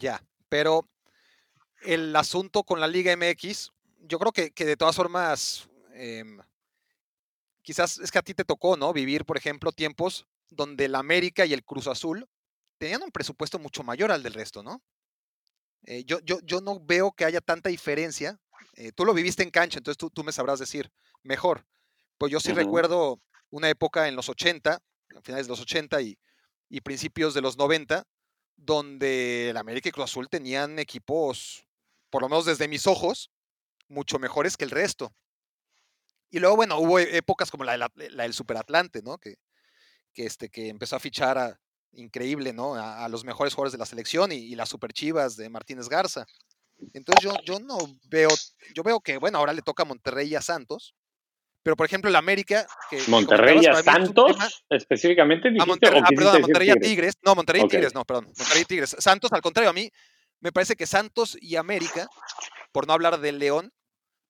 Ya, 0.00 0.20
pero 0.48 0.88
el 1.82 2.14
asunto 2.14 2.64
con 2.64 2.80
la 2.80 2.88
Liga 2.88 3.16
MX, 3.16 3.72
yo 4.00 4.18
creo 4.18 4.32
que, 4.32 4.64
de 4.64 4.76
todas 4.76 4.96
formas, 4.96 5.68
em, 5.94 6.38
quizás 7.62 7.98
es 7.98 8.10
que 8.10 8.18
a 8.18 8.22
ti 8.22 8.34
te 8.34 8.44
tocó, 8.44 8.76
¿no? 8.76 8.92
Vivir, 8.92 9.24
por 9.24 9.36
ejemplo, 9.36 9.72
tiempos 9.72 10.26
donde 10.50 10.86
el 10.86 10.94
América 10.94 11.46
y 11.46 11.52
el 11.52 11.64
Cruz 11.64 11.86
Azul 11.86 12.26
tenían 12.78 13.02
un 13.02 13.10
presupuesto 13.10 13.58
mucho 13.58 13.82
mayor 13.82 14.10
al 14.12 14.22
del 14.22 14.34
resto, 14.34 14.62
¿no? 14.62 14.82
Eh, 15.84 16.04
yo, 16.04 16.20
yo, 16.20 16.40
yo, 16.42 16.60
no 16.60 16.80
veo 16.80 17.12
que 17.12 17.24
haya 17.24 17.40
tanta 17.40 17.68
diferencia. 17.68 18.38
Eh, 18.74 18.92
tú 18.92 19.04
lo 19.04 19.14
viviste 19.14 19.42
en 19.42 19.50
cancha, 19.50 19.78
entonces 19.78 19.98
tú, 19.98 20.10
tú, 20.10 20.24
me 20.24 20.32
sabrás 20.32 20.58
decir 20.58 20.90
mejor. 21.22 21.66
Pues 22.16 22.32
yo 22.32 22.40
sí 22.40 22.52
recuerdo 22.52 23.20
una 23.50 23.68
época 23.68 24.08
en 24.08 24.16
los 24.16 24.28
80, 24.28 24.80
finales 25.22 25.46
de 25.46 25.50
los 25.50 25.60
80 25.60 26.00
y, 26.02 26.18
y, 26.68 26.80
principios 26.80 27.34
de 27.34 27.40
los 27.40 27.56
90, 27.56 28.04
donde 28.56 29.50
el 29.50 29.56
América 29.56 29.88
y 29.88 29.92
Cruz 29.92 30.04
Azul 30.04 30.28
tenían 30.28 30.78
equipos, 30.78 31.64
por 32.10 32.22
lo 32.22 32.28
menos 32.28 32.44
desde 32.44 32.68
mis 32.68 32.86
ojos, 32.86 33.30
mucho 33.88 34.18
mejores 34.18 34.56
que 34.56 34.64
el 34.64 34.70
resto. 34.70 35.14
Y 36.30 36.40
luego, 36.40 36.56
bueno, 36.56 36.78
hubo 36.78 36.98
e, 36.98 37.16
épocas 37.16 37.50
como 37.50 37.64
la, 37.64 37.76
la, 37.76 37.90
la 37.94 38.24
del 38.24 38.34
Superatlante, 38.34 39.02
¿no? 39.02 39.18
Que, 39.18 39.36
que, 40.12 40.26
este, 40.26 40.50
que 40.50 40.68
empezó 40.68 40.96
a 40.96 41.00
fichar 41.00 41.38
a, 41.38 41.60
increíble, 41.92 42.52
¿no? 42.52 42.74
A, 42.74 43.08
los 43.08 43.24
mejores 43.24 43.54
jugadores 43.54 43.72
de 43.72 43.78
la 43.78 43.86
selección 43.86 44.32
y, 44.32 44.54
las 44.54 44.68
super 44.68 44.92
chivas 44.92 45.36
de 45.36 45.48
Martínez 45.48 45.88
Garza. 45.88 46.26
Entonces 46.92 47.24
yo, 47.24 47.32
yo 47.44 47.60
no 47.60 47.78
veo, 48.08 48.30
yo 48.74 48.82
veo 48.82 49.00
que, 49.00 49.18
bueno, 49.18 49.38
ahora 49.38 49.52
le 49.52 49.62
toca 49.62 49.82
a 49.82 49.86
Monterrey 49.86 50.28
y 50.28 50.34
a 50.34 50.42
Santos, 50.42 50.94
pero 51.62 51.76
por 51.76 51.86
ejemplo 51.86 52.08
el 52.08 52.16
América... 52.16 52.66
Que, 52.88 53.02
Monterrey 53.08 53.60
y 53.62 53.66
a 53.66 53.82
Santos, 53.82 54.36
específicamente. 54.70 55.48
A 55.58 55.66
Monterrey, 55.66 56.00
ah, 56.04 56.08
perdón, 56.08 56.36
a 56.36 56.38
Monterrey 56.38 56.68
y 56.68 56.70
a 56.70 56.76
Tigres. 56.76 57.14
No, 57.22 57.34
Monterrey 57.34 57.62
y 57.64 57.68
Tigres, 57.68 57.94
no, 57.94 58.04
perdón. 58.04 58.26
Monterrey 58.26 58.62
y 58.62 58.64
Tigres. 58.64 58.96
Santos, 58.98 59.32
al 59.32 59.42
contrario, 59.42 59.70
a 59.70 59.74
mí 59.74 59.90
me 60.40 60.52
parece 60.52 60.76
que 60.76 60.86
Santos 60.86 61.36
y 61.40 61.56
América, 61.56 62.08
por 62.72 62.86
no 62.86 62.92
hablar 62.92 63.20
del 63.20 63.38
León, 63.38 63.72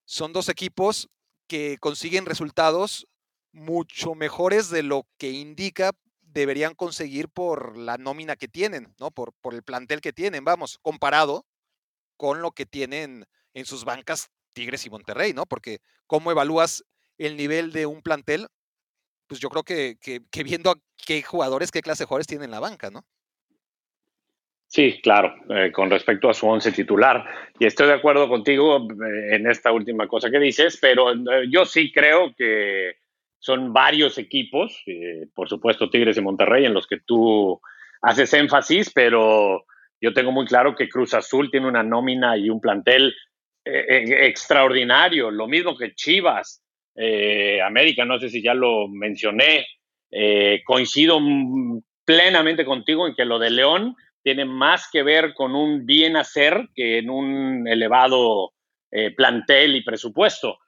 son 0.04 0.32
dos 0.32 0.48
equipos 0.48 1.10
que 1.46 1.76
consiguen 1.78 2.26
resultados 2.26 3.06
mucho 3.52 4.14
mejores 4.14 4.70
de 4.70 4.82
lo 4.82 5.06
que 5.18 5.30
indica 5.30 5.92
deberían 6.22 6.74
conseguir 6.74 7.28
por 7.28 7.76
la 7.76 7.98
nómina 7.98 8.36
que 8.36 8.48
tienen, 8.48 8.94
¿no? 8.98 9.10
Por, 9.10 9.32
por 9.40 9.54
el 9.54 9.62
plantel 9.62 10.00
que 10.00 10.12
tienen, 10.12 10.44
vamos, 10.44 10.78
comparado 10.82 11.46
con 12.18 12.42
lo 12.42 12.50
que 12.50 12.66
tienen 12.66 13.24
en 13.54 13.64
sus 13.64 13.86
bancas 13.86 14.30
Tigres 14.52 14.84
y 14.84 14.90
Monterrey, 14.90 15.32
¿no? 15.32 15.46
Porque 15.46 15.78
cómo 16.06 16.30
evalúas 16.30 16.84
el 17.16 17.36
nivel 17.36 17.72
de 17.72 17.86
un 17.86 18.02
plantel, 18.02 18.48
pues 19.26 19.40
yo 19.40 19.48
creo 19.48 19.62
que, 19.62 19.96
que, 20.00 20.42
viendo 20.42 20.70
a 20.70 20.74
qué 21.06 21.22
jugadores, 21.22 21.70
qué 21.70 21.80
clase 21.80 22.02
de 22.02 22.06
jugadores 22.06 22.26
tienen 22.26 22.46
en 22.46 22.50
la 22.50 22.60
banca, 22.60 22.90
¿no? 22.90 23.04
Sí, 24.66 25.00
claro, 25.02 25.34
eh, 25.48 25.72
con 25.72 25.88
respecto 25.88 26.28
a 26.28 26.34
su 26.34 26.46
once 26.46 26.72
titular. 26.72 27.24
Y 27.58 27.64
estoy 27.64 27.86
de 27.86 27.94
acuerdo 27.94 28.28
contigo 28.28 28.76
eh, 28.76 29.36
en 29.36 29.50
esta 29.50 29.72
última 29.72 30.06
cosa 30.06 30.30
que 30.30 30.38
dices, 30.38 30.78
pero 30.80 31.12
eh, 31.12 31.46
yo 31.48 31.64
sí 31.64 31.90
creo 31.90 32.34
que 32.36 32.96
son 33.38 33.72
varios 33.72 34.18
equipos, 34.18 34.84
por 35.32 35.48
supuesto 35.48 35.88
Tigres 35.88 36.16
y 36.16 36.20
Monterrey, 36.20 36.64
en 36.64 36.74
los 36.74 36.88
que 36.88 36.98
tú 36.98 37.60
haces 38.02 38.34
énfasis, 38.34 38.90
pero 38.92 39.64
yo 40.00 40.12
tengo 40.12 40.32
muy 40.32 40.46
claro 40.46 40.74
que 40.74 40.88
Cruz 40.88 41.14
Azul 41.14 41.50
tiene 41.50 41.68
una 41.68 41.82
nómina 41.82 42.36
y 42.36 42.50
un 42.50 42.60
plantel 42.60 43.14
eh, 43.64 43.84
eh, 43.88 44.26
extraordinario, 44.26 45.30
lo 45.30 45.46
mismo 45.46 45.76
que 45.76 45.94
Chivas, 45.94 46.62
América, 47.64 48.04
no 48.04 48.18
sé 48.18 48.28
si 48.28 48.42
ya 48.42 48.54
lo 48.54 48.88
mencioné, 48.88 49.68
coincido 50.66 51.20
plenamente 52.04 52.64
contigo 52.64 53.06
en 53.06 53.14
que 53.14 53.24
lo 53.24 53.38
de 53.38 53.50
León 53.50 53.94
tiene 54.20 54.44
más 54.44 54.88
que 54.90 55.04
ver 55.04 55.32
con 55.34 55.54
un 55.54 55.86
bien 55.86 56.16
hacer 56.16 56.66
que 56.74 56.98
en 56.98 57.08
un 57.08 57.68
elevado 57.68 58.50
plantel 59.16 59.76
y 59.76 59.84
presupuesto 59.84 60.58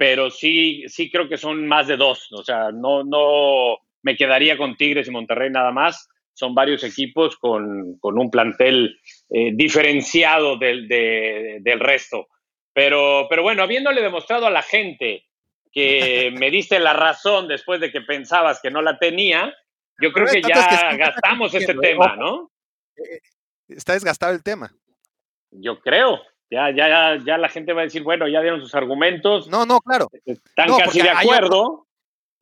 pero 0.00 0.30
sí, 0.30 0.84
sí 0.86 1.10
creo 1.10 1.28
que 1.28 1.36
son 1.36 1.68
más 1.68 1.86
de 1.86 1.98
dos. 1.98 2.32
O 2.32 2.42
sea, 2.42 2.70
no, 2.72 3.04
no 3.04 3.76
me 4.00 4.16
quedaría 4.16 4.56
con 4.56 4.74
Tigres 4.78 5.06
y 5.06 5.10
Monterrey 5.10 5.50
nada 5.50 5.72
más. 5.72 6.08
Son 6.32 6.54
varios 6.54 6.84
equipos 6.84 7.36
con, 7.36 7.98
un 8.02 8.30
plantel 8.30 8.98
eh, 9.28 9.50
diferenciado 9.54 10.56
del, 10.56 10.88
del 10.88 11.80
resto. 11.80 12.28
Pero, 12.72 13.26
pero 13.28 13.42
bueno, 13.42 13.62
habiéndole 13.62 14.00
demostrado 14.00 14.46
a 14.46 14.50
la 14.50 14.62
gente 14.62 15.26
que 15.72 16.32
me 16.38 16.50
diste 16.50 16.78
la 16.78 16.92
razón 16.92 17.48
después 17.48 17.80
de 17.80 17.90
que 17.90 18.00
pensabas 18.00 18.60
que 18.60 18.70
no 18.70 18.82
la 18.82 18.98
tenía, 18.98 19.54
yo 20.00 20.12
creo 20.12 20.26
que 20.26 20.42
ya 20.42 20.96
gastamos 20.96 21.54
este 21.54 21.74
tema, 21.74 22.16
¿no? 22.16 22.50
Eh, 22.96 23.20
está 23.68 23.92
desgastado 23.92 24.32
el 24.32 24.42
tema. 24.42 24.72
Yo 25.50 25.80
creo. 25.80 26.20
Ya, 26.50 26.70
ya, 26.74 27.16
ya 27.24 27.38
la 27.38 27.48
gente 27.48 27.72
va 27.72 27.82
a 27.82 27.84
decir, 27.84 28.02
bueno, 28.02 28.26
ya 28.26 28.40
dieron 28.40 28.60
sus 28.60 28.74
argumentos. 28.74 29.46
No, 29.48 29.66
no, 29.66 29.80
claro. 29.80 30.08
Están 30.24 30.68
casi 30.78 31.00
de 31.00 31.10
acuerdo. 31.10 31.86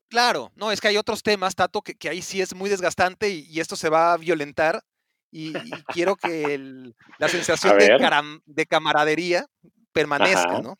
Claro, 0.09 0.51
no, 0.57 0.73
es 0.73 0.81
que 0.81 0.89
hay 0.89 0.97
otros 0.97 1.23
temas, 1.23 1.55
Tato, 1.55 1.83
que, 1.83 1.95
que 1.95 2.09
ahí 2.09 2.23
sí 2.23 2.41
es 2.41 2.55
muy 2.55 2.71
desgastante 2.71 3.29
y, 3.31 3.61
esto 3.61 3.77
se 3.77 3.89
va 3.89 4.13
a 4.13 4.17
violentar. 4.17 4.83
Y, 5.31 5.53
quiero 5.93 6.17
que 6.17 6.59
la 7.19 7.29
sensación 7.29 7.77
de, 7.79 8.67
camaradería 8.67 9.47
permanezca, 9.93 10.61
¿no? 10.61 10.79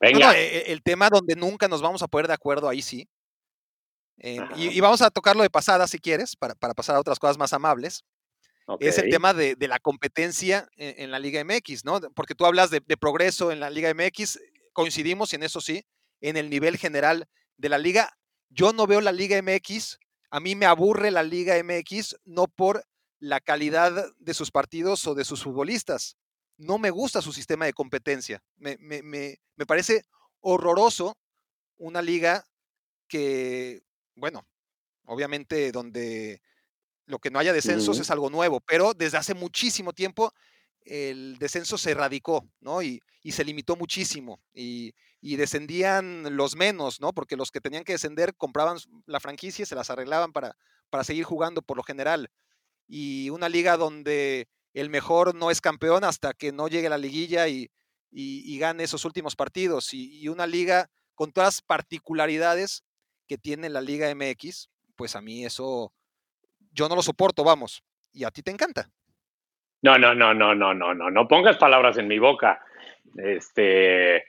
Venga. 0.00 0.36
E, 0.38 0.58
e, 0.58 0.72
el, 0.72 0.82
tema 0.82 1.08
donde 1.10 1.36
nunca 1.36 1.68
nos 1.68 1.82
vamos 1.82 2.02
a 2.02 2.08
poner 2.08 2.26
de 2.26 2.34
acuerdo, 2.34 2.68
ahí 2.68 2.82
sí. 2.82 3.08
Eh, 4.18 4.40
y, 4.56 4.80
vamos 4.80 5.02
a 5.02 5.10
tocarlo 5.10 5.42
de 5.42 5.50
pasada, 5.50 5.86
si 5.86 5.98
quieres, 5.98 6.36
para, 6.36 6.54
para 6.54 6.74
pasar 6.74 6.96
a 6.96 7.00
otras 7.00 7.18
cosas 7.18 7.38
más 7.38 7.52
amables 7.52 8.04
es 8.80 8.98
el 8.98 9.10
tema 9.10 9.34
de, 9.34 9.56
la 9.60 9.78
competencia 9.78 10.68
en, 10.76 11.10
la 11.10 11.18
Liga 11.18 11.42
MX, 11.44 11.84
¿no? 11.84 12.00
Porque 12.14 12.34
tú 12.34 12.46
hablas 12.46 12.70
de, 12.70 12.80
progreso 12.80 13.52
en 13.52 13.60
la 13.60 13.70
Liga 13.70 13.92
MX, 13.92 14.38
coincidimos 14.72 15.34
en 15.34 15.42
eso 15.42 15.60
sí, 15.60 15.84
en 16.20 16.36
el 16.36 16.50
nivel 16.50 16.78
general 16.78 17.28
de 17.56 17.68
la 17.68 17.78
liga. 17.78 18.16
Yo 18.54 18.72
no 18.72 18.86
veo 18.86 19.00
la 19.00 19.12
Liga 19.12 19.40
MX, 19.40 19.98
a 20.30 20.40
mí 20.40 20.54
me 20.54 20.66
aburre 20.66 21.10
la 21.10 21.22
Liga 21.22 21.54
MX 21.62 22.16
no 22.24 22.46
por 22.46 22.84
la 23.18 23.40
calidad 23.40 24.12
de 24.18 24.34
sus 24.34 24.50
partidos 24.50 25.06
o 25.06 25.14
de 25.14 25.24
sus 25.24 25.42
futbolistas. 25.42 26.16
No 26.56 26.78
me 26.78 26.90
gusta 26.90 27.20
su 27.20 27.32
sistema 27.32 27.64
de 27.64 27.72
competencia. 27.72 28.42
Me, 28.56 28.76
me 28.78 29.66
parece 29.66 30.04
horroroso 30.40 31.16
una 31.76 32.02
liga 32.02 32.46
que, 33.08 33.82
bueno, 34.14 34.46
obviamente 35.06 35.72
donde 35.72 36.40
lo 37.06 37.18
que 37.18 37.30
no 37.30 37.38
haya 37.38 37.52
descensos 37.52 37.98
es 37.98 38.10
algo 38.10 38.30
nuevo, 38.30 38.60
pero 38.60 38.94
desde 38.94 39.18
hace 39.18 39.34
muchísimo 39.34 39.92
tiempo 39.92 40.32
el 40.84 41.38
descenso 41.38 41.78
se 41.78 41.92
erradicó, 41.92 42.46
¿no? 42.60 42.82
Y, 42.82 43.00
se 43.30 43.44
limitó 43.44 43.74
muchísimo. 43.74 44.40
Y, 44.52 44.94
descendían 45.36 46.36
los 46.36 46.54
menos, 46.54 47.00
¿no? 47.00 47.14
Porque 47.14 47.36
los 47.36 47.50
que 47.50 47.62
tenían 47.62 47.84
que 47.84 47.92
descender 47.92 48.34
compraban 48.36 48.76
la 49.06 49.20
franquicia 49.20 49.62
y 49.62 49.66
se 49.66 49.74
las 49.74 49.88
arreglaban 49.88 50.32
para, 50.32 50.54
para 50.90 51.02
seguir 51.02 51.24
jugando 51.24 51.62
por 51.62 51.78
lo 51.78 51.82
general. 51.82 52.30
Y 52.86 53.30
una 53.30 53.48
liga 53.48 53.78
donde 53.78 54.48
el 54.74 54.90
mejor 54.90 55.34
no 55.34 55.50
es 55.50 55.60
campeón 55.60 56.04
hasta 56.04 56.34
que 56.34 56.52
no 56.52 56.68
llegue 56.68 56.88
a 56.88 56.90
la 56.90 56.98
liguilla 56.98 57.48
y, 57.48 57.70
gane 58.58 58.84
esos 58.84 59.04
últimos 59.04 59.34
partidos. 59.36 59.94
Y, 59.94 60.28
una 60.28 60.46
liga 60.46 60.90
con 61.14 61.32
todas 61.32 61.46
las 61.46 61.62
particularidades 61.62 62.84
que 63.26 63.38
tiene 63.38 63.70
la 63.70 63.80
Liga 63.80 64.12
MX, 64.14 64.68
pues 64.96 65.16
a 65.16 65.22
mí 65.22 65.44
eso, 65.44 65.92
yo 66.72 66.88
no 66.88 66.96
lo 66.96 67.02
soporto, 67.02 67.44
vamos. 67.44 67.82
Y 68.12 68.24
a 68.24 68.30
ti 68.30 68.42
te 68.42 68.50
encanta. 68.50 68.90
No, 69.80 69.96
no, 69.96 70.14
no, 70.14 70.34
no, 70.34 70.54
no, 70.54 70.74
no, 70.74 70.94
no, 70.94 71.10
no 71.10 71.28
pongas 71.28 71.56
palabras 71.56 71.96
en 71.98 72.08
mi 72.08 72.18
boca. 72.18 72.60
Este, 73.16 74.24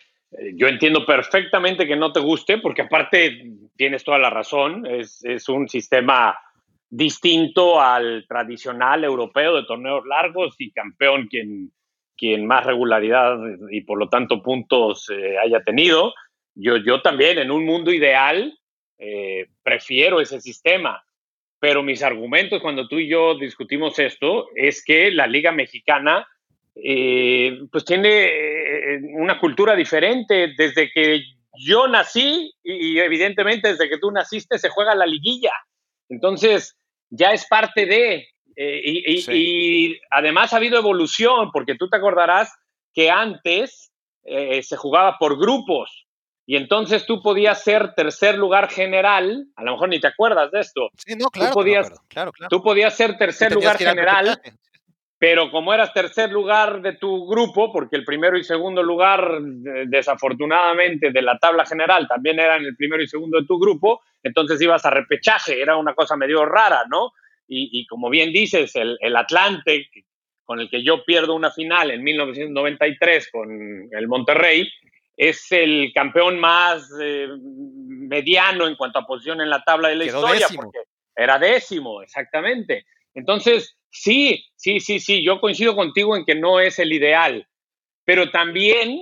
yo 0.56 0.68
entiendo 0.68 1.06
perfectamente 1.06 1.88
que 1.88 1.96
no 1.96 2.12
te 2.12 2.20
guste, 2.20 2.58
porque 2.58 2.84
aparte 2.84 3.52
tienes 3.76 4.04
toda 4.04 4.20
la 4.20 4.30
razón, 4.30 4.86
es, 4.86 5.24
es 5.24 5.50
un 5.50 5.68
sistema 5.68 6.38
distinto 6.90 7.82
al 7.82 8.26
tradicional 8.28 9.04
europeo 9.04 9.56
de 9.56 9.64
torneos 9.64 10.06
largos 10.06 10.56
y 10.60 10.72
campeón 10.72 11.28
quien, 11.28 11.72
quien 12.16 12.46
más 12.46 12.66
regularidad 12.66 13.38
y 13.70 13.82
por 13.82 14.00
lo 14.00 14.08
tanto 14.08 14.42
puntos 14.42 15.10
eh, 15.10 15.38
haya 15.38 15.62
tenido. 15.62 16.14
Yo, 16.54 16.78
yo 16.78 17.02
también, 17.02 17.38
en 17.38 17.52
un 17.52 17.66
mundo 17.66 17.92
ideal, 17.92 18.58
eh, 18.98 19.48
prefiero 19.64 20.22
ese 20.22 20.40
sistema. 20.40 21.04
Pero 21.60 21.84
mis 21.84 22.04
argumentos 22.04 22.62
cuando 22.62 22.88
tú 22.88 23.00
y 23.00 23.08
yo 23.08 23.38
discutimos 23.38 23.98
esto 24.00 24.48
es 24.56 24.84
que 24.84 25.12
la 25.12 25.28
Liga 25.28 25.52
Mexicana 25.52 26.28
eh, 26.76 27.58
pues 27.72 27.86
tiene 27.86 28.26
eh, 28.26 29.00
una 29.18 29.40
cultura 29.40 29.76
diferente. 29.76 30.54
Desde 30.58 30.92
que 30.92 31.22
yo 31.58 31.88
nací 31.88 32.54
y 32.64 33.00
evidentemente 33.00 33.70
desde 33.70 33.90
que 33.90 33.98
tú 33.98 34.12
naciste 34.12 34.58
se 34.58 34.70
juega 34.70 34.94
la 34.96 35.06
liguilla. 35.06 35.54
Entonces 36.10 36.76
ya 37.10 37.32
es 37.32 37.46
parte 37.48 37.86
de... 37.86 38.28
Eh, 38.58 38.82
y, 39.30 40.00
además 40.12 40.54
ha 40.54 40.58
habido 40.58 40.78
evolución, 40.78 41.52
porque 41.52 41.76
tú 41.76 41.90
te 41.90 41.98
acordarás 41.98 42.54
que 42.94 43.10
antes 43.10 43.92
se 44.24 44.76
jugaba 44.78 45.18
por 45.20 45.38
grupos. 45.38 46.08
Y 46.48 46.56
entonces 46.56 47.06
tú 47.06 47.22
podías 47.22 47.64
ser 47.64 47.94
tercer 47.96 48.38
lugar 48.38 48.70
general, 48.70 49.48
a 49.56 49.64
lo 49.64 49.74
mejor 49.74 49.90
ni 49.90 50.00
te 50.00 50.08
acuerdas 50.08 50.52
de 50.52 50.62
esto. 50.62 50.90
Sí, 50.96 51.16
no, 51.16 51.30
claro. 51.30 51.52
Tú 51.52 51.54
podías, 51.56 51.92
claro, 52.08 52.32
Tú 52.50 52.62
podías 52.64 52.96
ser 52.96 53.18
tercer 53.18 53.52
lugar 53.52 53.78
general, 53.78 54.40
pero 55.18 55.50
como 55.50 55.74
eras 55.74 55.94
tercer 55.94 56.32
lugar 56.32 56.82
de 56.82 56.94
tu 56.94 57.26
grupo, 57.26 57.72
porque 57.72 57.96
el 57.96 58.04
primero 58.04 58.38
y 58.38 58.44
segundo 58.44 58.84
lugar, 58.84 59.40
desafortunadamente, 59.88 61.12
de 61.12 61.22
la 61.22 61.38
tabla 61.38 61.66
general 61.66 62.08
también 62.08 62.40
eran 62.40 62.64
el 62.64 62.76
primero 62.76 63.02
y 63.02 63.08
segundo 63.08 63.40
de 63.40 63.48
tu 63.48 63.58
grupo, 63.58 64.02
entonces 64.24 64.62
ibas 64.62 64.86
a 64.86 64.90
repechaje, 64.90 65.62
era 65.62 65.78
una 65.78 65.94
cosa 65.94 66.18
medio 66.18 66.46
rara, 66.46 66.84
¿no? 66.90 67.14
Y, 67.48 67.86
como 67.86 68.10
bien 68.10 68.34
dices, 68.34 68.76
el, 68.76 68.98
el 69.00 69.16
Atlante, 69.16 69.88
con 70.44 70.60
el 70.60 70.70
que 70.70 70.84
yo 70.84 71.06
pierdo 71.06 71.36
una 71.36 71.52
final 71.52 71.92
en 71.92 72.04
1993 72.04 73.30
con 73.32 73.88
el 73.92 74.08
Monterrey, 74.08 74.68
es 75.18 75.52
el 75.52 75.92
campeón 75.94 76.40
más 76.40 76.90
eh, 77.02 77.28
mediano 77.40 78.68
en 78.68 78.76
cuanto 78.76 79.00
a 79.00 79.06
posición 79.06 79.42
en 79.42 79.50
la 79.50 79.64
tabla 79.64 79.90
de 79.90 79.96
la 79.96 80.06
historia, 80.06 80.48
porque 80.54 80.80
era 81.16 81.40
décimo, 81.40 82.02
exactamente. 82.02 82.86
Entonces, 83.14 83.78
sí, 84.02 84.46
sí, 84.56 84.80
sí, 84.80 85.00
sí, 85.00 85.24
yo 85.24 85.40
coincido 85.40 85.76
contigo 85.76 86.16
en 86.16 86.26
que 86.26 86.36
no 86.36 86.60
es 86.60 86.80
el 86.80 86.94
ideal, 86.94 87.48
pero 88.04 88.30
también 88.32 89.00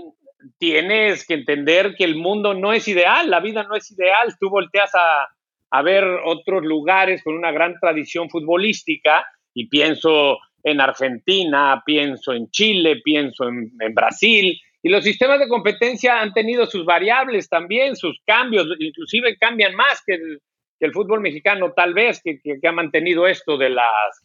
tienes 0.58 1.26
que 1.26 1.36
entender 1.36 1.96
que 1.96 2.04
el 2.04 2.16
mundo 2.16 2.54
no 2.54 2.74
es 2.74 2.88
ideal, 2.88 3.30
la 3.30 3.40
vida 3.40 3.64
no 3.64 3.76
es 3.76 3.90
ideal. 3.92 4.34
Tú 4.40 4.50
volteas 4.50 4.92
a, 4.94 5.82
ver 5.82 6.04
otros 6.04 6.64
lugares 6.64 7.24
con 7.24 7.36
una 7.36 7.52
gran 7.52 7.80
tradición 7.80 8.30
futbolística 8.30 9.26
y 9.54 9.68
pienso 9.70 10.38
en 10.64 10.80
Argentina, 10.80 11.82
pienso 11.86 12.34
en 12.34 12.50
Chile, 12.52 13.02
pienso 13.04 13.48
en 13.48 13.94
Brasil, 13.94 14.62
y 14.86 14.90
los 14.90 15.06
sistemas 15.06 15.40
de 15.40 15.48
competencia 15.48 16.20
han 16.20 16.34
tenido 16.34 16.66
sus 16.66 16.84
variables 16.84 17.48
también, 17.48 17.96
sus 17.96 18.20
cambios, 18.26 18.68
inclusive 18.80 19.38
cambian 19.38 19.74
más 19.76 20.04
que 20.06 20.16
el, 20.16 20.92
fútbol 20.92 21.22
mexicano, 21.22 21.72
tal 21.74 21.94
vez, 21.94 22.22
que, 22.22 22.38
ha 22.68 22.72
mantenido 22.74 23.26
esto 23.26 23.58
de 23.58 23.70
las, 23.70 24.22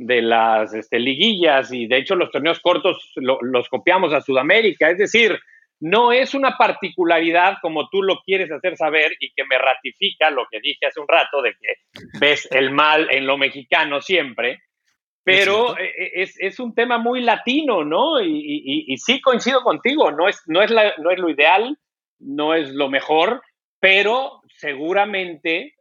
de 0.00 0.22
las 0.22 0.72
este, 0.72 0.98
liguillas 0.98 1.70
y 1.72 1.86
de 1.86 1.98
hecho 1.98 2.16
los 2.16 2.30
torneos 2.30 2.58
cortos 2.60 3.12
los 3.16 3.68
copiamos 3.68 4.14
a 4.14 4.22
Sudamérica. 4.22 4.88
Es 4.88 4.96
decir, 4.96 5.38
no 5.78 6.10
es 6.10 6.34
una 6.34 6.56
particularidad 6.56 7.58
como 7.60 7.88
tú 7.90 8.02
lo 8.02 8.20
quieres 8.24 8.50
hacer 8.50 8.78
saber 8.78 9.12
y 9.20 9.30
que 9.32 9.44
me 9.44 9.58
ratifica 9.58 10.30
lo 10.30 10.46
que 10.50 10.60
dije 10.60 10.86
hace 10.86 11.00
un 11.00 11.08
rato 11.08 11.42
de 11.42 11.52
que 11.52 11.98
ves 12.18 12.48
el 12.50 12.70
mal 12.70 13.08
en 13.10 13.26
lo 13.26 13.36
mexicano 13.36 14.00
siempre, 14.00 14.62
pero 15.22 15.76
e, 15.78 15.84
e, 15.84 16.22
es, 16.22 16.34
es, 16.40 16.58
un 16.60 16.74
tema 16.74 16.96
muy 16.96 17.20
latino, 17.20 17.84
¿no? 17.84 18.22
Y, 18.22 18.84
y, 18.88 18.96
sí 18.96 19.20
coincido 19.20 19.62
contigo, 19.62 20.10
no 20.10 20.28
es, 20.28 20.42
no, 20.46 20.62
es 20.62 20.70
no 20.70 21.10
es 21.10 21.18
lo 21.18 21.28
ideal, 21.28 21.76
no 22.18 22.54
es 22.54 22.70
lo 22.70 22.88
mejor, 22.88 23.42
pero 23.78 24.40
seguramente 24.48 25.74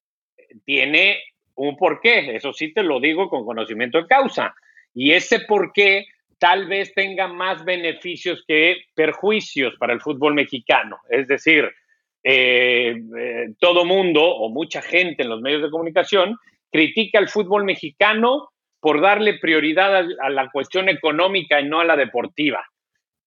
tiene 0.65 1.21
un 1.59 1.75
porqué, 1.75 2.35
eso 2.35 2.53
sí 2.53 2.73
te 2.73 2.83
lo 2.83 2.99
digo 2.99 3.29
con 3.29 3.45
conocimiento 3.45 3.97
de 3.99 4.07
causa. 4.07 4.55
Y 4.93 5.11
ese 5.11 5.41
porqué 5.41 6.07
tal 6.37 6.67
vez 6.67 6.93
tenga 6.93 7.27
más 7.27 7.65
beneficios 7.65 8.43
que 8.47 8.77
perjuicios 8.95 9.75
para 9.77 9.93
el 9.93 10.01
fútbol 10.01 10.33
mexicano. 10.33 10.97
Es 11.09 11.27
decir, 11.27 11.69
eh, 12.23 12.95
eh, 13.17 13.47
todo 13.59 13.85
mundo 13.85 14.23
o 14.23 14.49
mucha 14.49 14.81
gente 14.81 15.23
en 15.23 15.29
los 15.29 15.41
medios 15.41 15.61
de 15.61 15.69
comunicación 15.69 16.37
critica 16.71 17.19
el 17.19 17.27
fútbol 17.27 17.65
mexicano 17.65 18.49
por 18.79 19.01
darle 19.01 19.37
prioridad 19.39 19.97
a, 19.97 20.29
la 20.29 20.49
cuestión 20.49 20.87
económica 20.87 21.59
y 21.59 21.67
no 21.67 21.81
a 21.81 21.85
la 21.85 21.97
deportiva. 21.97 22.65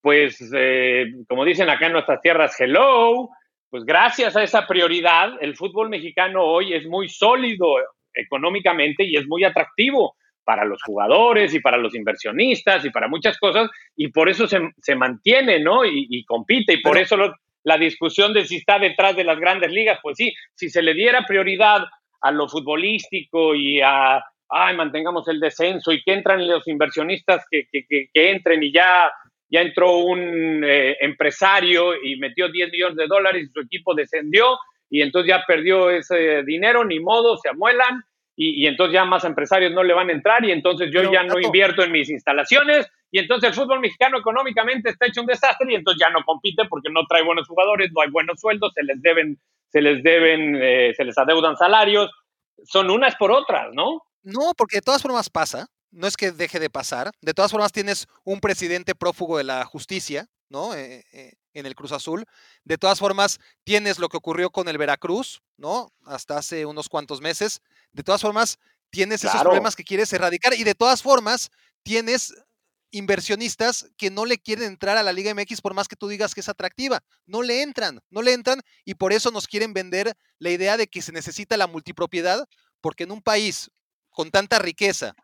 Pues, 0.01 0.51
eh, 0.55 1.05
como 1.27 1.45
dicen 1.45 1.69
acá 1.69 1.85
en 1.85 1.93
nuestras 1.93 2.19
tierras, 2.21 2.59
hello, 2.59 3.29
pues 3.69 3.85
gracias 3.85 4.35
a 4.35 4.43
esa 4.43 4.65
prioridad, 4.65 5.33
el 5.39 5.55
fútbol 5.55 5.89
mexicano 5.89 6.43
hoy 6.43 6.73
es 6.73 6.85
muy 6.87 7.07
sólido 7.09 7.75
económicamente 8.13 9.03
y 9.03 9.15
es 9.15 9.27
muy 9.27 9.43
atractivo 9.43 10.15
para 10.43 10.65
los 10.65 10.81
jugadores 10.83 11.53
y 11.53 11.59
para 11.59 11.77
los 11.77 11.95
inversionistas 11.95 12.83
y 12.83 12.89
para 12.89 13.07
muchas 13.07 13.37
cosas, 13.37 13.69
y 13.95 14.09
por 14.09 14.29
eso 14.29 14.45
se, 14.47 14.95
mantiene, 14.95 15.59
¿no? 15.59 15.85
Y, 15.85 16.23
compite, 16.25 16.73
y 16.73 16.81
por 16.81 16.97
eso 16.97 17.17
la 17.63 17.77
discusión 17.77 18.33
de 18.33 18.45
si 18.45 18.57
está 18.57 18.77
detrás 18.77 19.15
de 19.15 19.23
las 19.23 19.39
grandes 19.39 19.71
ligas, 19.71 19.99
pues 20.03 20.17
sí, 20.17 20.33
si 20.53 20.69
se 20.69 20.81
le 20.81 20.93
diera 20.93 21.23
prioridad 21.25 21.85
a 22.21 22.31
lo 22.31 22.49
futbolístico 22.49 23.55
y 23.55 23.79
a 23.81 24.21
ay, 24.53 24.75
mantengamos 24.75 25.27
el 25.27 25.39
descenso 25.39 25.91
y 25.91 26.03
que 26.03 26.13
entran 26.13 26.47
los 26.47 26.67
inversionistas 26.67 27.43
que, 27.49 27.67
entren 28.13 28.61
y 28.61 28.71
ya, 28.71 29.11
ya 29.49 29.61
entró 29.61 29.97
un 29.97 30.63
eh, 30.63 30.95
empresario 30.99 31.95
y 32.01 32.17
metió 32.17 32.49
10 32.49 32.71
millones 32.71 32.97
de 32.97 33.07
dólares 33.07 33.43
y 33.43 33.51
su 33.51 33.61
equipo 33.61 33.95
descendió 33.95 34.57
y 34.93 35.01
entonces 35.01 35.27
ya 35.27 35.43
perdió 35.47 35.89
ese 35.89 36.43
dinero, 36.43 36.85
ni 36.85 36.99
modo, 36.99 37.35
se 37.37 37.49
amuelan 37.49 38.03
y, 38.35 38.67
entonces 38.67 38.93
ya 38.93 39.05
más 39.05 39.23
empresarios 39.23 39.71
no 39.71 39.81
le 39.81 39.95
van 39.95 40.09
a 40.09 40.13
entrar 40.13 40.45
y 40.45 40.51
entonces 40.51 40.91
yo 40.93 41.11
ya 41.11 41.23
no 41.23 41.39
invierto 41.39 41.81
en 41.81 41.91
mis 41.91 42.11
instalaciones 42.11 42.87
y 43.09 43.17
entonces 43.17 43.49
el 43.49 43.55
fútbol 43.55 43.79
mexicano 43.79 44.19
económicamente 44.19 44.91
está 44.91 45.07
hecho 45.07 45.21
un 45.21 45.27
desastre 45.27 45.71
y 45.71 45.75
entonces 45.75 45.99
ya 45.99 46.11
no 46.11 46.23
compite 46.23 46.65
porque 46.69 46.91
no 46.91 47.07
trae 47.09 47.23
buenos 47.23 47.47
jugadores, 47.47 47.89
no 47.91 48.01
hay 48.01 48.11
buenos 48.11 48.39
sueldos, 48.39 48.71
se 48.75 48.83
les 48.83 49.01
deben, 49.01 49.39
se 49.69 49.81
les 49.81 50.03
deben, 50.03 50.61
eh, 50.61 50.93
se 50.95 51.05
les 51.05 51.17
adeudan 51.17 51.57
salarios, 51.57 52.11
son 52.63 52.91
unas 52.91 53.15
por 53.15 53.31
otras, 53.31 53.73
¿no? 53.73 54.03
No, 54.21 54.53
porque 54.55 54.77
de 54.77 54.83
todas 54.83 55.01
formas 55.01 55.31
pasa, 55.31 55.65
no 55.89 56.05
es 56.05 56.17
que 56.17 56.31
deje 56.31 56.59
de 56.59 56.69
pasar, 56.69 57.09
de 57.19 57.33
todas 57.33 57.49
formas 57.49 57.71
tienes 57.71 58.05
un 58.25 58.39
presidente 58.39 58.93
prófugo 58.93 59.39
de 59.39 59.43
la 59.43 59.65
justicia, 59.65 60.27
¿no? 60.49 60.75
Eh, 60.75 61.03
eh, 61.13 61.33
en 61.53 61.65
el 61.65 61.75
Cruz 61.75 61.91
Azul. 61.91 62.25
De 62.63 62.77
todas 62.77 62.99
formas, 62.99 63.39
tienes 63.63 63.99
lo 63.99 64.09
que 64.09 64.17
ocurrió 64.17 64.49
con 64.51 64.67
el 64.67 64.77
Veracruz, 64.77 65.41
¿no? 65.57 65.93
Hasta 66.05 66.37
hace 66.37 66.65
unos 66.65 66.89
cuantos 66.89 67.21
meses. 67.21 67.61
De 67.91 68.03
todas 68.03 68.21
formas, 68.21 68.59
tienes 68.89 69.23
esos 69.23 69.41
problemas 69.41 69.75
que 69.75 69.83
quieres 69.83 70.11
erradicar 70.13 70.53
y 70.53 70.63
de 70.63 70.75
todas 70.75 71.01
formas, 71.01 71.49
tienes 71.83 72.33
inversionistas 72.91 73.89
que 73.97 74.11
no 74.11 74.25
le 74.25 74.37
quieren 74.37 74.65
entrar 74.65 74.97
a 74.97 75.03
la 75.03 75.11
Liga 75.11 75.33
MX 75.33 75.61
por 75.61 75.73
más 75.73 75.87
que 75.87 75.95
tú 75.95 76.07
digas 76.07 76.35
que 76.35 76.41
es 76.41 76.49
atractiva. 76.49 77.03
No 77.25 77.41
le 77.41 77.63
entran, 77.63 77.99
no 78.11 78.21
le 78.21 78.33
entran 78.33 78.61
y 78.85 78.93
por 78.93 79.13
eso 79.13 79.31
nos 79.31 79.47
quieren 79.47 79.73
vender 79.73 80.15
la 80.37 80.51
idea 80.51 80.77
de 80.77 80.87
que 80.87 81.01
se 81.01 81.11
necesita 81.11 81.57
la 81.57 81.65
multipropiedad, 81.65 82.47
porque 82.81 83.05
en 83.05 83.11
un 83.11 83.23
país 83.23 83.71
con 84.11 84.29
tanta 84.29 84.59
riqueza, 84.59 85.15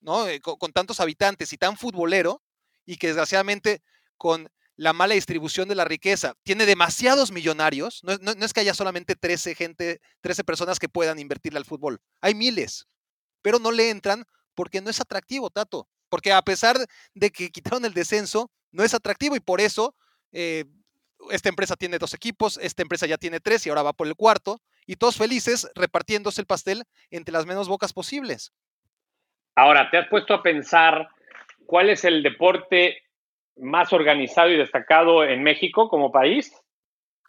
¿no? 0.00 0.26
Eh, 0.26 0.40
con, 0.40 0.72
tantos 0.72 0.98
habitantes 0.98 1.52
y 1.52 1.58
tan 1.58 1.76
futbolero, 1.76 2.42
y 2.86 2.96
que 2.96 3.08
desgraciadamente 3.08 3.82
con 4.16 4.50
la 4.80 4.94
mala 4.94 5.12
distribución 5.12 5.68
de 5.68 5.74
la 5.74 5.84
riqueza. 5.84 6.32
Tiene 6.42 6.64
demasiados 6.64 7.32
millonarios. 7.32 8.02
No, 8.02 8.14
es 8.32 8.52
que 8.54 8.60
haya 8.60 8.72
solamente 8.72 9.14
13 9.14 9.54
gente, 9.54 10.00
13 10.22 10.42
personas 10.42 10.78
que 10.78 10.88
puedan 10.88 11.18
invertirle 11.18 11.58
al 11.58 11.66
fútbol. 11.66 12.00
Hay 12.22 12.34
miles, 12.34 12.88
pero 13.42 13.58
no 13.58 13.72
le 13.72 13.90
entran 13.90 14.24
porque 14.54 14.80
no 14.80 14.88
es 14.88 14.98
atractivo, 14.98 15.50
Tato. 15.50 15.86
Porque 16.08 16.32
a 16.32 16.40
pesar 16.40 16.78
de 17.12 17.30
que 17.30 17.50
quitaron 17.50 17.84
el 17.84 17.92
descenso, 17.92 18.50
no 18.72 18.82
es 18.82 18.94
atractivo 18.94 19.36
y 19.36 19.40
por 19.40 19.60
eso 19.60 19.94
eh, 20.32 20.64
esta 21.30 21.50
empresa 21.50 21.76
tiene 21.76 21.98
dos 21.98 22.14
equipos, 22.14 22.58
esta 22.62 22.80
empresa 22.80 23.04
ya 23.04 23.18
tiene 23.18 23.38
tres 23.38 23.66
y 23.66 23.68
ahora 23.68 23.82
va 23.82 23.92
por 23.92 24.06
el 24.06 24.16
cuarto, 24.16 24.62
y 24.86 24.96
todos 24.96 25.18
felices 25.18 25.68
repartiéndose 25.74 26.40
el 26.40 26.46
pastel 26.46 26.84
entre 27.10 27.34
las 27.34 27.44
menos 27.44 27.68
bocas 27.68 27.92
posibles. 27.92 28.50
Ahora, 29.56 29.90
¿te 29.90 29.98
has 29.98 30.08
puesto 30.08 30.32
a 30.32 30.42
pensar 30.42 31.10
cuál 31.66 31.90
es 31.90 32.02
el 32.06 32.22
deporte 32.22 33.02
más 33.60 33.92
organizado 33.92 34.50
y 34.50 34.56
destacado 34.56 35.24
en 35.24 35.42
México 35.42 35.88
como 35.88 36.10
país? 36.10 36.52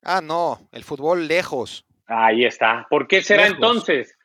Ah, 0.03 0.21
no, 0.21 0.59
el 0.71 0.83
fútbol 0.83 1.27
lejos. 1.27 1.85
Ahí 2.07 2.45
está. 2.45 2.87
¿Por 2.89 3.07
qué 3.07 3.21
será 3.21 3.47
entonces? 3.47 4.17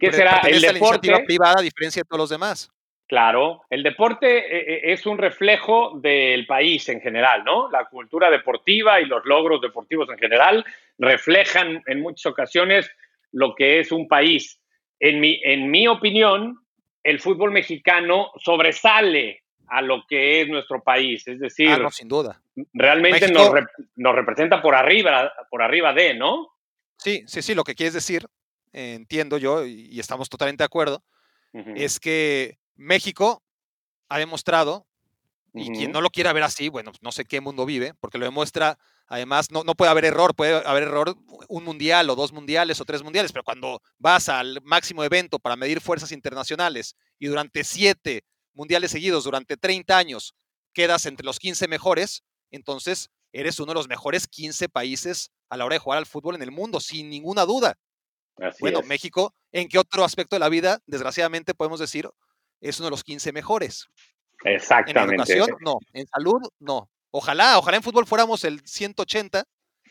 ¿Qué 0.00 0.12
será 0.12 0.40
el 0.44 0.60
deporte? 0.60 1.12
privada 1.24 1.56
a 1.58 1.62
diferencia 1.62 2.00
de 2.00 2.08
todos 2.08 2.20
los 2.20 2.30
demás. 2.30 2.70
Claro, 3.08 3.62
el 3.70 3.84
deporte 3.84 4.38
eh, 4.38 4.74
eh, 4.74 4.92
es 4.92 5.06
un 5.06 5.16
reflejo 5.16 5.92
del 6.00 6.44
país 6.46 6.88
en 6.88 7.00
general, 7.00 7.44
¿no? 7.44 7.70
La 7.70 7.84
cultura 7.84 8.30
deportiva 8.30 9.00
y 9.00 9.06
los 9.06 9.24
logros 9.24 9.60
deportivos 9.60 10.08
en 10.10 10.18
general 10.18 10.64
reflejan 10.98 11.82
en 11.86 12.00
muchas 12.00 12.26
ocasiones 12.26 12.90
lo 13.30 13.54
que 13.54 13.78
es 13.78 13.92
un 13.92 14.08
país. 14.08 14.60
En 14.98 15.20
mi, 15.20 15.40
en 15.44 15.70
mi 15.70 15.86
opinión, 15.86 16.58
el 17.04 17.20
fútbol 17.20 17.52
mexicano 17.52 18.32
sobresale 18.38 19.44
a 19.68 19.82
lo 19.82 20.04
que 20.08 20.40
es 20.40 20.48
nuestro 20.48 20.82
país. 20.82 21.26
Es 21.26 21.40
decir, 21.40 21.70
ah, 21.70 21.90
sin 21.90 22.08
duda. 22.08 22.40
realmente 22.72 23.30
nos, 23.30 24.14
representa 24.14 24.62
por 24.62 24.74
arriba, 24.74 25.32
por 25.50 25.62
arriba 25.62 25.92
de, 25.92 26.14
¿no? 26.14 26.48
Sí, 26.98 27.24
sí, 27.26 27.42
sí, 27.42 27.54
lo 27.54 27.64
que 27.64 27.74
quieres 27.74 27.94
decir, 27.94 28.26
entiendo 28.72 29.38
yo, 29.38 29.64
y 29.64 29.98
estamos 30.00 30.28
totalmente 30.28 30.62
de 30.62 30.66
acuerdo, 30.66 31.02
es 31.74 32.00
que 32.00 32.58
México 32.74 33.42
ha 34.08 34.18
demostrado, 34.18 34.86
y 35.54 35.70
quien 35.72 35.90
no 35.90 36.02
lo 36.02 36.10
quiera 36.10 36.34
ver 36.34 36.42
así, 36.42 36.68
bueno, 36.68 36.92
no 37.00 37.12
sé 37.12 37.24
qué 37.24 37.40
mundo 37.40 37.64
vive, 37.64 37.94
porque 38.00 38.18
lo 38.18 38.26
demuestra, 38.26 38.78
además, 39.06 39.50
no, 39.50 39.64
no 39.64 39.74
puede 39.74 39.90
haber 39.90 40.04
error, 40.04 40.34
puede 40.34 40.54
haber 40.66 40.82
error 40.82 41.16
un 41.48 41.64
mundial 41.64 42.10
o 42.10 42.14
dos 42.14 42.32
mundiales 42.32 42.80
o 42.80 42.84
tres 42.84 43.02
mundiales, 43.02 43.32
pero 43.32 43.42
cuando 43.42 43.80
vas 43.98 44.28
al 44.28 44.60
máximo 44.62 45.02
evento 45.02 45.38
para 45.38 45.56
medir 45.56 45.80
fuerzas 45.80 46.12
internacionales 46.12 46.94
y 47.18 47.26
durante 47.26 47.64
siete 47.64 48.24
mundiales 48.56 48.90
seguidos, 48.90 49.24
durante 49.24 49.56
30 49.56 49.96
años, 49.96 50.34
quedas 50.72 51.06
entre 51.06 51.24
los 51.24 51.38
15 51.38 51.68
mejores, 51.68 52.24
entonces 52.50 53.10
eres 53.32 53.60
uno 53.60 53.72
de 53.72 53.74
los 53.74 53.88
mejores 53.88 54.26
15 54.26 54.68
países 54.68 55.30
a 55.48 55.56
la 55.56 55.64
hora 55.64 55.74
de 55.74 55.80
jugar 55.80 55.98
al 55.98 56.06
fútbol 56.06 56.34
en 56.34 56.42
el 56.42 56.50
mundo, 56.50 56.80
sin 56.80 57.08
ninguna 57.08 57.44
duda. 57.44 57.78
bueno, 58.60 58.82
México, 58.82 59.34
¿en 59.52 59.68
qué 59.68 59.78
otro 59.78 60.04
aspecto 60.04 60.36
de 60.36 60.40
la 60.40 60.48
vida, 60.48 60.80
desgraciadamente, 60.86 61.54
podemos 61.54 61.78
decir, 61.78 62.08
es 62.60 62.78
uno 62.78 62.86
de 62.86 62.90
los 62.90 63.04
15 63.04 63.32
mejores. 63.32 63.86
Exactamente. 64.44 65.14
En 65.14 65.20
educación, 65.20 65.58
no. 65.60 65.78
En 65.92 66.06
salud, 66.06 66.40
no. 66.58 66.88
Ojalá, 67.10 67.58
ojalá 67.58 67.78
en 67.78 67.82
fútbol 67.82 68.06
fuéramos 68.06 68.44
el 68.44 68.60
180, 68.66 69.44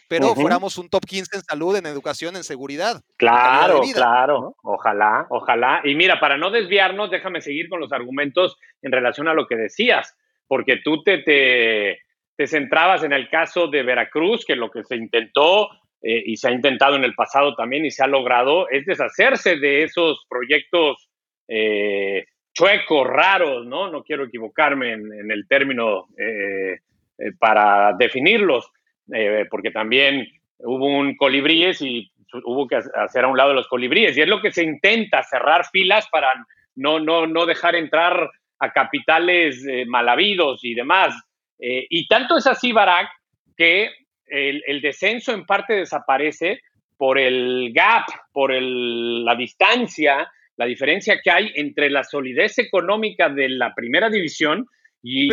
pero 0.07 0.35
fuéramos 0.35 0.77
un 0.77 0.89
top 0.89 1.05
15 1.05 1.37
en 1.37 1.41
salud, 1.43 1.75
en 1.75 1.85
educación, 1.85 2.35
en 2.35 2.43
seguridad. 2.43 3.01
Claro, 3.17 3.81
claro. 3.93 4.55
Ojalá, 4.63 5.25
ojalá. 5.29 5.81
Y 5.83 5.95
mira, 5.95 6.19
para 6.19 6.37
no 6.37 6.51
desviarnos, 6.51 7.11
déjame 7.11 7.41
seguir 7.41 7.69
con 7.69 7.79
los 7.79 7.91
argumentos 7.91 8.57
en 8.81 8.91
relación 8.91 9.27
a 9.27 9.33
lo 9.33 9.47
que 9.47 9.55
decías, 9.55 10.15
porque 10.47 10.77
tú 10.83 11.03
te, 11.03 11.19
te, 11.19 11.99
te 12.35 12.47
centrabas 12.47 13.03
en 13.03 13.13
el 13.13 13.29
caso 13.29 13.67
de 13.67 13.83
Veracruz, 13.83 14.45
que 14.45 14.55
lo 14.55 14.69
que 14.69 14.83
se 14.83 14.95
intentó 14.95 15.69
eh, 16.01 16.23
y 16.25 16.37
se 16.37 16.49
ha 16.49 16.51
intentado 16.51 16.95
en 16.95 17.03
el 17.03 17.15
pasado 17.15 17.55
también 17.55 17.85
y 17.85 17.91
se 17.91 18.03
ha 18.03 18.07
logrado 18.07 18.69
es 18.69 18.85
deshacerse 18.85 19.57
de 19.57 19.83
esos 19.83 20.25
proyectos 20.29 21.09
eh, 21.47 22.25
chuecos, 22.55 23.07
raros, 23.07 23.65
¿no? 23.67 23.91
No 23.91 24.03
quiero 24.03 24.25
equivocarme 24.25 24.93
en, 24.93 25.31
el 25.31 25.47
término 25.47 26.07
eh, 26.17 26.79
eh, 27.17 27.31
para 27.37 27.93
definirlos, 27.99 28.71
eh, 29.13 29.45
porque 29.49 29.71
también 29.71 30.27
hubo 30.59 30.85
un 30.85 31.15
colibríes 31.15 31.81
y 31.81 32.11
hubo 32.43 32.67
que 32.67 32.75
hacer 32.75 33.23
a 33.23 33.27
un 33.27 33.37
lado 33.37 33.53
los 33.53 33.67
colibríes. 33.67 34.17
Y 34.17 34.21
es 34.21 34.27
lo 34.27 34.41
que 34.41 34.51
se 34.51 34.63
intenta, 34.63 35.23
cerrar 35.23 35.65
filas 35.71 36.07
para 36.09 36.29
no, 36.75 36.99
no, 36.99 37.27
no 37.27 37.45
dejar 37.45 37.75
entrar 37.75 38.29
a 38.59 38.71
capitales 38.71 39.63
mal 39.87 40.07
habidos 40.09 40.63
y 40.63 40.73
demás. 40.73 41.13
y 41.59 42.07
tanto 42.07 42.37
es 42.37 42.47
así, 42.47 42.71
Barak, 42.71 43.09
que 43.55 43.89
el, 44.27 44.63
el, 44.65 44.81
descenso 44.81 45.33
en 45.33 45.45
parte 45.45 45.73
desaparece 45.73 46.61
por 46.97 47.19
el 47.19 47.71
gap, 47.73 48.05
por 48.31 48.51
el, 48.51 49.23
la 49.23 49.35
distancia 49.35 50.29
la 50.57 50.65
diferencia 50.65 51.19
que 51.21 51.31
hay 51.31 51.51
entre 51.55 51.89
la 51.89 52.03
solidez 52.03 52.57
económica 52.59 53.29
de 53.29 53.49
la 53.49 53.73
primera 53.73 54.09
división 54.09 54.67
y, 55.01 55.29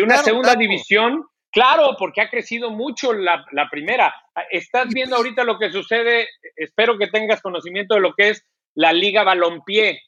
una 0.00 0.18
segunda 0.18 0.54
división. 0.54 1.24
Claro, 1.56 1.96
porque 1.98 2.20
ha 2.20 2.28
crecido 2.28 2.70
mucho 2.70 3.14
la, 3.14 3.42
primera. 3.70 4.14
Ah, 4.34 4.44
estás 4.50 4.88
viendo 4.88 5.16
ahorita 5.16 5.42
lo 5.42 5.58
que 5.58 5.72
sucede, 5.72 6.28
espero 6.54 6.98
que 6.98 7.06
tengas 7.06 7.40
conocimiento 7.40 7.94
de 7.94 8.02
lo 8.02 8.12
que 8.12 8.28
es 8.28 8.44
la 8.74 8.92
Liga 8.92 9.24
Balompié. 9.24 10.02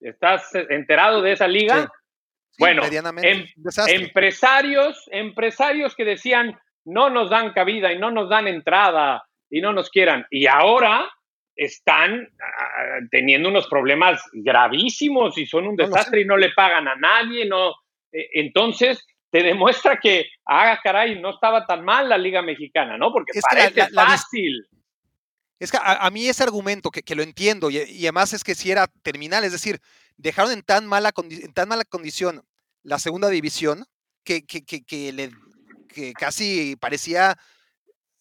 ¿Estás 0.00 0.52
enterado 0.52 1.22
de 1.22 1.30
esa 1.30 1.46
liga? 1.46 1.88
bueno, 2.58 2.82
em, 3.22 3.46
empresarios, 3.86 5.08
empresarios 5.12 5.94
que 5.94 6.04
decían 6.04 6.58
no 6.84 7.08
nos 7.08 7.30
dan 7.30 7.52
cabida 7.52 7.92
y 7.92 7.98
no 8.00 8.10
nos 8.10 8.28
dan 8.28 8.48
entrada 8.48 9.22
y 9.48 9.60
no 9.60 9.72
nos 9.72 9.90
quieran. 9.90 10.26
Y 10.28 10.48
ahora 10.48 11.08
están 11.54 12.28
ah, 12.42 12.98
teniendo 13.12 13.48
unos 13.48 13.68
problemas 13.68 14.20
gravísimos 14.32 15.38
y 15.38 15.46
son 15.46 15.68
un 15.68 15.76
desastre 15.76 16.22
y 16.22 16.24
no 16.24 16.36
le 16.36 16.50
pagan 16.50 16.88
a 16.88 16.96
nadie, 16.96 17.46
no. 17.46 17.76
E, 18.10 18.28
entonces, 18.40 19.06
te 19.30 19.42
demuestra 19.42 19.98
que, 19.98 20.26
ah, 20.46 20.78
caray, 20.82 21.20
no 21.20 21.30
estaba 21.30 21.66
tan 21.66 21.84
mal 21.84 22.08
la 22.08 22.18
Liga 22.18 22.42
Mexicana, 22.42 22.98
¿no? 22.98 23.12
Porque 23.12 23.32
es 23.34 23.42
parece 23.42 23.88
fácil. 23.92 24.66
Es 25.58 25.70
que 25.70 25.78
a, 25.80 26.10
mí 26.10 26.26
ese 26.26 26.42
argumento, 26.42 26.90
que, 26.90 27.14
lo 27.14 27.22
entiendo, 27.22 27.70
y, 27.70 27.78
además 27.78 28.32
es 28.32 28.42
que 28.42 28.54
si 28.54 28.70
era 28.70 28.86
terminal, 29.02 29.44
es 29.44 29.52
decir, 29.52 29.78
dejaron 30.16 30.52
en 30.52 30.62
tan 30.62 30.86
mala, 30.86 31.12
en 31.16 31.52
tan 31.52 31.68
mala 31.68 31.84
condición 31.84 32.42
la 32.82 32.98
segunda 32.98 33.28
división 33.28 33.84
que, 34.24 34.46
que, 34.46 34.64
que, 34.64 35.12
le, 35.12 35.30
que 35.88 36.14
casi 36.14 36.76
parecía 36.76 37.36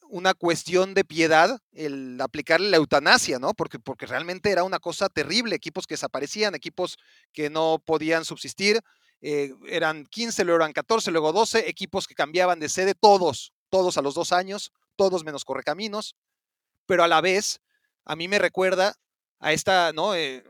una 0.09 0.33
cuestión 0.33 0.93
de 0.93 1.05
piedad 1.05 1.61
el 1.71 2.19
aplicarle 2.19 2.69
la 2.69 2.77
eutanasia, 2.77 3.39
¿no? 3.39 3.53
Porque, 3.53 3.79
porque 3.79 4.05
realmente 4.05 4.51
era 4.51 4.63
una 4.63 4.79
cosa 4.79 5.07
terrible, 5.07 5.55
equipos 5.55 5.87
que 5.87 5.93
desaparecían, 5.93 6.55
equipos 6.55 6.97
que 7.31 7.49
no 7.49 7.81
podían 7.85 8.25
subsistir, 8.25 8.81
eh, 9.21 9.53
eran 9.67 10.05
15, 10.05 10.43
luego 10.45 10.61
eran 10.61 10.73
14, 10.73 11.11
luego 11.11 11.33
12, 11.33 11.69
equipos 11.69 12.07
que 12.07 12.15
cambiaban 12.15 12.59
de 12.59 12.69
sede, 12.69 12.95
todos, 12.95 13.53
todos 13.69 13.97
a 13.97 14.01
los 14.01 14.13
dos 14.13 14.31
años, 14.31 14.71
todos 14.95 15.23
menos 15.23 15.45
correcaminos, 15.45 16.15
pero 16.85 17.03
a 17.03 17.07
la 17.07 17.21
vez, 17.21 17.61
a 18.05 18.15
mí 18.15 18.27
me 18.27 18.39
recuerda 18.39 18.95
a 19.39 19.53
esta, 19.53 19.91
¿no? 19.93 20.15
Eh, 20.15 20.43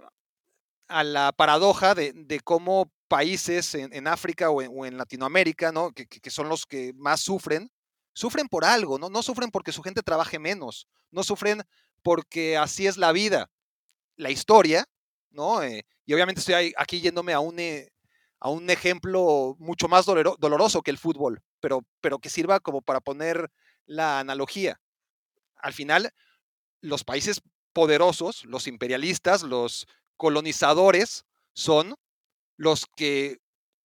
a 0.88 1.04
la 1.04 1.32
paradoja 1.32 1.94
de, 1.94 2.42
cómo 2.44 2.92
países 3.08 3.76
en, 3.76 4.08
África 4.08 4.50
o 4.50 4.86
en, 4.86 4.98
Latinoamérica, 4.98 5.72
¿no? 5.72 5.92
Que, 5.92 6.08
que, 6.08 6.30
son 6.32 6.50
los 6.50 6.66
que 6.66 6.94
más 6.96 7.22
sufren, 7.22 7.72
sufren 8.14 8.48
por 8.48 8.66
algo, 8.66 8.98
¿no? 8.98 9.10
No 9.10 9.22
sufren 9.22 9.52
porque 9.52 9.72
su 9.72 9.84
gente 9.84 10.02
trabaje 10.02 10.40
menos, 10.40 10.88
no 11.12 11.24
sufren 11.24 11.64
porque 12.02 12.58
así 12.58 12.88
es 12.88 12.98
la 12.98 13.12
vida, 13.12 13.52
la 14.16 14.32
historia, 14.32 14.86
¿no? 15.32 15.62
Eh, 15.64 15.86
y 16.06 16.14
obviamente 16.14 16.40
estoy 16.40 16.74
aquí 16.78 17.02
yéndome 17.02 17.34
a 17.34 17.40
un, 17.40 17.58
a 18.40 18.50
un 18.50 18.70
ejemplo 18.70 19.56
mucho 19.60 19.88
más 19.88 20.06
doloroso 20.06 20.82
que 20.82 20.92
el 20.92 20.98
fútbol, 20.98 21.42
pero, 21.60 21.86
pero 22.02 22.20
que 22.20 22.30
sirva 22.30 22.60
como 22.60 22.82
para 22.82 23.02
poner 23.02 23.52
la 23.86 24.20
analogía. 24.20 24.80
Al 25.56 25.74
final, 25.74 26.14
los 26.82 27.04
países 27.04 27.42
poderosos, 27.74 28.46
los 28.46 28.68
imperialistas, 28.68 29.44
los 29.44 29.88
colonizadores, 30.18 31.26
son 31.54 31.96
los 32.56 32.86
que 32.96 33.40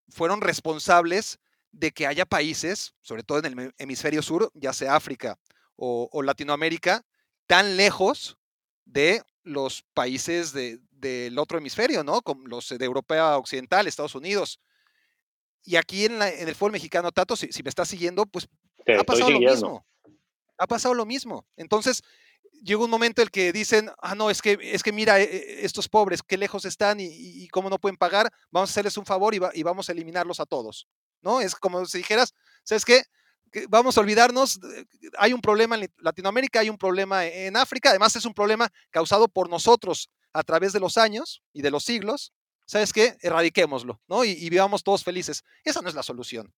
fueron 0.09 0.41
responsables 0.41 1.39
de 1.73 1.93
que 1.93 2.07
haya 2.07 2.25
países, 2.25 2.95
sobre 3.03 3.25
todo 3.25 3.39
en 3.39 3.59
el 3.59 3.75
hemisferio 3.79 4.23
sur, 4.23 4.51
ya 4.55 4.73
sea 4.73 4.95
África 4.95 5.39
o, 5.77 6.23
Latinoamérica, 6.23 7.05
tan 7.47 7.77
lejos 7.77 8.39
de 8.85 9.23
los 9.43 9.85
países 9.93 10.53
del 10.97 11.39
otro 11.39 11.59
hemisferio, 11.59 12.03
¿no? 12.05 12.23
Como 12.23 12.47
los 12.47 12.69
de 12.69 12.85
Europa 12.85 13.37
Occidental, 13.37 13.87
Estados 13.87 14.15
Unidos. 14.15 14.61
Y 15.63 15.77
aquí 15.77 16.05
en, 16.05 16.21
el 16.21 16.55
fútbol 16.55 16.73
mexicano, 16.73 17.11
Tato, 17.11 17.37
si, 17.37 17.49
me 17.63 17.69
estás 17.69 17.89
siguiendo, 17.89 18.27
pues 18.27 18.49
ha 18.99 19.05
pasado 19.05 19.31
lo 19.31 19.41
mismo. 19.41 19.87
Ha 20.59 20.67
pasado 20.67 20.95
lo 20.95 21.07
mismo. 21.07 21.47
Entonces, 21.57 22.03
llega 22.63 22.85
un 22.85 22.91
momento 22.91 23.23
en 23.23 23.27
el 23.27 23.31
que 23.31 23.53
dicen, 23.53 23.91
ah, 24.03 24.15
no, 24.15 24.31
es 24.31 24.43
que, 24.43 24.59
es 24.61 24.83
que 24.83 24.93
mira, 24.93 25.21
e, 25.21 25.25
e, 25.25 25.65
estos 25.65 25.89
pobres, 25.89 26.23
qué 26.23 26.37
lejos 26.37 26.65
están 26.65 26.99
y, 27.01 27.49
cómo 27.49 27.71
no 27.71 27.79
pueden 27.79 27.97
pagar, 27.97 28.31
vamos 28.51 28.71
a 28.71 28.73
hacerles 28.73 28.97
un 28.97 29.07
favor 29.07 29.35
y, 29.35 29.41
y, 29.55 29.63
vamos 29.63 29.89
a 29.89 29.93
eliminarlos 29.93 30.41
a 30.41 30.47
todos. 30.47 30.87
¿no? 31.23 31.41
Es 31.41 31.55
como 31.55 31.85
si 31.87 31.99
dijeras, 31.99 32.35
¿sabes 32.63 32.85
qué? 32.85 33.03
Vamos 33.69 33.97
a 33.97 34.01
olvidarnos, 34.01 34.59
hay 35.17 35.33
un 35.33 35.41
problema 35.41 35.77
en 35.77 35.89
Latinoamérica, 35.99 36.61
hay 36.61 36.69
un 36.69 36.77
problema 36.77 37.25
en 37.25 37.57
África, 37.57 37.91
además 37.91 38.17
es 38.17 38.25
un 38.25 38.35
problema 38.35 38.69
causado 38.91 39.29
por 39.29 39.49
nosotros 39.49 40.11
a 40.35 40.43
través 40.43 40.73
de 40.73 40.81
los 40.81 40.99
años 40.99 41.43
y 41.53 41.63
de 41.63 41.71
los 41.71 41.85
siglos. 41.85 42.33
¿Sabes 42.67 42.93
qué? 42.93 43.15
Erradiquémoslo, 43.23 44.01
¿no? 44.09 44.25
Y, 44.25 44.49
vivamos 44.51 44.83
todos 44.83 45.05
felices. 45.05 45.45
Esa 45.65 45.81
no 45.81 45.89
es 45.89 45.95
la 45.95 46.03
solución. 46.03 46.53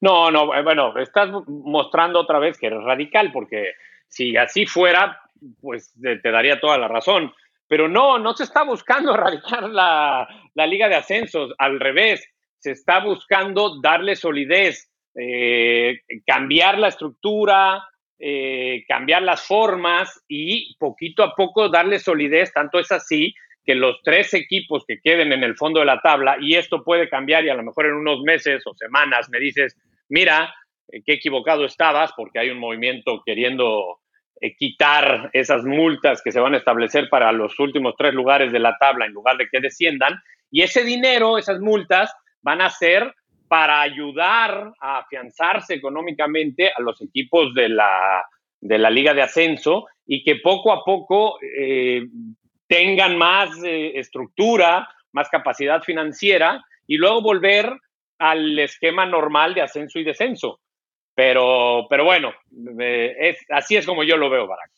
No, 0.00 0.30
no, 0.30 0.54
eh, 0.54 0.62
bueno, 0.62 0.96
estás 0.98 1.30
mostrando 1.46 2.20
otra 2.20 2.38
vez 2.38 2.58
que 2.58 2.66
eres 2.66 2.82
radical, 2.82 3.30
porque 3.32 3.74
si 4.08 4.36
así 4.36 4.66
fuera, 4.66 5.20
pues 5.60 5.92
te 6.00 6.30
daría 6.30 6.60
toda 6.60 6.78
la 6.78 6.88
razón. 6.88 7.32
Pero 7.68 7.88
no, 7.88 8.18
no 8.18 8.34
se 8.34 8.44
está 8.44 8.64
buscando 8.64 9.14
erradicar 9.14 9.68
la, 9.68 10.28
liga 10.54 10.88
de 10.88 10.96
ascensos, 10.96 11.52
al 11.58 11.78
revés, 11.80 12.26
se 12.58 12.72
está 12.72 13.00
buscando 13.00 13.80
darle 13.80 14.14
solidez, 14.14 14.90
eh, 15.14 16.00
cambiar 16.24 16.78
la 16.78 16.88
estructura, 16.88 17.82
eh, 18.18 18.84
cambiar 18.86 19.22
las 19.22 19.46
formas 19.46 20.22
y 20.28 20.76
poquito 20.78 21.22
a 21.22 21.34
poco 21.34 21.68
darle 21.68 21.98
solidez, 21.98 22.52
tanto 22.52 22.78
es 22.78 22.92
así 22.92 23.34
que 23.64 23.74
los 23.74 24.00
tres 24.02 24.34
equipos 24.34 24.84
que 24.86 25.00
queden 25.00 25.32
en 25.32 25.44
el 25.44 25.56
fondo 25.56 25.80
de 25.80 25.86
la 25.86 26.00
tabla, 26.00 26.36
y 26.40 26.54
esto 26.54 26.82
puede 26.84 27.08
cambiar 27.08 27.44
y 27.44 27.48
a 27.48 27.54
lo 27.54 27.62
mejor 27.62 27.86
en 27.86 27.94
unos 27.94 28.20
meses 28.22 28.62
o 28.66 28.74
semanas 28.74 29.28
me 29.30 29.38
dices, 29.38 29.76
mira, 30.08 30.54
eh, 30.88 31.02
qué 31.04 31.14
equivocado 31.14 31.64
estabas 31.64 32.12
porque 32.16 32.38
hay 32.38 32.50
un 32.50 32.58
movimiento 32.58 33.22
queriendo 33.24 34.00
eh, 34.40 34.56
quitar 34.56 35.30
esas 35.32 35.64
multas 35.64 36.20
que 36.22 36.32
se 36.32 36.40
van 36.40 36.54
a 36.54 36.58
establecer 36.58 37.08
para 37.08 37.30
los 37.32 37.58
últimos 37.60 37.94
tres 37.96 38.14
lugares 38.14 38.52
de 38.52 38.58
la 38.58 38.76
tabla 38.78 39.06
en 39.06 39.12
lugar 39.12 39.36
de 39.36 39.48
que 39.48 39.60
desciendan. 39.60 40.14
Y 40.50 40.62
ese 40.62 40.84
dinero, 40.84 41.38
esas 41.38 41.60
multas, 41.60 42.12
van 42.42 42.60
a 42.60 42.68
ser 42.68 43.14
para 43.52 43.82
ayudar 43.82 44.72
a 44.80 45.00
afianzarse 45.00 45.74
económicamente 45.74 46.72
a 46.74 46.80
los 46.80 47.02
equipos 47.02 47.52
de 47.52 47.68
la, 47.68 48.24
de 48.58 48.78
la 48.78 48.88
Liga 48.88 49.12
de 49.12 49.20
Ascenso 49.20 49.88
y 50.06 50.24
que 50.24 50.36
poco 50.36 50.72
a 50.72 50.82
poco 50.82 51.38
eh, 51.42 52.06
tengan 52.66 53.18
más 53.18 53.50
eh, 53.62 53.92
estructura, 53.98 54.88
más 55.12 55.28
capacidad 55.28 55.82
financiera 55.82 56.64
y 56.86 56.96
luego 56.96 57.20
volver 57.20 57.70
al 58.16 58.58
esquema 58.58 59.04
normal 59.04 59.52
de 59.52 59.60
ascenso 59.60 59.98
y 59.98 60.04
descenso. 60.04 60.60
Pero, 61.14 61.86
pero 61.90 62.06
bueno, 62.06 62.32
es, 62.78 63.36
así 63.50 63.76
es 63.76 63.84
como 63.84 64.02
yo 64.02 64.16
lo 64.16 64.30
veo, 64.30 64.46
Barack. 64.46 64.70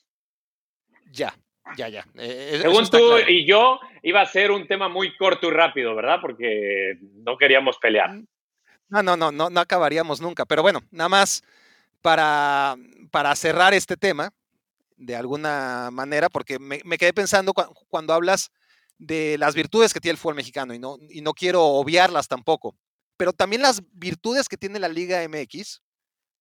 Ya, 1.12 1.32
ya, 1.76 1.88
ya. 1.90 2.04
Eh, 2.18 2.58
Según 2.60 2.90
tú 2.90 3.18
y 3.28 3.46
yo, 3.46 3.78
iba 4.02 4.20
a 4.20 4.26
ser 4.26 4.50
un 4.50 4.66
tema 4.66 4.88
muy 4.88 5.16
corto 5.16 5.46
y 5.46 5.52
rápido, 5.52 5.94
¿verdad? 5.94 6.18
Porque 6.20 6.98
no 7.24 7.36
queríamos 7.36 7.78
pelear. 7.78 8.18
No, 8.88 9.02
no, 9.02 9.16
no, 9.16 9.32
no, 9.32 9.50
no 9.50 9.60
acabaríamos 9.60 10.20
nunca. 10.20 10.44
Pero 10.44 10.62
bueno, 10.62 10.80
nada 10.90 11.08
más 11.08 11.42
para, 12.02 12.76
para 13.10 13.34
cerrar 13.34 13.74
este 13.74 13.96
tema, 13.96 14.32
de 14.96 15.16
alguna 15.16 15.90
manera, 15.90 16.28
porque 16.28 16.58
me, 16.58 16.80
quedé 16.98 17.12
pensando 17.12 17.52
cuando 17.52 18.12
hablas 18.12 18.50
de 18.98 19.36
las 19.38 19.54
virtudes 19.54 19.92
que 19.92 20.00
tiene 20.00 20.12
el 20.12 20.18
fútbol 20.18 20.36
mexicano 20.36 20.72
y 20.74 20.78
no, 20.78 20.98
y 21.10 21.20
no 21.20 21.34
quiero 21.34 21.64
obviarlas 21.64 22.28
tampoco, 22.28 22.76
pero 23.16 23.32
también 23.32 23.62
las 23.62 23.82
virtudes 23.92 24.48
que 24.48 24.56
tiene 24.56 24.78
la 24.78 24.88
Liga 24.88 25.26
MX 25.28 25.80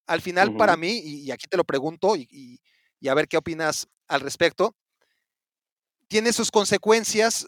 al 0.05 0.21
final, 0.21 0.55
para 0.57 0.75
mí, 0.75 0.99
y, 0.99 1.31
aquí 1.31 1.47
te 1.47 1.57
lo 1.57 1.63
pregunto 1.63 2.15
y, 2.15 2.59
a 3.07 3.13
ver 3.13 3.27
qué 3.27 3.37
opinas 3.37 3.87
al 4.07 4.21
respecto, 4.21 4.75
tiene 6.07 6.33
sus 6.33 6.51
consecuencias 6.51 7.47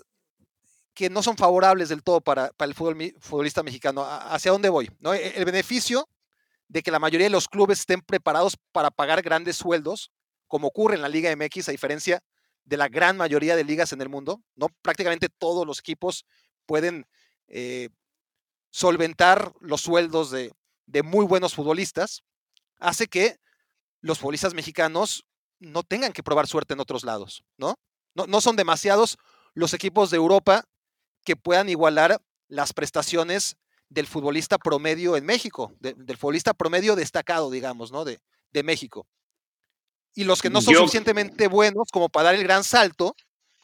que 0.96 1.10
no 1.10 1.22
son 1.22 1.38
favorables 1.38 1.90
del 1.90 2.02
todo 2.02 2.22
para, 2.22 2.52
el 2.58 2.74
futbolista 2.74 3.62
mexicano. 3.62 4.04
¿Hacia 4.04 4.52
dónde 4.52 4.70
voy? 4.70 4.90
¿No? 5.00 5.14
E, 5.14 5.38
el 5.38 5.46
beneficio 5.46 6.10
de 6.68 6.82
que 6.82 6.90
la 6.90 7.00
mayoría 7.00 7.26
de 7.26 7.32
los 7.32 7.48
clubes 7.48 7.82
estén 7.82 8.02
preparados 8.02 8.58
para 8.72 8.90
pagar 8.90 9.22
grandes 9.22 9.58
sueldos, 9.58 10.12
como 10.48 10.68
ocurre 10.68 10.96
en 10.96 11.02
la 11.02 11.10
Liga 11.10 11.36
MX, 11.36 11.70
a 11.70 11.72
diferencia 11.72 12.24
de 12.64 12.78
la 12.78 12.88
gran 12.88 13.18
mayoría 13.18 13.56
de 13.56 13.64
ligas 13.64 13.94
en 13.94 14.02
el 14.02 14.10
mundo, 14.10 14.42
¿no? 14.56 14.70
Prácticamente 14.82 15.30
todos 15.30 15.68
los 15.68 15.80
equipos 15.80 16.26
pueden 16.66 17.06
eh, 17.48 17.90
solventar 18.72 19.54
los 19.60 19.82
sueldos 19.82 20.32
de, 20.32 20.52
de, 20.88 21.04
muy 21.04 21.26
buenos 21.26 21.54
futbolistas 21.54 22.24
hace 22.80 23.08
que 23.08 23.38
los 24.02 24.20
futbolistas 24.20 24.54
mexicanos 24.54 25.26
no 25.60 25.84
tengan 25.84 26.14
que 26.14 26.24
probar 26.24 26.48
suerte 26.48 26.74
en 26.74 26.80
otros 26.80 27.04
lados, 27.04 27.44
¿no? 27.58 27.76
No, 28.14 28.40
son 28.40 28.56
demasiados 28.56 29.18
los 29.54 29.74
equipos 29.74 30.10
de 30.10 30.18
Europa 30.18 30.64
que 31.26 31.36
puedan 31.36 31.68
igualar 31.68 32.22
las 32.48 32.72
prestaciones 32.72 33.58
del 33.90 34.08
futbolista 34.08 34.58
promedio 34.58 35.18
en 35.18 35.26
México, 35.26 35.74
del 35.80 36.18
futbolista 36.18 36.54
promedio 36.54 36.96
destacado, 36.96 37.52
digamos, 37.52 37.92
¿no? 37.92 38.06
De, 38.06 38.20
de 38.52 38.64
México. 38.64 39.08
Y 40.14 40.24
los 40.24 40.42
que 40.42 40.50
no 40.50 40.62
son 40.62 40.76
suficientemente 40.76 41.48
buenos 41.48 41.90
como 41.92 42.08
para 42.08 42.26
dar 42.26 42.36
el 42.36 42.44
gran 42.44 42.64
salto, 42.64 43.16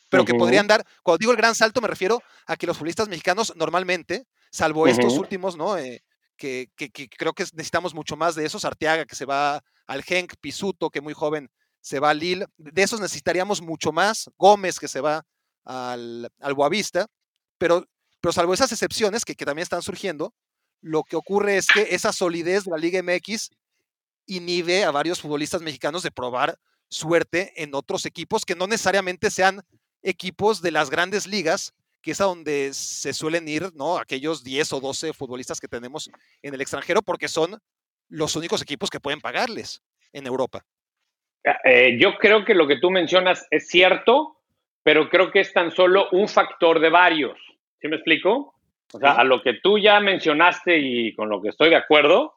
pero 0.09 0.25
que 0.25 0.33
podrían 0.33 0.67
dar, 0.67 0.85
cuando 1.03 1.19
digo 1.19 1.31
el 1.31 1.37
gran 1.37 1.55
salto 1.55 1.79
me 1.79 1.87
refiero 1.87 2.21
a 2.45 2.57
que 2.57 2.67
los 2.67 2.77
futbolistas 2.77 3.07
mexicanos 3.07 3.53
normalmente, 3.55 4.27
salvo 4.51 4.87
estos 4.87 5.17
últimos, 5.17 5.55
¿no? 5.55 5.77
Eh, 5.77 6.03
que, 6.35 6.69
creo 7.17 7.33
que 7.33 7.43
necesitamos 7.53 7.93
mucho 7.93 8.17
más 8.17 8.35
de 8.35 8.45
esos. 8.45 8.65
Arteaga, 8.65 9.05
que 9.05 9.15
se 9.15 9.25
va 9.25 9.63
al 9.87 10.03
Genk, 10.03 10.33
Pisuto, 10.41 10.89
que 10.89 11.01
muy 11.01 11.13
joven 11.13 11.49
se 11.79 11.99
va 11.99 12.09
al 12.09 12.19
Lille. 12.19 12.45
De 12.57 12.81
esos 12.83 12.99
necesitaríamos 12.99 13.61
mucho 13.61 13.91
más. 13.91 14.29
Gómez, 14.37 14.79
que 14.79 14.87
se 14.87 15.01
va 15.01 15.23
al, 15.63 16.29
al 16.39 16.53
Boavista. 16.53 17.07
Pero, 17.61 17.85
pero 18.19 18.31
salvo 18.31 18.55
esas 18.55 18.71
excepciones 18.71 19.23
que, 19.23 19.35
que 19.35 19.45
también 19.45 19.61
están 19.61 19.83
surgiendo, 19.83 20.33
lo 20.81 21.03
que 21.03 21.15
ocurre 21.15 21.57
es 21.57 21.67
que 21.67 21.89
esa 21.91 22.11
solidez 22.11 22.63
de 22.63 22.71
la 22.71 22.77
Liga 22.77 23.03
MX 23.03 23.51
inhibe 24.25 24.83
a 24.83 24.89
varios 24.89 25.21
futbolistas 25.21 25.61
mexicanos 25.61 26.01
de 26.01 26.09
probar 26.09 26.57
suerte 26.89 27.53
en 27.61 27.75
otros 27.75 28.07
equipos 28.07 28.45
que 28.45 28.55
no 28.55 28.65
necesariamente 28.65 29.29
sean 29.29 29.61
equipos 30.01 30.63
de 30.63 30.71
las 30.71 30.89
grandes 30.89 31.27
ligas, 31.27 31.75
que 32.01 32.09
es 32.09 32.21
a 32.21 32.23
donde 32.23 32.73
se 32.73 33.13
suelen 33.13 33.47
ir, 33.47 33.69
¿no? 33.75 33.99
Aquellos 33.99 34.43
10 34.43 34.73
o 34.73 34.79
12 34.79 35.13
futbolistas 35.13 35.61
que 35.61 35.67
tenemos 35.67 36.09
en 36.41 36.55
el 36.55 36.61
extranjero, 36.61 37.03
porque 37.03 37.27
son 37.27 37.59
los 38.09 38.35
únicos 38.35 38.63
equipos 38.63 38.89
que 38.89 38.99
pueden 38.99 39.21
pagarles 39.21 39.83
en 40.13 40.25
Europa. 40.25 40.65
Ah, 41.45 41.59
eh, 41.63 41.99
yo 42.01 42.17
creo 42.17 42.43
que 42.43 42.55
lo 42.55 42.67
que 42.67 42.79
tú 42.79 42.89
mencionas 42.89 43.45
es 43.51 43.67
cierto, 43.67 44.41
pero 44.81 45.11
creo 45.11 45.29
que 45.29 45.41
es 45.41 45.53
tan 45.53 45.69
solo 45.69 46.09
un 46.11 46.27
factor 46.27 46.79
de 46.79 46.89
varios. 46.89 47.37
¿Sí 47.81 47.87
me 47.87 47.95
explico? 47.95 48.53
O 48.93 48.99
sea, 48.99 49.13
a 49.13 49.23
lo 49.23 49.41
que 49.41 49.55
tú 49.55 49.79
ya 49.79 49.99
mencionaste 49.99 50.77
y 50.77 51.13
con 51.15 51.29
lo 51.29 51.41
que 51.41 51.49
estoy 51.49 51.69
de 51.69 51.77
acuerdo, 51.77 52.35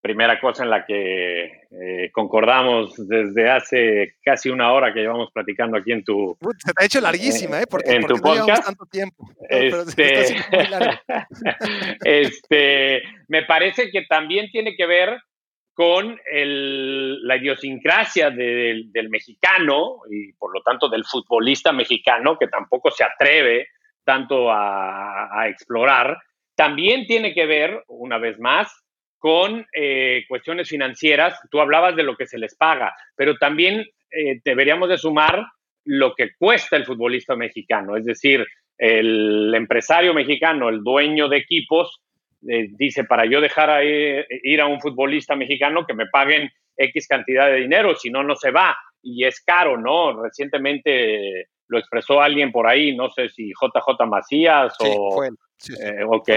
primera 0.00 0.38
cosa 0.38 0.64
en 0.64 0.70
la 0.70 0.84
que 0.84 1.44
eh, 1.70 2.10
concordamos 2.12 2.94
desde 3.08 3.48
hace 3.48 4.16
casi 4.22 4.50
una 4.50 4.72
hora 4.72 4.92
que 4.92 5.00
llevamos 5.00 5.30
platicando 5.32 5.78
aquí 5.78 5.92
en 5.92 6.04
tu... 6.04 6.36
se 6.58 6.74
te 6.74 6.82
ha 6.82 6.84
hecho 6.84 7.00
larguísima, 7.00 7.62
¿eh? 7.62 7.66
Porque, 7.66 7.94
en 7.94 8.06
tu 8.06 8.16
podcast. 8.16 8.66
tanto 8.66 8.84
tiempo. 8.86 9.26
Este, 9.48 10.36
este, 12.04 13.02
me 13.28 13.44
parece 13.44 13.90
que 13.90 14.02
también 14.02 14.50
tiene 14.50 14.76
que 14.76 14.86
ver 14.86 15.18
con 15.72 16.20
el, 16.30 17.26
la 17.26 17.36
idiosincrasia 17.36 18.30
del 18.30 19.08
mexicano 19.08 20.00
y 20.10 20.32
por 20.34 20.52
lo 20.52 20.62
tanto 20.62 20.88
del 20.88 21.04
futbolista 21.04 21.72
mexicano 21.72 22.36
que 22.38 22.48
tampoco 22.48 22.90
se 22.90 23.04
atreve 23.04 23.68
tanto 24.04 24.50
a, 24.50 25.46
explorar. 25.48 26.18
También 26.54 27.06
tiene 27.06 27.34
que 27.34 27.46
ver, 27.46 27.82
una 27.88 28.18
vez 28.18 28.38
más, 28.38 28.72
con 29.18 29.66
eh, 29.72 30.24
cuestiones 30.28 30.68
financieras. 30.68 31.38
Tú 31.50 31.60
hablabas 31.60 31.96
de 31.96 32.02
lo 32.02 32.16
que 32.16 32.26
se 32.26 32.38
les 32.38 32.54
paga, 32.56 32.94
pero 33.16 33.36
también 33.36 33.84
eh, 34.10 34.40
deberíamos 34.44 34.88
de 34.88 34.98
sumar 34.98 35.44
lo 35.84 36.14
que 36.14 36.30
cuesta 36.38 36.76
el 36.76 36.86
futbolista 36.86 37.34
mexicano. 37.34 37.96
Es 37.96 38.04
decir, 38.04 38.46
el 38.78 39.52
empresario 39.54 40.14
mexicano, 40.14 40.68
el 40.68 40.82
dueño 40.82 41.28
de 41.28 41.38
equipos, 41.38 42.00
eh, 42.48 42.68
dice, 42.70 43.04
para 43.04 43.24
yo 43.24 43.40
dejar 43.40 43.82
ir 43.84 44.60
a 44.60 44.66
un 44.66 44.80
futbolista 44.80 45.34
mexicano 45.34 45.86
que 45.86 45.94
me 45.94 46.06
paguen 46.06 46.50
X 46.76 47.06
cantidad 47.08 47.46
de 47.46 47.60
dinero, 47.60 47.94
si 47.94 48.10
no, 48.10 48.22
no 48.22 48.36
se 48.36 48.50
va. 48.50 48.76
Y 49.02 49.24
es 49.24 49.40
caro, 49.42 49.78
¿no? 49.78 50.22
Recientemente 50.22 51.48
lo 51.74 51.80
expresó 51.80 52.22
alguien 52.22 52.50
por 52.50 52.66
ahí, 52.66 52.96
no 52.96 53.10
sé 53.10 53.28
si 53.28 53.48
JJ 53.50 54.06
Macías 54.06 54.74
o... 54.80 55.16
Fue 55.16 55.28
ok. 56.06 56.30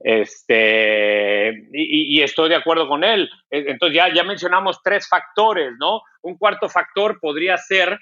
Este, 0.00 1.68
y, 1.72 2.20
estoy 2.20 2.50
de 2.50 2.56
acuerdo 2.56 2.86
con 2.86 3.04
él. 3.04 3.30
E, 3.50 3.70
entonces 3.70 3.96
ya, 3.96 4.12
ya 4.12 4.22
mencionamos 4.22 4.82
tres 4.82 5.08
factores, 5.08 5.72
¿no? 5.78 6.02
Un 6.22 6.36
cuarto 6.36 6.68
factor 6.68 7.18
podría 7.20 7.56
ser, 7.56 7.98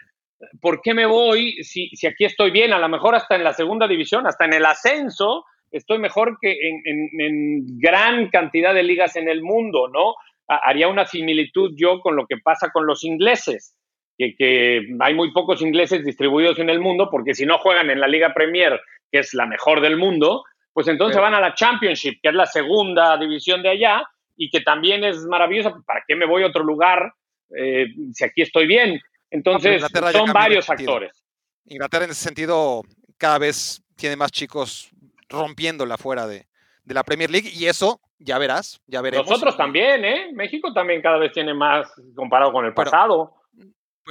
¿por 0.61 0.81
qué 0.83 0.95
me 0.95 1.07
voy 1.07 1.63
si, 1.63 1.89
si 1.91 2.07
aquí 2.07 2.25
estoy 2.25 2.51
bien? 2.51 2.73
A 2.73 2.79
lo 2.79 2.89
mejor 2.89 3.15
hasta 3.15 3.37
en 3.37 3.45
la 3.45 3.53
segunda 3.53 3.87
división, 3.87 4.27
hasta 4.27 4.47
en 4.47 4.55
el 4.55 4.65
ascenso, 4.65 5.45
estoy 5.71 5.99
mejor 5.99 6.39
que 6.41 6.57
en, 6.61 7.79
gran 7.79 8.29
cantidad 8.31 8.75
de 8.75 8.83
ligas 8.83 9.17
en 9.17 9.29
el 9.29 9.43
mundo, 9.43 9.89
¿no? 9.89 10.15
Haría 10.49 10.89
una 10.89 11.07
similitud 11.07 11.73
yo 11.77 12.01
con 12.01 12.17
lo 12.17 12.27
que 12.27 12.37
pasa 12.43 12.71
con 12.71 12.87
los 12.87 13.05
ingleses, 13.05 13.77
que, 14.19 14.35
que 14.37 14.89
hay 15.01 15.15
muy 15.15 15.33
pocos 15.33 15.63
ingleses 15.63 16.05
distribuidos 16.05 16.59
en 16.59 16.71
el 16.71 16.81
mundo, 16.81 17.09
porque 17.11 17.35
si 17.35 17.47
no 17.47 17.59
juegan 17.59 17.91
en 17.91 18.01
la 18.01 18.09
Liga 18.09 18.35
Premier, 18.35 18.81
que 19.11 19.21
es 19.21 19.35
la 19.35 19.47
mejor 19.47 19.81
del 19.81 19.97
mundo, 19.97 20.45
pues 20.73 20.89
entonces 20.89 21.21
van 21.21 21.35
a 21.35 21.41
la 21.41 21.55
Championship, 21.55 22.21
que 22.23 22.31
es 22.31 22.35
la 22.35 22.47
segunda 22.47 23.17
división 23.19 23.63
de 23.63 23.71
allá, 23.71 24.03
y 24.37 24.51
que 24.51 24.61
también 24.61 25.05
es 25.05 25.19
maravillosa. 25.27 25.75
¿Para 25.87 26.03
qué 26.07 26.17
me 26.17 26.27
voy 26.27 26.43
a 26.43 26.47
otro 26.47 26.65
lugar 26.65 27.13
eh, 27.57 27.87
si 28.13 28.25
aquí 28.25 28.43
estoy 28.43 28.67
bien? 28.67 29.01
Entonces, 29.31 29.83
son 30.13 30.33
varios 30.33 30.67
factores. 30.67 31.25
Inglaterra 31.67 32.05
en 32.05 32.11
ese 32.11 32.25
sentido 32.25 32.83
cada 33.19 33.39
vez 33.39 33.83
tiene 33.97 34.17
más 34.17 34.33
chicos 34.33 34.91
rompiéndola 35.29 35.97
fuera 35.97 36.27
de, 36.27 36.47
de 36.85 36.95
la 36.95 37.05
Premier 37.05 37.31
League 37.31 37.51
y 37.53 37.67
eso 37.67 38.01
ya 38.19 38.39
verás, 38.39 38.81
ya 38.87 39.01
veremos. 39.01 39.29
Nosotros 39.29 39.57
también, 39.57 40.05
¿eh? 40.05 40.31
México 40.33 40.73
también 40.73 41.03
cada 41.03 41.19
vez 41.19 41.33
tiene 41.33 41.55
más 41.55 41.93
comparado 42.15 42.53
con 42.53 42.65
el 42.65 42.75
pasado. 42.75 43.31
Pues, 43.31 43.42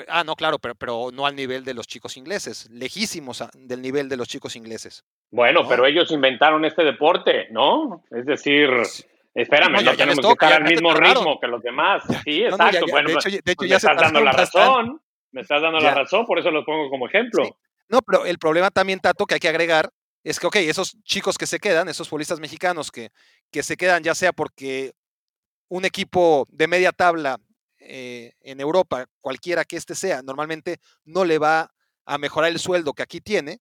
ah, 0.08 0.24
no, 0.24 0.36
claro, 0.36 0.60
pero, 0.60 0.76
pero 0.76 1.10
no 1.14 1.26
al 1.26 1.36
nivel 1.36 1.64
de 1.64 1.74
los 1.74 1.88
chicos 1.88 2.18
ingleses, 2.18 2.70
lejísimos 2.70 3.44
del 3.54 3.82
nivel 3.82 4.10
de 4.10 4.18
los 4.18 4.28
chicos 4.28 4.56
ingleses. 4.56 5.04
Bueno, 5.32 5.68
pero 5.68 5.86
ellos 5.86 6.12
inventaron 6.12 6.66
este 6.66 6.84
deporte, 6.84 7.48
¿no? 7.52 8.04
Es 8.12 8.26
decir, 8.26 8.70
espérame, 9.34 9.84
no, 9.84 9.96
tenemos 9.96 10.26
que 10.26 10.32
estar 10.32 10.54
al 10.54 10.64
mismo 10.64 10.94
ritmo 10.94 11.40
que 11.40 11.48
los 11.48 11.62
demás. 11.62 12.04
Sí, 12.24 12.44
exacto. 12.44 12.86
bueno, 12.90 13.10
de 13.10 13.16
hecho, 13.16 13.30
de 13.30 13.52
hecho, 13.52 13.66
me 13.66 13.76
estás 13.76 13.98
dando 13.98 14.22
la 14.22 14.32
razón, 14.32 15.02
me 15.32 15.42
estás 15.42 15.62
dando 15.62 15.80
la 15.80 15.94
razón, 15.94 16.26
por 16.26 16.40
eso 16.40 16.52
lo 16.52 16.66
pongo 16.66 16.90
como 16.90 17.08
ejemplo. 17.08 17.58
No, 17.88 18.02
pero 18.02 18.26
el 18.26 18.38
problema 18.38 18.72
también, 18.72 19.00
Tato, 19.00 19.26
que 19.26 19.36
hay 19.36 19.40
que 19.40 19.50
agregar, 19.50 19.90
es 20.24 20.40
que, 20.40 20.48
ok, 20.48 20.56
esos 20.58 21.02
chicos 21.04 21.38
que 21.38 21.48
se 21.48 21.60
quedan, 21.60 21.90
esos 21.90 22.08
futbolistas 22.08 22.40
mexicanos 22.40 22.92
que, 22.92 23.10
que 23.52 23.64
se 23.64 23.76
quedan 23.76 24.04
ya 24.04 24.16
sea 24.16 24.32
porque 24.32 24.94
un 25.68 25.86
equipo 25.86 26.46
de 26.50 26.68
media 26.68 26.92
tabla 26.92 27.40
eh, 27.82 28.34
en 28.42 28.60
Europa, 28.60 29.06
cualquiera 29.22 29.66
que 29.66 29.78
este 29.78 29.96
sea, 29.96 30.22
normalmente 30.22 30.80
no 31.04 31.26
le 31.26 31.40
va 31.40 31.72
a 32.06 32.18
mejorar 32.18 32.52
el 32.52 32.60
sueldo 32.60 32.94
que 32.94 33.04
aquí 33.04 33.22
tiene. 33.22 33.60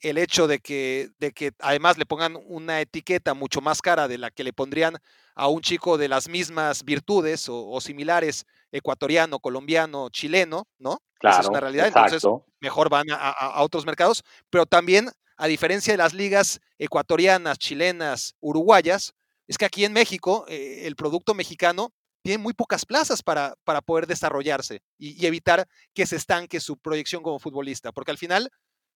El 0.00 0.18
hecho 0.18 0.48
de 0.48 0.58
que, 0.58 1.10
de 1.18 1.32
que 1.32 1.52
además 1.60 1.96
le 1.96 2.06
pongan 2.06 2.36
una 2.46 2.80
etiqueta 2.80 3.34
mucho 3.34 3.60
más 3.60 3.80
cara 3.80 4.08
de 4.08 4.18
la 4.18 4.30
que 4.30 4.42
le 4.42 4.52
pondrían 4.52 4.98
a 5.34 5.46
un 5.46 5.60
chico 5.60 5.96
de 5.96 6.08
las 6.08 6.28
mismas 6.28 6.84
virtudes 6.84 7.46
o, 7.48 7.80
similares, 7.80 8.44
ecuatoriano, 8.72 9.38
colombiano, 9.38 10.08
chileno, 10.10 10.66
¿no? 10.78 11.00
Claro, 11.20 11.34
Esa 11.34 11.42
es 11.42 11.48
una 11.48 11.60
realidad. 11.60 11.86
Entonces, 11.86 12.22
mejor 12.58 12.90
van 12.90 13.06
a 13.10 13.62
otros 13.62 13.86
mercados. 13.86 14.24
Pero 14.50 14.66
también, 14.66 15.08
a 15.36 15.46
diferencia 15.46 15.92
de 15.92 15.98
las 15.98 16.14
ligas 16.14 16.60
ecuatorianas, 16.78 17.58
chilenas, 17.58 18.34
uruguayas, 18.40 19.14
es 19.46 19.58
que 19.58 19.64
aquí 19.64 19.84
en 19.84 19.92
México, 19.92 20.44
eh, 20.48 20.82
el 20.86 20.96
producto 20.96 21.34
mexicano 21.34 21.92
tiene 22.22 22.42
muy 22.42 22.54
pocas 22.54 22.86
plazas 22.86 23.22
para, 23.22 23.54
para 23.64 23.80
poder 23.80 24.06
desarrollarse 24.06 24.80
y, 24.98 25.26
evitar 25.26 25.66
que 25.94 26.06
se 26.06 26.16
estanque 26.16 26.60
su 26.60 26.78
proyección 26.78 27.22
como 27.22 27.38
futbolista. 27.38 27.92
Porque 27.92 28.12
al 28.12 28.18
final, 28.18 28.48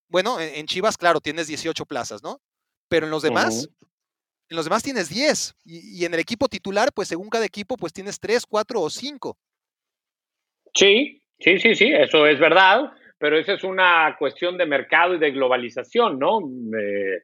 bueno, 0.08 0.40
en, 0.40 0.66
Chivas, 0.66 0.96
claro, 0.96 1.20
tienes 1.20 1.48
18 1.48 1.84
plazas, 1.86 2.22
¿no? 2.22 2.40
Pero 2.88 3.06
en 3.06 3.10
los 3.10 3.22
demás, 3.22 3.68
en 4.48 4.56
los 4.56 4.64
demás 4.64 4.82
tienes 4.82 5.08
10. 5.08 5.54
Y, 5.64 6.04
en 6.04 6.14
el 6.14 6.20
equipo 6.20 6.48
titular, 6.48 6.92
pues 6.94 7.08
según 7.08 7.28
cada 7.28 7.44
equipo, 7.44 7.76
pues 7.76 7.92
tienes 7.92 8.20
3, 8.20 8.46
4 8.46 8.80
o 8.80 8.88
5. 8.88 9.38
Sí, 10.74 11.22
sí, 11.40 11.58
sí, 11.58 11.74
sí, 11.74 11.92
eso 11.92 12.26
es 12.26 12.38
verdad. 12.38 12.92
Pero 13.18 13.38
esa 13.38 13.54
es 13.54 13.64
una 13.64 14.14
cuestión 14.18 14.58
de 14.58 14.66
mercado 14.66 15.14
y 15.14 15.18
de 15.18 15.30
globalización, 15.30 16.18
¿no? 16.18 16.40
Eh, 16.78 17.22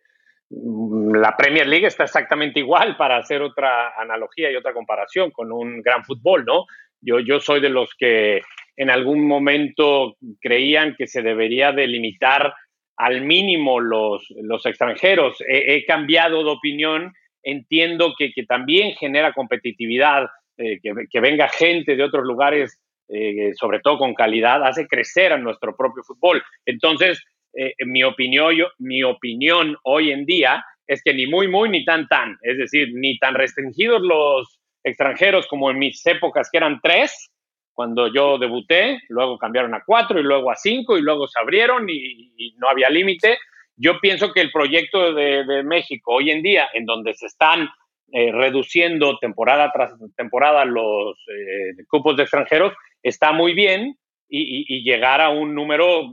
la 0.55 1.35
Premier 1.37 1.67
League 1.67 1.87
está 1.87 2.05
exactamente 2.05 2.61
igual 2.61 2.97
para 2.97 3.17
hacer 3.17 3.43
otra 3.43 3.95
analogía 3.99 4.51
y 4.51 4.57
otra 4.57 4.73
comparación 4.73 5.31
con 5.31 5.51
un 5.51 5.81
gran 5.81 6.05
fútbol, 6.05 6.45
¿no? 6.45 6.67
Yo, 7.01 7.41
soy 7.41 7.61
de 7.61 7.69
los 7.69 7.91
que 7.99 8.43
en 8.77 8.91
algún 8.91 9.27
momento 9.27 10.17
creían 10.41 10.95
que 10.97 11.09
se 11.09 11.23
debería 11.23 11.73
delimitar 11.73 12.55
al 12.97 13.23
mínimo 13.23 13.81
los, 13.81 14.25
extranjeros. 14.65 15.37
He, 15.49 15.85
cambiado 15.85 16.45
de 16.45 16.51
opinión, 16.51 17.13
entiendo 17.43 18.15
que, 18.17 18.31
también 18.47 18.95
genera 18.95 19.33
competitividad, 19.33 20.29
eh, 20.59 20.79
que, 20.81 20.93
que, 21.11 21.21
venga 21.21 21.49
gente 21.49 21.97
de 21.97 22.05
otros 22.05 22.25
lugares, 22.25 22.79
eh, 23.09 23.53
sobre 23.55 23.81
todo 23.81 23.99
con 23.99 24.15
calidad, 24.15 24.65
hace 24.65 24.87
crecer 24.87 25.33
a 25.33 25.39
nuestro 25.39 25.75
propio 25.77 26.05
fútbol. 26.05 26.41
Entonces, 26.67 27.21
eh, 27.55 27.75
mi, 27.85 28.03
opinión, 28.03 28.55
mi 28.79 29.03
opinión 29.03 29.77
hoy 29.85 30.11
en 30.11 30.25
día 30.25 30.65
es 30.87 31.03
que 31.03 31.15
ni 31.15 31.27
muy, 31.27 31.49
muy, 31.49 31.69
ni 31.69 31.85
tan, 31.85 32.07
tan. 32.09 32.39
Es 32.43 32.59
decir, 32.59 32.89
ni 32.95 33.19
tan 33.19 33.35
restringidos 33.35 34.03
los 34.03 34.61
extranjeros 34.85 35.47
como 35.47 35.71
en 35.71 35.79
mis 35.79 36.05
épocas, 36.07 36.49
que 36.51 36.59
eran 36.59 36.81
tres, 36.83 37.31
cuando 37.73 38.13
yo 38.13 38.39
debuté, 38.39 39.01
luego 39.09 39.39
cambiaron 39.39 39.75
a 39.75 39.83
cuatro 39.85 40.21
y 40.21 40.23
luego 40.23 40.51
a 40.51 40.57
cinco 40.57 40.99
y 40.99 41.03
luego 41.03 41.27
se 41.27 41.41
abrieron 41.41 41.89
y, 41.89 42.55
no 42.59 42.69
había 42.69 42.91
límite. 42.91 43.39
Yo 43.77 43.99
pienso 44.01 44.33
que 44.33 44.41
el 44.41 44.53
proyecto 44.53 45.15
de, 45.15 45.63
México 45.65 46.15
hoy 46.15 46.31
en 46.31 46.43
día, 46.43 46.69
en 46.75 46.85
donde 46.85 47.15
se 47.15 47.27
están 47.27 47.69
eh, 48.13 48.31
reduciendo 48.31 49.19
temporada 49.19 49.71
tras 49.73 49.95
temporada 50.17 50.65
los 50.65 51.17
eh, 51.29 51.83
cupos 51.89 52.17
de 52.17 52.25
extranjeros, 52.25 52.75
está 53.03 53.33
muy 53.33 53.55
bien 53.55 53.97
y, 54.29 54.83
llegar 54.83 55.21
a 55.21 55.31
un 55.31 55.55
número 55.55 56.11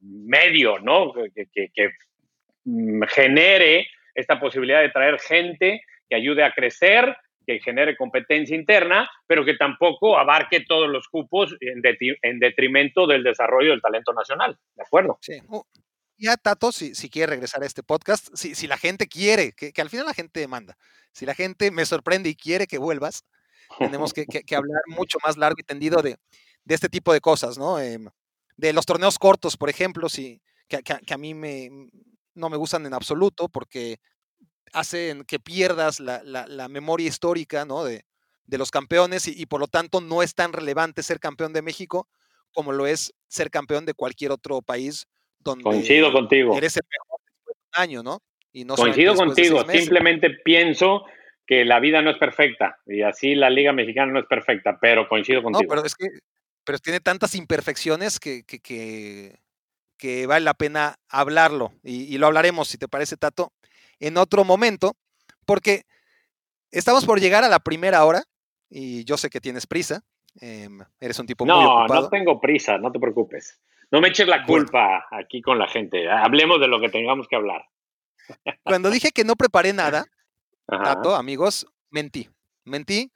medio, 0.00 0.78
¿no? 0.78 1.12
Que, 1.12 1.90
mm, 2.64 3.02
genere 3.08 3.88
esta 4.14 4.40
posibilidad 4.40 4.80
de 4.80 4.90
traer 4.90 5.18
gente 5.20 5.82
que 6.08 6.16
ayude 6.16 6.44
a 6.44 6.52
crecer, 6.52 7.16
que 7.46 7.60
genere 7.60 7.96
competencia 7.96 8.56
interna, 8.56 9.10
pero 9.26 9.44
que 9.44 9.54
tampoco 9.54 10.18
abarque 10.18 10.64
todos 10.66 10.88
los 10.88 11.08
cupos 11.08 11.56
en, 11.60 11.80
detrimento 12.40 13.06
del 13.06 13.22
desarrollo 13.22 13.70
del 13.70 13.80
talento 13.80 14.12
nacional. 14.12 14.58
¿De 14.74 14.82
acuerdo? 14.82 15.18
Sí. 15.22 15.40
ya, 16.16 16.36
Tato, 16.36 16.72
si, 16.72 16.94
si 16.94 17.08
quiere 17.08 17.30
regresar 17.30 17.62
a 17.62 17.66
este 17.66 17.82
podcast, 17.82 18.28
si, 18.34 18.54
si 18.54 18.66
la 18.66 18.76
gente 18.76 19.06
quiere, 19.06 19.52
que, 19.52 19.72
al 19.80 19.88
final 19.88 20.06
la 20.06 20.14
gente 20.14 20.40
demanda, 20.40 20.76
si 21.12 21.26
la 21.26 21.34
gente 21.34 21.70
me 21.70 21.86
sorprende 21.86 22.28
y 22.28 22.34
quiere 22.34 22.66
que 22.66 22.78
vuelvas, 22.78 23.24
tenemos 23.78 24.12
que, 24.12 24.26
hablar 24.54 24.82
mucho 24.88 25.18
más 25.24 25.36
largo 25.36 25.56
y 25.58 25.62
tendido 25.64 26.02
de, 26.02 26.16
de 26.64 26.74
este 26.74 26.88
tipo 26.88 27.12
de 27.12 27.20
cosas, 27.20 27.56
¿no? 27.58 27.78
Em, 27.78 28.08
de 28.58 28.72
los 28.72 28.84
torneos 28.84 29.18
cortos, 29.18 29.56
por 29.56 29.70
ejemplo, 29.70 30.08
sí, 30.08 30.42
que, 30.68 30.82
a 31.14 31.16
mí 31.16 31.32
me, 31.32 31.70
no 32.34 32.50
me 32.50 32.56
gustan 32.56 32.84
en 32.84 32.92
absoluto 32.92 33.48
porque 33.48 33.98
hacen 34.72 35.24
que 35.24 35.38
pierdas 35.38 36.00
la, 36.00 36.68
memoria 36.68 37.06
histórica 37.06 37.64
¿no? 37.64 37.84
de, 37.84 38.04
los 38.48 38.70
campeones 38.70 39.28
y, 39.28 39.46
por 39.46 39.60
lo 39.60 39.68
tanto 39.68 40.00
no 40.00 40.22
es 40.22 40.34
tan 40.34 40.52
relevante 40.52 41.02
ser 41.02 41.20
campeón 41.20 41.52
de 41.52 41.62
México 41.62 42.08
como 42.52 42.72
lo 42.72 42.86
es 42.86 43.14
ser 43.28 43.50
campeón 43.50 43.86
de 43.86 43.94
cualquier 43.94 44.32
otro 44.32 44.60
país 44.60 45.06
donde 45.38 45.62
Coincido 45.62 46.12
contigo. 46.12 46.56
eres 46.56 46.76
el 46.76 46.82
mejor 46.90 47.20
después 47.24 47.56
de 47.56 47.62
un 47.62 47.82
año, 47.82 48.02
¿no? 48.02 48.22
Y 48.52 48.64
no 48.64 48.74
Coincido 48.74 49.14
contigo, 49.14 49.64
simplemente 49.70 50.30
pienso 50.30 51.04
que 51.46 51.64
la 51.64 51.78
vida 51.78 52.02
no 52.02 52.10
es 52.10 52.18
perfecta 52.18 52.78
y 52.86 53.02
así 53.02 53.36
la 53.36 53.50
Liga 53.50 53.72
Mexicana 53.72 54.12
no 54.12 54.18
es 54.18 54.26
perfecta, 54.26 54.78
pero 54.80 55.08
coincido 55.08 55.42
contigo. 55.42 55.62
No, 55.62 55.68
pero 55.68 55.86
es 55.86 55.94
que 55.94 56.08
pero 56.68 56.78
tiene 56.78 57.00
tantas 57.00 57.34
imperfecciones 57.34 58.20
que, 58.20 58.44
que, 58.44 60.26
vale 60.26 60.44
la 60.44 60.52
pena 60.52 60.96
hablarlo. 61.08 61.72
Y, 61.82 62.18
lo 62.18 62.26
hablaremos, 62.26 62.68
si 62.68 62.76
te 62.76 62.88
parece, 62.88 63.16
Tato, 63.16 63.54
en 64.00 64.18
otro 64.18 64.44
momento, 64.44 64.94
porque 65.46 65.84
estamos 66.70 67.06
por 67.06 67.20
llegar 67.20 67.42
a 67.42 67.48
la 67.48 67.60
primera 67.60 68.04
hora 68.04 68.22
y 68.68 69.02
yo 69.04 69.16
sé 69.16 69.30
que 69.30 69.40
tienes 69.40 69.66
prisa. 69.66 70.02
Em, 70.42 70.80
eres 71.00 71.18
un 71.18 71.26
tipo 71.26 71.46
muy 71.46 71.54
ocupado. 71.54 71.94
No, 71.94 72.00
no 72.02 72.08
tengo 72.10 72.38
prisa, 72.38 72.76
no 72.76 72.92
te 72.92 73.00
preocupes. 73.00 73.58
No 73.90 74.02
me 74.02 74.08
eches 74.08 74.28
la 74.28 74.44
culpa 74.44 75.06
aquí 75.10 75.40
con 75.40 75.58
la 75.58 75.68
gente. 75.68 76.10
Hablemos 76.10 76.60
de 76.60 76.68
lo 76.68 76.82
que 76.82 76.90
tengamos 76.90 77.28
que 77.28 77.36
hablar. 77.36 77.64
Cuando 78.62 78.90
dije 78.90 79.10
que 79.12 79.24
no 79.24 79.36
preparé 79.36 79.72
nada, 79.72 80.04
Tato, 80.66 81.16
amigos, 81.16 81.66
mentí. 81.88 82.28
Mentí 82.66 83.10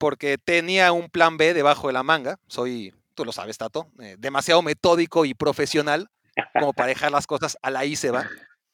porque 0.00 0.38
tenía 0.38 0.92
un 0.92 1.10
plan 1.10 1.36
B 1.36 1.52
debajo 1.52 1.88
de 1.88 1.92
la 1.92 2.02
manga. 2.02 2.38
Soy, 2.46 2.94
tú 3.14 3.26
lo 3.26 3.32
sabes, 3.32 3.58
Tato, 3.58 3.92
eh, 4.00 4.16
demasiado 4.18 4.62
metódico 4.62 5.26
y 5.26 5.34
profesional 5.34 6.08
como 6.54 6.72
para 6.72 6.88
dejar 6.88 7.12
las 7.12 7.26
cosas 7.26 7.58
a 7.60 7.70
la 7.70 7.84
I 7.84 7.96
se 7.96 8.10
va. 8.10 8.26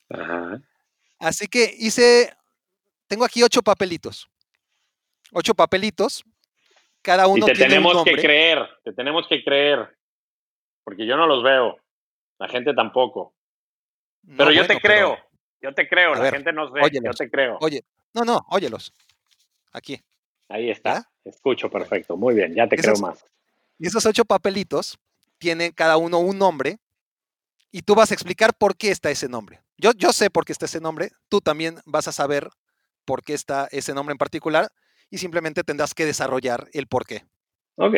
Así 1.18 1.48
que 1.48 1.74
hice, 1.78 2.32
tengo 3.08 3.24
aquí 3.24 3.42
ocho 3.42 3.60
papelitos. 3.60 4.30
Ocho 5.32 5.52
papelitos. 5.52 6.24
Cada 7.02 7.26
uno 7.26 7.44
y 7.44 7.52
te 7.52 7.58
tenemos 7.58 8.04
que 8.04 8.14
creer, 8.14 8.68
te 8.84 8.92
tenemos 8.92 9.26
que 9.26 9.42
creer. 9.42 9.96
Porque 10.84 11.06
yo 11.06 11.16
no 11.16 11.26
los 11.26 11.42
veo. 11.42 11.80
La 12.38 12.46
gente 12.48 12.72
tampoco. 12.72 13.34
Pero 14.36 14.52
yo 14.52 14.64
te 14.64 14.78
creo. 14.78 15.18
Yo 15.60 15.74
te 15.74 15.88
creo. 15.88 16.14
La 16.14 16.30
gente 16.30 16.52
nos 16.52 16.70
ve. 16.70 16.82
yo 17.02 17.12
te 17.12 17.28
creo. 17.28 17.58
Oye, 17.60 17.82
no, 18.14 18.22
no, 18.22 18.46
óyelos. 18.48 18.92
Aquí. 19.72 20.00
Ahí 20.48 20.70
está. 20.70 21.10
Escucho 21.24 21.70
perfecto. 21.70 22.16
Muy 22.16 22.34
bien, 22.34 22.54
ya 22.54 22.68
te 22.68 22.76
creo 22.76 22.96
más. 22.96 23.24
Y 23.78 23.86
esos 23.86 24.06
ocho 24.06 24.24
papelitos 24.24 24.98
tienen 25.38 25.72
cada 25.72 25.96
uno 25.96 26.18
un 26.18 26.38
nombre 26.38 26.78
y 27.70 27.82
tú 27.82 27.94
vas 27.94 28.10
a 28.10 28.14
explicar 28.14 28.54
por 28.54 28.76
qué 28.76 28.90
está 28.90 29.10
ese 29.10 29.28
nombre. 29.28 29.60
Yo, 29.76 29.92
yo 29.92 30.12
sé 30.12 30.30
por 30.30 30.44
qué 30.44 30.52
está 30.52 30.64
ese 30.66 30.80
nombre, 30.80 31.10
tú 31.28 31.40
también 31.40 31.76
vas 31.84 32.08
a 32.08 32.12
saber 32.12 32.48
por 33.04 33.22
qué 33.22 33.34
está 33.34 33.68
ese 33.70 33.92
nombre 33.92 34.12
en 34.12 34.18
particular 34.18 34.70
y 35.10 35.18
simplemente 35.18 35.62
tendrás 35.62 35.94
que 35.94 36.06
desarrollar 36.06 36.68
el 36.72 36.86
por 36.86 37.06
qué. 37.06 37.24
Ok. 37.76 37.94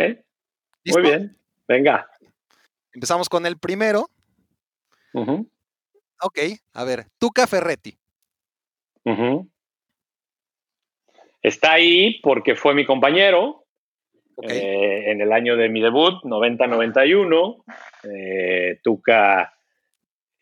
Muy 0.84 1.02
bien. 1.02 1.38
Venga. 1.66 2.10
Empezamos 2.92 3.28
con 3.28 3.46
el 3.46 3.58
primero. 3.58 4.10
Ok, 6.20 6.38
a 6.72 6.84
ver, 6.84 7.06
Tuca 7.18 7.46
Ferretti. 7.46 7.96
Está 11.42 11.72
ahí 11.72 12.20
porque 12.22 12.56
fue 12.56 12.74
mi 12.74 12.84
compañero 12.84 13.64
eh, 14.42 15.04
en 15.06 15.20
el 15.20 15.32
año 15.32 15.56
de 15.56 15.68
mi 15.68 15.80
debut, 15.80 16.22
90-91. 16.24 17.62
Eh, 18.04 18.80
Tuca 18.82 19.52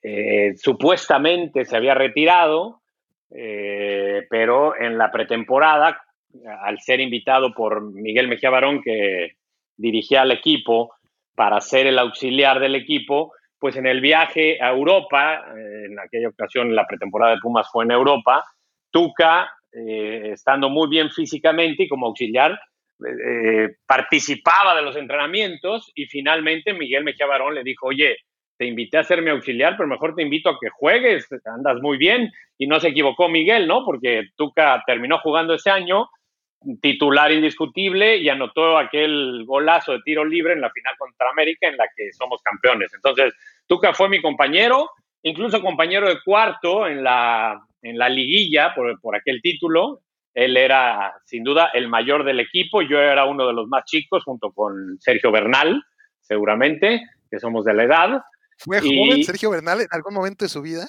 eh, 0.02 0.54
supuestamente 0.56 1.64
se 1.64 1.76
había 1.76 1.94
retirado, 1.94 2.82
pero 3.28 4.76
en 4.80 4.96
la 4.96 5.10
pretemporada, 5.10 6.00
al 6.62 6.80
ser 6.80 7.00
invitado 7.00 7.52
por 7.52 7.82
Miguel 7.82 8.28
Mejía 8.28 8.50
Barón, 8.50 8.82
que 8.82 9.32
dirigía 9.76 10.22
al 10.22 10.32
equipo, 10.32 10.94
para 11.34 11.60
ser 11.60 11.86
el 11.86 11.98
auxiliar 11.98 12.60
del 12.60 12.76
equipo, 12.76 13.32
pues 13.58 13.76
en 13.76 13.86
el 13.86 14.00
viaje 14.00 14.62
a 14.62 14.70
Europa, 14.70 15.44
en 15.54 15.98
aquella 15.98 16.28
ocasión 16.28 16.74
la 16.74 16.86
pretemporada 16.86 17.32
de 17.32 17.40
Pumas 17.40 17.68
fue 17.70 17.84
en 17.84 17.90
Europa, 17.90 18.44
Tuca, 18.90 19.50
estando 19.76 20.70
muy 20.70 20.88
bien 20.88 21.10
físicamente 21.10 21.84
y 21.84 21.88
como 21.88 22.06
auxiliar, 22.06 22.58
eh, 23.04 23.76
participaba 23.86 24.74
de 24.74 24.82
los 24.82 24.96
entrenamientos 24.96 25.92
y 25.94 26.06
finalmente 26.06 26.72
Miguel 26.72 27.04
Mejía 27.04 27.26
Barón 27.26 27.54
le 27.54 27.62
dijo, 27.62 27.88
oye, 27.88 28.16
te 28.56 28.64
invité 28.64 28.96
a 28.96 29.04
ser 29.04 29.20
mi 29.20 29.28
auxiliar, 29.28 29.76
pero 29.76 29.86
mejor 29.86 30.14
te 30.14 30.22
invito 30.22 30.48
a 30.48 30.58
que 30.58 30.70
juegues, 30.70 31.28
andas 31.44 31.76
muy 31.82 31.98
bien. 31.98 32.32
Y 32.56 32.66
no 32.66 32.80
se 32.80 32.88
equivocó 32.88 33.28
Miguel, 33.28 33.66
¿no? 33.66 33.84
Porque 33.84 34.28
Tuca 34.34 34.82
terminó 34.86 35.18
jugando 35.18 35.52
ese 35.52 35.68
año, 35.68 36.08
titular 36.80 37.30
indiscutible, 37.32 38.16
y 38.16 38.30
anotó 38.30 38.78
aquel 38.78 39.44
golazo 39.44 39.92
de 39.92 40.00
tiro 40.06 40.24
libre 40.24 40.54
en 40.54 40.62
la 40.62 40.70
final 40.70 40.94
contra 40.96 41.28
América 41.28 41.68
en 41.68 41.76
la 41.76 41.86
que 41.94 42.10
somos 42.14 42.40
campeones. 42.42 42.94
Entonces, 42.94 43.34
Tuca 43.66 43.92
fue 43.92 44.08
mi 44.08 44.22
compañero, 44.22 44.88
incluso 45.22 45.60
compañero 45.60 46.08
de 46.08 46.22
cuarto 46.24 46.86
en 46.86 47.04
la, 47.04 47.60
en 47.88 47.98
la 47.98 48.08
liguilla 48.08 48.74
por, 48.74 49.00
por 49.00 49.16
aquel 49.16 49.40
título, 49.42 50.02
él 50.34 50.56
era, 50.58 51.14
sin 51.24 51.44
duda, 51.44 51.70
el 51.72 51.88
mayor 51.88 52.24
del 52.24 52.40
equipo. 52.40 52.82
Yo 52.82 52.98
era 52.98 53.24
uno 53.24 53.46
de 53.46 53.54
los 53.54 53.68
más 53.68 53.84
chicos, 53.86 54.22
junto 54.22 54.52
con 54.52 54.98
Sergio 55.00 55.32
Bernal, 55.32 55.82
seguramente, 56.20 57.00
que 57.30 57.38
somos 57.38 57.64
de 57.64 57.72
la 57.74 57.84
edad. 57.84 58.22
¿Fue 58.58 58.80
joven 58.80 59.24
Sergio 59.24 59.50
Bernal 59.50 59.80
en 59.80 59.88
algún 59.90 60.12
momento 60.12 60.44
de 60.44 60.50
su 60.50 60.60
vida? 60.60 60.86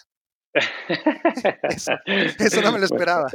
eso, 2.40 2.62
no 2.62 2.72
me 2.74 2.80
lo 2.80 2.86
esperaba. 2.86 3.28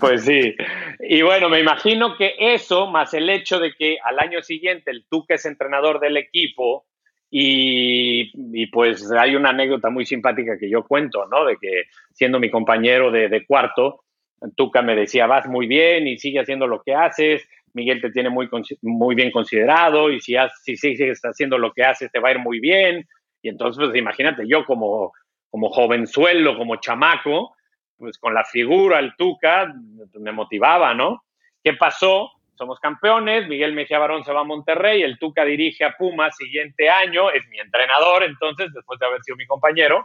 Pues 0.00 0.24
sí. 0.24 0.56
Y 1.00 1.22
bueno, 1.22 1.48
me 1.48 1.60
imagino 1.60 2.16
que 2.16 2.34
eso, 2.38 2.88
más 2.88 3.14
el 3.14 3.30
hecho 3.30 3.60
de 3.60 3.72
que 3.72 3.98
al 4.02 4.18
año 4.18 4.42
siguiente 4.42 4.90
el 4.90 5.06
Tuque 5.08 5.34
es 5.34 5.44
entrenador 5.44 6.00
del 6.00 6.16
equipo, 6.16 6.86
y, 7.30 8.66
pues 8.66 9.10
hay 9.12 9.36
una 9.36 9.50
anécdota 9.50 9.88
muy 9.90 10.04
simpática 10.04 10.58
que 10.58 10.68
yo 10.68 10.84
cuento, 10.84 11.26
¿no? 11.26 11.44
De 11.44 11.56
que 11.56 11.84
siendo 12.12 12.40
mi 12.40 12.50
compañero 12.50 13.10
de 13.10 13.46
cuarto, 13.46 14.02
Tuca 14.56 14.82
me 14.82 14.96
decía, 14.96 15.26
vas 15.26 15.46
muy 15.46 15.66
bien 15.66 16.06
y 16.06 16.18
sigue 16.18 16.40
haciendo 16.40 16.66
lo 16.66 16.82
que 16.82 16.94
haces, 16.94 17.46
Miguel 17.72 18.00
te 18.00 18.10
tiene 18.10 18.30
muy, 18.30 18.48
muy 18.82 19.14
bien 19.14 19.30
considerado 19.30 20.10
y 20.10 20.20
si, 20.20 20.34
si 20.62 20.76
sigues 20.76 21.20
haciendo 21.22 21.58
lo 21.58 21.72
que 21.72 21.84
haces 21.84 22.10
te 22.10 22.18
va 22.18 22.30
a 22.30 22.32
ir 22.32 22.38
muy 22.38 22.58
bien. 22.58 23.06
Y 23.42 23.48
entonces, 23.48 23.84
pues 23.84 23.96
imagínate, 23.96 24.44
yo 24.46 24.64
como, 24.64 25.12
como 25.50 25.70
jovenzuelo, 25.70 26.56
como 26.56 26.76
chamaco, 26.76 27.54
pues 27.96 28.18
con 28.18 28.34
la 28.34 28.44
figura, 28.44 28.98
el 28.98 29.14
Tuca, 29.16 29.72
me 30.14 30.32
motivaba, 30.32 30.94
¿no? 30.94 31.22
¿Qué 31.62 31.74
pasó? 31.74 32.30
Somos 32.60 32.78
campeones, 32.78 33.48
Miguel 33.48 33.72
Mejía 33.72 33.98
Barón 33.98 34.22
se 34.22 34.34
va 34.34 34.42
a 34.42 34.44
Monterrey, 34.44 35.00
el 35.00 35.18
Tuca 35.18 35.46
dirige 35.46 35.82
a 35.82 35.96
Puma 35.96 36.30
siguiente 36.30 36.90
año, 36.90 37.30
es 37.30 37.48
mi 37.48 37.58
entrenador, 37.58 38.22
entonces, 38.22 38.70
después 38.74 39.00
de 39.00 39.06
haber 39.06 39.22
sido 39.22 39.38
mi 39.38 39.46
compañero, 39.46 40.04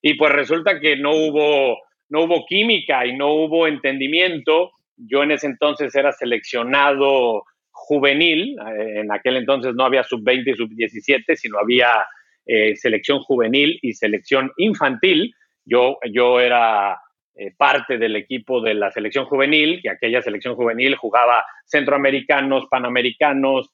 y 0.00 0.14
pues 0.14 0.30
resulta 0.30 0.78
que 0.78 0.94
no 0.94 1.10
hubo 1.10 1.76
no 2.08 2.22
hubo 2.22 2.46
química 2.46 3.04
y 3.06 3.16
no 3.16 3.34
hubo 3.34 3.66
entendimiento. 3.66 4.70
Yo 4.96 5.24
en 5.24 5.32
ese 5.32 5.48
entonces 5.48 5.96
era 5.96 6.12
seleccionado 6.12 7.42
juvenil, 7.72 8.56
eh, 8.60 9.00
en 9.00 9.10
aquel 9.10 9.38
entonces 9.38 9.74
no 9.74 9.82
había 9.82 10.04
sub-20 10.04 10.52
y 10.52 10.54
sub-17, 10.54 11.34
sino 11.34 11.58
había 11.58 12.06
eh, 12.46 12.76
selección 12.76 13.18
juvenil 13.18 13.80
y 13.82 13.94
selección 13.94 14.52
infantil. 14.58 15.34
Yo, 15.64 15.98
yo 16.12 16.38
era 16.38 17.00
eh, 17.36 17.52
parte 17.56 17.98
del 17.98 18.16
equipo 18.16 18.60
de 18.60 18.74
la 18.74 18.90
selección 18.90 19.26
juvenil, 19.26 19.80
que 19.82 19.90
aquella 19.90 20.22
selección 20.22 20.54
juvenil 20.54 20.96
jugaba 20.96 21.44
centroamericanos, 21.64 22.66
panamericanos, 22.70 23.70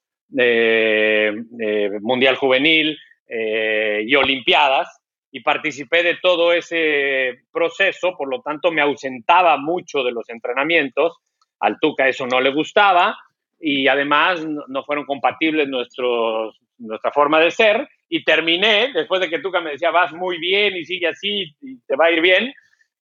mundial 2.00 2.36
juvenil 2.36 2.98
y 3.28 4.14
olimpiadas 4.14 5.02
y 5.30 5.40
participé 5.40 6.02
de 6.02 6.16
todo 6.16 6.52
ese 6.52 7.44
proceso, 7.50 8.14
por 8.16 8.28
lo 8.28 8.42
tanto 8.42 8.70
me 8.70 8.82
ausentaba 8.82 9.56
mucho 9.56 10.04
de 10.04 10.12
los 10.12 10.28
entrenamientos, 10.28 11.16
al 11.58 11.78
Tuca 11.80 12.06
eso 12.06 12.26
no 12.26 12.40
le 12.40 12.50
gustaba 12.50 13.16
y 13.58 13.88
además 13.88 14.44
no 14.44 14.84
fueron 14.84 15.06
compatibles 15.06 15.68
nuestros, 15.68 16.60
nuestra 16.76 17.10
forma 17.12 17.40
de 17.40 17.50
ser 17.50 17.88
y 18.10 18.24
terminé, 18.24 18.90
después 18.92 19.22
de 19.22 19.30
que 19.30 19.38
Tuca 19.38 19.62
me 19.62 19.70
decía, 19.70 19.90
vas 19.90 20.12
muy 20.12 20.38
bien 20.38 20.76
y 20.76 20.84
sigue 20.84 21.08
así 21.08 21.56
te 21.86 21.96
va 21.96 22.06
a 22.06 22.10
ir 22.10 22.20
bien, 22.20 22.52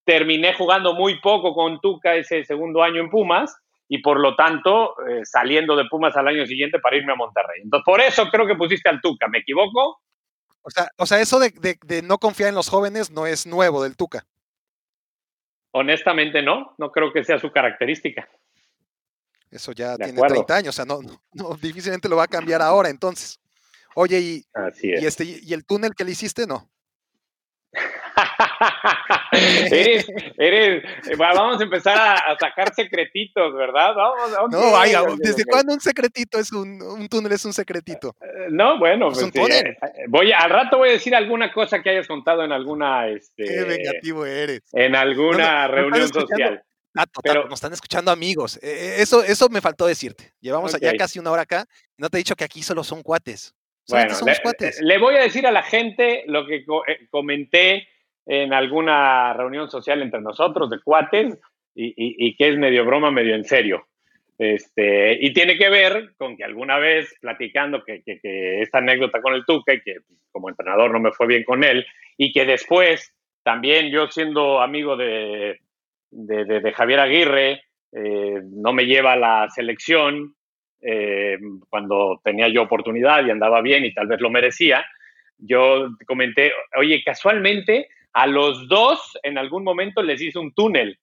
terminé 0.04 0.54
jugando 0.54 0.94
muy 0.94 1.20
poco 1.20 1.54
con 1.54 1.80
Tuca 1.80 2.16
ese 2.16 2.44
segundo 2.44 2.84
año 2.84 3.02
en 3.02 3.10
Pumas 3.10 3.56
y 3.88 4.02
por 4.02 4.20
lo 4.20 4.36
tanto 4.36 4.96
eh, 5.08 5.22
saliendo 5.26 5.76
de 5.76 5.86
Pumas 5.86 6.16
al 6.16 6.28
año 6.28 6.46
siguiente 6.46 6.80
para 6.80 6.96
irme 6.96 7.14
a 7.14 7.16
Monterrey. 7.16 7.62
Entonces, 7.64 7.84
por 7.86 8.02
eso 8.02 8.30
creo 8.30 8.48
que 8.48 8.56
pusiste 8.56 8.90
al 8.90 9.02
Tuca, 9.02 9.28
¿me 9.28 9.40
equivoco? 9.40 10.00
O 10.62 10.70
sea, 10.70 10.88
o 10.98 11.06
sea 11.06 11.20
eso 11.20 11.40
de, 11.40 12.02
no 12.04 12.18
confiar 12.18 12.50
en 12.50 12.56
los 12.56 12.70
jóvenes 12.70 13.12
no 13.12 13.26
es 13.26 13.46
nuevo 13.46 13.84
del 13.84 13.98
Tuca. 13.98 14.26
Honestamente 15.72 16.42
no, 16.42 16.74
no 16.78 16.92
creo 16.92 17.12
que 17.12 17.24
sea 17.24 17.40
su 17.40 17.52
característica. 17.52 18.28
Eso 19.50 19.74
ya 19.74 19.98
tiene 19.98 20.22
30 20.22 20.56
años, 20.56 20.70
o 20.70 20.72
sea, 20.78 20.86
no, 20.86 21.00
no, 21.34 21.56
difícilmente 21.56 22.08
lo 22.08 22.16
va 22.16 22.24
a 22.24 22.28
cambiar 22.28 22.62
ahora 22.62 22.90
entonces. 22.90 23.42
Oye, 23.96 24.20
y, 24.20 24.46
y, 24.82 25.06
este, 25.06 25.26
y 25.26 25.54
el 25.54 25.66
túnel 25.66 25.94
que 25.94 26.06
le 26.06 26.12
hiciste, 26.12 26.48
no. 26.48 26.70
eres, 29.32 30.06
eres, 30.38 30.84
eh, 31.10 31.16
vamos 31.18 31.60
a 31.60 31.64
empezar 31.64 31.98
a, 31.98 32.38
sacar 32.38 32.74
secretitos, 32.74 33.54
¿verdad? 33.54 33.94
Vamos, 33.96 34.52
no, 34.52 34.72
vaya, 34.72 35.04
¿desde 35.18 35.46
cuándo 35.46 35.74
un 35.74 35.80
secretito 35.80 36.38
es 36.38 36.52
un, 36.52 36.82
un, 36.82 37.08
túnel 37.08 37.32
es 37.32 37.46
un 37.46 37.54
secretito? 37.54 38.16
Eh, 38.22 38.48
no, 38.50 38.78
bueno, 38.78 39.10
pues, 39.10 39.32
eh, 39.34 39.78
voy 40.10 40.32
al 40.34 40.50
rato 40.50 40.78
voy 40.78 40.90
a 40.90 40.94
decir 40.94 41.16
alguna 41.16 41.54
cosa 41.54 41.82
que 41.82 41.92
hayas 41.92 42.08
contado 42.08 42.44
en 42.44 42.52
alguna, 42.52 43.08
este, 43.08 43.46
Qué 43.46 43.64
vengativo 43.64 44.26
eres. 44.26 44.62
En 44.74 44.96
alguna 44.96 45.68
reunión 45.68 46.12
social. 46.12 46.64
pero, 47.24 47.46
nos 47.46 47.54
están 47.54 47.74
escuchando 47.74 48.12
amigos. 48.12 48.60
Eso, 48.62 49.24
eso 49.24 49.48
me 49.50 49.62
faltó 49.62 49.88
decirte. 49.88 50.34
Llevamos 50.42 50.78
ya 50.80 50.94
casi 50.96 51.20
una 51.20 51.32
hora 51.32 51.44
acá. 51.44 51.66
No 51.98 52.10
te 52.10 52.18
he 52.18 52.20
dicho 52.20 52.36
que 52.36 52.44
aquí 52.44 52.64
solo 52.64 52.84
son 52.84 53.02
cuates. 53.02 53.56
bueno, 53.88 54.14
le, 54.82 54.98
voy 54.98 55.16
a 55.16 55.22
decir 55.22 55.48
a 55.48 55.52
la 55.52 55.64
gente 55.64 56.24
lo 56.28 56.46
que 56.46 56.66
comenté 57.10 57.88
en 58.26 58.54
alguna 58.54 59.34
reunión 59.34 59.70
social 59.70 60.02
entre 60.02 60.22
nosotros 60.22 60.70
de 60.70 60.80
cuates 60.82 61.38
y, 61.74 62.36
que 62.36 62.50
es 62.50 62.58
medio 62.58 62.86
broma, 62.86 63.12
medio 63.12 63.36
en 63.36 63.46
serio. 63.46 63.88
Este, 64.38 65.18
y 65.24 65.34
tiene 65.34 65.58
que 65.58 65.70
ver 65.70 66.14
con 66.18 66.36
que 66.36 66.44
alguna 66.44 66.78
vez 66.80 67.16
platicando 67.22 67.84
que, 67.84 68.02
esta 68.62 68.80
anécdota 68.80 69.22
con 69.22 69.34
el 69.34 69.46
Tuca 69.46 69.74
y 69.74 69.82
que 69.82 69.98
como 70.32 70.50
entrenador 70.50 70.92
no 70.92 71.00
me 71.00 71.12
fue 71.12 71.28
bien 71.28 71.44
con 71.44 71.64
él 71.64 71.86
y 72.18 72.32
que 72.32 72.46
después 72.46 73.14
también 73.44 73.92
yo 73.92 74.08
siendo 74.08 74.62
amigo 74.62 74.98
de, 74.98 75.60
de, 76.10 76.74
Javier 76.74 77.00
Aguirre 77.00 77.62
eh, 77.92 78.42
no 78.44 78.74
me 78.74 78.86
lleva 78.86 79.14
a 79.14 79.18
la 79.18 79.50
selección 79.50 80.36
eh, 80.82 81.38
cuando 81.70 82.20
tenía 82.24 82.48
yo 82.48 82.64
oportunidad 82.64 83.24
y 83.26 83.30
andaba 83.30 83.62
bien 83.62 83.86
y 83.86 83.94
tal 83.94 84.08
vez 84.08 84.20
lo 84.22 84.32
merecía, 84.32 84.84
yo 85.38 85.90
comenté, 86.08 86.52
oye, 86.76 87.04
casualmente 87.04 87.90
a 88.14 88.28
los 88.28 88.68
dos 88.68 89.18
en 89.24 89.38
algún 89.38 89.64
momento 89.64 90.02
les 90.04 90.22
hice 90.22 90.40
un 90.40 90.54
túnel. 90.54 91.00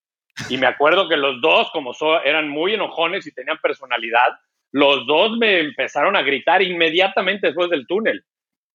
Y 0.49 0.57
me 0.57 0.67
acuerdo 0.67 1.09
que 1.09 1.17
los 1.17 1.41
dos, 1.41 1.71
como 1.73 1.93
eran 2.25 2.49
muy 2.49 2.75
enojones 2.75 3.27
y 3.27 3.33
tenían 3.33 3.59
personalidad, 3.61 4.39
los 4.71 5.07
dos 5.07 5.37
me 5.37 5.61
empezaron 5.61 6.17
a 6.17 6.23
gritar 6.23 6.63
inmediatamente 6.63 7.49
después 7.49 7.71
del 7.71 7.87
túnel, 7.87 8.25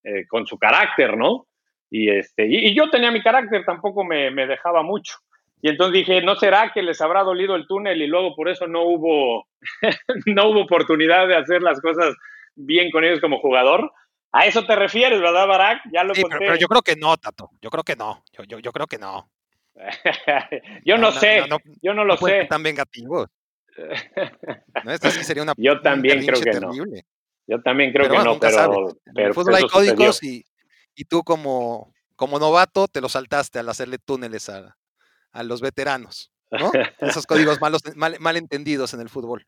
eh, 0.04 0.26
con 0.28 0.46
su 0.46 0.58
carácter, 0.58 1.16
¿no? 1.16 1.48
Y, 1.90 2.10
este, 2.10 2.48
y, 2.48 2.74
yo 2.74 2.90
tenía 2.90 3.12
mi 3.12 3.22
carácter, 3.22 3.64
tampoco 3.66 4.04
me, 4.04 4.32
me, 4.32 4.48
dejaba 4.48 4.82
mucho. 4.82 5.16
Y 5.62 5.70
entonces 5.70 5.94
dije, 5.94 6.22
¿no 6.22 6.36
será 6.36 6.72
que 6.74 6.82
les 6.82 7.00
habrá 7.02 7.24
dolido 7.24 7.56
el 7.56 7.68
túnel 7.68 8.02
y 8.02 8.08
luego 8.08 8.36
por 8.36 8.50
eso 8.50 8.68
no 8.68 8.82
hubo, 8.82 9.48
no 10.26 10.50
hubo 10.50 10.62
oportunidad 10.62 11.28
de 11.28 11.36
hacer 11.36 11.62
las 11.62 11.80
cosas 11.80 12.16
bien 12.56 12.90
con 12.92 13.04
ellos 13.04 13.22
como 13.22 13.40
jugador? 13.40 13.92
A 14.34 14.48
eso 14.48 14.66
te 14.66 14.76
refieres, 14.76 15.22
¿verdad, 15.22 15.48
Barack? 15.48 15.84
Ya 15.94 16.04
lo 16.04 16.16
sí, 16.16 16.24
Pero, 16.28 16.56
yo 16.56 16.68
creo 16.68 16.82
que 16.82 16.96
no, 16.96 17.16
Tato. 17.18 17.52
Yo 17.62 17.70
creo 17.70 17.84
que 17.84 17.96
no. 17.96 18.24
Yo, 18.32 18.60
yo, 18.60 18.72
creo 18.72 18.88
que 18.88 18.98
no. 18.98 19.30
yo 20.86 20.98
no, 20.98 21.12
sé. 21.12 21.44
yo 21.84 21.94
no 21.94 22.04
lo 22.04 22.18
sé. 22.18 22.46
Tan 22.50 22.64
vengativo. 22.64 23.28
no, 24.84 24.92
esta 24.92 25.12
sí 25.12 25.24
sería 25.24 25.44
una. 25.44 25.54
Yo 25.58 25.82
también 25.82 26.26
creo 26.26 26.40
que 26.42 26.52
terrible. 26.52 27.02
no. 27.02 27.08
Yo 27.46 27.62
también 27.62 27.92
creo 27.92 28.10
que 28.10 28.18
no, 28.24 28.40
pero. 28.40 28.98
pero 29.14 29.28
el 29.28 29.34
fútbol 29.34 29.56
hay 29.56 29.68
códigos 29.68 30.24
y, 30.24 30.46
y, 30.96 31.06
tú, 31.06 31.24
como, 31.24 31.94
como 32.16 32.40
novato, 32.40 32.88
te 32.88 33.02
lo 33.02 33.10
saltaste 33.10 33.60
al 33.60 33.70
hacerle 33.70 33.98
túneles 33.98 34.50
a, 34.50 34.78
a 35.32 35.44
los 35.44 35.62
veteranos. 35.62 36.32
¿no? 36.52 36.72
Esos 37.00 37.26
códigos 37.26 37.60
malos, 37.60 37.82
mal, 37.96 38.18
mal 38.20 38.38
entendidos 38.38 38.94
en 38.94 39.02
el 39.02 39.10
fútbol. 39.10 39.46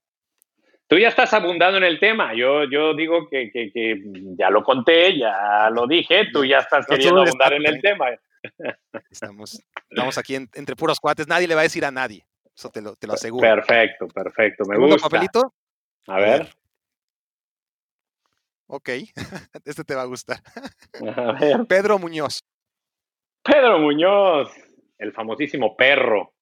Tú 0.88 1.00
ya 1.00 1.08
estás 1.08 1.34
abundando 1.34 1.78
en 1.78 1.84
el 1.84 2.00
tema. 2.00 2.34
Yo, 2.36 2.64
yo 2.70 2.94
digo 2.94 3.28
que, 3.30 3.52
que, 3.52 4.04
ya 4.38 4.50
lo 4.52 4.64
conté, 4.64 5.18
ya 5.18 5.70
lo 5.72 5.88
dije. 5.88 6.28
Tú 6.32 6.46
ya 6.46 6.60
estás 6.60 6.86
queriendo 6.86 7.22
abundar 7.22 7.54
en 7.54 7.66
el 7.66 7.82
tema. 7.82 8.06
Estamos, 9.10 9.60
estamos 9.90 10.18
aquí 10.20 10.36
entre 10.36 10.76
puros 10.76 11.00
cuates. 11.00 11.28
Nadie 11.28 11.48
le 11.48 11.56
va 11.56 11.62
a 11.62 11.64
decir 11.64 11.84
a 11.84 11.92
nadie. 11.92 12.24
Eso 12.56 12.70
te 12.70 12.82
lo, 12.82 12.96
te 12.96 13.08
lo 13.08 13.14
aseguro. 13.14 13.42
Perfecto, 13.42 14.08
perfecto. 14.08 14.64
Me 14.66 14.78
gusta. 14.78 15.10
papelito? 15.10 15.54
A 16.08 16.20
ver. 16.20 16.50
Ok, 18.68 18.90
este 19.66 19.84
te 19.84 19.96
va 19.96 20.04
a 20.04 20.06
gustar. 20.06 20.38
A 21.18 21.32
ver. 21.34 21.66
Pedro 21.68 21.98
Muñoz. 21.98 22.44
Pedro 23.44 23.80
Muñoz, 23.80 24.52
el 25.00 25.14
famosísimo 25.14 25.76
perro 25.76 26.35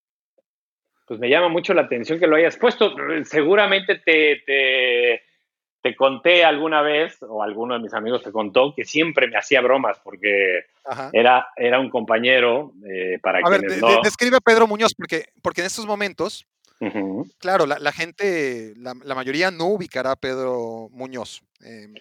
pues 1.06 1.20
me 1.20 1.30
llama 1.30 1.50
mucho 1.50 1.74
la 1.74 1.84
atención 1.84 2.20
que 2.20 2.28
lo 2.28 2.36
hayas 2.36 2.58
puesto. 2.58 2.96
Seguramente 3.26 4.00
te, 4.00 5.22
te, 5.82 5.96
conté 5.96 6.46
alguna 6.46 6.82
vez, 6.82 7.22
o 7.22 7.44
alguno 7.44 7.76
de 7.76 7.82
mis 7.82 7.94
amigos 7.94 8.24
te 8.24 8.32
contó, 8.32 8.74
que 8.76 8.86
siempre 8.86 9.28
me 9.28 9.38
hacía 9.38 9.62
bromas 9.62 10.00
porque 10.04 10.66
era, 11.12 11.48
era 11.56 11.80
un 11.80 11.90
compañero 11.90 12.74
eh, 12.90 13.20
para 13.22 13.40
a 13.40 13.42
quienes 13.42 13.82
ver, 13.82 14.00
describe 14.04 14.38
a 14.38 14.42
Pedro 14.42 14.66
Muñoz, 14.66 14.94
porque, 14.98 15.26
porque 15.42 15.62
en 15.62 15.68
estos 15.68 15.86
momentos, 15.86 16.48
claro, 17.38 17.66
la, 17.66 17.92
gente, 17.92 18.74
la, 18.78 18.94
mayoría 19.16 19.52
no 19.52 19.68
ubicará 19.68 20.12
a 20.12 20.16
Pedro 20.16 20.88
Muñoz. 20.92 21.42
Eh, 21.64 21.94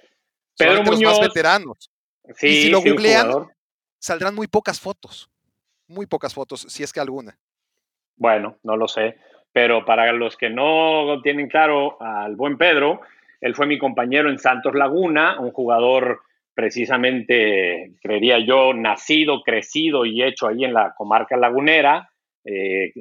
Pedro 0.56 0.82
Muñoz. 0.84 1.00
Los 1.00 1.18
más 1.18 1.28
veteranos. 1.28 1.90
Sí, 2.36 2.46
y 2.46 2.62
si 2.62 2.70
lo 2.70 2.80
googlean, 2.80 3.48
saldrán 3.98 4.34
muy 4.34 4.46
pocas 4.46 4.80
fotos. 4.80 5.28
Muy 5.88 6.06
pocas 6.06 6.32
fotos, 6.32 6.66
si 6.68 6.82
es 6.82 6.92
que 6.92 7.00
alguna. 7.00 7.36
Bueno, 8.22 8.58
no 8.62 8.76
lo 8.76 8.86
sé, 8.86 9.16
pero 9.52 9.84
para 9.84 10.12
los 10.12 10.36
que 10.36 10.48
no 10.48 11.20
tienen 11.24 11.48
claro 11.48 12.00
al 12.00 12.36
buen 12.36 12.56
Pedro, 12.56 13.00
él 13.40 13.56
fue 13.56 13.66
mi 13.66 13.78
compañero 13.78 14.30
en 14.30 14.38
Santos 14.38 14.76
Laguna, 14.76 15.40
un 15.40 15.50
jugador 15.50 16.20
precisamente, 16.54 17.94
creería 18.00 18.38
yo, 18.38 18.74
nacido, 18.74 19.42
crecido 19.42 20.06
y 20.06 20.22
hecho 20.22 20.46
ahí 20.46 20.62
en 20.62 20.72
la 20.72 20.94
comarca 20.96 21.36
lagunera. 21.36 22.10
Eh, 22.44 22.92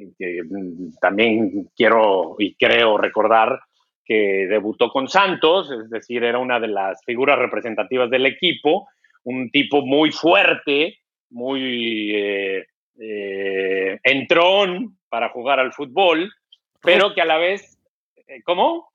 también 1.00 1.68
quiero 1.76 2.34
y 2.40 2.56
creo 2.56 2.98
recordar 2.98 3.60
que 4.04 4.48
debutó 4.48 4.90
con 4.90 5.06
Santos, 5.06 5.70
es 5.70 5.88
decir, 5.88 6.24
era 6.24 6.40
una 6.40 6.58
de 6.58 6.66
las 6.66 7.00
figuras 7.04 7.38
representativas 7.38 8.10
del 8.10 8.26
equipo, 8.26 8.88
un 9.22 9.52
tipo 9.52 9.86
muy 9.86 10.10
fuerte, 10.10 10.98
muy 11.30 12.10
eh, 12.12 12.64
eh, 12.98 13.98
entrón, 14.02 14.98
para 15.08 15.28
jugar 15.28 15.60
al 15.60 15.72
fútbol, 15.72 16.32
pero 16.80 17.14
que 17.14 17.20
a 17.20 17.26
la 17.26 17.38
vez, 17.38 17.78
eh, 18.26 18.42
¿cómo? 18.42 18.90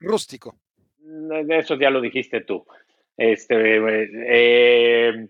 Rústico. 0.00 0.56
Eso 1.48 1.76
ya 1.76 1.90
lo 1.90 2.00
dijiste 2.00 2.40
tú. 2.40 2.66
Este, 3.16 3.54
eh, 4.26 5.28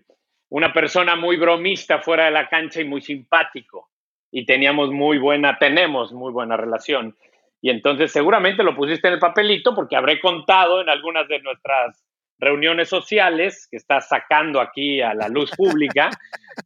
una 0.49 0.73
persona 0.73 1.15
muy 1.15 1.37
bromista 1.37 1.99
fuera 1.99 2.25
de 2.25 2.31
la 2.31 2.47
cancha 2.49 2.81
y 2.81 2.85
muy 2.85 3.01
simpático. 3.01 3.89
Y 4.31 4.45
teníamos 4.45 4.91
muy 4.91 5.17
buena, 5.17 5.57
tenemos 5.57 6.11
muy 6.11 6.31
buena 6.31 6.57
relación. 6.57 7.15
Y 7.61 7.69
entonces 7.69 8.11
seguramente 8.11 8.63
lo 8.63 8.75
pusiste 8.75 9.07
en 9.07 9.15
el 9.15 9.19
papelito 9.19 9.73
porque 9.73 9.95
habré 9.95 10.19
contado 10.19 10.81
en 10.81 10.89
algunas 10.89 11.27
de 11.27 11.39
nuestras 11.41 12.04
reuniones 12.37 12.89
sociales 12.89 13.67
que 13.69 13.77
estás 13.77 14.09
sacando 14.09 14.59
aquí 14.59 15.01
a 15.01 15.13
la 15.13 15.29
luz 15.29 15.51
pública 15.51 16.09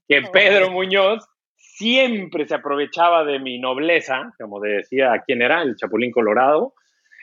que 0.07 0.21
Pedro 0.33 0.71
Muñoz 0.71 1.27
siempre 1.55 2.47
se 2.47 2.55
aprovechaba 2.55 3.23
de 3.23 3.39
mi 3.39 3.59
nobleza, 3.59 4.33
como 4.37 4.59
decía 4.59 5.23
quién 5.25 5.41
era, 5.41 5.61
el 5.61 5.75
Chapulín 5.75 6.11
Colorado, 6.11 6.73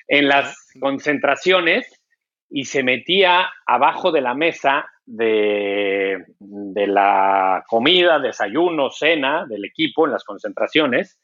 en 0.09 0.29
las 0.29 0.57
concentraciones 0.81 2.01
y 2.49 2.65
se 2.65 2.83
metía 2.83 3.51
abajo 3.67 4.13
de 4.13 4.21
la 4.21 4.35
mesa 4.35 4.89
de, 5.05 6.25
de, 6.39 6.87
la 6.87 7.65
comida, 7.69 8.19
desayuno, 8.19 8.91
cena 8.91 9.47
del 9.47 9.65
equipo 9.65 10.07
en 10.07 10.13
las 10.13 10.25
concentraciones, 10.25 11.19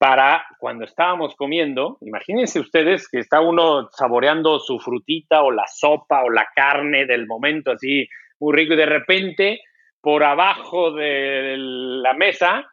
para 0.00 0.46
cuando 0.58 0.86
estábamos 0.86 1.36
comiendo, 1.36 1.98
imagínense 2.00 2.58
ustedes 2.58 3.06
que 3.06 3.18
está 3.18 3.42
uno 3.42 3.90
saboreando 3.92 4.58
su 4.58 4.78
frutita 4.80 5.42
o 5.42 5.50
la 5.50 5.66
sopa 5.66 6.24
o 6.24 6.30
la 6.30 6.48
carne 6.56 7.04
del 7.04 7.26
momento 7.26 7.72
así 7.72 8.08
muy 8.38 8.56
rico 8.56 8.72
y 8.72 8.78
de 8.78 8.86
repente 8.86 9.60
por 10.00 10.24
abajo 10.24 10.92
de 10.92 11.56
la 11.58 12.14
mesa, 12.14 12.66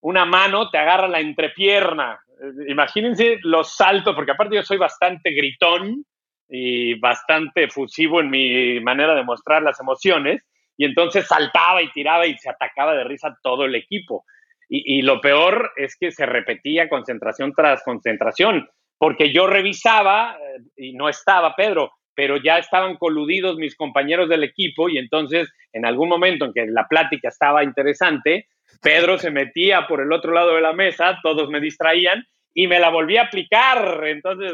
una 0.00 0.24
mano 0.24 0.70
te 0.70 0.78
agarra 0.78 1.08
la 1.08 1.20
entrepierna. 1.20 2.18
Imagínense 2.66 3.38
los 3.42 3.76
saltos, 3.76 4.14
porque 4.14 4.30
aparte 4.30 4.56
yo 4.56 4.62
soy 4.62 4.78
bastante 4.78 5.32
gritón 5.32 6.06
y 6.48 6.98
bastante 6.98 7.68
fusivo 7.68 8.22
en 8.22 8.30
mi 8.30 8.80
manera 8.80 9.14
de 9.14 9.24
mostrar 9.24 9.62
las 9.62 9.78
emociones, 9.78 10.42
y 10.78 10.86
entonces 10.86 11.26
saltaba 11.26 11.82
y 11.82 11.90
tiraba 11.90 12.26
y 12.26 12.38
se 12.38 12.48
atacaba 12.48 12.94
de 12.94 13.04
risa 13.04 13.36
todo 13.42 13.66
el 13.66 13.74
equipo. 13.74 14.24
Y, 14.68 15.02
lo 15.02 15.20
peor 15.20 15.72
es 15.76 15.96
que 15.96 16.12
se 16.12 16.24
repetía 16.24 16.88
concentración 16.88 17.52
tras 17.54 17.82
concentración, 17.82 18.68
porque 18.96 19.32
yo 19.32 19.46
revisaba 19.46 20.36
eh, 20.36 20.62
y 20.76 20.94
no 20.94 21.08
estaba 21.08 21.54
Pedro, 21.54 21.92
pero 22.14 22.36
ya 22.38 22.58
estaban 22.58 22.96
coludidos 22.96 23.56
mis 23.56 23.76
compañeros 23.76 24.28
del 24.28 24.44
equipo 24.44 24.88
y 24.88 24.98
entonces 24.98 25.52
en 25.72 25.84
algún 25.84 26.08
momento 26.08 26.46
en 26.46 26.52
que 26.52 26.66
la 26.66 26.86
plática 26.88 27.28
estaba 27.28 27.64
interesante, 27.64 28.46
Pedro 28.80 29.18
se 29.18 29.30
metía 29.30 29.86
por 29.86 30.00
el 30.00 30.12
otro 30.12 30.32
lado 30.32 30.54
de 30.54 30.60
la 30.60 30.72
mesa, 30.72 31.18
todos 31.22 31.50
me 31.50 31.60
distraían 31.60 32.24
y 32.54 32.66
me 32.66 32.78
la 32.78 32.90
volví 32.90 33.16
a 33.16 33.24
aplicar. 33.24 34.04
Entonces, 34.06 34.52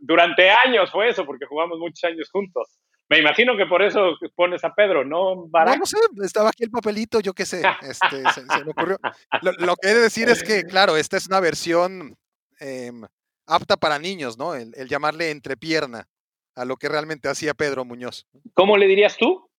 durante 0.00 0.50
años 0.50 0.90
fue 0.90 1.08
eso, 1.08 1.24
porque 1.24 1.46
jugamos 1.46 1.78
muchos 1.78 2.04
años 2.04 2.30
juntos. 2.30 2.78
Me 3.10 3.18
imagino 3.18 3.56
que 3.56 3.66
por 3.66 3.82
eso 3.82 4.16
pones 4.36 4.62
a 4.62 4.72
Pedro, 4.72 5.04
¿no, 5.04 5.34
No, 5.52 5.76
no 5.76 5.86
sé, 5.86 5.98
estaba 6.22 6.50
aquí 6.50 6.62
el 6.62 6.70
papelito, 6.70 7.18
yo 7.18 7.32
qué 7.34 7.44
sé, 7.44 7.60
este, 7.82 8.22
se, 8.34 8.64
me 8.64 8.70
ocurrió. 8.70 8.98
Lo, 9.42 9.74
que 9.74 9.88
he 9.88 9.94
de 9.94 10.00
decir 10.00 10.28
es 10.28 10.44
que, 10.44 10.62
claro, 10.62 10.96
esta 10.96 11.16
es 11.16 11.26
una 11.26 11.40
versión 11.40 12.16
em, 12.60 13.02
apta 13.46 13.76
para 13.76 13.98
niños, 13.98 14.38
¿no? 14.38 14.54
El, 14.54 14.72
el 14.76 14.88
llamarle 14.88 15.30
entrepierna 15.30 16.06
a 16.54 16.64
lo 16.64 16.76
que 16.76 16.88
realmente 16.88 17.28
hacía 17.28 17.52
Pedro 17.52 17.84
Muñoz. 17.84 18.28
¿Cómo 18.54 18.76
le 18.76 18.86
dirías 18.86 19.16
tú? 19.16 19.50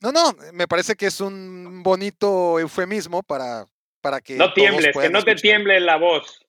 No, 0.00 0.12
no, 0.12 0.32
me 0.52 0.68
parece 0.68 0.94
que 0.94 1.06
es 1.06 1.20
un 1.20 1.82
bonito 1.82 2.60
eufemismo 2.60 3.24
para, 3.24 3.66
para 4.00 4.20
que. 4.20 4.36
No 4.36 4.52
tiembles, 4.52 4.96
que 4.96 5.10
no 5.10 5.24
te 5.24 5.34
tiemble 5.34 5.80
la 5.80 5.96
voz. 5.96 6.46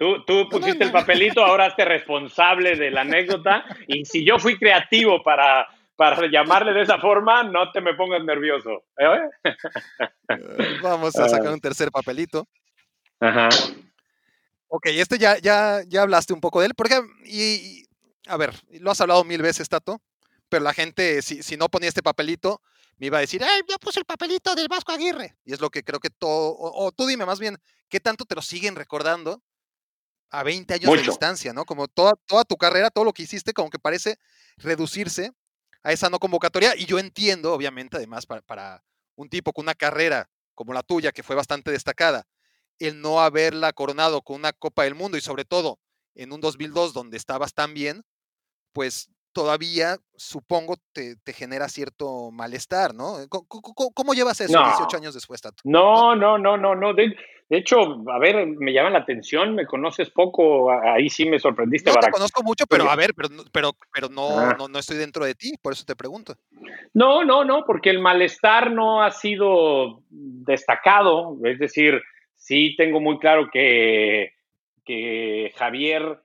Tú, 0.00 0.24
tú 0.24 0.48
pusiste 0.48 0.84
el 0.84 0.92
papelito, 0.92 1.44
ahora 1.44 1.66
hazte 1.66 1.84
responsable 1.84 2.74
de 2.74 2.90
la 2.90 3.02
anécdota. 3.02 3.66
Y 3.86 4.06
si 4.06 4.24
yo 4.24 4.38
fui 4.38 4.58
creativo 4.58 5.22
para, 5.22 5.68
para 5.94 6.26
llamarle 6.26 6.72
de 6.72 6.80
esa 6.80 6.98
forma, 6.98 7.42
no 7.42 7.70
te 7.70 7.82
me 7.82 7.92
pongas 7.92 8.24
nervioso. 8.24 8.84
¿eh? 8.96 9.28
Vamos 10.82 11.14
a 11.16 11.28
sacar 11.28 11.48
ah. 11.48 11.52
un 11.52 11.60
tercer 11.60 11.90
papelito. 11.90 12.48
Ajá. 13.20 13.50
Ok, 14.68 14.86
este 14.86 15.18
ya, 15.18 15.36
ya, 15.36 15.82
ya 15.86 16.00
hablaste 16.00 16.32
un 16.32 16.40
poco 16.40 16.60
de 16.60 16.68
él, 16.68 16.74
porque, 16.74 16.98
y, 17.26 17.84
a 18.26 18.38
ver, 18.38 18.54
lo 18.80 18.92
has 18.92 19.00
hablado 19.02 19.22
mil 19.24 19.42
veces, 19.42 19.68
Tato, 19.68 20.00
pero 20.48 20.64
la 20.64 20.72
gente, 20.72 21.20
si, 21.20 21.42
si 21.42 21.58
no 21.58 21.68
ponía 21.68 21.90
este 21.90 22.02
papelito, 22.02 22.62
me 22.96 23.08
iba 23.08 23.18
a 23.18 23.20
decir, 23.20 23.44
ay, 23.44 23.60
ya 23.68 23.76
puse 23.76 24.00
el 24.00 24.06
papelito 24.06 24.54
del 24.54 24.68
Vasco 24.68 24.92
Aguirre. 24.92 25.36
Y 25.44 25.52
es 25.52 25.60
lo 25.60 25.68
que 25.68 25.82
creo 25.82 26.00
que 26.00 26.08
todo, 26.08 26.56
o, 26.58 26.90
tú 26.90 27.06
dime 27.06 27.26
más 27.26 27.38
bien, 27.38 27.58
¿qué 27.90 28.00
tanto 28.00 28.24
te 28.24 28.34
lo 28.34 28.40
siguen 28.40 28.76
recordando 28.76 29.42
a 30.30 30.42
20 30.42 30.74
años 30.74 30.92
de 30.92 31.02
distancia, 31.02 31.52
¿no? 31.52 31.64
Como 31.64 31.88
toda, 31.88 32.14
toda 32.26 32.44
tu 32.44 32.56
carrera, 32.56 32.90
todo 32.90 33.04
lo 33.04 33.12
que 33.12 33.24
hiciste, 33.24 33.52
como 33.52 33.70
que 33.70 33.78
parece 33.78 34.18
reducirse 34.56 35.32
a 35.82 35.92
esa 35.92 36.08
no 36.08 36.18
convocatoria. 36.18 36.76
Y 36.76 36.86
yo 36.86 36.98
entiendo, 36.98 37.52
obviamente, 37.52 37.96
además, 37.96 38.26
para, 38.26 38.42
para 38.42 38.84
un 39.16 39.28
tipo 39.28 39.52
con 39.52 39.64
una 39.64 39.74
carrera 39.74 40.30
como 40.54 40.72
la 40.72 40.82
tuya, 40.82 41.12
que 41.12 41.22
fue 41.22 41.36
bastante 41.36 41.70
destacada, 41.70 42.26
el 42.78 43.00
no 43.00 43.20
haberla 43.20 43.72
coronado 43.72 44.22
con 44.22 44.36
una 44.36 44.52
Copa 44.52 44.84
del 44.84 44.94
Mundo 44.94 45.16
y 45.16 45.20
sobre 45.20 45.44
todo 45.44 45.78
en 46.14 46.32
un 46.32 46.40
2002 46.40 46.92
donde 46.92 47.16
estabas 47.16 47.54
tan 47.54 47.74
bien, 47.74 48.04
pues 48.72 49.10
todavía, 49.32 49.96
supongo, 50.16 50.76
te, 50.92 51.16
genera 51.32 51.68
cierto 51.68 52.30
malestar, 52.30 52.94
¿no? 52.94 53.16
¿Cómo, 53.28 54.14
llevas 54.14 54.40
eso 54.40 54.58
18 54.58 54.96
años 54.96 55.14
después, 55.14 55.40
Tato? 55.40 55.62
No, 55.64 56.14
no, 56.16 56.38
no, 56.38 56.56
no, 56.56 56.74
no. 56.74 56.94
De, 56.94 57.14
hecho, 57.48 57.78
a 58.10 58.18
ver, 58.18 58.46
me 58.46 58.72
llama 58.72 58.90
la 58.90 59.00
atención, 59.00 59.54
me 59.54 59.66
conoces 59.66 60.10
poco, 60.10 60.70
ahí 60.70 61.08
sí 61.08 61.28
me 61.28 61.38
sorprendiste. 61.38 61.90
No 61.90 62.00
te 62.00 62.10
conozco 62.10 62.42
mucho, 62.42 62.64
pero 62.66 62.90
a 62.90 62.96
ver, 62.96 63.14
pero, 63.14 63.28
pero, 63.52 63.72
pero 63.92 64.08
ah. 64.08 64.56
no, 64.58 64.68
no, 64.68 64.78
estoy 64.78 64.98
dentro 64.98 65.24
de 65.24 65.34
ti, 65.34 65.54
por 65.60 65.72
eso 65.72 65.84
te 65.84 65.96
pregunto. 65.96 66.34
No, 66.94 67.24
no, 67.24 67.44
no, 67.44 67.64
porque 67.64 67.90
el 67.90 68.00
malestar 68.00 68.70
no 68.72 69.02
ha 69.02 69.10
sido 69.10 70.02
destacado, 70.10 71.38
es 71.44 71.58
decir, 71.58 72.00
sí 72.36 72.74
tengo 72.76 73.00
muy 73.00 73.18
claro 73.18 73.48
que, 73.52 74.34
que 74.84 75.52
Javier 75.56 76.22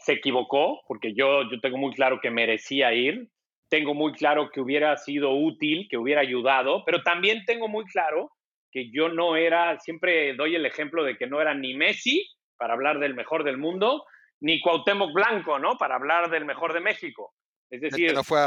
se 0.00 0.14
equivocó, 0.14 0.80
porque 0.86 1.14
yo, 1.14 1.42
yo 1.50 1.60
tengo 1.60 1.78
muy 1.78 1.94
claro 1.94 2.20
que 2.20 2.30
merecía 2.30 2.92
ir, 2.92 3.28
tengo 3.68 3.94
muy 3.94 4.12
claro 4.12 4.50
que 4.50 4.60
hubiera 4.60 4.96
sido 4.96 5.32
útil, 5.32 5.86
que 5.88 5.96
hubiera 5.96 6.20
ayudado, 6.20 6.82
pero 6.84 7.02
también 7.02 7.44
tengo 7.46 7.68
muy 7.68 7.84
claro 7.86 8.32
que 8.70 8.90
yo 8.90 9.08
no 9.08 9.36
era, 9.36 9.78
siempre 9.78 10.34
doy 10.34 10.54
el 10.54 10.66
ejemplo 10.66 11.04
de 11.04 11.16
que 11.16 11.26
no 11.26 11.40
era 11.40 11.54
ni 11.54 11.74
Messi 11.74 12.26
para 12.56 12.74
hablar 12.74 12.98
del 12.98 13.14
mejor 13.14 13.44
del 13.44 13.58
mundo, 13.58 14.04
ni 14.40 14.60
Cuauhtémoc 14.60 15.12
Blanco, 15.12 15.58
¿no? 15.58 15.76
Para 15.76 15.96
hablar 15.96 16.30
del 16.30 16.44
mejor 16.44 16.72
de 16.72 16.80
México. 16.80 17.32
Es 17.70 17.80
decir, 17.80 18.08
que 18.08 18.14
no 18.14 18.24
fue 18.24 18.38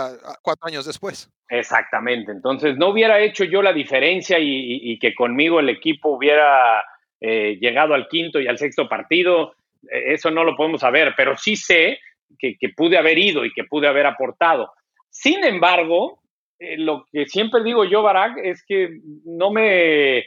cuatro 0.42 0.68
años 0.68 0.86
después. 0.86 1.30
Exactamente. 1.50 2.32
Entonces, 2.32 2.78
no 2.78 2.90
hubiera 2.90 3.20
hecho 3.22 3.46
yo 3.46 3.62
la 3.62 3.72
diferencia 3.72 4.38
y, 4.40 5.00
que 5.00 5.14
conmigo 5.14 5.60
el 5.60 5.70
equipo 5.70 6.10
hubiera 6.10 6.84
eh, 7.22 7.58
llegado 7.60 7.94
al 7.94 8.08
quinto 8.08 8.40
y 8.40 8.48
al 8.48 8.58
sexto 8.58 8.90
partido. 8.90 9.56
Eh, 9.92 10.14
eso 10.14 10.32
no 10.32 10.44
lo 10.44 10.56
podemos 10.56 10.82
saber, 10.82 11.14
pero 11.16 11.38
sí 11.38 11.56
sé 11.56 12.00
que, 12.40 12.58
pude 12.76 12.98
haber 12.98 13.18
ido 13.18 13.46
y 13.46 13.54
que 13.54 13.64
pude 13.64 13.88
haber 13.88 14.06
aportado. 14.06 14.72
Sin 15.10 15.44
embargo, 15.44 16.20
eh, 16.60 16.78
lo 16.78 17.06
que 17.12 17.26
siempre 17.26 17.64
digo 17.64 17.86
yo, 17.86 18.02
Barack, 18.02 18.38
es 18.44 18.64
que 18.66 19.00
no 19.26 19.52
me, 19.52 20.26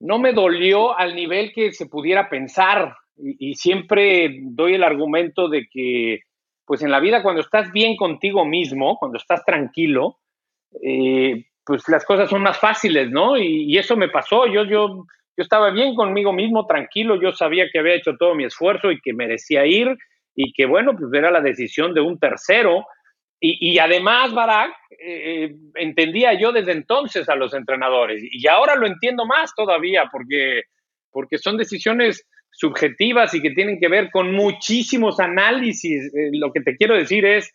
no 0.00 0.18
me 0.18 0.32
dolió 0.32 0.96
al 0.98 1.14
nivel 1.14 1.52
que 1.52 1.72
se 1.72 1.86
pudiera 1.86 2.28
pensar. 2.28 2.94
Y, 3.16 3.54
siempre 3.54 4.38
doy 4.42 4.74
el 4.74 4.84
argumento 4.84 5.48
de 5.48 5.66
que, 5.68 6.20
pues 6.64 6.82
en 6.82 6.90
la 6.90 7.00
vida, 7.00 7.22
cuando 7.22 7.40
estás 7.40 7.72
bien 7.72 7.96
contigo 7.96 8.44
mismo, 8.44 8.96
cuando 8.98 9.18
estás 9.18 9.44
tranquilo, 9.44 10.18
eh, 10.82 11.46
pues 11.64 11.82
las 11.88 12.04
cosas 12.04 12.30
son 12.30 12.42
más 12.42 12.58
fáciles, 12.58 13.10
¿no? 13.10 13.36
Y, 13.36 13.76
eso 13.76 13.96
me 13.96 14.08
pasó. 14.08 14.46
Yo, 14.46 14.64
yo, 14.64 15.04
yo 15.38 15.42
estaba 15.44 15.70
bien 15.70 15.94
conmigo 15.94 16.32
mismo, 16.32 16.66
tranquilo. 16.66 17.14
Yo 17.22 17.32
sabía 17.32 17.68
que 17.72 17.78
había 17.78 17.94
hecho 17.94 18.16
todo 18.18 18.34
mi 18.34 18.44
esfuerzo 18.44 18.90
y 18.90 19.00
que 19.00 19.14
merecía 19.14 19.64
ir 19.64 19.96
y 20.34 20.52
que, 20.52 20.66
bueno, 20.66 20.96
pues 20.98 21.12
era 21.14 21.30
la 21.30 21.40
decisión 21.40 21.94
de 21.94 22.00
un 22.00 22.18
tercero 22.18 22.84
y, 23.40 23.78
además, 23.78 24.34
Barak, 24.34 24.72
eh, 25.00 25.54
entendía 25.76 26.34
yo 26.34 26.50
desde 26.50 26.72
entonces 26.72 27.28
a 27.28 27.36
los 27.36 27.54
entrenadores 27.54 28.20
y 28.20 28.48
ahora 28.48 28.74
lo 28.74 28.88
entiendo 28.88 29.26
más 29.26 29.54
todavía 29.54 30.08
porque, 30.10 30.62
porque 31.12 31.38
son 31.38 31.56
decisiones 31.56 32.26
subjetivas 32.50 33.32
y 33.34 33.40
que 33.40 33.52
tienen 33.52 33.78
que 33.78 33.86
ver 33.86 34.10
con 34.10 34.32
muchísimos 34.32 35.20
análisis. 35.20 36.12
Eh, 36.12 36.30
lo 36.32 36.52
que 36.52 36.62
te 36.62 36.74
quiero 36.74 36.96
decir 36.96 37.24
es, 37.24 37.52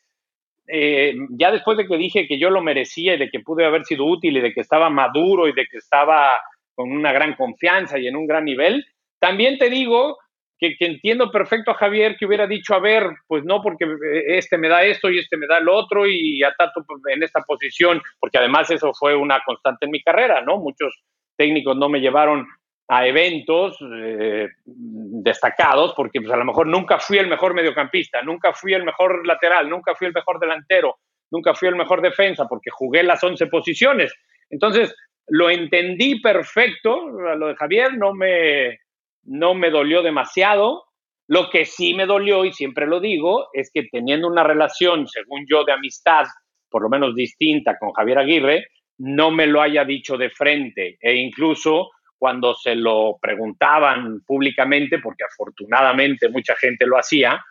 eh, 0.69 1.15
ya 1.31 1.51
después 1.51 1.77
de 1.77 1.85
que 1.85 1.97
dije 1.97 2.27
que 2.29 2.39
yo 2.39 2.49
lo 2.49 2.61
merecía 2.61 3.15
y 3.15 3.19
de 3.19 3.29
que 3.29 3.41
pude 3.41 3.65
haber 3.65 3.83
sido 3.83 4.05
útil 4.05 4.37
y 4.37 4.41
de 4.41 4.53
que 4.53 4.61
estaba 4.61 4.89
maduro 4.89 5.49
y 5.49 5.53
de 5.53 5.65
que 5.65 5.79
estaba 5.79 6.39
con 6.75 6.91
una 6.91 7.11
gran 7.11 7.35
confianza 7.35 7.99
y 7.99 8.07
en 8.07 8.15
un 8.15 8.27
gran 8.27 8.45
nivel, 8.45 8.85
también 9.19 9.57
te 9.57 9.69
digo 9.69 10.17
que, 10.57 10.75
entiendo 10.79 11.31
perfecto 11.31 11.71
a 11.71 11.75
Javier 11.75 12.15
que 12.17 12.25
hubiera 12.25 12.47
dicho, 12.47 12.73
a 12.73 12.79
ver, 12.79 13.03
pues 13.27 13.43
no, 13.43 13.61
porque 13.61 13.85
eh, 13.85 14.37
este 14.37 14.57
me 14.57 14.69
da 14.69 14.83
esto 14.83 15.09
y 15.09 15.19
este 15.19 15.37
me 15.37 15.47
da 15.47 15.59
lo 15.59 15.75
otro 15.75 16.07
y 16.07 16.41
a 16.43 16.53
Tato 16.57 16.83
pues, 16.87 17.01
en 17.13 17.23
esta 17.23 17.41
posición, 17.41 18.01
porque 18.19 18.37
además 18.37 18.69
eso 18.71 18.93
fue 18.93 19.15
una 19.15 19.41
constante 19.45 19.85
en 19.85 19.91
mi 19.91 20.01
carrera, 20.01 20.41
¿no? 20.41 20.57
Muchos 20.57 21.03
técnicos 21.35 21.75
no 21.75 21.89
me 21.89 21.99
llevaron 21.99 22.47
a 22.87 23.07
eventos 23.07 23.77
eh, 23.81 24.49
destacados, 24.65 25.93
porque 25.95 26.21
pues 26.21 26.31
a 26.31 26.37
lo 26.37 26.45
mejor 26.45 26.67
nunca 26.67 26.99
fui 26.99 27.17
el 27.17 27.27
mejor 27.27 27.53
mediocampista, 27.53 28.21
nunca 28.21 28.53
fui 28.53 28.73
el 28.73 28.83
mejor 28.83 29.25
lateral, 29.25 29.69
nunca 29.69 29.95
fui 29.95 30.07
el 30.07 30.13
mejor 30.13 30.39
delantero, 30.39 30.97
nunca 31.31 31.53
fui 31.53 31.69
el 31.69 31.75
mejor 31.75 32.01
defensa, 32.01 32.45
porque 32.47 32.69
jugué 32.69 33.03
las 33.03 33.23
11 33.23 33.47
posiciones. 33.47 34.13
Entonces, 34.49 34.93
lo 35.27 35.49
entendí 35.49 36.19
perfecto, 36.19 37.09
lo 37.09 37.47
de 37.47 37.55
Javier 37.55 37.97
no 37.97 38.13
me, 38.13 38.79
no 39.23 39.53
me 39.53 39.69
dolió 39.69 40.01
demasiado. 40.01 40.83
Lo 41.27 41.49
que 41.49 41.65
sí 41.65 41.93
me 41.93 42.05
dolió, 42.05 42.43
y 42.43 42.51
siempre 42.51 42.85
lo 42.85 42.99
digo, 42.99 43.47
es 43.53 43.71
que 43.73 43.87
teniendo 43.91 44.27
una 44.27 44.43
relación, 44.43 45.07
según 45.07 45.45
yo, 45.49 45.63
de 45.63 45.71
amistad, 45.71 46.25
por 46.69 46.83
lo 46.83 46.89
menos 46.89 47.15
distinta 47.15 47.77
con 47.77 47.93
Javier 47.93 48.19
Aguirre, 48.19 48.67
no 48.97 49.31
me 49.31 49.47
lo 49.47 49.61
haya 49.61 49.85
dicho 49.85 50.17
de 50.17 50.29
frente. 50.29 50.97
E 50.99 51.15
incluso 51.15 51.91
cuando 52.17 52.53
se 52.55 52.75
lo 52.75 53.17
preguntaban 53.21 54.21
públicamente, 54.25 54.99
porque 54.99 55.23
afortunadamente 55.23 56.29
mucha 56.29 56.55
gente 56.55 56.85
lo 56.85 56.97
hacía, 56.97 57.43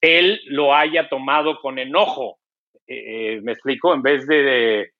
él 0.00 0.40
lo 0.46 0.74
haya 0.74 1.08
tomado 1.08 1.58
con 1.60 1.78
enojo. 1.78 2.38
Eh, 2.86 3.36
eh, 3.36 3.40
me 3.42 3.52
explico, 3.52 3.94
en 3.94 4.02
vez 4.02 4.26
de, 4.26 4.90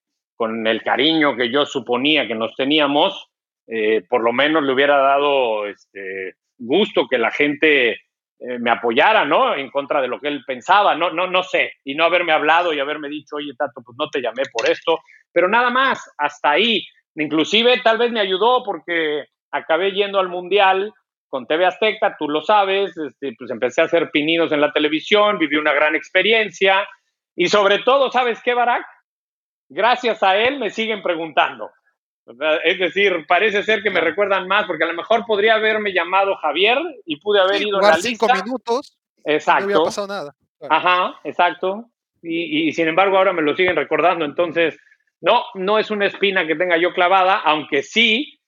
con 0.41 0.65
el 0.65 0.81
cariño 0.81 1.35
que 1.35 1.51
yo 1.51 1.67
suponía 1.67 2.27
que 2.27 2.33
nos 2.33 2.55
teníamos, 2.55 3.29
eh, 3.67 4.03
por 4.09 4.23
lo 4.23 4.33
menos 4.33 4.63
le 4.63 4.73
hubiera 4.73 4.97
dado 4.97 5.67
este, 5.67 6.33
gusto 6.57 7.07
que 7.07 7.19
la 7.19 7.29
gente 7.29 7.91
eh, 7.91 8.57
me 8.59 8.71
apoyara, 8.71 9.23
¿no? 9.23 9.53
En 9.53 9.69
contra 9.69 10.01
de 10.01 10.07
lo 10.07 10.19
que 10.19 10.29
él 10.29 10.43
pensaba, 10.47 10.95
no, 10.95 11.11
no, 11.11 11.27
no 11.27 11.43
sé, 11.43 11.73
y 11.83 11.93
no 11.93 12.05
haberme 12.05 12.31
hablado 12.31 12.73
y 12.73 12.79
haberme 12.79 13.07
dicho, 13.07 13.35
oye, 13.35 13.51
Tato, 13.55 13.83
pues 13.85 13.95
no 13.99 14.09
te 14.09 14.19
llamé 14.19 14.41
por 14.51 14.67
esto, 14.67 14.97
pero 15.31 15.47
nada 15.47 15.69
más, 15.69 16.11
hasta 16.17 16.49
ahí. 16.49 16.87
Inclusive 17.13 17.79
tal 17.83 17.99
vez 17.99 18.11
me 18.11 18.19
ayudó 18.19 18.63
porque 18.63 19.25
acabé 19.51 19.91
yendo 19.91 20.19
al 20.19 20.29
Mundial 20.29 20.91
con 21.27 21.45
TV 21.45 21.67
Azteca, 21.67 22.15
tú 22.17 22.27
lo 22.27 22.41
sabes, 22.41 22.97
este, 22.97 23.35
pues 23.37 23.51
empecé 23.51 23.81
a 23.81 23.85
hacer 23.85 24.09
pininos 24.09 24.51
en 24.51 24.61
la 24.61 24.73
televisión, 24.73 25.37
viví 25.37 25.57
una 25.57 25.73
gran 25.73 25.93
experiencia 25.95 26.87
y 27.35 27.47
sobre 27.47 27.77
todo, 27.83 28.11
¿sabes 28.11 28.41
qué, 28.41 28.55
Barack? 28.55 28.83
Gracias 29.73 30.21
a 30.21 30.35
él 30.35 30.59
me 30.59 30.69
siguen 30.69 31.01
preguntando. 31.01 31.69
Es 32.65 32.77
decir, 32.77 33.25
parece 33.25 33.63
ser 33.63 33.81
que 33.81 33.89
me 33.89 34.01
recuerdan 34.01 34.45
más, 34.45 34.65
porque 34.65 34.83
a 34.83 34.87
lo 34.87 34.93
mejor 34.93 35.25
podría 35.25 35.55
haberme 35.55 35.93
llamado 35.93 36.35
Javier 36.35 36.77
y 37.05 37.21
pude 37.21 37.39
haber 37.39 37.61
ido 37.61 37.79
a 37.79 37.81
la 37.81 37.93
cinco 37.95 38.27
minutos. 38.33 38.97
Exacto. 39.23 39.61
No 39.61 39.65
hubiera 39.67 39.83
pasado 39.83 40.07
nada. 40.07 40.35
Ajá, 40.69 41.19
exacto. 41.23 41.85
Y, 42.21 42.71
sin 42.73 42.89
embargo 42.89 43.17
ahora 43.17 43.31
me 43.31 43.41
lo 43.41 43.55
siguen 43.55 43.77
recordando. 43.77 44.25
Entonces, 44.25 44.77
no, 45.21 45.41
no 45.55 45.79
es 45.79 45.89
una 45.89 46.05
espina 46.05 46.45
que 46.45 46.55
tenga 46.55 46.77
yo 46.77 46.93
clavada, 46.93 47.37
aunque 47.37 47.81
sí, 47.81 48.41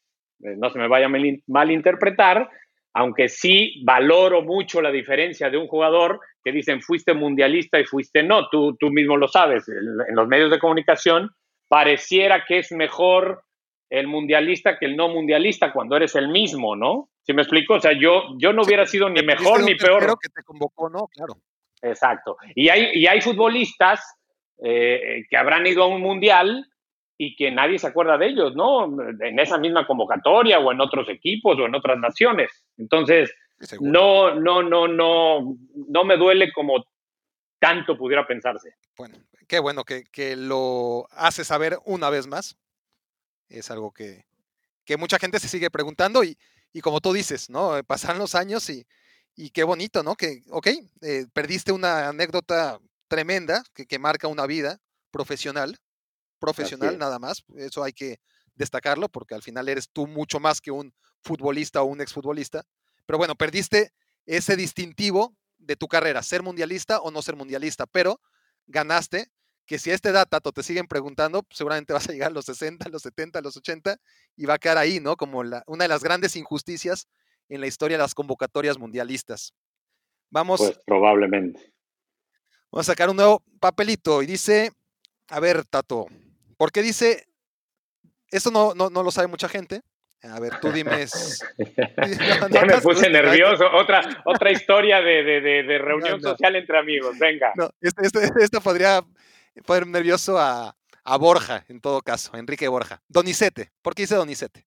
eh, 0.43 0.55
no 0.57 0.71
se 0.71 0.77
me 0.77 0.89
vaya 0.89 1.05
a 1.05 1.11
malinterpretar, 1.47 2.49
aunque 2.93 3.29
sí 3.29 3.81
valoro 3.85 4.41
mucho 4.41 4.81
la 4.81 4.91
diferencia 4.91 5.49
de 5.49 5.57
un 5.57 5.67
jugador 5.67 6.19
que 6.43 6.51
dicen 6.51 6.81
fuiste 6.81 7.13
mundialista 7.13 7.79
y 7.79 7.85
fuiste 7.85 8.23
no. 8.23 8.49
Tú, 8.49 8.75
tú 8.79 8.89
mismo 8.89 9.17
lo 9.17 9.27
sabes, 9.27 9.67
en 9.69 10.15
los 10.15 10.27
medios 10.27 10.51
de 10.51 10.59
comunicación 10.59 11.29
pareciera 11.67 12.45
que 12.45 12.59
es 12.59 12.71
mejor 12.71 13.43
el 13.89 14.07
mundialista 14.07 14.77
que 14.77 14.85
el 14.85 14.95
no 14.95 15.09
mundialista 15.09 15.71
cuando 15.71 15.95
eres 15.95 16.15
el 16.15 16.27
mismo, 16.27 16.75
¿no? 16.75 17.09
¿Sí 17.21 17.33
me 17.33 17.43
explico? 17.43 17.75
O 17.75 17.79
sea, 17.79 17.93
yo, 17.93 18.23
yo 18.37 18.51
no 18.51 18.63
hubiera 18.63 18.85
sido 18.85 19.09
ni 19.09 19.21
mejor 19.21 19.63
ni 19.63 19.75
peor. 19.75 20.03
Creo 20.03 20.17
que 20.17 20.29
te 20.29 20.43
convocó, 20.43 20.89
¿no? 20.89 21.07
Claro. 21.07 21.35
Exacto. 21.81 22.37
Y 22.55 22.69
hay, 22.69 22.89
y 22.93 23.07
hay 23.07 23.21
futbolistas 23.21 24.01
eh, 24.63 25.23
que 25.29 25.37
habrán 25.37 25.67
ido 25.67 25.83
a 25.83 25.87
un 25.87 26.01
mundial 26.01 26.65
y 27.17 27.35
que 27.35 27.51
nadie 27.51 27.77
se 27.77 27.87
acuerda 27.87 28.17
de 28.17 28.27
ellos, 28.27 28.55
¿no? 28.55 28.85
En 29.21 29.39
esa 29.39 29.57
misma 29.57 29.85
convocatoria 29.85 30.59
o 30.59 30.71
en 30.71 30.81
otros 30.81 31.07
equipos 31.09 31.59
o 31.59 31.65
en 31.65 31.75
otras 31.75 31.99
naciones. 31.99 32.65
Entonces, 32.77 33.33
no, 33.81 34.35
no, 34.35 34.63
no, 34.63 34.87
no, 34.87 35.57
no 35.75 36.03
me 36.03 36.17
duele 36.17 36.51
como 36.53 36.85
tanto 37.59 37.97
pudiera 37.97 38.27
pensarse. 38.27 38.75
Bueno, 38.97 39.17
qué 39.47 39.59
bueno 39.59 39.83
que, 39.83 40.03
que 40.05 40.35
lo 40.35 41.07
hace 41.11 41.45
saber 41.45 41.79
una 41.85 42.09
vez 42.09 42.27
más 42.27 42.57
es 43.49 43.71
algo 43.71 43.91
que, 43.91 44.25
mucha 44.97 45.19
gente 45.19 45.39
se 45.39 45.47
sigue 45.47 45.69
preguntando 45.69 46.23
y, 46.23 46.37
como 46.81 47.01
tú 47.01 47.13
dices, 47.13 47.49
¿no? 47.49 47.77
Eh, 47.77 47.83
pasan 47.83 48.17
los 48.17 48.35
años 48.35 48.69
y, 48.69 48.85
y 49.35 49.51
qué 49.51 49.63
bonito, 49.63 50.03
¿no? 50.03 50.15
Que, 50.15 50.41
ok, 50.49 50.67
eh, 51.01 51.25
perdiste 51.33 51.71
una 51.71 52.09
anécdota 52.09 52.79
tremenda 53.07 53.63
que, 53.73 53.85
que, 53.85 53.99
marca 53.99 54.27
una 54.27 54.45
vida 54.45 54.79
profesional, 55.11 55.77
profesional 56.39 56.97
nada 56.97 57.19
más, 57.19 57.43
eso 57.55 57.83
hay 57.83 57.93
que 57.93 58.19
destacarlo 58.55 59.07
porque 59.09 59.35
al 59.35 59.43
final 59.43 59.69
eres 59.69 59.89
tú 59.89 60.07
mucho 60.07 60.39
más 60.39 60.61
que 60.61 60.71
un 60.71 60.93
futbolista 61.21 61.81
o 61.81 61.85
un 61.85 62.01
exfutbolista, 62.01 62.63
pero 63.05 63.17
bueno, 63.17 63.35
perdiste 63.35 63.91
ese 64.25 64.55
distintivo 64.55 65.35
de 65.57 65.75
tu 65.75 65.87
carrera, 65.87 66.21
ser 66.23 66.43
mundialista 66.43 66.99
o 66.99 67.11
no 67.11 67.21
ser 67.21 67.35
mundialista, 67.35 67.85
pero 67.85 68.19
ganaste 68.67 69.27
que 69.65 69.79
si 69.79 69.91
a 69.91 69.95
esta 69.95 70.09
edad, 70.09 70.27
Tato, 70.27 70.51
te 70.51 70.63
siguen 70.63 70.87
preguntando, 70.87 71.43
pues, 71.43 71.57
seguramente 71.57 71.93
vas 71.93 72.07
a 72.09 72.11
llegar 72.11 72.31
a 72.31 72.33
los 72.33 72.45
60, 72.45 72.89
los 72.89 73.01
70, 73.01 73.41
los 73.41 73.55
80 73.55 73.97
y 74.35 74.45
va 74.45 74.55
a 74.55 74.59
quedar 74.59 74.77
ahí, 74.77 74.99
¿no? 74.99 75.15
Como 75.15 75.43
la, 75.43 75.63
una 75.67 75.85
de 75.85 75.89
las 75.89 76.03
grandes 76.03 76.35
injusticias 76.35 77.07
en 77.49 77.61
la 77.61 77.67
historia 77.67 77.97
de 77.97 78.03
las 78.03 78.13
convocatorias 78.13 78.77
mundialistas. 78.77 79.53
Vamos. 80.29 80.59
Pues 80.59 80.79
probablemente. 80.85 81.73
Vamos 82.71 82.89
a 82.89 82.91
sacar 82.91 83.09
un 83.09 83.17
nuevo 83.17 83.43
papelito 83.59 84.21
y 84.21 84.25
dice, 84.25 84.71
a 85.27 85.39
ver, 85.39 85.63
Tato, 85.65 86.07
¿por 86.57 86.71
qué 86.71 86.81
dice, 86.81 87.27
esto 88.29 88.49
no, 88.49 88.73
no, 88.73 88.89
no 88.89 89.03
lo 89.03 89.11
sabe 89.11 89.27
mucha 89.27 89.47
gente, 89.47 89.81
a 90.23 90.39
ver, 90.39 90.53
tú 90.61 90.71
dime. 90.71 90.91
ya 92.49 92.65
me 92.65 92.81
puse 92.81 93.09
nervioso. 93.09 93.65
Otra, 93.73 94.21
otra 94.25 94.51
historia 94.51 95.01
de, 95.01 95.23
de, 95.23 95.63
de 95.63 95.77
reunión 95.77 96.21
social 96.21 96.55
entre 96.55 96.77
amigos. 96.77 97.17
Venga. 97.19 97.51
Esto, 97.81 98.01
este, 98.01 98.19
este 98.39 98.61
podría 98.61 99.01
poner 99.65 99.87
nervioso 99.87 100.39
a, 100.39 100.75
a, 101.03 101.17
Borja, 101.17 101.65
en 101.67 101.81
todo 101.81 102.01
caso, 102.01 102.37
Enrique 102.37 102.67
Borja. 102.69 103.01
Donizete. 103.09 103.71
¿Por 103.81 103.95
qué 103.95 104.03
dice 104.03 104.15
Donizete? 104.15 104.65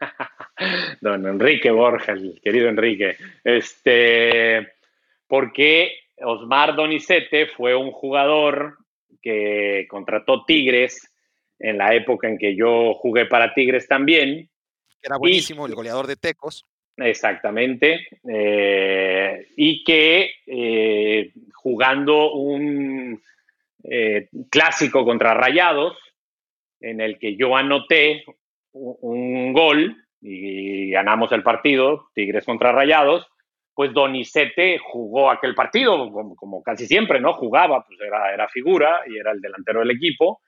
Don 1.00 1.26
Enrique 1.26 1.70
Borja, 1.70 2.12
el 2.12 2.40
querido 2.42 2.68
Enrique. 2.68 3.16
Este, 3.44 4.72
porque 5.28 5.92
Osmar 6.16 6.74
Donizete 6.74 7.46
fue 7.46 7.76
un 7.76 7.92
jugador 7.92 8.78
que 9.22 9.86
contrató 9.88 10.44
Tigres 10.44 11.12
en 11.60 11.78
la 11.78 11.94
época 11.94 12.28
en 12.28 12.38
que 12.38 12.56
yo 12.56 12.94
jugué 12.94 13.26
para 13.26 13.54
Tigres 13.54 13.86
también 13.86 14.50
Era 15.02 15.16
buenísimo, 15.16 15.66
el 15.66 15.74
goleador 15.74 16.06
de 16.06 16.16
Tecos. 16.16 16.66
Exactamente. 16.98 18.08
Eh, 18.28 19.48
y 19.56 19.84
que 19.84 20.32
eh, 20.46 21.32
jugando 21.54 22.32
un 22.32 23.20
eh, 23.84 24.28
clásico 24.50 25.04
contra 25.04 25.34
Rayados, 25.34 25.96
en 26.80 27.00
el 27.00 27.18
que 27.18 27.36
yo 27.36 27.56
anoté 27.56 28.24
un, 28.72 29.52
gol 29.52 29.96
y 30.20 30.90
ganamos 30.90 31.32
el 31.32 31.42
partido, 31.42 32.08
Tigres 32.14 32.44
contra 32.44 32.72
Rayados, 32.72 33.26
pues 33.74 33.92
Donizete 33.92 34.78
jugó 34.78 35.30
aquel 35.30 35.54
partido, 35.54 36.10
como, 36.36 36.62
casi 36.62 36.86
siempre, 36.86 37.20
¿no? 37.20 37.34
Jugaba, 37.34 37.84
pues 37.86 37.98
era, 38.00 38.32
era, 38.32 38.48
figura 38.48 39.02
y 39.06 39.16
era 39.16 39.30
el 39.30 39.40
delantero 39.40 39.80
del 39.80 39.92
equipo. 39.92 40.40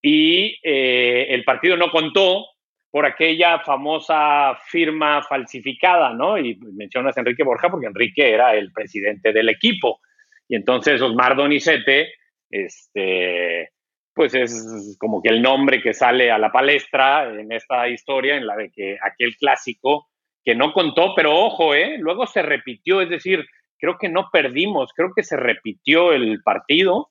Y 0.00 0.58
el 0.62 1.44
partido 1.44 1.76
no 1.76 1.90
contó 1.90 2.46
por 2.92 3.06
aquella 3.06 3.58
famosa 3.60 4.54
firma 4.66 5.22
falsificada, 5.22 6.12
¿no? 6.12 6.36
Y 6.36 6.56
mencionas 6.74 7.16
a 7.16 7.20
Enrique 7.20 7.42
Borja 7.42 7.70
porque 7.70 7.86
Enrique 7.86 8.34
era 8.34 8.54
el 8.54 8.70
presidente 8.70 9.32
del 9.32 9.48
equipo. 9.48 10.00
Y 10.46 10.56
entonces 10.56 11.00
Osmar 11.00 11.34
Donizete, 11.34 12.12
este, 12.50 13.70
pues 14.12 14.34
es 14.34 14.94
como 15.00 15.22
que 15.22 15.30
el 15.30 15.40
nombre 15.40 15.80
que 15.80 15.94
sale 15.94 16.30
a 16.30 16.36
la 16.36 16.52
palestra 16.52 17.32
en 17.32 17.50
esta 17.50 17.88
historia, 17.88 18.36
en 18.36 18.46
la 18.46 18.56
de 18.56 18.70
que 18.70 18.98
aquel 19.02 19.36
clásico 19.38 20.10
que 20.44 20.54
no 20.54 20.74
contó, 20.74 21.14
pero 21.16 21.34
ojo, 21.34 21.74
¿eh? 21.74 21.96
Luego 21.98 22.26
se 22.26 22.42
repitió, 22.42 23.00
es 23.00 23.08
decir, 23.08 23.46
creo 23.78 23.96
que 23.98 24.10
no 24.10 24.28
perdimos, 24.30 24.92
creo 24.94 25.12
que 25.16 25.22
se 25.22 25.38
repitió 25.38 26.12
el 26.12 26.42
partido 26.42 27.08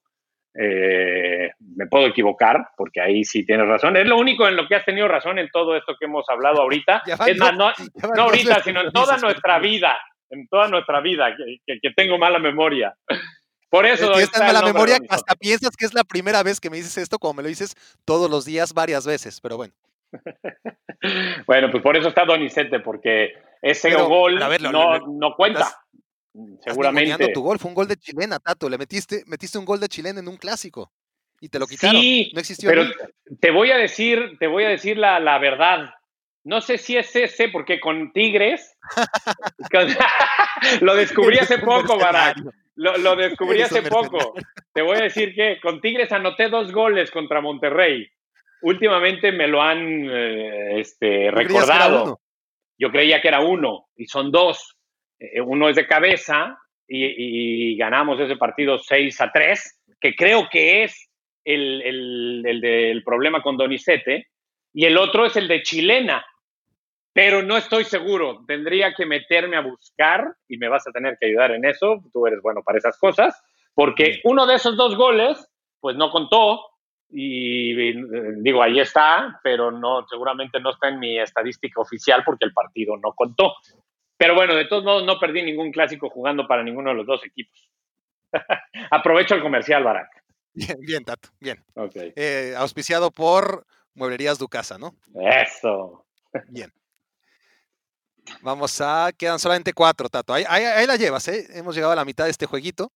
eh, 0.54 1.52
me 1.76 1.88
puedo 1.88 2.08
equivocar, 2.08 2.70
porque 2.76 3.02
ahí 3.02 3.24
sí 3.24 3.46
tienes 3.46 3.68
razón. 3.68 3.96
Es 3.96 4.06
lo 4.06 4.18
único 4.18 4.48
en 4.48 4.56
lo 4.56 4.68
que 4.68 4.76
has 4.76 4.86
tenido 4.86 5.08
razón 5.08 5.40
en 5.40 5.50
todo 5.50 5.76
esto 5.76 5.96
que 5.98 6.06
hemos 6.06 6.28
hablado 6.30 6.62
ahorita. 6.62 7.04
es 7.06 7.38
más, 7.38 7.56
no, 7.56 7.72
ahorita, 8.18 8.62
sino 8.64 8.82
en 8.82 8.92
toda 8.92 9.18
nuestra 9.18 9.60
vida, 9.60 9.98
en 10.30 10.48
toda 10.48 10.68
nuestra 10.68 11.00
vida, 11.02 11.36
que, 11.66 11.92
tengo 11.96 12.18
mala 12.18 12.40
memoria. 12.40 12.96
Por 13.70 13.86
eso. 13.86 14.12
Tienes 14.12 14.38
mala 14.38 14.62
memoria 14.62 14.98
hasta 15.10 15.36
piensas 15.36 15.76
que 15.78 15.86
es 15.86 15.94
la 15.94 16.04
primera 16.04 16.44
vez 16.44 16.60
que 16.60 16.70
me 16.70 16.78
dices 16.78 16.98
esto, 16.98 17.18
como 17.20 17.36
me 17.36 17.44
lo 17.44 17.50
dices 17.50 17.76
todos 18.04 18.30
los 18.30 18.44
días, 18.44 18.74
varias 18.74 19.06
veces, 19.06 19.40
pero 19.40 19.56
bueno. 19.56 19.74
bueno, 21.48 21.72
pues 21.72 21.82
por 21.82 21.96
eso 21.96 22.10
está 22.10 22.26
Donizete, 22.26 22.82
porque 22.82 23.34
ese 23.62 23.94
gol 23.94 24.38
no, 24.72 25.00
no 25.08 25.36
cuenta. 25.36 25.82
Seguramente. 26.64 27.28
tu 27.30 27.42
gol, 27.42 27.60
fue 27.60 27.70
un 27.70 27.76
gol 27.76 27.88
de 27.88 27.98
chilena, 27.98 28.40
Tato. 28.40 28.70
Le 28.70 28.78
metiste, 28.78 29.24
metiste 29.28 29.58
un 29.58 29.66
gol 29.66 29.80
de 29.80 29.90
chilena 29.90 30.20
en 30.20 30.28
un 30.28 30.38
clásico 30.38 30.92
y 31.42 31.50
te 31.50 31.60
lo 31.60 31.68
quitaron. 31.68 32.00
Sí, 32.00 32.32
no 32.34 32.40
existió. 32.40 32.70
Pero 32.70 32.86
te 33.40 33.52
voy 33.52 33.72
a 33.72 33.78
decir, 33.78 34.38
te 34.40 34.48
voy 34.48 34.64
a 34.64 34.70
decir 34.70 34.98
la, 34.98 35.20
la, 35.20 35.40
verdad. 35.40 35.90
No 36.44 36.62
sé 36.62 36.78
si 36.78 36.98
es 36.98 37.16
ese, 37.16 37.50
porque 37.50 37.80
con 37.80 38.14
Tigres 38.14 38.78
lo 40.82 40.96
descubrí 40.96 41.40
hace 41.40 41.58
poco, 41.58 41.98
Barak. 41.98 42.38
Lo, 42.76 42.98
lo 42.98 43.16
descubrí 43.16 43.62
hace 43.62 43.82
poco. 43.82 44.34
Te 44.74 44.82
voy 44.82 44.98
a 44.98 45.04
decir 45.04 45.36
que 45.36 45.60
con 45.62 45.82
Tigres 45.82 46.12
anoté 46.12 46.50
dos 46.50 46.72
goles 46.72 47.12
contra 47.12 47.42
Monterrey. 47.42 48.08
Últimamente 48.62 49.32
me 49.32 49.48
lo 49.48 49.62
han 49.62 50.10
eh, 50.10 50.80
este, 50.80 51.32
recordado. 51.32 52.22
Yo 52.78 52.92
creía 52.92 53.22
que 53.22 53.28
era 53.28 53.42
uno 53.42 53.88
y 53.96 54.06
son 54.06 54.32
dos. 54.32 54.78
Eh, 55.22 55.40
uno 55.40 55.70
es 55.70 55.76
de 55.76 55.86
cabeza 55.86 56.58
y, 56.88 57.78
ganamos 57.78 58.20
ese 58.20 58.36
partido 58.36 58.78
6 58.78 59.22
a 59.22 59.32
3, 59.32 59.84
que 60.00 60.16
creo 60.16 60.50
que 60.50 60.84
es 60.84 61.10
el, 61.46 62.42
del 62.44 63.04
problema 63.04 63.42
con 63.42 63.56
Donizete, 63.56 64.28
y 64.74 64.86
el 64.86 64.98
otro 64.98 65.26
es 65.26 65.38
el 65.38 65.48
de 65.48 65.62
Chilena, 65.62 66.26
pero 67.14 67.44
no 67.44 67.56
estoy 67.56 67.86
seguro. 67.86 68.44
Tendría 68.46 68.94
que 68.94 69.06
meterme 69.06 69.58
a 69.58 69.62
buscar 69.62 70.34
y 70.48 70.58
me 70.58 70.68
vas 70.68 70.86
a 70.88 70.92
tener 70.92 71.18
que 71.20 71.28
ayudar 71.28 71.52
en 71.52 71.66
eso. 71.66 72.02
Tú 72.12 72.26
eres 72.26 72.42
bueno 72.42 72.62
para 72.64 72.78
esas 72.78 72.98
cosas, 72.98 73.42
porque 73.74 74.20
uno 74.24 74.46
de 74.46 74.56
esos 74.56 74.76
dos 74.76 74.96
goles, 74.96 75.48
pues 75.80 75.96
no 75.96 76.10
contó. 76.10 76.62
Y 77.10 77.94
digo, 78.42 78.64
ahí 78.64 78.80
está, 78.80 79.40
pero 79.44 79.72
no, 79.72 80.06
seguramente 80.10 80.60
no 80.60 80.72
está 80.72 80.90
en 80.90 81.00
mi 81.00 81.20
estadística 81.20 81.82
oficial 81.82 82.24
porque 82.26 82.46
el 82.46 82.54
partido 82.54 82.96
no 82.98 83.14
contó. 83.14 83.56
Pero 84.22 84.36
bueno, 84.36 84.54
de 84.54 84.66
todos 84.66 84.84
modos 84.84 85.04
no 85.04 85.18
perdí 85.18 85.42
ningún 85.42 85.72
clásico 85.72 86.08
jugando 86.08 86.46
para 86.46 86.62
ninguno 86.62 86.92
de 86.92 86.96
los 86.96 87.08
dos 87.08 87.26
equipos. 87.26 87.72
Aprovecho 88.92 89.34
el 89.34 89.42
comercial, 89.42 89.84
Barak. 89.84 90.10
Bien, 90.54 90.78
bien, 90.80 91.04
Tato, 91.04 91.30
bien. 91.40 91.58
Eh, 92.16 92.54
auspiciado 92.56 93.10
por 93.10 93.66
Mueblerías 93.96 94.38
Ducasa, 94.38 94.78
¿no? 94.78 94.96
Eso. 95.20 96.06
Bien. 96.50 96.72
Vamos 98.44 98.80
a. 98.80 99.10
Quedan 99.18 99.40
solamente 99.40 99.74
cuatro, 99.74 100.08
Tato. 100.08 100.36
Ahí, 100.36 100.44
ahí, 100.48 100.86
la 100.86 100.98
llevas, 100.98 101.28
¿eh? 101.28 101.48
Hemos 101.56 101.74
llegado 101.74 101.94
a 101.94 101.96
la 101.96 102.06
mitad 102.06 102.26
de 102.26 102.30
este 102.30 102.46
jueguito. 102.46 102.92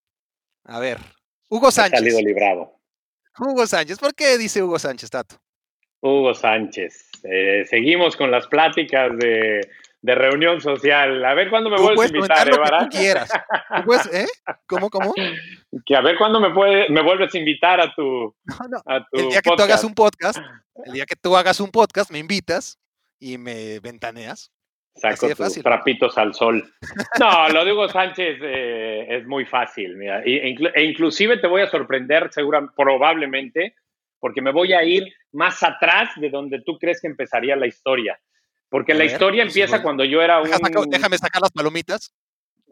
A 0.63 0.77
ver. 0.77 0.99
Hugo 1.49 1.71
Sánchez. 1.71 2.01
salido 2.01 2.21
librado. 2.21 2.71
Hugo 3.39 3.65
Sánchez. 3.65 3.97
¿Por 3.97 4.13
qué 4.13 4.37
dice 4.37 4.61
Hugo 4.61 4.77
Sánchez, 4.77 5.09
Tato? 5.09 5.37
Hugo 6.01 6.35
Sánchez. 6.35 7.09
Eh, 7.23 7.65
seguimos 7.67 8.15
con 8.15 8.29
las 8.29 8.45
pláticas 8.45 9.17
de 9.17 9.67
de 10.05 10.13
reunión 10.13 10.61
social. 10.61 11.25
A 11.25 11.33
ver 11.33 11.49
cuándo 11.49 11.71
me 11.71 11.81
vuelves 11.81 12.11
a 12.11 12.15
invitar, 12.15 12.47
¿eh, 12.47 12.87
quieras. 12.91 13.31
¿eh? 14.13 14.27
¿Cómo, 14.67 14.91
cómo? 14.91 15.13
Que 15.83 15.95
a 15.95 16.01
ver 16.01 16.15
cuándo 16.15 16.39
me, 16.39 16.51
puede, 16.51 16.87
me 16.89 17.01
vuelves 17.01 17.33
a 17.33 17.37
invitar 17.39 17.81
a 17.81 17.91
tu, 17.95 18.35
El 19.11 19.29
día 19.29 19.41
que 19.41 19.49
tú 19.49 19.63
hagas 19.63 19.83
un 19.83 19.95
podcast, 19.95 20.37
el 20.85 20.93
día 20.93 21.05
que 21.07 21.15
tú 21.15 21.35
hagas 21.35 21.59
un 21.59 21.71
podcast, 21.71 22.11
me 22.11 22.19
invitas 22.19 22.79
y 23.19 23.39
me 23.39 23.79
ventaneas. 23.79 24.51
Saco 24.95 25.27
tus 25.27 25.61
trapitos 25.61 26.17
al 26.19 26.35
sol. 26.35 26.71
No, 27.19 27.49
lo 27.49 27.65
de 27.65 27.73
Hugo 27.73 27.89
Sánchez 27.89 28.37
eh, 28.41 29.07
es 29.09 29.25
muy 29.25 29.45
fácil. 29.45 29.97
Mira. 29.97 30.21
E, 30.23 30.55
e, 30.73 30.83
inclusive 30.83 31.37
te 31.37 31.47
voy 31.47 31.63
a 31.63 31.67
sorprender, 31.67 32.31
segura, 32.31 32.65
probablemente, 32.77 33.75
porque 34.19 34.41
me 34.41 34.51
voy 34.51 34.71
a 34.73 34.83
ir 34.83 35.11
más 35.33 35.63
atrás 35.63 36.09
de 36.15 36.29
donde 36.29 36.61
tú 36.61 36.77
crees 36.77 37.01
que 37.01 37.07
empezaría 37.07 37.55
la 37.55 37.67
historia. 37.67 38.17
Porque 38.69 38.93
la 38.93 39.05
historia 39.05 39.43
empieza 39.43 39.81
cuando 39.81 40.03
yo 40.03 40.21
era 40.21 40.41
un... 40.41 40.49
déjame 40.89 41.17
sacar 41.17 41.41
las 41.41 41.51
palomitas. 41.51 42.13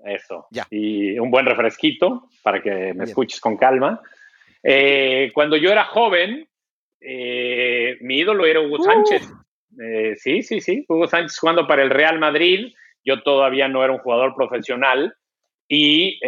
Eso. 0.04 0.48
Ya. 0.52 0.68
Y 0.70 1.18
un 1.18 1.32
buen 1.32 1.46
refresquito 1.46 2.28
para 2.42 2.62
que 2.62 2.94
me 2.94 3.06
escuches 3.06 3.40
con 3.40 3.58
calma. 3.58 4.02
Eh, 4.62 5.32
cuando 5.34 5.56
yo 5.56 5.72
era 5.72 5.86
joven, 5.86 6.48
eh, 7.00 7.98
mi 8.02 8.20
ídolo 8.20 8.46
era 8.46 8.60
Hugo 8.60 8.84
Sánchez. 8.84 9.30
Eh, 9.82 10.16
sí, 10.18 10.44
sí, 10.44 10.62
sí. 10.62 10.86
Hugo 10.88 11.08
Sánchez 11.08 11.38
jugando 11.38 11.68
para 11.68 11.84
el 11.84 11.90
Real 11.90 12.20
Madrid. 12.20 12.74
Yo 13.06 13.22
todavía 13.22 13.68
no 13.68 13.84
era 13.84 13.94
un 13.94 14.00
jugador 14.00 14.36
profesional 14.36 15.14
y 15.68 16.20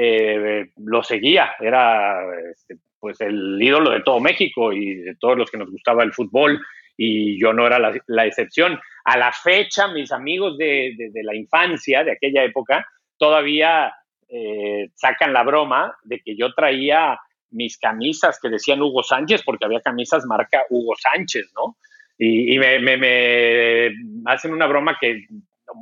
lo 0.77 1.03
seguía. 1.03 1.51
Era 1.59 2.21
este, 2.51 2.77
pues 2.99 3.19
el 3.21 3.61
ídolo 3.61 3.91
de 3.91 4.01
todo 4.01 4.19
México 4.19 4.73
y 4.73 4.95
de 4.95 5.15
todos 5.15 5.37
los 5.37 5.51
que 5.51 5.57
nos 5.57 5.69
gustaba 5.69 6.03
el 6.03 6.13
fútbol 6.13 6.59
y 6.97 7.39
yo 7.39 7.53
no 7.53 7.67
era 7.67 7.79
la, 7.79 8.25
excepción. 8.25 8.79
A 9.03 9.17
la 9.17 9.31
fecha, 9.31 9.87
mis 9.87 10.11
amigos 10.11 10.57
de, 10.57 10.95
la 11.23 11.35
infancia, 11.35 12.03
de 12.03 12.13
aquella 12.13 12.43
época, 12.43 12.87
todavía 13.17 13.93
eh, 14.29 14.89
sacan 14.95 15.33
la 15.33 15.43
broma 15.43 15.95
de 16.03 16.21
que 16.21 16.35
yo 16.35 16.53
traía 16.53 17.19
mis 17.51 17.77
camisas 17.77 18.39
que 18.41 18.49
decían 18.49 18.81
Hugo 18.81 19.03
Sánchez, 19.03 19.43
porque 19.43 19.65
había 19.65 19.81
camisas 19.81 20.25
marca 20.25 20.63
Hugo 20.69 20.93
Sánchez, 20.97 21.51
¿no? 21.55 21.77
Y, 22.17 22.57
me, 22.57 23.91
hacen 24.25 24.53
una 24.53 24.67
broma 24.67 24.97
que 24.99 25.25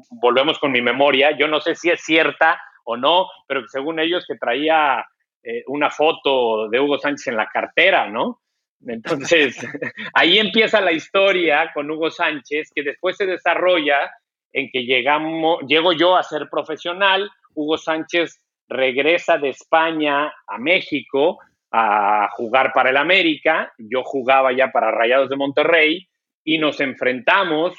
volvemos 0.09 0.57
con 0.57 0.71
mi 0.71 0.81
memoria, 0.81 1.37
yo 1.37 1.47
no 1.47 1.61
sé 1.61 1.75
si 1.75 1.91
es 1.91 2.01
cierta 2.01 2.59
o 2.85 2.97
no, 2.97 3.27
pero 3.47 3.67
según 3.67 3.99
ellos 3.99 4.25
que 4.27 4.35
traía 4.35 5.05
eh, 5.43 5.63
una 5.67 5.91
foto 5.91 6.69
de 6.69 6.79
Hugo 6.79 6.97
Sánchez 6.97 7.27
en 7.27 7.37
la 7.37 7.47
cartera, 7.47 8.09
¿no? 8.09 8.41
Entonces, 8.87 9.57
ahí 10.13 10.39
empieza 10.39 10.81
la 10.81 10.91
historia 10.91 11.71
con 11.73 11.89
Hugo 11.89 12.09
Sánchez, 12.09 12.71
que 12.73 12.83
después 12.83 13.17
se 13.17 13.25
desarrolla 13.25 14.11
en 14.51 14.69
que 14.71 14.85
llegamos, 14.85 15.61
llego 15.67 15.93
yo 15.93 16.15
a 16.15 16.23
ser 16.23 16.47
profesional, 16.49 17.29
Hugo 17.55 17.77
Sánchez 17.77 18.39
regresa 18.67 19.37
de 19.37 19.49
España 19.49 20.33
a 20.47 20.57
México 20.57 21.39
a 21.71 22.29
jugar 22.33 22.71
para 22.73 22.91
el 22.91 22.97
América, 22.97 23.73
yo 23.77 24.03
jugaba 24.03 24.51
ya 24.53 24.71
para 24.71 24.91
Rayados 24.91 25.29
de 25.29 25.35
Monterrey 25.35 26.07
y 26.43 26.59
nos 26.59 26.79
enfrentamos 26.79 27.73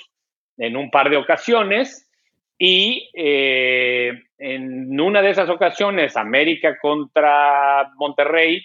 en 0.56 0.76
un 0.76 0.90
par 0.90 1.10
de 1.10 1.16
ocasiones 1.16 2.10
y 2.58 3.10
eh, 3.14 4.12
en 4.38 5.00
una 5.00 5.22
de 5.22 5.30
esas 5.30 5.48
ocasiones, 5.48 6.16
América 6.16 6.76
contra 6.80 7.92
Monterrey, 7.96 8.64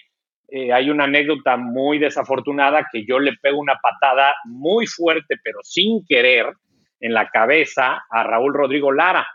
eh, 0.50 0.72
hay 0.72 0.90
una 0.90 1.04
anécdota 1.04 1.56
muy 1.56 1.98
desafortunada 1.98 2.86
que 2.92 3.04
yo 3.06 3.18
le 3.18 3.34
pego 3.40 3.58
una 3.58 3.78
patada 3.80 4.34
muy 4.44 4.86
fuerte, 4.86 5.36
pero 5.42 5.60
sin 5.62 6.04
querer, 6.06 6.46
en 7.00 7.14
la 7.14 7.30
cabeza 7.30 8.02
a 8.10 8.22
Raúl 8.24 8.54
Rodrigo 8.54 8.92
Lara. 8.92 9.26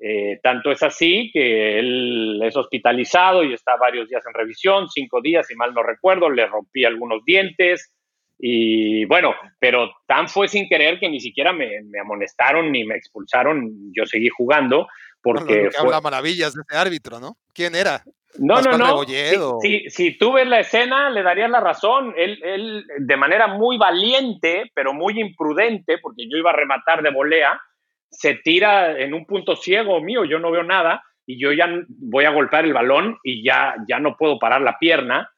Eh, 0.00 0.38
tanto 0.42 0.70
es 0.70 0.82
así 0.82 1.30
que 1.32 1.78
él 1.78 2.40
es 2.44 2.56
hospitalizado 2.56 3.42
y 3.42 3.52
está 3.52 3.76
varios 3.76 4.08
días 4.08 4.24
en 4.26 4.34
revisión, 4.34 4.88
cinco 4.88 5.20
días, 5.20 5.46
si 5.46 5.56
mal 5.56 5.74
no 5.74 5.82
recuerdo, 5.82 6.30
le 6.30 6.46
rompí 6.46 6.84
algunos 6.84 7.24
dientes, 7.24 7.92
Y 8.40 9.04
bueno, 9.06 9.34
pero 9.58 9.90
tan 10.06 10.28
fue 10.28 10.46
sin 10.46 10.68
querer 10.68 11.00
que 11.00 11.08
ni 11.08 11.18
siquiera 11.18 11.52
me, 11.52 11.68
amonestaron 12.00 12.70
ni 12.70 12.84
me 12.84 12.94
expulsaron. 12.94 13.92
Yo 13.92 14.06
seguí 14.06 14.28
jugando 14.28 14.86
porque. 15.20 15.70
fue... 15.72 15.86
habla 15.86 16.00
maravillas 16.00 16.54
de 16.54 16.62
ese 16.62 16.78
árbitro, 16.78 17.18
¿no? 17.18 17.36
¿Quién 17.52 17.74
era? 17.74 18.04
No, 18.36 18.60
no, 18.60 18.76
no. 18.76 19.04
Si, 19.60 19.88
si, 19.88 20.18
tú 20.18 20.32
ves 20.32 20.46
la 20.46 20.60
escena, 20.60 21.10
le 21.10 21.22
darías 21.22 21.50
la 21.50 21.60
razón. 21.60 22.14
Él, 22.16 22.38
él, 22.42 22.86
de 22.98 23.16
manera 23.16 23.46
muy 23.48 23.78
valiente, 23.78 24.70
pero 24.74 24.92
muy 24.92 25.18
imprudente, 25.18 25.98
porque 25.98 26.28
yo 26.28 26.36
iba 26.36 26.50
a 26.50 26.56
rematar 26.56 27.02
de 27.02 27.10
volea, 27.10 27.60
se 28.10 28.34
tira 28.34 28.98
en 28.98 29.14
un 29.14 29.26
punto 29.26 29.56
ciego 29.56 30.00
mío, 30.00 30.24
yo 30.24 30.38
no 30.38 30.50
veo 30.50 30.62
nada, 30.62 31.02
y 31.26 31.38
yo 31.38 31.52
ya 31.52 31.68
voy 31.88 32.24
a 32.24 32.30
golpear 32.30 32.64
el 32.64 32.72
balón 32.72 33.18
y 33.22 33.42
ya, 33.42 33.76
ya 33.86 33.98
no 33.98 34.16
puedo 34.16 34.38
parar 34.38 34.60
la 34.60 34.78
pierna. 34.78 35.30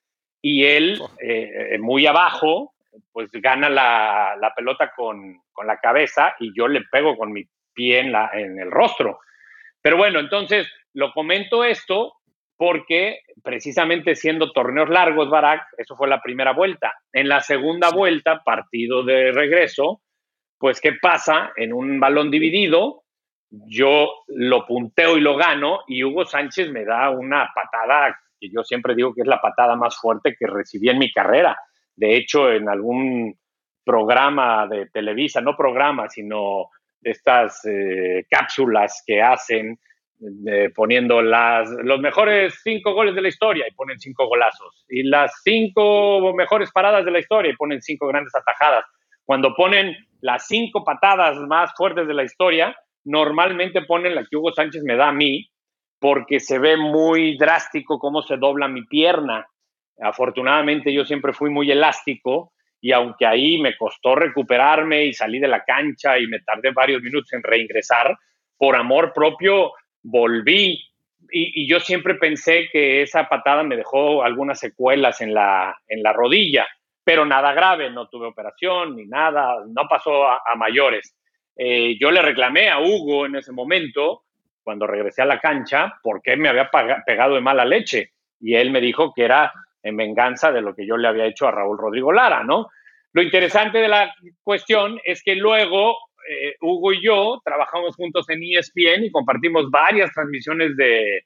Y 0.42 0.64
él, 0.64 0.98
oh. 1.00 1.10
eh, 1.20 1.78
muy 1.80 2.06
abajo, 2.06 2.74
pues 3.12 3.30
gana 3.32 3.68
la, 3.68 4.36
la 4.40 4.54
pelota 4.54 4.92
con, 4.94 5.40
con, 5.52 5.66
la 5.66 5.78
cabeza 5.78 6.34
y 6.38 6.52
yo 6.56 6.68
le 6.68 6.82
pego 6.90 7.16
con 7.16 7.32
mi 7.32 7.44
pie 7.74 8.00
en, 8.00 8.12
la, 8.12 8.30
en 8.32 8.58
el 8.58 8.70
rostro. 8.70 9.20
Pero 9.82 9.96
bueno, 9.96 10.20
entonces 10.20 10.70
lo 10.92 11.12
comento 11.12 11.64
esto 11.64 12.14
porque 12.60 13.20
precisamente 13.42 14.14
siendo 14.14 14.52
torneos 14.52 14.90
largos, 14.90 15.30
Barak, 15.30 15.62
eso 15.78 15.96
fue 15.96 16.08
la 16.08 16.20
primera 16.20 16.52
vuelta. 16.52 16.92
En 17.10 17.26
la 17.26 17.40
segunda 17.40 17.88
vuelta, 17.88 18.42
partido 18.44 19.02
de 19.02 19.32
regreso, 19.32 20.02
pues 20.58 20.78
¿qué 20.78 20.92
pasa? 21.00 21.52
En 21.56 21.72
un 21.72 21.98
balón 21.98 22.30
dividido, 22.30 23.04
yo 23.48 24.10
lo 24.26 24.66
punteo 24.66 25.16
y 25.16 25.22
lo 25.22 25.38
gano 25.38 25.84
y 25.88 26.04
Hugo 26.04 26.26
Sánchez 26.26 26.70
me 26.70 26.84
da 26.84 27.08
una 27.08 27.48
patada 27.54 28.20
que 28.38 28.50
yo 28.50 28.62
siempre 28.62 28.94
digo 28.94 29.14
que 29.14 29.22
es 29.22 29.26
la 29.26 29.40
patada 29.40 29.74
más 29.74 29.98
fuerte 29.98 30.36
que 30.38 30.46
recibí 30.46 30.90
en 30.90 30.98
mi 30.98 31.10
carrera. 31.10 31.58
De 31.96 32.14
hecho, 32.14 32.52
en 32.52 32.68
algún 32.68 33.38
programa 33.82 34.66
de 34.66 34.84
Televisa, 34.90 35.40
no 35.40 35.56
programa, 35.56 36.10
sino 36.10 36.68
estas 37.00 37.64
eh, 37.64 38.26
cápsulas 38.28 39.02
que 39.06 39.22
hacen 39.22 39.78
poniendo 40.74 41.22
las, 41.22 41.70
los 41.82 42.00
mejores 42.00 42.60
cinco 42.62 42.92
goles 42.92 43.14
de 43.14 43.22
la 43.22 43.28
historia 43.28 43.66
y 43.68 43.74
ponen 43.74 43.98
cinco 43.98 44.26
golazos, 44.26 44.84
y 44.88 45.02
las 45.02 45.40
cinco 45.42 46.34
mejores 46.34 46.70
paradas 46.72 47.04
de 47.04 47.10
la 47.10 47.20
historia 47.20 47.52
y 47.52 47.56
ponen 47.56 47.80
cinco 47.80 48.06
grandes 48.08 48.34
atajadas. 48.34 48.84
Cuando 49.24 49.54
ponen 49.54 49.96
las 50.20 50.46
cinco 50.46 50.84
patadas 50.84 51.38
más 51.38 51.72
fuertes 51.76 52.06
de 52.06 52.14
la 52.14 52.24
historia, 52.24 52.76
normalmente 53.04 53.82
ponen 53.82 54.14
la 54.14 54.24
que 54.24 54.36
Hugo 54.36 54.52
Sánchez 54.52 54.82
me 54.84 54.96
da 54.96 55.08
a 55.08 55.12
mí, 55.12 55.50
porque 55.98 56.40
se 56.40 56.58
ve 56.58 56.76
muy 56.76 57.36
drástico 57.36 57.98
cómo 57.98 58.22
se 58.22 58.36
dobla 58.36 58.68
mi 58.68 58.84
pierna 58.86 59.46
Afortunadamente 60.00 60.92
yo 60.92 61.04
siempre 61.04 61.32
fui 61.32 61.50
muy 61.50 61.70
elástico 61.70 62.52
y 62.80 62.92
aunque 62.92 63.26
ahí 63.26 63.58
me 63.58 63.76
costó 63.76 64.14
recuperarme 64.14 65.04
y 65.04 65.12
salí 65.12 65.38
de 65.38 65.48
la 65.48 65.62
cancha 65.64 66.18
y 66.18 66.26
me 66.26 66.40
tardé 66.40 66.70
varios 66.72 67.02
minutos 67.02 67.32
en 67.34 67.42
reingresar, 67.42 68.16
por 68.56 68.76
amor 68.76 69.12
propio 69.12 69.72
volví 70.02 70.90
y, 71.32 71.68
yo 71.68 71.80
siempre 71.80 72.14
pensé 72.14 72.68
que 72.72 73.02
esa 73.02 73.28
patada 73.28 73.62
me 73.62 73.76
dejó 73.76 74.22
algunas 74.22 74.58
secuelas 74.58 75.20
en 75.20 75.34
la, 75.34 75.78
en 75.88 76.02
la 76.02 76.12
rodilla, 76.12 76.66
pero 77.04 77.24
nada 77.24 77.52
grave, 77.52 77.90
no 77.90 78.08
tuve 78.08 78.26
operación 78.26 78.96
ni 78.96 79.06
nada, 79.06 79.56
no 79.66 79.86
pasó 79.88 80.26
a, 80.26 80.40
mayores. 80.56 81.16
Eh, 81.56 81.96
yo 82.00 82.10
le 82.10 82.22
reclamé 82.22 82.70
a 82.70 82.80
Hugo 82.80 83.26
en 83.26 83.36
ese 83.36 83.52
momento, 83.52 84.22
cuando 84.62 84.86
regresé 84.86 85.22
a 85.22 85.26
la 85.26 85.40
cancha, 85.40 85.98
por 86.02 86.22
qué 86.22 86.36
me 86.36 86.48
había 86.48 86.70
pegado 87.06 87.34
de 87.34 87.40
mala 87.40 87.64
leche. 87.64 88.12
Y 88.40 88.54
él 88.54 88.70
me 88.70 88.80
dijo 88.80 89.12
que 89.14 89.24
era 89.24 89.52
en 89.82 89.96
venganza 89.96 90.52
de 90.52 90.62
lo 90.62 90.74
que 90.74 90.86
yo 90.86 90.96
le 90.96 91.08
había 91.08 91.26
hecho 91.26 91.48
a 91.48 91.50
Raúl 91.50 91.78
Rodrigo 91.78 92.12
Lara, 92.12 92.44
¿no? 92.44 92.68
Lo 93.12 93.22
interesante 93.22 93.78
de 93.78 93.88
la 93.88 94.14
cuestión 94.42 95.00
es 95.04 95.22
que 95.22 95.34
luego 95.34 95.96
eh, 96.28 96.54
Hugo 96.60 96.92
y 96.92 97.02
yo 97.02 97.40
trabajamos 97.44 97.96
juntos 97.96 98.28
en 98.28 98.42
ESPN 98.42 99.04
y 99.04 99.10
compartimos 99.10 99.70
varias 99.70 100.12
transmisiones 100.12 100.76
de, 100.76 101.24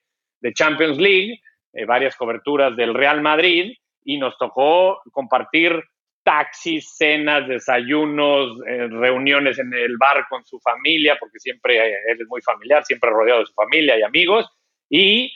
Champions 0.53 0.99
League, 0.99 1.41
eh, 1.73 1.87
varias 1.87 2.17
coberturas 2.17 2.77
del 2.77 2.93
Real 2.93 3.23
Madrid 3.23 3.73
y 4.05 4.19
nos 4.19 4.37
tocó 4.37 5.01
compartir 5.11 5.83
taxis, 6.23 6.97
cenas, 6.97 7.49
desayunos, 7.49 8.61
eh, 8.67 8.89
reuniones 8.89 9.59
en 9.59 9.73
el 9.73 9.97
bar 9.97 10.27
con 10.29 10.45
su 10.45 10.61
familia, 10.61 11.17
porque 11.19 11.39
siempre 11.39 11.79
él 11.79 12.21
es 12.21 12.29
muy 12.29 12.43
familiar, 12.43 12.85
siempre 12.85 13.09
rodeado 13.09 13.41
de 13.41 13.47
su 13.47 13.55
familia 13.55 13.99
y 13.99 14.03
amigos, 14.03 14.47
y 14.89 15.33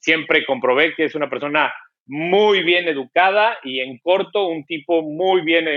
siempre 0.00 0.44
comprobé 0.44 0.94
que 0.94 1.04
es 1.04 1.14
una 1.14 1.30
persona 1.30 1.72
muy 2.06 2.64
bien 2.64 2.88
educada 2.88 3.56
y 3.62 3.78
en 3.78 3.98
corto 3.98 4.48
un 4.48 4.64
tipo 4.64 5.00
muy 5.02 5.42
bien 5.42 5.68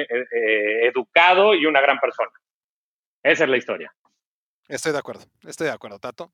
educado 0.82 1.54
y 1.54 1.68
una 1.68 1.80
gran 1.80 2.00
persona. 2.00 2.32
Esa 3.26 3.46
es 3.46 3.50
la 3.50 3.58
historia. 3.58 3.92
Estoy 4.68 4.92
de 4.92 5.00
acuerdo, 5.00 5.26
estoy 5.48 5.66
de 5.66 5.74
acuerdo, 5.74 5.98
Tato. 5.98 6.32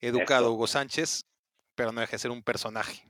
Educado 0.00 0.50
Hugo 0.50 0.66
Sánchez, 0.66 1.26
pero 1.74 1.92
no 1.92 2.00
deje 2.00 2.12
de 2.12 2.18
ser 2.20 2.30
un 2.30 2.42
personaje. 2.42 3.02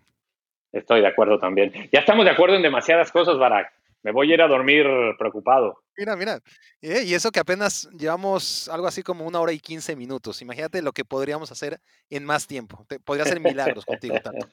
Estoy 0.73 1.03
de 1.03 1.07
acuerdo 1.07 1.39
también. 1.39 1.73
Ya 1.93 2.01
estamos 2.01 2.25
de 2.25 2.33
acuerdo 2.33 2.57
en 2.57 2.63
demasiadas 2.63 3.13
cosas, 3.13 3.39
Barak. 3.39 3.73
Me 4.03 4.11
voy 4.11 4.33
a 4.33 4.35
ir 4.35 4.43
a 4.43 4.49
dormir 4.49 4.87
preocupado. 5.19 5.85
Mira, 5.97 6.17
mira. 6.17 6.41
Eh, 6.83 7.05
y 7.05 7.15
eso 7.15 7.31
que 7.31 7.39
apenas 7.39 7.89
llevamos 7.97 8.69
algo 8.69 8.89
así 8.89 9.05
como 9.05 9.25
una 9.25 9.39
hora 9.39 9.53
y 9.53 9.61
quince 9.61 9.95
minutos. 9.95 10.43
Imagínate 10.43 10.83
lo 10.83 10.91
que 10.91 11.05
podríamos 11.05 11.53
hacer 11.53 11.79
en 12.09 12.25
más 12.25 12.49
tiempo. 12.49 12.85
podría 13.05 13.23
hacer 13.23 13.39
milagros 13.39 13.85
contigo, 13.85 14.17
tanto. 14.21 14.49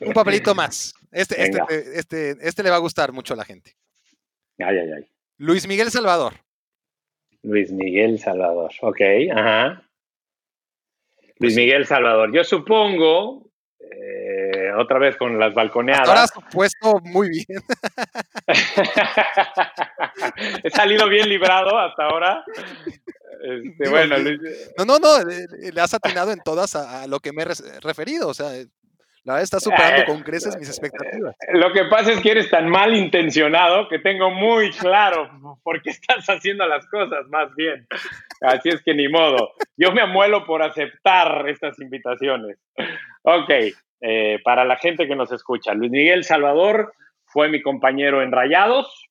Un 0.00 0.14
papelito 0.14 0.54
más. 0.54 0.94
Este, 1.10 1.42
este, 1.42 1.98
este, 1.98 2.36
este, 2.40 2.62
le 2.62 2.70
va 2.70 2.76
a 2.76 2.80
gustar 2.80 3.12
mucho 3.12 3.34
a 3.34 3.36
la 3.36 3.44
gente. 3.44 3.76
Ay, 4.58 4.78
ay, 4.78 4.92
ay. 4.96 5.12
Luis 5.42 5.66
Miguel 5.66 5.90
Salvador. 5.90 6.34
Luis 7.42 7.72
Miguel 7.72 8.20
Salvador. 8.20 8.70
Ok, 8.80 9.00
ajá. 9.34 9.82
Luis 11.18 11.36
pues 11.36 11.56
Miguel 11.56 11.84
Salvador. 11.84 12.32
Yo 12.32 12.44
supongo 12.44 13.50
eh, 13.80 14.70
otra 14.78 15.00
vez 15.00 15.16
con 15.16 15.40
las 15.40 15.52
balconeadas. 15.52 16.08
Ahora 16.08 16.22
has 16.22 16.32
puesto 16.52 17.00
muy 17.02 17.30
bien. 17.30 17.60
He 20.62 20.70
salido 20.70 21.08
bien 21.08 21.28
librado 21.28 21.76
hasta 21.76 22.04
ahora. 22.04 22.44
Este, 23.42 23.90
bueno, 23.90 24.14
no, 24.78 24.84
no, 24.84 25.00
no, 25.00 25.24
le 25.24 25.80
has 25.80 25.92
atinado 25.92 26.30
en 26.30 26.38
todas 26.38 26.76
a, 26.76 27.08
lo 27.08 27.18
que 27.18 27.32
me 27.32 27.42
he 27.42 27.80
referido. 27.80 28.28
O 28.28 28.34
sea, 28.34 28.52
la 29.24 29.34
verdad 29.34 29.44
está 29.44 29.60
superando 29.60 30.04
con 30.04 30.22
creces 30.22 30.56
mis 30.58 30.68
expectativas. 30.68 31.36
Lo 31.52 31.72
que 31.72 31.84
pasa 31.84 32.12
es 32.12 32.20
que 32.20 32.32
eres 32.32 32.50
tan 32.50 32.68
mal 32.68 32.94
intencionado 32.96 33.88
que 33.88 34.00
tengo 34.00 34.30
muy 34.30 34.70
claro 34.72 35.30
por 35.62 35.80
qué 35.80 35.90
estás 35.90 36.26
haciendo 36.26 36.66
las 36.66 36.86
cosas 36.88 37.28
más 37.28 37.54
bien. 37.54 37.86
Así 38.40 38.70
es 38.70 38.82
que 38.82 38.94
ni 38.94 39.08
modo. 39.08 39.52
Yo 39.76 39.92
me 39.92 40.02
amuelo 40.02 40.44
por 40.44 40.62
aceptar 40.62 41.48
estas 41.48 41.78
invitaciones. 41.78 42.58
Ok, 43.22 43.50
eh, 44.00 44.40
para 44.42 44.64
la 44.64 44.76
gente 44.76 45.06
que 45.06 45.14
nos 45.14 45.30
escucha, 45.30 45.74
Luis 45.74 45.92
Miguel 45.92 46.24
Salvador 46.24 46.92
fue 47.24 47.48
mi 47.48 47.62
compañero 47.62 48.22
en 48.22 48.32
Rayados. 48.32 49.08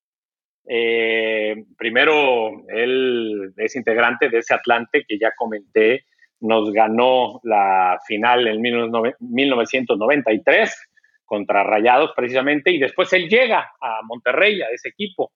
Eh, 0.67 1.55
primero, 1.77 2.51
él 2.67 3.53
es 3.55 3.75
integrante 3.77 4.29
de 4.29 4.39
ese 4.39 4.53
Atlante 4.53 5.05
que 5.07 5.17
ya 5.17 5.31
comenté, 5.37 6.05
nos 6.41 6.71
ganó 6.71 7.39
la 7.43 7.99
final 8.07 8.47
en 8.47 8.61
1993 8.61 10.87
contra 11.25 11.63
Rayados 11.63 12.11
precisamente, 12.15 12.69
y 12.71 12.77
después 12.77 13.11
él 13.13 13.27
llega 13.29 13.71
a 13.79 14.01
Monterrey, 14.03 14.61
a 14.61 14.69
ese 14.69 14.89
equipo. 14.89 15.31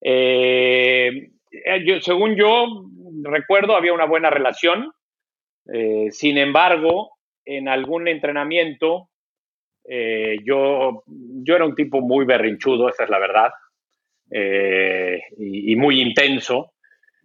Eh, 0.00 1.30
según 2.00 2.34
yo 2.36 2.86
recuerdo, 3.22 3.76
había 3.76 3.92
una 3.92 4.06
buena 4.06 4.30
relación. 4.30 4.92
sin 6.10 6.38
embargo, 6.38 7.18
en 7.44 7.68
algún 7.68 8.08
entrenamiento, 8.08 9.10
eh, 9.88 10.38
yo, 10.44 11.02
yo 11.06 11.56
era 11.56 11.64
un 11.64 11.74
tipo 11.74 12.00
muy 12.00 12.24
berrinchudo, 12.24 12.88
esa 12.88 13.04
es 13.04 13.10
la 13.10 13.18
verdad, 13.18 13.50
eh, 14.30 15.20
y, 15.36 15.74
muy 15.76 16.00
intenso, 16.00 16.72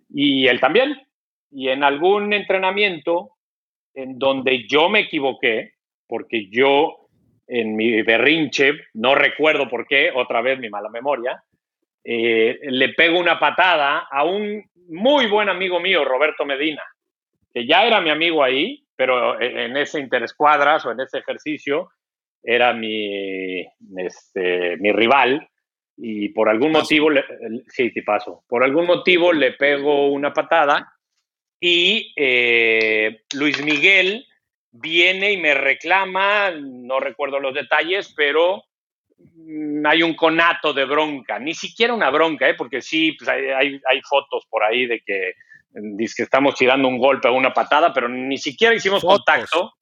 y 0.10 0.48
él 0.48 0.60
también. 0.60 0.96
Y 1.52 1.70
en 1.70 1.84
algún 1.84 2.34
entrenamiento 2.34 3.32
en 3.94 4.20
donde 4.20 4.68
yo 4.68 4.90
me 4.90 5.02
equivoqué, 5.02 5.74
porque 6.08 6.48
yo 6.52 7.08
en 7.48 7.76
mi 7.76 8.02
berrinche, 8.02 8.74
no 8.94 9.16
recuerdo 9.16 9.70
por 9.70 9.88
qué, 9.88 10.12
otra 10.14 10.42
vez 10.42 10.60
mi 10.60 10.70
mala 10.70 10.90
memoria, 10.90 11.42
eh, 12.04 12.60
le 12.62 12.90
pego 12.90 13.20
una 13.20 13.40
patada 13.40 14.08
a 14.12 14.24
un 14.24 14.64
muy 14.90 15.28
buen 15.28 15.50
amigo 15.50 15.80
mío, 15.80 16.04
Roberto 16.06 16.46
Medina, 16.46 16.84
que 17.54 17.66
ya 17.66 17.86
era 17.86 18.02
mi 18.02 18.10
amigo 18.10 18.44
ahí, 18.44 18.84
pero 18.96 19.40
e, 19.40 19.66
en 19.66 19.78
ese 19.78 20.00
interescuadras 20.00 20.86
o 20.86 20.92
en 20.92 21.00
ese 21.00 21.20
ejercicio 21.20 21.90
era 22.44 22.74
mi, 22.74 23.66
este, 23.98 24.78
mi 24.78 24.92
rival 24.92 25.48
y 25.98 26.30
por 26.30 26.50
algún 26.50 26.74
motivo, 26.74 27.10
le, 27.10 27.24
sí, 27.68 27.92
te 27.92 28.04
paso, 28.04 28.44
por 28.48 28.64
algún 28.64 28.86
motivo 28.86 29.34
le 29.34 29.54
pego 29.54 30.10
una 30.10 30.34
patada 30.34 30.95
y 31.68 32.14
eh, 32.16 33.24
Luis 33.34 33.60
Miguel 33.64 34.28
viene 34.72 35.32
y 35.32 35.38
me 35.38 35.56
reclama, 35.56 36.52
no 36.52 37.00
recuerdo 37.00 37.40
los 37.40 37.56
detalles, 37.56 38.14
pero 38.16 38.66
mm, 39.18 39.84
hay 39.84 40.04
un 40.04 40.14
conato 40.16 40.74
de 40.74 40.86
bronca, 40.86 41.40
ni 41.40 41.56
siquiera 41.56 41.96
una 41.96 42.12
bronca, 42.12 42.48
¿eh? 42.48 42.54
porque 42.54 42.84
sí, 42.84 43.14
pues 43.14 43.28
hay, 43.30 43.82
hay, 43.90 44.02
fotos 44.08 44.46
por 44.48 44.64
ahí 44.64 44.86
de 44.86 45.00
que, 45.00 45.34
que 45.74 46.24
estamos 46.24 46.54
tirando 46.54 46.88
un 46.88 47.00
golpe 47.00 47.30
o 47.30 47.34
una 47.34 47.52
patada, 47.52 47.92
pero 47.92 48.10
ni 48.10 48.38
siquiera 48.38 48.76
hicimos 48.76 49.04
contacto. 49.04 49.74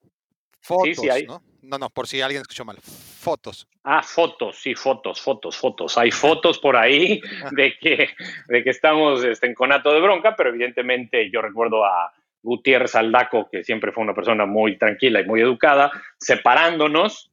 Fotos, 0.61 0.95
sí, 0.95 1.09
sí, 1.11 1.25
¿no? 1.27 1.43
No, 1.63 1.77
no, 1.77 1.89
por 1.89 2.07
si 2.07 2.21
alguien 2.21 2.43
escuchó 2.43 2.63
mal. 2.63 2.77
Fotos. 3.23 3.65
Ah, 3.85 4.03
fotos, 4.03 4.57
sí, 4.57 4.75
fotos, 4.75 5.21
fotos, 5.21 5.55
fotos. 5.55 5.97
Hay 5.97 6.11
fotos 6.11 6.59
por 6.59 6.75
ahí 6.75 7.21
de 7.51 7.77
que, 7.79 8.09
de 8.49 8.63
que 8.65 8.69
estamos 8.69 9.23
este, 9.23 9.47
en 9.47 9.53
conato 9.53 9.93
de 9.93 10.01
bronca, 10.01 10.35
pero 10.35 10.49
evidentemente 10.49 11.29
yo 11.31 11.41
recuerdo 11.41 11.85
a 11.85 12.11
Gutiérrez 12.41 12.95
Aldaco, 12.95 13.47
que 13.49 13.63
siempre 13.63 13.93
fue 13.93 14.03
una 14.03 14.13
persona 14.13 14.45
muy 14.45 14.77
tranquila 14.77 15.21
y 15.21 15.25
muy 15.25 15.39
educada, 15.39 15.89
separándonos 16.19 17.31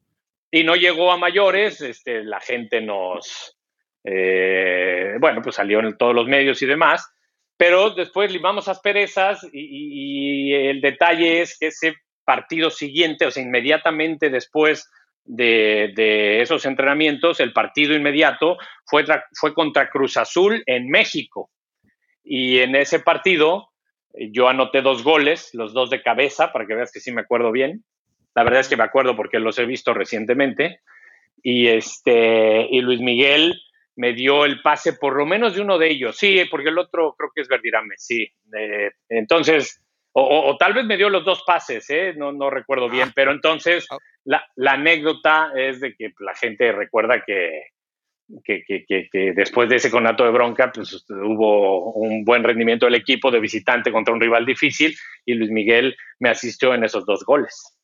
y 0.49 0.63
no 0.63 0.77
llegó 0.77 1.11
a 1.11 1.17
mayores. 1.17 1.81
Este, 1.81 2.23
la 2.23 2.39
gente 2.39 2.79
nos, 2.79 3.57
eh, 4.05 5.17
bueno, 5.19 5.41
pues 5.41 5.57
salió 5.57 5.81
en 5.81 5.97
todos 5.97 6.15
los 6.15 6.25
medios 6.25 6.61
y 6.61 6.67
demás, 6.67 7.05
pero 7.57 7.89
después 7.89 8.31
limamos 8.31 8.69
asperezas 8.69 9.45
y, 9.51 10.51
y 10.51 10.53
el 10.53 10.79
detalle 10.79 11.41
es 11.41 11.59
que 11.59 11.67
ese 11.67 11.95
partido 12.23 12.69
siguiente, 12.69 13.25
o 13.25 13.31
sea, 13.31 13.43
inmediatamente 13.43 14.29
después 14.29 14.89
de, 15.25 16.41
esos 16.41 16.65
entrenamientos, 16.65 17.39
el 17.39 17.53
partido 17.53 17.95
inmediato 17.95 18.57
fue, 18.85 19.05
fue 19.33 19.53
contra 19.53 19.89
Cruz 19.89 20.17
Azul 20.17 20.63
en 20.65 20.89
México. 20.89 21.49
Y 22.23 22.59
en 22.59 22.75
ese 22.75 22.99
partido 22.99 23.69
eh, 24.13 24.29
yo 24.31 24.47
anoté 24.47 24.81
dos 24.81 25.03
goles, 25.03 25.49
los 25.53 25.73
dos 25.73 25.89
de 25.89 26.01
cabeza, 26.01 26.51
para 26.51 26.65
que 26.65 26.75
veas 26.75 26.91
que 26.91 26.99
sí 26.99 27.11
me 27.11 27.21
acuerdo 27.21 27.51
bien. 27.51 27.83
La 28.35 28.43
verdad 28.43 28.61
es 28.61 28.69
que 28.69 28.77
me 28.77 28.83
acuerdo 28.83 29.15
porque 29.15 29.39
los 29.39 29.57
he 29.59 29.65
visto 29.65 29.93
recientemente. 29.93 30.79
Y, 31.43 31.67
este, 31.67 32.67
y 32.69 32.81
Luis 32.81 32.99
Miguel 32.99 33.59
me 33.95 34.13
dio 34.13 34.45
el 34.45 34.61
pase 34.61 34.93
por 34.93 35.17
lo 35.17 35.25
menos 35.25 35.55
de 35.55 35.61
uno 35.61 35.77
de 35.77 35.89
ellos. 35.89 36.17
Sí, 36.17 36.41
porque 36.49 36.69
el 36.69 36.77
otro 36.77 37.15
creo 37.17 37.31
que 37.33 37.41
es 37.41 37.47
Verdirame, 37.47 37.95
sí. 37.97 38.27
Eh, 38.57 38.91
entonces, 39.09 39.81
o, 40.13 40.57
tal 40.57 40.73
vez 40.73 40.85
me 40.85 40.97
dio 40.97 41.09
los 41.09 41.23
dos 41.23 41.43
pases, 41.45 41.89
¿eh? 41.89 42.13
no, 42.15 42.31
no 42.31 42.49
recuerdo 42.49 42.89
bien, 42.89 43.09
ah. 43.09 43.13
pero 43.15 43.31
entonces 43.31 43.85
ah. 43.89 43.97
la, 44.25 44.45
la, 44.55 44.73
anécdota 44.73 45.51
es 45.55 45.79
de 45.79 45.95
que 45.95 46.11
la 46.19 46.35
gente 46.35 46.71
recuerda 46.71 47.23
que, 47.25 47.67
que, 48.43 48.63
que, 48.65 49.07
que, 49.11 49.33
después 49.33 49.69
de 49.69 49.77
ese 49.77 49.91
conato 49.91 50.23
de 50.23 50.31
bronca, 50.31 50.71
pues 50.71 51.05
hubo 51.09 51.93
un 51.93 52.23
buen 52.23 52.43
rendimiento 52.43 52.85
del 52.85 52.95
equipo 52.95 53.31
de 53.31 53.39
visitante 53.39 53.91
contra 53.91 54.13
un 54.13 54.21
rival 54.21 54.45
difícil 54.45 54.95
y 55.25 55.33
Luis 55.33 55.51
Miguel 55.51 55.95
me 56.19 56.29
asistió 56.29 56.73
en 56.73 56.83
esos 56.83 57.05
dos 57.05 57.23
goles. 57.23 57.77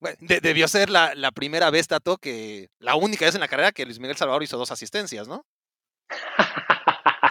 Bueno, 0.00 0.16
debió 0.20 0.68
ser 0.68 0.90
la, 0.90 1.12
la, 1.16 1.32
primera 1.32 1.70
vez, 1.70 1.88
Tato, 1.88 2.18
que 2.18 2.68
la 2.78 2.94
única 2.94 3.24
vez 3.24 3.34
en 3.34 3.40
la 3.40 3.48
carrera 3.48 3.72
que 3.72 3.84
Luis 3.84 3.98
Miguel 3.98 4.16
Salvador 4.16 4.44
hizo 4.44 4.56
dos 4.56 4.70
asistencias, 4.70 5.26
¿no? 5.26 5.44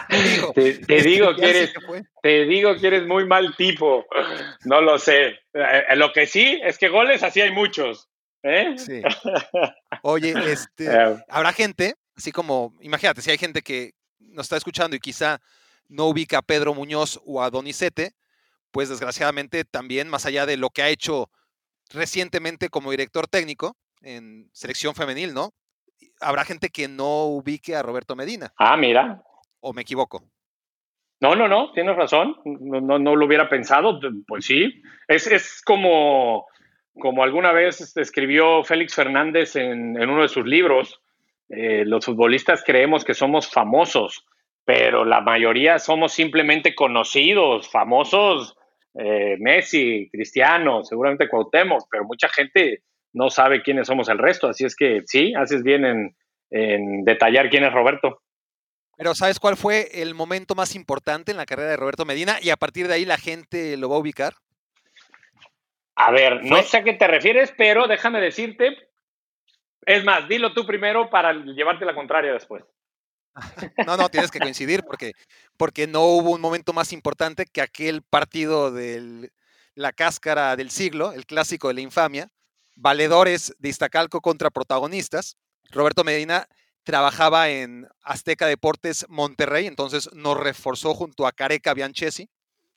te, 0.54 1.02
digo 1.02 1.34
que 1.36 1.50
eres, 1.50 1.72
te 2.22 2.44
digo 2.44 2.76
que 2.76 2.86
eres 2.86 3.06
muy 3.06 3.26
mal 3.26 3.54
tipo. 3.56 4.06
No 4.64 4.80
lo 4.80 4.98
sé. 4.98 5.38
Eh, 5.52 5.96
lo 5.96 6.12
que 6.12 6.26
sí 6.26 6.60
es 6.62 6.78
que 6.78 6.88
goles 6.88 7.22
así 7.22 7.40
hay 7.40 7.50
muchos. 7.50 8.08
¿eh? 8.42 8.74
Sí. 8.76 9.02
Oye, 10.02 10.34
este, 10.50 10.86
eh. 10.86 11.24
habrá 11.28 11.52
gente, 11.52 11.94
así 12.16 12.32
como, 12.32 12.74
imagínate, 12.80 13.22
si 13.22 13.30
hay 13.30 13.38
gente 13.38 13.62
que 13.62 13.92
nos 14.18 14.46
está 14.46 14.56
escuchando 14.56 14.96
y 14.96 15.00
quizá 15.00 15.40
no 15.88 16.06
ubica 16.06 16.38
a 16.38 16.42
Pedro 16.42 16.74
Muñoz 16.74 17.20
o 17.24 17.42
a 17.42 17.50
Donizete, 17.50 18.12
pues 18.70 18.88
desgraciadamente 18.88 19.64
también, 19.64 20.08
más 20.08 20.26
allá 20.26 20.46
de 20.46 20.56
lo 20.56 20.70
que 20.70 20.82
ha 20.82 20.88
hecho 20.88 21.30
recientemente 21.90 22.68
como 22.68 22.90
director 22.90 23.26
técnico 23.26 23.76
en 24.02 24.50
selección 24.52 24.94
femenil, 24.94 25.32
¿no? 25.32 25.54
Habrá 26.20 26.44
gente 26.44 26.68
que 26.68 26.86
no 26.86 27.24
ubique 27.24 27.74
a 27.74 27.82
Roberto 27.82 28.14
Medina. 28.14 28.52
Ah, 28.58 28.76
mira, 28.76 29.22
¿O 29.60 29.72
me 29.72 29.82
equivoco? 29.82 30.22
No, 31.20 31.34
no, 31.34 31.48
no, 31.48 31.72
tienes 31.72 31.96
razón. 31.96 32.36
No, 32.44 32.98
no, 32.98 33.16
lo 33.16 33.26
hubiera 33.26 33.48
pensado. 33.48 33.98
Pues 34.26 34.44
sí. 34.44 34.82
Es, 35.08 35.26
es 35.26 35.62
como, 35.62 36.46
como 36.94 37.22
alguna 37.22 37.52
vez 37.52 37.96
escribió 37.96 38.62
Félix 38.62 38.94
Fernández 38.94 39.56
en, 39.56 39.98
uno 39.98 40.22
de 40.22 40.28
sus 40.28 40.46
libros. 40.46 41.00
Eh, 41.48 41.84
los 41.84 42.04
futbolistas 42.04 42.62
creemos 42.64 43.04
que 43.04 43.14
somos 43.14 43.50
famosos, 43.50 44.26
pero 44.64 45.04
la 45.04 45.20
mayoría 45.22 45.78
somos 45.78 46.12
simplemente 46.12 46.74
conocidos, 46.74 47.68
famosos. 47.70 48.54
Eh, 48.94 49.36
Messi, 49.38 50.08
Cristiano, 50.10 50.82
seguramente 50.82 51.28
Cuauhtémoc, 51.28 51.88
pero 51.90 52.04
mucha 52.04 52.28
gente 52.28 52.82
no 53.12 53.30
sabe 53.30 53.62
quiénes 53.62 53.86
somos 53.86 54.08
el 54.08 54.18
resto. 54.18 54.48
Así 54.48 54.64
es 54.64 54.76
que 54.76 55.02
sí, 55.06 55.34
haces 55.34 55.62
bien 55.62 55.84
en, 55.84 56.16
en 56.50 57.04
detallar 57.04 57.48
quién 57.50 57.64
es 57.64 57.72
Roberto. 57.72 58.22
Pero 58.98 59.14
¿sabes 59.14 59.38
cuál 59.38 59.56
fue 59.56 60.02
el 60.02 60.12
momento 60.16 60.56
más 60.56 60.74
importante 60.74 61.30
en 61.30 61.36
la 61.36 61.46
carrera 61.46 61.70
de 61.70 61.76
Roberto 61.76 62.04
Medina? 62.04 62.38
Y 62.42 62.50
a 62.50 62.56
partir 62.56 62.88
de 62.88 62.94
ahí 62.94 63.04
la 63.04 63.16
gente 63.16 63.76
lo 63.76 63.88
va 63.88 63.94
a 63.94 64.00
ubicar. 64.00 64.34
A 65.94 66.10
ver, 66.10 66.44
no 66.44 66.60
sé 66.64 66.78
a 66.78 66.84
qué 66.84 66.94
te 66.94 67.06
refieres, 67.06 67.54
pero 67.56 67.86
déjame 67.86 68.20
decirte. 68.20 68.76
Es 69.86 70.04
más, 70.04 70.28
dilo 70.28 70.52
tú 70.52 70.66
primero 70.66 71.10
para 71.10 71.32
llevarte 71.32 71.84
la 71.84 71.94
contraria 71.94 72.32
después. 72.32 72.64
No, 73.86 73.96
no, 73.96 74.08
tienes 74.08 74.32
que 74.32 74.40
coincidir 74.40 74.82
porque, 74.82 75.12
porque 75.56 75.86
no 75.86 76.02
hubo 76.02 76.32
un 76.32 76.40
momento 76.40 76.72
más 76.72 76.92
importante 76.92 77.46
que 77.46 77.60
aquel 77.60 78.02
partido 78.02 78.72
de 78.72 79.30
la 79.76 79.92
cáscara 79.92 80.56
del 80.56 80.70
siglo, 80.70 81.12
el 81.12 81.24
clásico 81.24 81.68
de 81.68 81.74
la 81.74 81.82
infamia, 81.82 82.30
valedores 82.74 83.54
de 83.60 83.68
Iztacalco 83.68 84.20
contra 84.20 84.50
protagonistas. 84.50 85.36
Roberto 85.70 86.02
Medina 86.02 86.48
trabajaba 86.88 87.50
en 87.50 87.86
Azteca 88.00 88.46
Deportes 88.46 89.04
Monterrey, 89.10 89.66
entonces 89.66 90.08
nos 90.14 90.38
reforzó 90.38 90.94
junto 90.94 91.26
a 91.26 91.32
Careca 91.32 91.74
Bianchesi. 91.74 92.30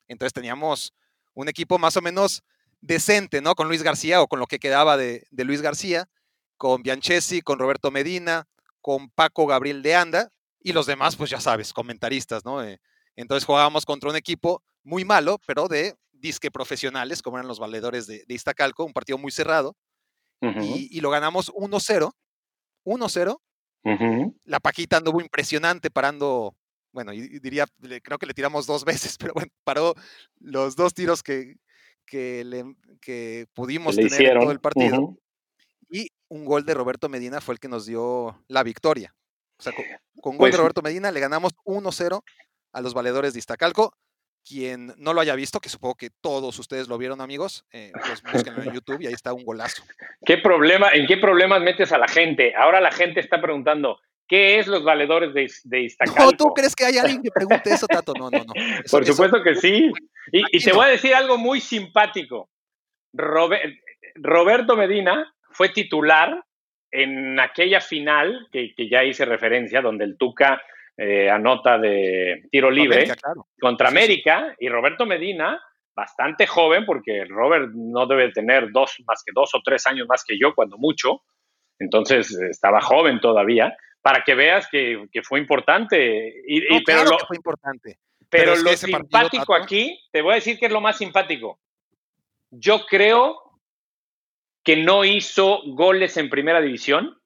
Entonces 0.06 0.34
teníamos 0.34 0.92
un 1.32 1.48
equipo 1.48 1.78
más 1.78 1.96
o 1.96 2.02
menos 2.02 2.42
decente, 2.82 3.40
¿no? 3.40 3.54
Con 3.54 3.68
Luis 3.68 3.82
García 3.82 4.20
o 4.20 4.26
con 4.26 4.38
lo 4.38 4.46
que 4.46 4.58
quedaba 4.58 4.98
de, 4.98 5.26
Luis 5.30 5.62
García, 5.62 6.10
con 6.58 6.82
Bianchesi, 6.82 7.40
con 7.40 7.58
Roberto 7.58 7.90
Medina, 7.90 8.46
con 8.82 9.08
Paco 9.08 9.46
Gabriel 9.46 9.80
de 9.80 9.94
Anda 9.94 10.30
y 10.60 10.74
los 10.74 10.84
demás, 10.84 11.16
pues 11.16 11.30
ya 11.30 11.40
sabes, 11.40 11.72
comentaristas, 11.72 12.44
¿no? 12.44 12.62
Eh, 12.62 12.82
entonces 13.16 13.46
jugábamos 13.46 13.86
contra 13.86 14.10
un 14.10 14.16
equipo 14.16 14.62
muy 14.82 15.06
malo, 15.06 15.40
pero 15.46 15.68
de 15.68 15.96
disque 16.12 16.50
profesionales, 16.50 17.22
como 17.22 17.38
eran 17.38 17.48
los 17.48 17.58
valedores 17.58 18.06
de, 18.06 18.26
Iztacalco, 18.28 18.84
un 18.84 18.92
partido 18.92 19.16
muy 19.16 19.32
cerrado, 19.32 19.74
y, 20.42 20.88
y, 20.90 21.00
lo 21.00 21.08
ganamos 21.08 21.50
1-0, 21.54 22.12
1-0, 22.84 23.40
la 24.44 24.60
Paquita 24.60 24.98
anduvo 24.98 25.20
impresionante 25.20 25.90
parando, 25.90 26.54
bueno, 26.92 27.12
diría, 27.12 27.66
creo 28.02 28.18
que 28.18 28.26
le 28.26 28.34
tiramos 28.34 28.66
dos 28.66 28.84
veces, 29.14 29.16
pero 29.18 29.34
bueno, 29.34 29.50
paró 29.64 29.94
los 30.38 30.76
dos 30.76 30.94
tiros 30.94 31.22
que, 31.22 31.56
que, 32.06 32.44
le, 32.44 32.64
que 33.00 33.46
pudimos 33.54 33.96
tener 33.96 34.22
en 34.22 34.40
todo 34.40 34.52
el 34.52 34.60
partido. 34.60 35.16
Y 35.88 36.08
un 36.28 36.46
gol 36.46 36.64
de 36.64 36.74
Roberto 36.74 37.08
Medina 37.08 37.40
fue 37.40 37.54
el 37.54 37.60
que 37.60 37.68
nos 37.68 37.84
dio 37.84 38.42
la 38.48 38.62
victoria. 38.62 39.14
O 39.58 39.62
sea, 39.62 39.72
con, 39.74 39.84
con 40.20 40.36
gol 40.38 40.48
de 40.48 40.52
pues 40.52 40.58
Roberto 40.58 40.82
Medina 40.82 41.10
le 41.12 41.20
ganamos 41.20 41.52
1-0 41.64 42.22
a 42.72 42.80
los 42.80 42.94
valedores 42.94 43.34
de 43.34 43.40
Iztacalco. 43.40 43.94
Quien 44.44 44.92
no 44.98 45.12
lo 45.14 45.20
haya 45.20 45.34
visto, 45.36 45.60
que 45.60 45.68
supongo 45.68 45.94
que 45.94 46.10
todos 46.10 46.58
ustedes 46.58 46.88
lo 46.88 46.98
vieron, 46.98 47.20
amigos, 47.20 47.64
eh, 47.72 47.92
pues 47.92 48.22
búsquenlo 48.22 48.62
en 48.62 48.72
YouTube 48.72 49.00
y 49.00 49.06
ahí 49.06 49.12
está 49.12 49.32
un 49.32 49.44
golazo. 49.44 49.84
¿Qué 50.24 50.38
problema, 50.38 50.90
¿En 50.92 51.06
qué 51.06 51.16
problemas 51.16 51.62
metes 51.62 51.92
a 51.92 51.98
la 51.98 52.08
gente? 52.08 52.52
Ahora 52.56 52.80
la 52.80 52.90
gente 52.90 53.20
está 53.20 53.40
preguntando, 53.40 54.00
¿qué 54.26 54.58
es 54.58 54.66
los 54.66 54.82
valedores 54.82 55.32
de, 55.32 55.50
de 55.64 55.80
Iztacalco? 55.82 56.24
No, 56.24 56.32
¿tú 56.32 56.54
crees 56.54 56.74
que 56.74 56.84
hay 56.84 56.98
alguien 56.98 57.22
que 57.22 57.30
pregunte 57.30 57.70
eso, 57.70 57.86
Tato? 57.88 58.14
No, 58.14 58.30
no, 58.30 58.38
no. 58.38 58.52
Por 58.90 59.06
supuesto 59.06 59.42
que 59.42 59.54
sí. 59.54 59.92
Y, 60.32 60.64
te 60.64 60.72
voy 60.72 60.86
a 60.86 60.90
decir 60.90 61.14
algo 61.14 61.38
muy 61.38 61.60
simpático. 61.60 62.50
Roberto 63.12 64.76
Medina 64.76 65.32
fue 65.50 65.68
titular 65.68 66.44
en 66.90 67.38
aquella 67.38 67.80
final 67.80 68.48
que, 68.50 68.74
que 68.74 68.88
ya 68.88 69.04
hice 69.04 69.24
referencia, 69.24 69.80
donde 69.80 70.04
el 70.04 70.16
Tuca 70.16 70.62
eh, 70.96 71.30
anota 71.30 71.78
de 71.78 72.44
tiro 72.50 72.70
libre 72.70 73.06
contra 73.60 73.88
América 73.88 74.54
y 74.58 74.68
Roberto 74.68 75.06
Medina, 75.06 75.60
bastante 75.94 76.46
joven, 76.46 76.84
porque 76.84 77.24
Robert 77.24 77.70
no 77.74 78.06
debe 78.06 78.30
tener 78.32 78.70
dos, 78.72 78.96
más 79.06 79.22
que 79.24 79.32
dos 79.34 79.54
o 79.54 79.60
tres 79.64 79.86
años 79.86 80.06
más 80.08 80.24
que 80.24 80.38
yo, 80.38 80.54
cuando 80.54 80.76
mucho, 80.78 81.22
entonces 81.78 82.32
estaba 82.50 82.80
joven 82.80 83.20
todavía, 83.20 83.76
para 84.02 84.22
que 84.24 84.34
veas 84.34 84.68
que, 84.68 85.08
fue 85.22 85.38
importante. 85.38 86.42
Y, 86.46 86.82
pero 86.84 87.04
lo, 87.04 87.18
fue 87.20 87.36
importante. 87.36 87.98
Pero, 88.28 88.56
lo 88.56 88.72
simpático 88.76 89.54
aquí, 89.54 89.98
te 90.10 90.22
voy 90.22 90.32
a 90.32 90.36
decir 90.36 90.58
que 90.58 90.66
es 90.66 90.72
lo 90.72 90.80
más 90.80 90.96
simpático. 90.98 91.60
Yo 92.50 92.86
creo 92.86 93.60
que 94.64 94.76
no 94.76 95.04
hizo 95.04 95.60
goles 95.66 96.16
en 96.16 96.30
primera 96.30 96.60
división 96.60 97.18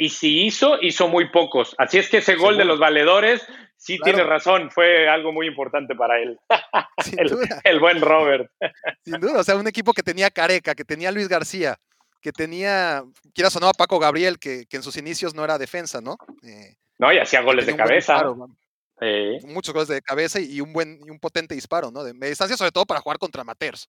y 0.00 0.08
si 0.08 0.46
hizo, 0.46 0.80
hizo 0.80 1.08
muy 1.08 1.28
pocos. 1.28 1.74
Así 1.76 1.98
es 1.98 2.08
que 2.08 2.16
ese 2.16 2.34
gol 2.34 2.56
de 2.56 2.64
los 2.64 2.78
valedores, 2.78 3.46
sí 3.76 3.98
tiene 4.02 4.24
razón, 4.24 4.70
fue 4.70 5.06
algo 5.10 5.30
muy 5.30 5.46
importante 5.46 5.94
para 5.94 6.18
él. 6.18 6.40
el, 7.64 7.80
buen 7.80 8.00
Robert. 8.00 8.50
Sin 9.04 9.20
duda, 9.20 9.40
o 9.40 9.44
sea, 9.44 9.56
un 9.56 9.68
equipo 9.68 9.92
que 9.92 10.02
tenía 10.02 10.30
Careca, 10.30 10.74
que 10.74 10.86
tenía 10.86 11.12
Luis 11.12 11.28
García, 11.28 11.76
que 12.22 12.32
tenía, 12.32 13.04
quieras 13.34 13.54
o 13.56 13.60
no, 13.60 13.68
a 13.68 13.74
Paco 13.74 13.98
Gabriel, 13.98 14.38
que, 14.38 14.64
en 14.70 14.82
sus 14.82 14.96
inicios 14.96 15.34
no 15.34 15.44
era 15.44 15.58
defensa, 15.58 16.00
¿no? 16.00 16.16
Eh, 16.44 16.76
no, 16.98 17.12
y 17.12 17.18
hacía 17.18 17.42
goles 17.42 17.66
de 17.66 17.76
cabeza. 17.76 18.24
Muchos 19.48 19.74
goles 19.74 19.88
de 19.88 20.00
cabeza 20.00 20.40
y 20.40 20.62
un 20.62 20.72
buen 20.72 20.98
y 21.06 21.10
un 21.10 21.20
potente 21.20 21.54
disparo, 21.54 21.90
¿no? 21.90 22.02
De 22.04 22.14
distancia, 22.26 22.56
sobre 22.56 22.72
todo 22.72 22.86
para 22.86 23.00
jugar 23.00 23.18
contra 23.18 23.42
amateurs. 23.42 23.86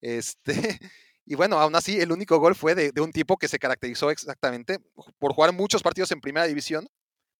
Este, 0.00 0.52
y 1.30 1.36
bueno, 1.36 1.60
aún 1.60 1.76
así, 1.76 2.00
el 2.00 2.10
único 2.10 2.40
gol 2.40 2.56
fue 2.56 2.74
de, 2.74 3.00
un 3.00 3.12
tipo 3.12 3.36
que 3.36 3.46
se 3.46 3.60
caracterizó 3.60 4.10
exactamente 4.10 4.80
por 5.20 5.32
jugar 5.32 5.52
muchos 5.52 5.80
partidos 5.80 6.10
en 6.10 6.20
primera 6.20 6.44
división, 6.44 6.88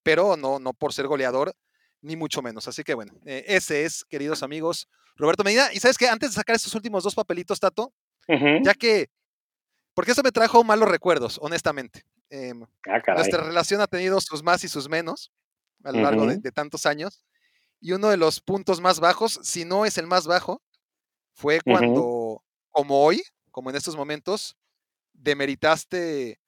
pero 0.05 0.37
no, 0.37 0.61
no 0.61 0.75
por 0.75 0.93
ser 0.93 1.09
goleador, 1.09 1.57
ni 2.01 2.15
mucho 2.15 2.41
menos. 2.41 2.69
Así 2.69 2.85
que 2.85 2.95
bueno, 2.95 3.13
eh, 3.27 3.43
ese 3.49 3.85
es, 3.85 4.05
queridos 4.05 4.45
amigos, 4.45 4.89
Roberto 5.17 5.43
Medina. 5.43 5.73
Y 5.73 5.81
sabes 5.81 5.99
que 5.99 6.07
antes 6.07 6.31
de 6.31 6.35
sacar 6.37 6.55
estos 6.55 6.73
últimos 6.77 7.03
dos 7.03 7.17
papelitos, 7.17 7.59
Tato, 7.59 7.93
ya 8.63 8.75
que 8.75 9.11
porque 9.93 10.13
eso 10.13 10.23
me 10.23 10.31
trajo 10.31 10.63
malos 10.63 10.89
recuerdos, 10.89 11.41
honestamente. 11.43 12.05
Em, 12.29 12.63
ah, 12.87 13.15
nuestra 13.15 13.43
relación 13.43 13.81
ha 13.81 13.89
tenido 13.89 14.21
sus 14.21 14.45
más 14.45 14.63
y 14.63 14.69
sus 14.69 14.89
menos 14.89 15.33
a 15.83 15.91
lo 15.91 16.01
largo 16.01 16.27
de, 16.27 16.53
tantos 16.53 16.87
años. 16.87 17.25
Y 17.81 17.91
uno 17.91 18.09
de 18.09 18.19
los 18.19 18.41
puntos 18.41 18.81
más 18.81 19.01
bajos, 19.01 19.41
si 19.43 19.65
no 19.65 19.85
es 19.85 19.99
el 19.99 20.07
más 20.07 20.29
bajo, 20.29 20.63
fue 21.33 21.61
cuando, 21.61 22.45
como 22.71 23.03
hoy, 23.03 23.21
como 23.51 23.71
en 23.71 23.77
estos 23.77 23.97
momentos, 23.97 24.57
demeritaste 25.13 26.39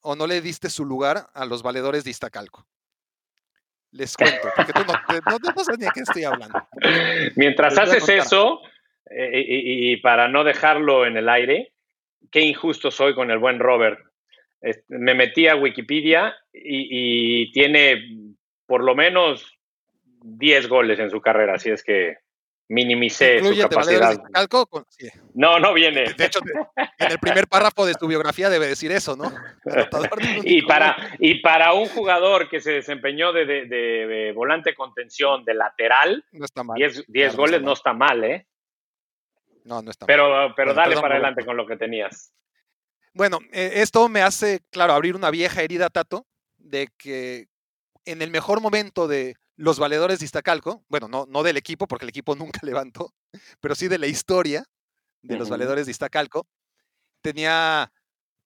o 0.00 0.14
no 0.14 0.26
le 0.26 0.40
diste 0.40 0.70
su 0.70 0.84
lugar 0.84 1.28
a 1.34 1.44
los 1.44 1.62
valedores 1.62 2.04
de 2.04 2.10
Iztacalco. 2.10 2.66
Les 3.90 4.16
cuento, 4.16 4.48
porque 4.54 4.72
tú 4.72 4.80
no, 4.84 5.64
sabes 5.64 5.78
ni 5.78 5.86
a 5.86 5.90
qué 5.90 6.00
estoy 6.00 6.24
hablando. 6.24 6.68
Mientras 7.36 7.78
haces 7.78 8.08
eso, 8.08 8.60
eh, 9.10 9.44
y, 9.48 9.96
para 9.98 10.28
no 10.28 10.44
dejarlo 10.44 11.06
en 11.06 11.16
el 11.16 11.28
aire, 11.28 11.72
qué 12.30 12.40
injusto 12.40 12.90
soy 12.90 13.14
con 13.14 13.30
el 13.30 13.38
buen 13.38 13.58
Robert. 13.58 13.98
Me 14.88 15.14
metí 15.14 15.48
a 15.48 15.56
Wikipedia 15.56 16.36
y, 16.52 17.50
tiene 17.52 18.34
por 18.66 18.84
lo 18.84 18.94
menos 18.94 19.58
10 20.22 20.68
goles 20.68 20.98
en 20.98 21.10
su 21.10 21.20
carrera, 21.20 21.54
así 21.54 21.70
es 21.70 21.82
que 21.82 22.16
minimicé 22.68 23.40
su 23.40 23.56
capacidad. 23.60 24.16
No, 25.34 25.58
no 25.58 25.72
viene. 25.72 26.12
De 26.14 26.24
hecho, 26.24 26.40
en 26.98 27.10
el 27.12 27.18
primer 27.18 27.46
párrafo 27.46 27.86
de 27.86 27.94
tu 27.94 28.06
biografía 28.06 28.50
debe 28.50 28.66
decir 28.66 28.92
eso, 28.92 29.16
¿no? 29.16 29.32
y, 30.44 30.62
para, 30.62 30.96
y 31.18 31.40
para 31.40 31.72
un 31.74 31.86
jugador 31.86 32.48
que 32.48 32.60
se 32.60 32.72
desempeñó 32.72 33.32
de, 33.32 34.32
volante 34.34 34.74
contención, 34.74 35.44
de 35.44 35.54
lateral, 35.54 36.24
10 37.08 37.36
goles 37.36 37.62
no 37.62 37.72
está 37.72 37.92
mal, 37.92 38.24
¿eh? 38.24 38.46
No, 39.64 39.82
no 39.82 39.90
está 39.90 40.06
Pero, 40.06 40.54
pero 40.56 40.74
dale 40.74 40.94
para 40.94 41.14
adelante 41.14 41.44
con 41.44 41.56
lo 41.56 41.66
que 41.66 41.76
tenías. 41.76 42.32
Bueno, 43.12 43.38
eh, 43.52 43.72
esto 43.76 44.08
me 44.08 44.22
hace, 44.22 44.60
claro, 44.70 44.92
abrir 44.92 45.16
una 45.16 45.30
vieja 45.30 45.62
herida, 45.62 45.90
Tato, 45.90 46.26
de 46.58 46.88
que 46.98 47.48
en 48.04 48.22
el 48.22 48.30
mejor 48.30 48.60
momento 48.60 49.08
de 49.08 49.36
los 49.56 49.78
valedores 49.78 50.18
de 50.18 50.26
Iztacalco, 50.26 50.84
bueno, 50.88 51.08
no, 51.08 51.26
no 51.28 51.42
del 51.42 51.56
equipo, 51.56 51.86
porque 51.86 52.04
el 52.04 52.10
equipo 52.10 52.34
nunca 52.36 52.60
levantó, 52.62 53.12
pero 53.60 53.74
sí 53.74 53.88
de 53.88 53.98
la 53.98 54.06
historia 54.06 54.64
de 55.22 55.36
los 55.36 55.48
valedores 55.48 55.86
de 55.86 55.90
Iztacalco, 55.90 56.46
tenía, 57.20 57.92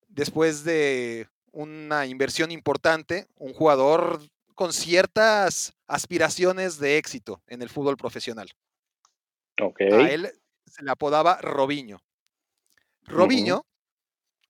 después 0.08 0.64
de 0.64 1.28
una 1.52 2.06
inversión 2.06 2.50
importante, 2.50 3.26
un 3.36 3.52
jugador 3.52 4.20
con 4.54 4.72
ciertas 4.72 5.74
aspiraciones 5.86 6.78
de 6.78 6.96
éxito 6.96 7.42
en 7.48 7.60
el 7.60 7.68
fútbol 7.68 7.96
profesional. 7.96 8.50
Okay. 9.60 9.92
A 9.92 10.10
él 10.10 10.32
se 10.64 10.82
le 10.82 10.90
apodaba 10.90 11.38
Robiño. 11.42 12.00
Robiño 13.02 13.66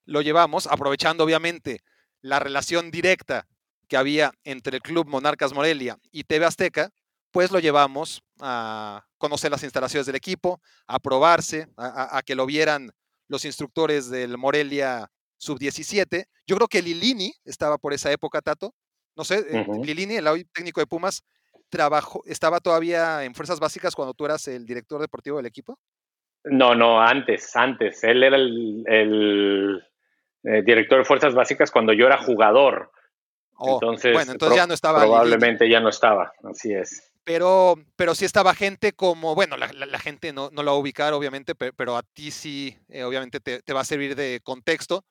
lo 0.05 0.23
llevamos, 0.23 0.67
aprovechando 0.67 1.25
obviamente 1.25 1.81
la 2.21 2.39
relación 2.39 2.91
directa 2.91 3.49
que 3.91 3.97
había 3.97 4.31
entre 4.45 4.77
el 4.77 4.83
Club 4.83 5.09
Monarcas 5.09 5.53
Morelia 5.53 5.99
y 6.13 6.23
TV 6.23 6.47
Azteca, 6.47 6.91
pues 7.33 7.51
lo 7.51 7.59
llevamos 7.59 8.23
a 8.41 9.05
conocer 9.19 9.51
las 9.51 9.65
instalaciones 9.65 10.07
del 10.07 10.15
equipo, 10.15 10.61
a 10.87 11.01
probarse, 11.01 11.67
a, 11.77 12.23
que 12.25 12.37
lo 12.37 12.47
vieran 12.47 12.93
los 13.29 13.45
instructores 13.45 14.09
del 14.09 14.39
Morelia 14.39 15.09
Sub-17. 15.39 16.25
Yo 16.47 16.57
creo 16.57 16.69
que 16.69 16.83
Lilini 16.83 17.33
estaba 17.45 17.79
por 17.79 17.93
esa 17.93 18.13
época, 18.13 18.41
Tato. 18.41 18.75
No 19.17 19.25
sé, 19.25 19.45
eh, 19.51 19.67
Lilini, 19.85 20.17
el 20.17 20.29
hoy 20.29 20.45
técnico 20.45 20.81
de 20.81 20.87
Pumas, 20.87 21.25
trabajó, 21.69 22.23
estaba 22.27 22.61
todavía 22.61 23.25
en 23.25 23.35
Fuerzas 23.35 23.59
Básicas 23.59 23.97
cuando 23.97 24.15
tú 24.15 24.25
eras 24.25 24.47
el 24.47 24.65
director 24.65 25.01
deportivo 25.01 25.37
del 25.39 25.47
equipo. 25.47 25.79
No, 26.45 26.77
no, 26.77 27.03
antes, 27.03 27.57
antes. 27.57 28.05
Él 28.05 28.23
era 28.23 28.37
el, 28.37 29.85
eh, 30.45 30.63
director 30.65 30.99
de 30.99 31.05
Fuerzas 31.05 31.35
Básicas 31.35 31.73
cuando 31.73 31.93
yo 31.93 32.07
era 32.07 32.19
jugador. 32.19 32.93
Oh, 33.63 33.75
entonces, 33.75 34.13
bueno, 34.15 34.33
entonces 34.33 34.57
ya 34.57 34.67
no 34.67 34.75
estaba. 34.75 35.01
Probablemente 35.01 35.69
ya 35.69 35.81
no 35.81 35.91
estaba, 35.91 36.33
así 36.45 36.73
es. 36.73 37.13
Pero, 37.25 37.77
pero 37.97 38.15
sí 38.15 38.25
estaba 38.25 38.55
gente 38.55 38.93
como, 38.95 39.35
bueno, 39.35 39.57
la, 39.59 39.99
gente 39.99 40.33
no, 40.33 40.49
no, 40.51 40.63
la 40.63 40.71
va 40.71 40.77
a 40.79 40.81
ubicar, 40.81 41.13
obviamente, 41.13 41.55
pero, 41.55 41.97
a 41.97 42.03
ti 42.03 42.31
sí, 42.31 42.77
eh, 42.89 43.05
obviamente, 43.05 43.39
te, 43.41 43.73
va 43.73 43.81
a 43.81 43.85
servir 43.85 44.17
de 44.17 44.41
contexto. 44.43 45.05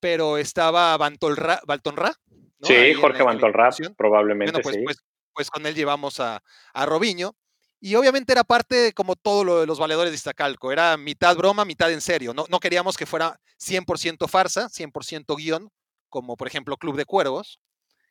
Pero 0.00 0.36
estaba 0.36 0.96
Baltonra. 0.98 2.12
Sí, 2.60 2.94
Jorge 2.94 3.22
Bantolra, 3.22 3.70
probablemente 3.96 4.60
pues, 4.60 4.74
sí. 4.74 4.82
Pues, 4.84 5.04
pues, 5.32 5.50
con 5.50 5.64
él 5.64 5.74
llevamos 5.74 6.20
a, 6.20 6.42
a 6.74 6.86
Robiño. 6.86 7.34
Y 7.80 7.94
obviamente 7.94 8.32
era 8.32 8.42
parte, 8.42 8.92
como 8.94 9.14
todo 9.14 9.44
lo 9.44 9.60
de 9.60 9.66
los 9.66 9.78
valedores 9.78 10.10
de 10.10 10.16
Iztacalco, 10.16 10.72
era 10.72 10.96
mitad 10.96 11.36
broma, 11.36 11.64
mitad 11.64 11.92
en 11.92 12.00
serio. 12.00 12.34
No, 12.34 12.46
no 12.48 12.58
queríamos 12.58 12.96
que 12.96 13.06
fuera 13.06 13.38
100% 13.58 14.28
farsa, 14.28 14.68
100% 14.68 15.36
guion, 15.36 15.70
como 16.08 16.36
por 16.36 16.48
ejemplo 16.48 16.76
Club 16.76 16.96
de 16.96 17.04
Cuervos, 17.04 17.60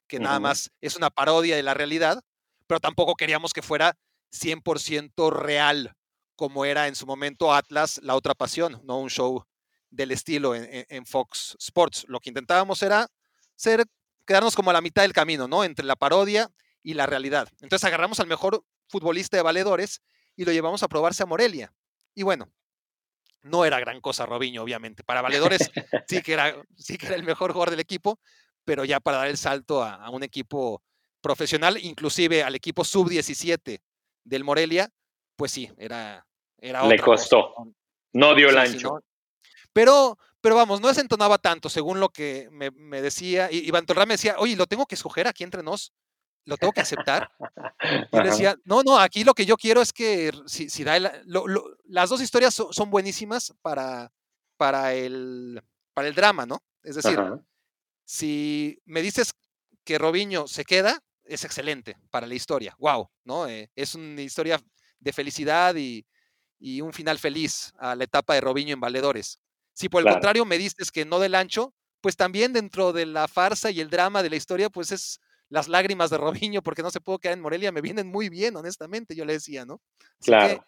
que 0.08 0.20
nada 0.20 0.40
más 0.40 0.72
es 0.82 0.96
una 0.96 1.10
parodia 1.10 1.56
de 1.56 1.64
la 1.64 1.74
realidad, 1.74 2.22
pero 2.68 2.80
tampoco 2.80 3.16
queríamos 3.16 3.54
que 3.54 3.62
fuera 3.62 3.98
100% 4.32 5.32
real, 5.32 5.96
como 6.36 6.66
era 6.66 6.88
en 6.88 6.96
su 6.96 7.06
momento 7.06 7.54
Atlas, 7.54 8.00
La 8.04 8.16
Otra 8.16 8.34
Pasión, 8.34 8.82
no 8.84 9.00
un 9.00 9.10
show 9.10 9.46
del 9.90 10.12
estilo 10.12 10.54
en, 10.56 11.06
Fox 11.06 11.56
Sports. 11.60 12.06
Lo 12.08 12.20
que 12.20 12.30
intentábamos 12.30 12.82
era 12.84 13.08
ser, 13.56 13.86
quedarnos 14.26 14.56
como 14.56 14.70
a 14.70 14.74
la 14.74 14.82
mitad 14.82 15.04
del 15.04 15.14
camino, 15.14 15.48
¿no? 15.48 15.64
Entre 15.64 15.86
la 15.86 15.96
parodia 15.96 16.52
y 16.84 16.94
la 16.94 17.06
realidad. 17.06 17.48
Entonces 17.62 17.86
agarramos 17.86 18.20
al 18.20 18.28
mejor 18.28 18.64
futbolista 18.90 19.38
de 19.38 19.44
valedores 19.44 20.02
y 20.36 20.46
lo 20.46 20.52
llevamos 20.52 20.84
a 20.84 20.88
probarse 20.88 21.24
a 21.24 21.26
Morelia. 21.26 21.74
Y 22.14 22.24
bueno, 22.24 22.52
no 23.42 23.64
era 23.64 23.80
gran 23.80 24.02
cosa 24.02 24.26
Robinho, 24.26 24.64
obviamente. 24.64 25.04
Para 25.04 25.22
valedores 25.22 25.72
sí 26.08 26.22
que 26.22 26.34
era, 26.34 26.56
sí 26.78 26.98
que 26.98 27.08
era 27.08 27.16
el 27.16 27.24
mejor 27.24 27.54
jugador 27.54 27.72
del 27.72 27.80
equipo, 27.80 28.20
pero 28.66 28.84
ya 28.84 29.00
para 29.00 29.18
dar 29.18 29.28
el 29.28 29.38
salto 29.38 29.84
a, 29.84 30.10
un 30.10 30.24
equipo 30.24 30.82
profesional, 31.22 31.78
inclusive 31.82 32.44
al 32.44 32.56
equipo 32.56 32.84
sub-17 32.84 33.80
del 34.24 34.44
Morelia, 34.44 34.90
pues 35.36 35.52
sí, 35.52 35.72
era, 35.78 36.28
era 36.58 36.86
Le 36.88 37.00
costó. 37.00 37.54
No 38.14 38.34
dio 38.34 38.50
el 38.50 38.58
ancho. 38.58 39.02
pero, 39.72 40.18
pero 40.42 40.56
vamos, 40.56 40.82
no 40.82 40.88
desentonaba 40.88 41.38
tanto, 41.38 41.70
según 41.70 42.00
lo 42.00 42.10
que 42.10 42.50
me, 42.52 43.02
decía. 43.02 43.52
Y 43.52 43.68
Iván 43.68 43.86
Torra 43.86 44.06
me 44.06 44.16
decía, 44.16 44.36
oye, 44.40 44.56
lo 44.56 44.68
tengo 44.68 44.86
que 44.86 44.96
escoger 44.96 45.28
aquí 45.28 45.44
entre 45.44 45.64
nos 45.64 45.94
lo 46.46 46.58
tengo 46.58 46.74
que 46.74 46.82
aceptar. 46.82 47.32
Y 48.12 48.20
decía, 48.24 48.56
no, 48.64 48.82
no, 48.84 48.98
aquí 48.98 49.24
lo 49.24 49.34
que 49.34 49.46
yo 49.46 49.58
quiero 49.58 49.82
es 49.82 49.94
que 49.94 50.32
si, 50.48 50.70
si 50.70 50.84
da 50.84 50.98
las 50.98 52.10
dos 52.10 52.22
historias 52.22 52.54
son, 52.54 52.90
buenísimas 52.90 53.54
para, 53.62 54.12
para, 54.58 54.94
el, 54.94 55.62
para 55.94 56.08
el 56.08 56.16
drama, 56.16 56.46
¿no? 56.46 56.64
Es 56.82 56.96
decir, 56.96 57.20
si 58.06 58.80
me 58.86 59.02
dices 59.02 59.34
que 59.84 59.98
Robiño 59.98 60.48
se 60.48 60.64
queda, 60.64 61.04
es 61.24 61.44
excelente 61.44 61.98
para 62.12 62.28
la 62.28 62.36
historia. 62.36 62.76
Wow, 62.80 63.10
¿no? 63.24 63.48
Eh, 63.48 63.70
es 63.76 63.96
una 63.96 64.22
historia 64.22 64.60
de 65.00 65.14
felicidad 65.14 65.76
y, 65.76 66.06
un 66.82 66.94
final 66.94 67.20
feliz 67.20 67.74
a 67.78 67.96
la 67.96 68.06
etapa 68.06 68.34
de 68.34 68.42
Robiño 68.42 68.74
en 68.74 68.80
Valedores. 68.80 69.40
Si 69.74 69.88
por 69.88 70.02
el 70.02 70.12
contrario 70.12 70.46
me 70.46 70.58
dices 70.58 70.92
que 70.92 71.06
no 71.06 71.20
del 71.20 71.36
ancho, 71.36 71.76
pues 72.02 72.16
también 72.16 72.54
dentro 72.54 72.92
de 72.92 73.06
la 73.06 73.28
farsa 73.28 73.70
y 73.70 73.82
el 73.82 73.90
drama 73.90 74.24
de 74.24 74.32
la 74.32 74.36
historia, 74.36 74.70
pues 74.70 74.92
es 74.92 75.20
las 75.50 75.68
lágrimas 75.68 76.10
de 76.10 76.18
Robinho 76.18 76.64
porque 76.64 76.82
no 76.82 76.90
se 76.90 77.02
pudo 77.02 77.20
quedar 77.20 77.34
en 77.34 77.42
Morelia 77.42 77.72
me 77.72 77.82
vienen 77.82 78.08
muy 78.08 78.30
bien, 78.30 78.56
honestamente, 78.56 79.16
yo 79.16 79.26
le 79.26 79.34
decía, 79.34 79.66
¿no? 79.66 79.80
claro. 80.22 80.66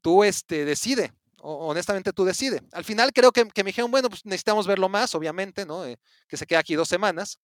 tú 0.00 0.24
este, 0.24 0.64
decide, 0.64 1.12
honestamente 1.40 2.12
tú 2.12 2.24
decide. 2.24 2.62
Al 2.72 2.84
final 2.84 3.12
creo 3.12 3.32
que, 3.32 3.44
me 3.44 3.64
dijeron, 3.64 3.90
bueno, 3.90 4.08
pues 4.08 4.24
necesitamos 4.24 4.66
verlo 4.66 4.88
más, 4.88 5.14
obviamente, 5.14 5.64
¿no? 5.66 5.84
Eh, 5.84 5.98
que 6.28 6.36
se 6.36 6.46
quede 6.46 6.58
aquí 6.58 6.74
dos 6.74 6.88
semanas. 6.88 7.38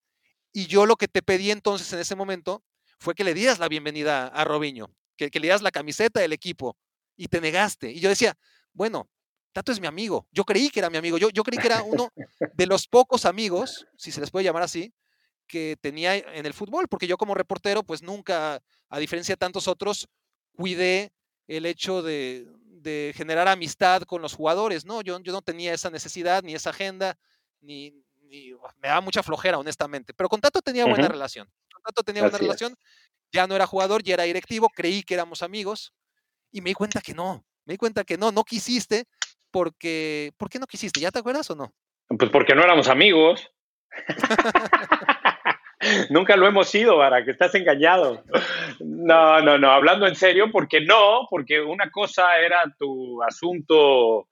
Y 0.53 0.67
yo 0.67 0.87
lo 0.87 0.97
que 0.97 1.09
te 1.09 1.23
pedí 1.23 1.51
entonces 1.51 1.93
en 1.93 1.99
ese 1.99 2.15
momento 2.15 2.63
fue 2.99 3.15
que 3.15 3.25
le 3.25 3.35
dieras 3.35 3.59
la 3.59 3.69
bienvenida 3.69 4.29
a 4.29 4.45
Robinho, 4.45 4.95
que, 5.17 5.31
le 5.33 5.41
dieras 5.41 5.63
la 5.63 5.71
camiseta 5.71 6.21
del 6.21 6.33
equipo 6.33 6.77
y 7.17 7.29
te 7.29 7.41
negaste. 7.41 7.91
Y 7.91 8.01
yo 8.01 8.09
decía, 8.09 8.37
bueno, 8.73 9.09
Tato 9.53 9.73
es 9.73 9.81
mi 9.81 9.87
amigo. 9.87 10.27
Yo 10.33 10.45
creí 10.45 10.71
que 10.71 10.81
era 10.81 10.91
mi 10.91 10.97
amigo. 10.97 11.19
Yo, 11.19 11.31
yo 11.31 11.43
creí 11.45 11.59
que 11.59 11.69
era 11.69 11.83
uno 11.83 12.11
de 12.55 12.67
los 12.67 12.87
pocos 12.89 13.25
amigos, 13.25 13.87
si 13.97 14.11
se 14.11 14.21
les 14.21 14.31
puede 14.31 14.45
llamar 14.45 14.63
así, 14.63 14.93
que 15.47 15.77
tenía 15.81 16.17
en 16.17 16.47
el 16.47 16.55
fútbol, 16.55 16.89
porque 16.89 17.07
yo 17.07 17.17
como 17.17 17.35
reportero, 17.35 17.83
pues 17.83 18.03
nunca, 18.03 18.63
a 18.89 18.99
diferencia 18.99 19.35
de 19.35 19.39
tantos 19.39 19.69
otros, 19.69 20.09
cuidé 20.53 21.13
el 21.47 21.67
hecho 21.67 22.03
de, 22.03 22.49
de 22.85 23.13
generar 23.17 23.49
amistad 23.49 24.03
con 24.03 24.23
los 24.23 24.35
jugadores, 24.35 24.85
¿no? 24.85 25.03
Yo, 25.03 25.19
yo 25.21 25.33
no 25.33 25.43
tenía 25.43 25.73
esa 25.75 25.91
necesidad, 25.91 26.43
ni 26.43 26.55
esa 26.55 26.71
agenda, 26.71 27.19
ni, 27.61 27.93
me 28.79 28.89
daba 28.89 29.01
mucha 29.01 29.23
flojera, 29.23 29.59
honestamente. 29.59 30.15
Pero 30.15 30.29
con 30.29 30.41
Tato 30.41 30.61
tenía 30.61 30.85
buena 30.85 31.09
relación. 31.09 31.51
Con 31.73 31.83
Tato 31.83 32.03
tenía 32.03 32.23
buena 32.23 32.39
relación. 32.39 32.77
Ya 33.33 33.47
no 33.47 33.57
era 33.57 33.67
jugador, 33.67 34.03
ya 34.03 34.15
era 34.15 34.25
directivo, 34.25 34.69
creí 34.69 35.03
que 35.03 35.15
éramos 35.15 35.43
amigos 35.43 35.93
y 36.53 36.61
me 36.61 36.71
di 36.71 36.75
cuenta 36.75 37.01
que 37.01 37.15
no. 37.15 37.45
Me 37.65 37.75
di 37.75 37.79
cuenta 37.79 38.05
que 38.05 38.17
no, 38.17 38.31
no 38.31 38.45
quisiste 38.45 39.07
porque. 39.51 40.33
¿Por 40.37 40.51
qué 40.51 40.59
no 40.59 40.67
quisiste? 40.67 41.01
¿Ya 41.01 41.11
te 41.11 41.19
acuerdas 41.19 41.51
o 41.51 41.57
no? 41.57 41.73
Pues 42.09 42.31
porque 42.31 42.55
no 42.55 42.63
éramos 42.63 42.89
amigos. 42.89 43.51
Nunca 46.11 46.37
lo 46.37 46.47
hemos 46.47 46.69
sido, 46.69 46.99
para 46.99 47.25
que 47.25 47.33
estás 47.33 47.55
engañado. 47.55 48.25
No, 48.81 49.41
no, 49.41 49.59
no, 49.59 49.71
hablando 49.71 50.07
en 50.07 50.15
serio, 50.15 50.51
porque 50.51 50.81
no, 50.81 51.27
porque 51.29 51.61
una 51.61 51.91
cosa 51.91 52.39
era 52.39 52.63
tu 52.79 53.23
asunto 53.23 54.29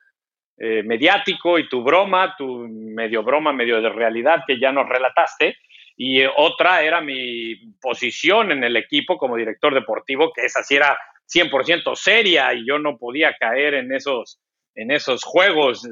eh, 0.58 0.82
mediático 0.82 1.58
y 1.58 1.68
tu 1.68 1.82
broma, 1.82 2.34
tu 2.36 2.66
medio 2.68 3.22
broma, 3.22 3.52
medio 3.52 3.80
de 3.80 3.88
realidad 3.88 4.44
que 4.46 4.58
ya 4.58 4.72
nos 4.72 4.88
relataste, 4.88 5.56
y 5.96 6.20
eh, 6.20 6.30
otra 6.36 6.82
era 6.82 7.00
mi 7.00 7.56
posición 7.80 8.52
en 8.52 8.64
el 8.64 8.76
equipo 8.76 9.18
como 9.18 9.36
director 9.36 9.74
deportivo, 9.74 10.32
que 10.32 10.46
esa 10.46 10.62
sí 10.62 10.76
era 10.76 10.98
100% 11.32 11.94
seria 11.94 12.52
y 12.54 12.66
yo 12.66 12.78
no 12.78 12.98
podía 12.98 13.34
caer 13.38 13.74
en 13.74 13.92
esos, 13.92 14.40
en 14.74 14.90
esos 14.90 15.22
juegos. 15.22 15.84
Eh, 15.84 15.88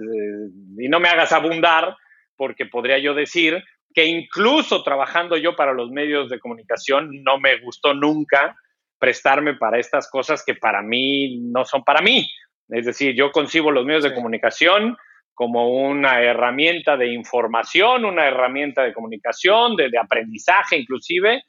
y 0.78 0.88
no 0.88 1.00
me 1.00 1.08
hagas 1.08 1.32
abundar, 1.32 1.96
porque 2.36 2.66
podría 2.66 2.98
yo 2.98 3.14
decir 3.14 3.62
que 3.94 4.04
incluso 4.04 4.82
trabajando 4.82 5.36
yo 5.36 5.56
para 5.56 5.72
los 5.72 5.90
medios 5.90 6.28
de 6.28 6.38
comunicación, 6.38 7.22
no 7.24 7.38
me 7.38 7.58
gustó 7.60 7.94
nunca 7.94 8.56
prestarme 8.98 9.54
para 9.54 9.78
estas 9.78 10.08
cosas 10.10 10.44
que 10.44 10.54
para 10.54 10.82
mí 10.82 11.38
no 11.40 11.64
son 11.64 11.82
para 11.82 12.02
mí. 12.02 12.28
Es 12.68 12.86
decir, 12.86 13.14
yo 13.14 13.32
concibo 13.32 13.70
los 13.70 13.84
medios 13.84 14.04
de 14.04 14.14
comunicación 14.14 14.96
como 15.34 15.70
una 15.70 16.22
herramienta 16.22 16.96
de 16.96 17.12
información, 17.12 18.04
una 18.04 18.26
herramienta 18.26 18.82
de 18.82 18.92
comunicación, 18.92 19.74
de, 19.74 19.88
de, 19.88 19.98
aprendizaje 19.98 20.76
inclusive, 20.76 21.42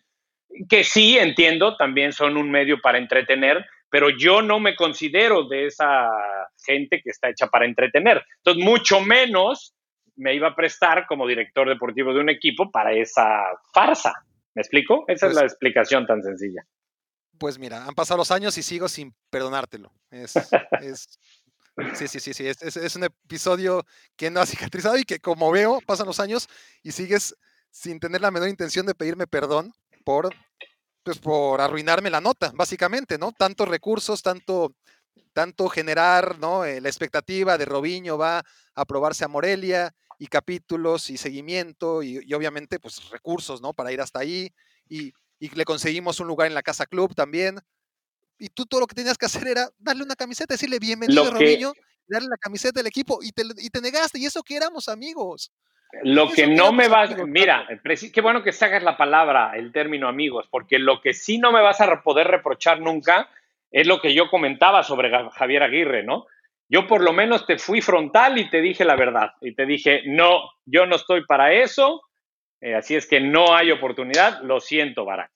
que 0.69 0.83
sí 0.83 1.17
entiendo, 1.17 1.75
también 1.75 2.13
son 2.13 2.37
un 2.37 2.49
medio 2.49 2.79
para 2.79 2.97
entretener, 2.97 3.65
pero 3.89 4.09
yo 4.09 4.41
no 4.41 4.59
me 4.59 4.75
considero 4.75 5.43
de 5.43 5.65
esa 5.65 6.09
gente 6.65 7.01
que 7.03 7.09
está 7.09 7.29
hecha 7.29 7.47
para 7.47 7.65
entretener. 7.65 8.23
Entonces, 8.37 8.63
mucho 8.63 9.01
menos 9.01 9.75
me 10.21 10.35
iba 10.35 10.49
a 10.49 10.55
prestar 10.55 11.07
como 11.07 11.27
director 11.27 11.67
deportivo 11.67 12.13
de 12.13 12.19
un 12.19 12.29
equipo 12.29 12.69
para 12.69 12.93
esa 12.93 13.41
farsa. 13.73 14.13
¿Me 14.53 14.61
explico? 14.61 15.03
Esa 15.07 15.25
es 15.25 15.33
pues 15.33 15.35
la 15.35 15.47
explicación 15.47 16.05
tan 16.05 16.21
sencilla. 16.21 16.63
Pues 17.39 17.57
mira, 17.57 17.85
han 17.85 17.95
pasado 17.95 18.19
los 18.19 18.29
años 18.29 18.55
y 18.59 18.61
sigo 18.61 18.87
sin 18.87 19.15
perdonártelo. 19.31 19.91
Es, 20.11 20.33
sí, 21.95 22.07
sí, 22.07 22.19
sí, 22.19 22.33
sí. 22.33 22.47
Es, 22.47 22.61
es, 22.61 22.95
un 22.95 23.05
episodio 23.05 23.83
que 24.15 24.29
no 24.29 24.41
ha 24.41 24.45
cicatrizado 24.45 24.95
y 24.97 25.05
que 25.05 25.19
como 25.19 25.49
veo, 25.49 25.79
pasan 25.87 26.05
los 26.05 26.19
años 26.19 26.47
y 26.83 26.91
sigues 26.91 27.35
sin 27.71 27.99
tener 27.99 28.21
la 28.21 28.29
menor 28.29 28.49
intención 28.49 28.85
de 28.85 28.93
pedirme 28.93 29.25
perdón 29.25 29.73
por, 30.05 30.29
pues, 31.01 31.17
por 31.17 31.61
arruinarme 31.61 32.11
la 32.11 32.21
nota, 32.21 32.51
básicamente, 32.53 33.17
¿no? 33.17 33.31
Tantos 33.31 33.67
recursos, 33.67 34.21
tanto, 34.21 34.75
tanto 35.33 35.67
generar, 35.67 36.37
¿no? 36.37 36.63
Eh, 36.63 36.79
la 36.79 36.89
expectativa 36.89 37.57
de 37.57 37.65
Robiño 37.65 38.19
va 38.19 38.43
a 38.75 38.85
probarse 38.85 39.25
a 39.25 39.29
Morelia 39.29 39.95
y 40.21 40.27
capítulos 40.27 41.09
y 41.09 41.17
seguimiento 41.17 42.03
y, 42.03 42.31
obviamente 42.31 42.79
pues 42.79 43.09
recursos, 43.09 43.59
¿no? 43.59 43.73
Para 43.73 43.91
ir 43.91 43.99
hasta 44.01 44.19
ahí 44.19 44.53
y, 44.87 45.13
le 45.39 45.65
conseguimos 45.65 46.19
un 46.19 46.27
lugar 46.27 46.47
en 46.47 46.53
la 46.53 46.61
Casa 46.61 46.85
Club 46.85 47.15
también. 47.15 47.57
Y 48.37 48.49
tú 48.49 48.67
todo 48.67 48.81
lo 48.81 48.85
que 48.85 48.93
tenías 48.93 49.17
que 49.17 49.25
hacer 49.25 49.47
era 49.47 49.67
darle 49.79 50.03
una 50.03 50.15
camiseta, 50.15 50.53
decirle 50.53 50.77
bienvenido 50.77 51.31
Robinho, 51.31 51.73
darle 52.05 52.27
la 52.29 52.37
camiseta 52.37 52.79
del 52.79 52.85
equipo 52.85 53.17
y 53.23 53.31
te, 53.31 53.41
y 53.57 53.71
te 53.71 53.81
negaste 53.81 54.19
y 54.19 54.27
eso 54.27 54.43
que 54.43 54.55
éramos 54.55 54.87
amigos. 54.87 55.51
Lo 56.03 56.31
que 56.31 56.45
no 56.45 56.71
me 56.71 56.87
vas, 56.87 57.17
mira, 57.25 57.67
qué 58.13 58.21
bueno 58.21 58.43
que 58.43 58.51
sacas 58.51 58.83
la 58.83 58.97
palabra, 58.97 59.53
el 59.55 59.71
término 59.71 60.07
amigos, 60.07 60.47
porque 60.51 60.77
lo 60.77 61.01
que 61.01 61.15
sí 61.15 61.39
no 61.39 61.51
me 61.51 61.63
vas 61.63 61.81
a 61.81 62.03
poder 62.03 62.27
reprochar 62.27 62.79
nunca 62.79 63.27
es 63.71 63.87
lo 63.87 63.99
que 63.99 64.13
yo 64.13 64.29
comentaba 64.29 64.83
sobre 64.83 65.09
Javier 65.31 65.63
Aguirre, 65.63 66.03
¿no? 66.03 66.27
Yo 66.71 66.87
por 66.87 67.03
lo 67.03 67.11
menos 67.11 67.45
te 67.45 67.57
fui 67.57 67.81
frontal 67.81 68.37
y 68.37 68.49
te 68.49 68.61
dije 68.61 68.85
la 68.85 68.95
verdad. 68.95 69.33
Y 69.41 69.53
te 69.53 69.65
dije, 69.65 70.03
no, 70.05 70.49
yo 70.65 70.85
no 70.85 70.95
estoy 70.95 71.25
para 71.25 71.51
eso. 71.51 72.01
Eh, 72.61 72.75
así 72.75 72.95
es 72.95 73.07
que 73.07 73.19
no 73.19 73.53
hay 73.53 73.71
oportunidad. 73.71 74.41
Lo 74.43 74.61
siento, 74.61 75.03
Barak. 75.03 75.29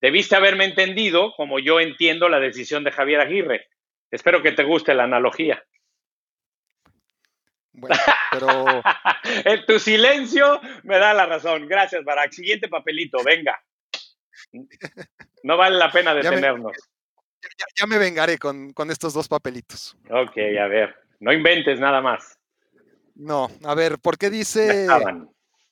Debiste 0.00 0.34
haberme 0.34 0.64
entendido 0.64 1.32
como 1.36 1.60
yo 1.60 1.78
entiendo 1.78 2.28
la 2.28 2.40
decisión 2.40 2.82
de 2.82 2.90
Javier 2.90 3.20
Aguirre. 3.20 3.68
Espero 4.10 4.42
que 4.42 4.50
te 4.50 4.64
guste 4.64 4.94
la 4.94 5.04
analogía. 5.04 5.64
Bueno, 7.70 7.96
pero... 8.32 8.82
tu 9.68 9.78
silencio 9.78 10.60
me 10.82 10.98
da 10.98 11.14
la 11.14 11.26
razón. 11.26 11.68
Gracias, 11.68 12.02
Barak. 12.02 12.32
Siguiente 12.32 12.66
papelito, 12.66 13.22
venga. 13.22 13.62
No 15.44 15.56
vale 15.56 15.76
la 15.76 15.92
pena 15.92 16.14
detenernos 16.14 16.72
ya, 17.76 17.86
me 17.86 17.98
vengaré 17.98 18.38
con, 18.38 18.72
estos 18.90 19.14
dos 19.14 19.28
papelitos. 19.28 19.96
Ok, 20.10 20.36
a 20.60 20.66
ver, 20.66 20.94
no 21.20 21.32
inventes 21.32 21.80
nada 21.80 22.00
más. 22.00 22.38
No, 23.14 23.48
a 23.64 23.74
ver, 23.74 23.98
¿por 23.98 24.18
qué 24.18 24.30
dice... 24.30 24.86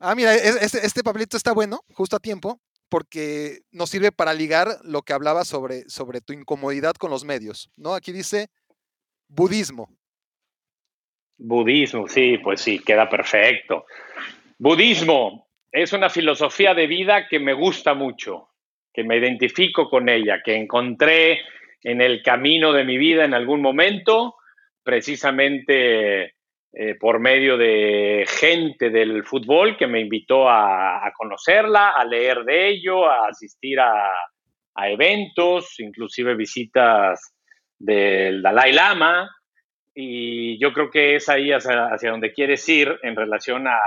Ah, 0.05 0.17
mira, 0.17 0.35
este, 0.35 0.85
este, 0.85 1.05
papelito 1.05 1.37
está 1.37 1.53
bueno, 1.53 1.85
justo 1.95 2.17
a 2.17 2.19
tiempo, 2.19 2.61
porque 2.89 3.61
nos 3.71 3.89
sirve 3.89 4.11
para 4.11 4.35
ligar 4.35 4.67
lo 4.83 5.03
que 5.03 5.13
hablaba 5.13 5.45
sobre, 5.45 5.89
sobre 5.89 6.21
tu 6.21 6.33
incomodidad 6.33 6.95
con 6.95 7.11
los 7.11 7.25
medios, 7.25 7.71
¿no? 7.77 7.95
Aquí 7.95 8.11
dice 8.11 8.49
budismo. 9.29 9.89
Budismo, 11.39 12.09
sí, 12.09 12.39
pues 12.39 12.61
sí, 12.61 12.81
queda 12.81 13.09
perfecto. 13.09 13.87
Budismo 14.59 15.49
es 15.71 15.93
una 15.93 16.11
filosofía 16.11 16.75
de 16.75 16.87
vida 16.87 17.29
que 17.29 17.39
me 17.39 17.53
gusta 17.53 17.95
mucho, 17.95 18.49
que 18.93 19.05
me 19.05 19.17
identifico 19.17 19.89
con 19.89 20.09
ella, 20.09 20.43
que 20.45 20.55
encontré 20.55 21.41
en 21.83 22.01
el 22.01 22.23
camino 22.23 22.73
de 22.73 22.85
mi 22.85 22.99
vida 22.99 23.25
en 23.25 23.35
algún 23.35 23.61
momento, 23.61 24.37
precisamente 24.83 26.35
eh, 26.75 26.95
por 26.99 27.19
medio 27.19 27.57
de 27.57 28.25
gente 28.27 28.91
del 28.91 29.25
fútbol 29.25 29.77
que 29.77 29.87
me 29.87 30.01
invitó 30.01 30.49
a, 30.49 31.13
conocerla, 31.17 31.91
a 31.91 32.05
leer 32.05 32.45
de 32.45 32.69
ello, 32.69 33.07
a 33.11 33.29
asistir 33.29 33.79
a, 33.81 34.11
eventos, 34.85 35.79
inclusive 35.81 36.35
visitas 36.35 37.35
del 37.79 38.41
Dalai 38.41 38.73
Lama. 38.73 39.31
Y 39.95 40.59
yo 40.59 40.73
creo 40.73 40.89
que 40.91 41.17
es 41.17 41.29
ahí 41.29 41.53
hacia, 41.53 42.11
donde 42.11 42.33
quieres 42.33 42.67
ir 42.71 42.99
en 43.03 43.15
relación 43.15 43.69
a 43.69 43.79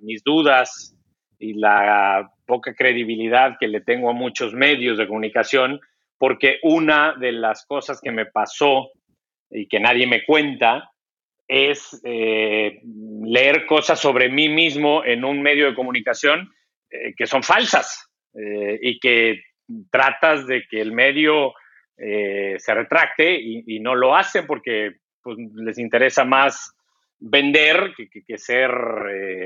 mis 0.00 0.24
dudas 0.24 0.96
y 1.38 1.54
la 1.54 2.28
poca 2.46 2.74
credibilidad 2.74 3.56
que 3.60 3.68
le 3.68 3.80
tengo 3.80 4.10
a 4.10 4.14
muchos 4.14 4.54
medios 4.54 4.98
de 4.98 5.06
comunicación 5.06 5.80
porque 6.18 6.58
una 6.62 7.14
de 7.14 7.32
las 7.32 7.64
cosas 7.64 8.00
que 8.02 8.10
me 8.10 8.26
pasó 8.26 8.90
y 9.50 9.68
que 9.68 9.80
nadie 9.80 10.06
me 10.06 10.24
cuenta 10.24 10.90
es 11.46 11.98
eh, 12.04 12.80
leer 13.24 13.64
cosas 13.64 13.98
sobre 13.98 14.28
mí 14.28 14.48
mismo 14.48 15.04
en 15.04 15.24
un 15.24 15.40
medio 15.40 15.66
de 15.66 15.74
comunicación 15.74 16.52
eh, 16.90 17.14
que 17.16 17.26
son 17.26 17.42
falsas 17.42 18.10
eh, 18.34 18.78
y 18.82 18.98
que 18.98 19.42
tratas 19.90 20.46
de 20.46 20.64
que 20.68 20.80
el 20.80 20.92
medio 20.92 21.54
se 22.00 22.74
retracte 22.74 23.40
y, 23.42 23.80
no 23.80 23.96
lo 23.96 24.14
hace 24.14 24.44
porque 24.44 24.98
pues, 25.20 25.36
les 25.56 25.80
interesa 25.80 26.24
más 26.24 26.72
vender 27.18 27.92
que, 27.96 28.38
ser 28.38 28.70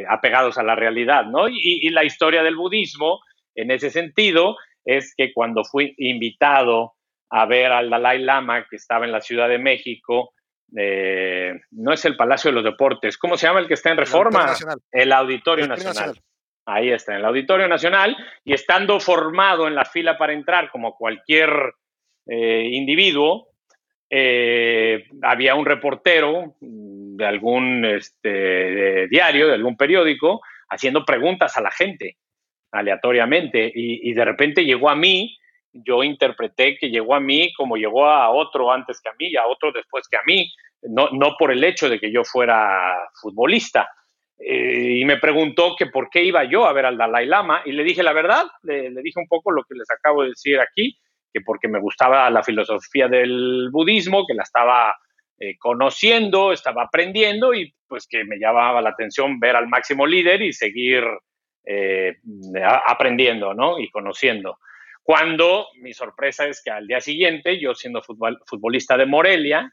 apegados 0.06 0.58
a 0.58 0.62
la 0.62 0.74
realidad, 0.74 1.24
¿no? 1.24 1.48
y 1.48 1.88
la 1.88 2.04
historia 2.04 2.42
del 2.42 2.56
budismo, 2.56 3.20
en 3.54 3.70
ese 3.70 3.88
sentido, 3.88 4.58
es 4.84 5.14
que 5.16 5.32
cuando 5.32 5.64
fui 5.64 5.94
invitado 5.98 6.94
a 7.30 7.46
ver 7.46 7.72
al 7.72 7.90
Dalai 7.90 8.18
Lama, 8.18 8.66
que 8.68 8.76
estaba 8.76 9.04
en 9.04 9.12
la 9.12 9.20
Ciudad 9.20 9.48
de 9.48 9.59
México, 9.59 10.34
eh, 10.76 11.54
no 11.70 11.92
es 11.92 12.04
el 12.04 12.16
Palacio 12.16 12.50
de 12.50 12.56
los 12.56 12.64
Deportes, 12.64 13.16
¿cómo 13.18 13.36
se 13.36 13.46
llama 13.46 13.60
el 13.60 13.68
que 13.68 13.74
está 13.74 13.90
en 13.90 13.98
Reforma? 13.98 14.54
El 14.90 15.12
Auditorio, 15.12 15.66
Nacional. 15.66 16.18
Ahí 16.66 16.90
está, 16.90 17.12
en 17.12 17.18
el 17.20 17.24
Auditorio 17.24 17.68
Nacional, 17.68 18.16
y 18.44 18.52
estando 18.52 19.00
formado 19.00 19.66
en 19.66 19.74
la 19.74 19.84
fila 19.84 20.16
para 20.18 20.32
entrar 20.32 20.70
como 20.70 20.94
cualquier 20.94 21.50
eh, 22.26 22.68
individuo, 22.70 23.48
eh, 24.10 25.06
había 25.22 25.54
un 25.54 25.64
reportero 25.64 26.56
de 26.60 27.26
algún 27.26 27.84
este, 27.84 29.09
diario, 29.09 29.48
de 29.48 29.54
algún 29.54 29.76
periódico, 29.76 30.42
haciendo 30.68 31.04
preguntas 31.04 31.56
a 31.56 31.62
la 31.62 31.70
gente 31.70 32.18
aleatoriamente 32.72 33.70
y, 33.74 34.12
de 34.12 34.24
repente 34.24 34.64
llegó 34.64 34.88
a 34.88 34.96
mí, 34.96 35.36
yo 35.72 36.02
interpreté 36.02 36.76
que 36.76 36.90
llegó 36.90 37.14
a 37.14 37.20
mí 37.20 37.52
como 37.54 37.76
llegó 37.76 38.06
a 38.06 38.30
otro 38.30 38.72
antes 38.72 39.00
que 39.00 39.10
a 39.10 39.14
mí 39.18 39.28
y 39.28 39.36
a 39.36 39.46
otro 39.46 39.72
después 39.72 40.08
que 40.08 40.16
a 40.16 40.22
mí, 40.26 40.50
no, 40.82 41.10
no 41.10 41.36
por 41.38 41.52
el 41.52 41.62
hecho 41.62 41.88
de 41.88 42.00
que 42.00 42.10
yo 42.10 42.24
fuera 42.24 43.08
futbolista. 43.20 43.88
Eh, 44.44 44.98
y 44.98 45.04
me 45.04 45.18
preguntó 45.18 45.76
que 45.76 45.86
por 45.86 46.10
qué 46.10 46.24
iba 46.24 46.42
yo 46.44 46.66
a 46.66 46.72
ver 46.72 46.86
al 46.86 46.98
Dalai 46.98 47.26
Lama 47.26 47.62
y 47.64 47.72
le 47.72 47.84
dije 47.84 48.02
la 48.02 48.12
verdad, 48.12 48.44
le, 48.62 48.90
dije 49.02 49.20
un 49.20 49.28
poco 49.28 49.52
lo 49.52 49.62
que 49.62 49.76
les 49.76 49.88
acabo 49.90 50.22
de 50.22 50.30
decir 50.30 50.58
aquí, 50.58 50.98
que 51.32 51.40
porque 51.42 51.68
me 51.68 51.78
gustaba 51.78 52.28
la 52.28 52.42
filosofía 52.42 53.06
del 53.06 53.68
budismo, 53.70 54.26
que 54.26 54.34
la 54.34 54.42
estaba 54.42 54.96
eh, 55.38 55.56
conociendo, 55.58 56.52
estaba 56.52 56.84
aprendiendo 56.84 57.54
y 57.54 57.72
pues 57.86 58.08
que 58.08 58.24
me 58.24 58.38
llamaba 58.38 58.82
la 58.82 58.90
atención 58.90 59.38
ver 59.38 59.54
al 59.54 59.68
máximo 59.68 60.06
líder 60.06 60.42
y 60.42 60.52
seguir 60.52 61.04
eh, 61.64 62.16
aprendiendo, 62.86 63.55
¿no? 63.55 63.78
Y 63.78 63.90
conociendo. 63.90 64.59
Cuando 65.02 65.66
mi 65.80 65.93
sorpresa 65.93 66.47
es 66.47 66.62
que 66.62 66.70
al 66.70 66.86
día 66.86 67.01
siguiente, 67.01 67.59
yo 67.59 67.74
siendo 67.74 68.02
futbolista 68.02 68.97
de 68.97 69.06
Morelia, 69.06 69.72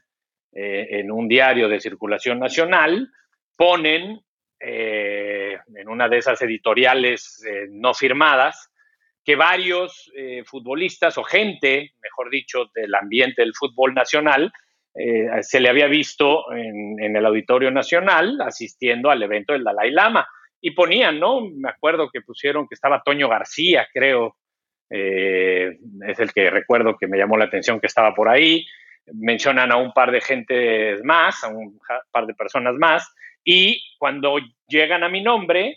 eh, 0.52 0.86
en 0.90 1.12
un 1.12 1.28
diario 1.28 1.68
de 1.68 1.80
circulación 1.80 2.38
nacional, 2.38 3.08
ponen 3.56 4.20
en 4.62 5.88
una 5.88 6.06
de 6.06 6.18
esas 6.18 6.42
editoriales 6.42 7.42
no 7.70 7.94
firmadas 7.94 8.70
que 9.24 9.34
varios 9.34 10.12
futbolistas 10.44 11.16
o 11.16 11.24
gente, 11.24 11.92
mejor 12.02 12.28
dicho, 12.28 12.70
del 12.74 12.94
ambiente 12.94 13.40
del 13.40 13.54
fútbol 13.54 13.94
nacional, 13.94 14.52
eh, 14.94 15.42
se 15.42 15.60
le 15.60 15.68
había 15.68 15.86
visto 15.86 16.52
en, 16.52 17.14
el 17.14 17.24
Auditorio 17.24 17.70
Nacional 17.70 18.38
asistiendo 18.40 19.10
al 19.10 19.22
evento 19.22 19.52
del 19.52 19.64
Dalai 19.64 19.90
Lama. 19.90 20.26
Y 20.60 20.72
ponían, 20.72 21.18
¿no? 21.18 21.40
Me 21.40 21.68
acuerdo 21.68 22.10
que 22.10 22.20
pusieron 22.20 22.68
que 22.68 22.74
estaba 22.74 23.02
Toño 23.02 23.28
García, 23.28 23.88
creo. 23.92 24.36
Eh, 24.90 25.78
es 26.06 26.18
el 26.18 26.32
que 26.32 26.50
recuerdo 26.50 26.96
que 26.98 27.06
me 27.06 27.16
llamó 27.16 27.36
la 27.36 27.44
atención 27.44 27.80
que 27.80 27.86
estaba 27.86 28.14
por 28.14 28.28
ahí. 28.28 28.66
Mencionan 29.12 29.72
a 29.72 29.76
un 29.76 29.92
par 29.92 30.10
de 30.10 30.20
gente 30.20 31.02
más, 31.04 31.42
a 31.44 31.48
un 31.48 31.80
par 32.10 32.26
de 32.26 32.34
personas 32.34 32.74
más. 32.74 33.12
Y 33.44 33.82
cuando 33.98 34.38
llegan 34.68 35.02
a 35.02 35.08
mi 35.08 35.22
nombre, 35.22 35.76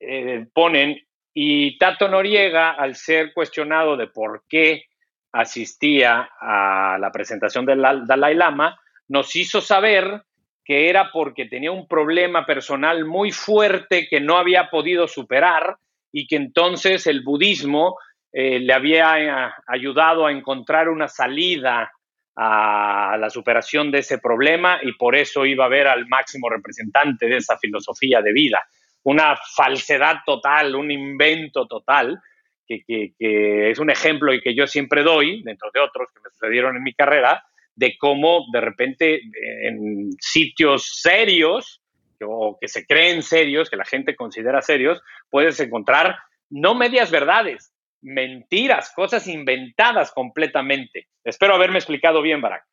eh, 0.00 0.46
ponen, 0.52 1.00
y 1.32 1.78
Tato 1.78 2.08
Noriega, 2.08 2.70
al 2.72 2.96
ser 2.96 3.32
cuestionado 3.32 3.96
de 3.96 4.08
por 4.08 4.42
qué 4.48 4.86
asistía 5.32 6.30
a 6.40 6.98
la 6.98 7.12
presentación 7.12 7.64
del 7.64 7.82
Dalai 7.82 8.34
Lama, 8.34 8.78
nos 9.08 9.34
hizo 9.36 9.60
saber 9.60 10.22
que 10.68 10.90
era 10.90 11.10
porque 11.10 11.46
tenía 11.46 11.72
un 11.72 11.88
problema 11.88 12.44
personal 12.44 13.06
muy 13.06 13.32
fuerte 13.32 14.06
que 14.06 14.20
no 14.20 14.36
había 14.36 14.68
podido 14.68 15.08
superar 15.08 15.78
y 16.12 16.26
que 16.26 16.36
entonces 16.36 17.06
el 17.06 17.22
budismo 17.22 17.96
eh, 18.30 18.60
le 18.60 18.74
había 18.74 19.18
eh, 19.18 19.50
ayudado 19.66 20.26
a 20.26 20.30
encontrar 20.30 20.90
una 20.90 21.08
salida 21.08 21.90
a 22.36 23.16
la 23.18 23.30
superación 23.30 23.90
de 23.90 24.00
ese 24.00 24.18
problema 24.18 24.78
y 24.82 24.92
por 24.92 25.16
eso 25.16 25.44
iba 25.44 25.64
a 25.64 25.68
ver 25.68 25.88
al 25.88 26.06
máximo 26.06 26.48
representante 26.48 27.26
de 27.26 27.38
esa 27.38 27.58
filosofía 27.58 28.20
de 28.20 28.32
vida. 28.32 28.62
Una 29.04 29.36
falsedad 29.56 30.18
total, 30.24 30.76
un 30.76 30.90
invento 30.90 31.66
total, 31.66 32.20
que, 32.64 33.14
es 33.18 33.78
un 33.80 33.90
ejemplo 33.90 34.32
y 34.32 34.40
que 34.40 34.54
yo 34.54 34.68
siempre 34.68 35.02
doy, 35.02 35.42
dentro 35.42 35.70
de 35.72 35.80
otros 35.80 36.12
que 36.12 36.20
me 36.20 36.30
sucedieron 36.30 36.76
en 36.76 36.82
mi 36.84 36.92
carrera, 36.92 37.42
de 37.78 37.96
cómo 37.96 38.44
de 38.52 38.60
repente 38.60 39.20
en 39.62 40.10
sitios 40.18 41.00
serios 41.00 41.80
o 42.20 42.58
que 42.60 42.66
se 42.66 42.84
creen 42.84 43.22
serios, 43.22 43.70
que 43.70 43.76
la 43.76 43.84
gente 43.84 44.16
considera 44.16 44.60
serios, 44.62 45.00
puedes 45.30 45.60
encontrar 45.60 46.18
no 46.50 46.74
medias 46.74 47.12
verdades, 47.12 47.72
mentiras, 48.00 48.90
cosas 48.96 49.28
inventadas 49.28 50.10
completamente. 50.10 51.06
Espero 51.22 51.54
haberme 51.54 51.78
explicado 51.78 52.20
bien, 52.20 52.40
Barack. 52.40 52.64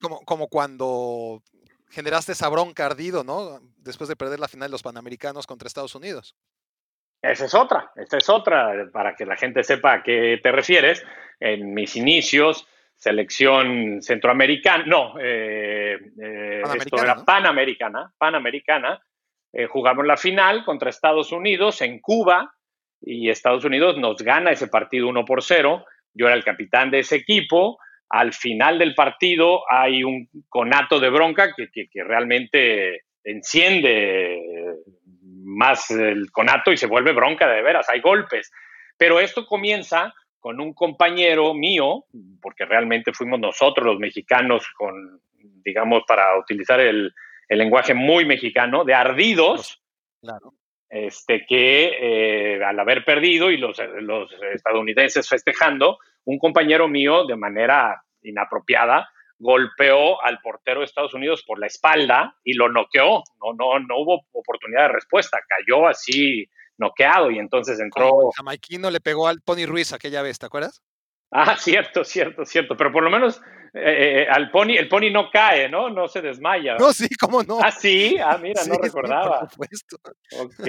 como, 0.00 0.20
como 0.20 0.46
cuando 0.46 1.42
generaste 1.90 2.32
esa 2.32 2.48
bronca 2.48 2.86
ardido, 2.86 3.24
¿no? 3.24 3.58
Después 3.78 4.06
de 4.08 4.14
perder 4.14 4.38
la 4.38 4.46
final 4.46 4.68
de 4.68 4.72
los 4.72 4.84
Panamericanos 4.84 5.48
contra 5.48 5.66
Estados 5.66 5.96
Unidos. 5.96 6.36
Esa 7.20 7.46
es 7.46 7.54
otra, 7.54 7.90
esa 7.96 8.18
es 8.18 8.28
otra, 8.28 8.88
para 8.92 9.16
que 9.16 9.26
la 9.26 9.36
gente 9.36 9.64
sepa 9.64 9.94
a 9.94 10.02
qué 10.04 10.38
te 10.40 10.52
refieres. 10.52 11.04
En 11.40 11.74
mis 11.74 11.96
inicios, 11.96 12.68
selección 13.02 14.00
centroamericana, 14.00 14.84
no, 14.86 15.14
eh, 15.20 15.98
eh, 16.22 16.62
esto 16.76 17.02
era 17.02 17.16
panamericana, 17.24 18.12
panamericana, 18.16 19.02
eh, 19.52 19.66
jugamos 19.66 20.06
la 20.06 20.16
final 20.16 20.64
contra 20.64 20.90
Estados 20.90 21.32
Unidos 21.32 21.82
en 21.82 21.98
Cuba 21.98 22.54
y 23.00 23.28
Estados 23.28 23.64
Unidos 23.64 23.98
nos 23.98 24.22
gana 24.22 24.52
ese 24.52 24.68
partido 24.68 25.08
1 25.08 25.24
por 25.24 25.42
0. 25.42 25.84
Yo 26.14 26.26
era 26.26 26.36
el 26.36 26.44
capitán 26.44 26.92
de 26.92 27.00
ese 27.00 27.16
equipo. 27.16 27.76
Al 28.08 28.32
final 28.32 28.78
del 28.78 28.94
partido 28.94 29.64
hay 29.68 30.04
un 30.04 30.28
conato 30.48 31.00
de 31.00 31.10
bronca 31.10 31.52
que, 31.56 31.70
que 31.72 32.04
realmente 32.04 33.00
enciende 33.24 34.38
más 35.42 35.90
el 35.90 36.30
conato 36.30 36.70
y 36.70 36.76
se 36.76 36.86
vuelve 36.86 37.10
bronca 37.10 37.48
de 37.48 37.62
veras, 37.62 37.88
hay 37.90 38.00
golpes. 38.00 38.52
Pero 38.96 39.18
esto 39.18 39.44
comienza 39.44 40.14
con 40.42 40.60
un 40.60 40.74
compañero 40.74 41.54
mío, 41.54 42.04
porque 42.40 42.64
realmente 42.64 43.12
fuimos 43.12 43.38
nosotros 43.38 43.86
los 43.86 44.00
mexicanos 44.00 44.66
con, 44.76 45.20
digamos, 45.38 46.02
para 46.04 46.36
utilizar 46.36 46.80
el, 46.80 47.14
lenguaje 47.48 47.94
muy 47.94 48.24
mexicano, 48.24 48.82
de 48.82 48.94
ardidos, 48.94 49.80
este, 50.88 51.44
que 51.46 51.92
eh, 52.00 52.64
al 52.64 52.80
haber 52.80 53.04
perdido 53.04 53.50
y 53.52 53.56
los, 53.58 53.78
los 54.00 54.32
estadounidenses 54.52 55.28
festejando, 55.28 55.98
un 56.24 56.38
compañero 56.38 56.88
mío 56.88 57.24
de 57.24 57.36
manera 57.36 58.02
inapropiada 58.22 59.08
golpeó 59.38 60.20
al 60.24 60.40
portero 60.40 60.80
de 60.80 60.86
Estados 60.86 61.14
Unidos 61.14 61.44
por 61.46 61.60
la 61.60 61.66
espalda 61.66 62.34
y 62.42 62.54
lo 62.54 62.68
noqueó. 62.68 63.22
No, 63.40 63.52
no, 63.52 63.78
no 63.78 63.98
hubo 63.98 64.24
oportunidad 64.32 64.88
de 64.88 64.94
respuesta, 64.94 65.38
cayó 65.46 65.86
así 65.86 66.48
noqueado 66.78 67.30
y 67.30 67.38
entonces 67.38 67.78
entró. 67.80 68.30
Jamaiquino 68.36 68.90
le 68.90 69.00
pegó 69.00 69.28
al 69.28 69.40
Pony 69.40 69.66
Ruiz 69.66 69.92
aquella 69.92 70.22
vez, 70.22 70.38
¿te 70.38 70.46
acuerdas? 70.46 70.82
Ah, 71.30 71.56
cierto, 71.58 72.04
cierto, 72.04 72.44
cierto. 72.44 72.76
Pero 72.76 72.92
por 72.92 73.02
lo 73.02 73.10
menos 73.10 73.40
eh, 73.74 74.24
eh, 74.24 74.26
al 74.30 74.50
Pony, 74.50 74.76
el 74.78 74.88
Pony 74.88 75.10
no 75.10 75.30
cae, 75.30 75.68
¿no? 75.68 75.88
No 75.90 76.08
se 76.08 76.20
desmaya. 76.20 76.76
No, 76.76 76.92
sí, 76.92 77.08
cómo 77.20 77.42
no. 77.42 77.58
Ah, 77.62 77.70
sí, 77.70 78.16
ah, 78.18 78.38
mira, 78.40 78.62
no 78.66 78.74
recordaba. 78.82 79.40
por 79.40 79.50
supuesto. 79.50 79.96
Ok, 80.38 80.68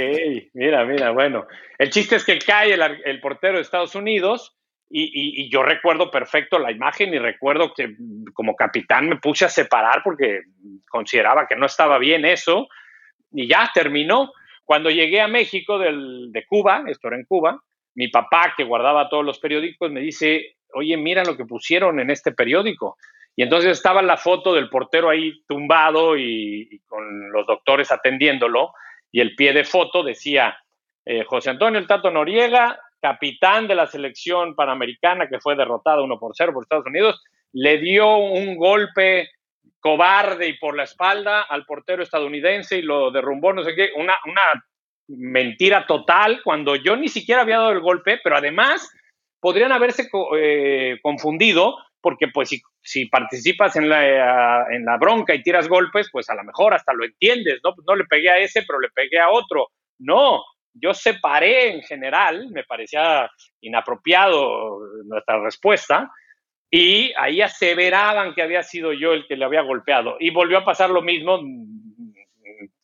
mira, 0.54 0.86
mira, 0.86 1.12
bueno. 1.12 1.46
El 1.78 1.90
chiste 1.90 2.16
es 2.16 2.24
que 2.24 2.40
cae 2.40 2.74
el, 2.74 2.82
el 2.82 3.20
portero 3.20 3.56
de 3.56 3.62
Estados 3.62 3.96
Unidos 3.96 4.56
y, 4.96 5.50
yo 5.50 5.64
recuerdo 5.64 6.12
perfecto 6.12 6.60
la 6.60 6.72
imagen 6.72 7.14
y 7.14 7.18
recuerdo 7.18 7.74
que 7.74 7.96
como 8.34 8.56
capitán 8.56 9.10
me 9.10 9.16
puse 9.16 9.46
a 9.46 9.50
separar 9.50 10.02
porque 10.04 10.42
consideraba 10.88 11.48
que 11.48 11.56
no 11.56 11.66
estaba 11.66 11.98
bien 11.98 12.26
eso 12.26 12.68
y 13.32 13.48
ya 13.48 13.72
terminó. 13.74 14.32
Cuando 14.66 14.90
llegué 14.90 15.22
a 15.22 15.28
México 15.28 15.78
de 15.78 16.46
Cuba, 16.48 16.84
esto 16.88 17.08
era 17.08 17.18
en 17.18 17.26
Cuba, 17.26 17.60
mi 17.96 18.08
papá 18.08 18.54
que 18.56 18.64
guardaba 18.64 19.10
todos 19.10 19.26
los 19.26 19.40
periódicos 19.40 19.92
me 19.92 20.02
dice, 20.02 20.56
oye, 20.74 20.98
mira 20.98 21.24
lo 21.24 21.38
que 21.38 21.46
pusieron 21.46 22.00
en 22.00 22.10
este 22.10 22.32
periódico. 22.32 22.98
Y 23.36 23.44
entonces 23.44 23.72
estaba 23.72 24.02
la 24.02 24.18
foto 24.18 24.54
del 24.54 24.70
portero 24.70 25.10
ahí 25.10 25.44
tumbado 25.48 26.18
y, 26.18 26.82
con 26.88 27.32
los 27.32 27.46
doctores 27.48 27.92
atendiéndolo 27.92 28.74
y 29.12 29.22
el 29.22 29.36
pie 29.36 29.54
de 29.54 29.64
foto 29.64 30.04
decía, 30.04 30.58
eh, 31.06 31.24
José 31.24 31.52
Antonio 31.52 31.80
El 31.80 31.88
Tato 31.88 32.12
Noriega 32.12 32.80
capitán 33.00 33.68
de 33.68 33.76
la 33.76 33.88
selección 33.88 34.56
panamericana 34.56 35.28
que 35.28 35.40
fue 35.40 35.56
derrotada 35.56 36.02
1 36.02 36.20
por 36.20 36.34
0 36.36 36.54
por 36.54 36.64
Estados 36.64 36.86
Unidos, 36.86 37.22
le 37.52 37.78
dio 37.80 38.18
un 38.18 38.56
golpe 38.56 39.30
cobarde 39.80 40.48
y 40.48 40.58
por 40.58 40.76
la 40.76 40.84
espalda 40.84 41.42
al 41.44 41.66
portero 41.66 42.04
estadounidense 42.04 42.78
y 42.78 42.82
lo 42.82 43.12
derrumbó, 43.12 43.54
no 43.54 43.64
sé 43.64 43.76
qué, 43.76 43.92
una, 43.96 44.16
una 44.26 44.42
mentira 45.08 45.86
total 45.86 46.42
cuando 46.44 46.76
yo 46.76 46.96
ni 46.96 47.10
siquiera 47.10 47.42
había 47.42 47.58
dado 47.58 47.72
el 47.72 47.82
golpe, 47.82 48.20
pero 48.24 48.38
además 48.38 48.90
podrían 49.40 49.74
haberse 49.74 50.10
eh, 50.38 51.00
confundido 51.02 51.78
porque 52.02 52.28
pues 52.28 52.50
si, 52.50 52.62
si 52.82 53.06
participas 53.06 53.76
en 53.78 53.88
la, 53.88 54.66
en 54.70 54.84
la, 54.86 54.98
bronca 54.98 55.34
y 55.34 55.42
tiras 55.42 55.70
golpes, 55.70 56.10
pues 56.12 56.30
a 56.30 56.36
lo 56.36 56.44
mejor 56.44 56.74
hasta 56.74 56.94
lo 56.94 57.06
entiendes, 57.06 57.60
¿no? 57.64 57.74
no 57.88 57.96
le 57.96 58.04
pegué 58.06 58.30
a 58.30 58.38
ese, 58.38 58.64
pero 58.68 58.80
le 58.80 58.90
pegué 58.90 59.20
a 59.20 59.30
otro. 59.30 59.70
No, 60.00 60.44
yo 60.74 60.94
separé 60.94 61.76
en 61.76 61.82
general, 61.82 62.50
me 62.52 62.64
parecía 62.64 63.30
inapropiado 63.62 64.80
nuestra 65.06 65.40
respuesta, 65.42 66.12
y 66.76 67.14
ahí 67.20 67.40
aseveraban 67.40 68.34
que 68.34 68.42
había 68.42 68.64
sido 68.64 68.94
yo 68.94 69.14
el 69.14 69.28
que 69.28 69.38
le 69.38 69.46
había 69.46 69.62
golpeado. 69.62 70.18
Y 70.20 70.32
volvió 70.32 70.58
a 70.58 70.66
pasar 70.66 70.90
lo 70.90 71.04
mismo 71.04 71.40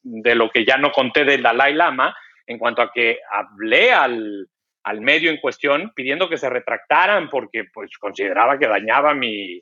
de 0.04 0.36
lo 0.36 0.52
que 0.52 0.64
ya 0.64 0.78
no 0.78 0.92
conté 0.92 1.26
del 1.26 1.42
Dalai 1.42 1.74
Lama, 1.74 2.16
en 2.46 2.60
cuanto 2.60 2.84
a 2.84 2.92
que 2.94 3.18
hablé 3.32 3.92
al, 3.92 4.48
al 4.84 5.02
medio 5.02 5.32
en 5.32 5.38
cuestión 5.38 5.92
pidiendo 5.96 6.30
que 6.30 6.38
se 6.38 6.52
retractaran 6.52 7.32
porque 7.32 7.64
pues 7.74 7.98
consideraba 7.98 8.60
que 8.60 8.68
dañaba 8.68 9.16
mi, 9.16 9.60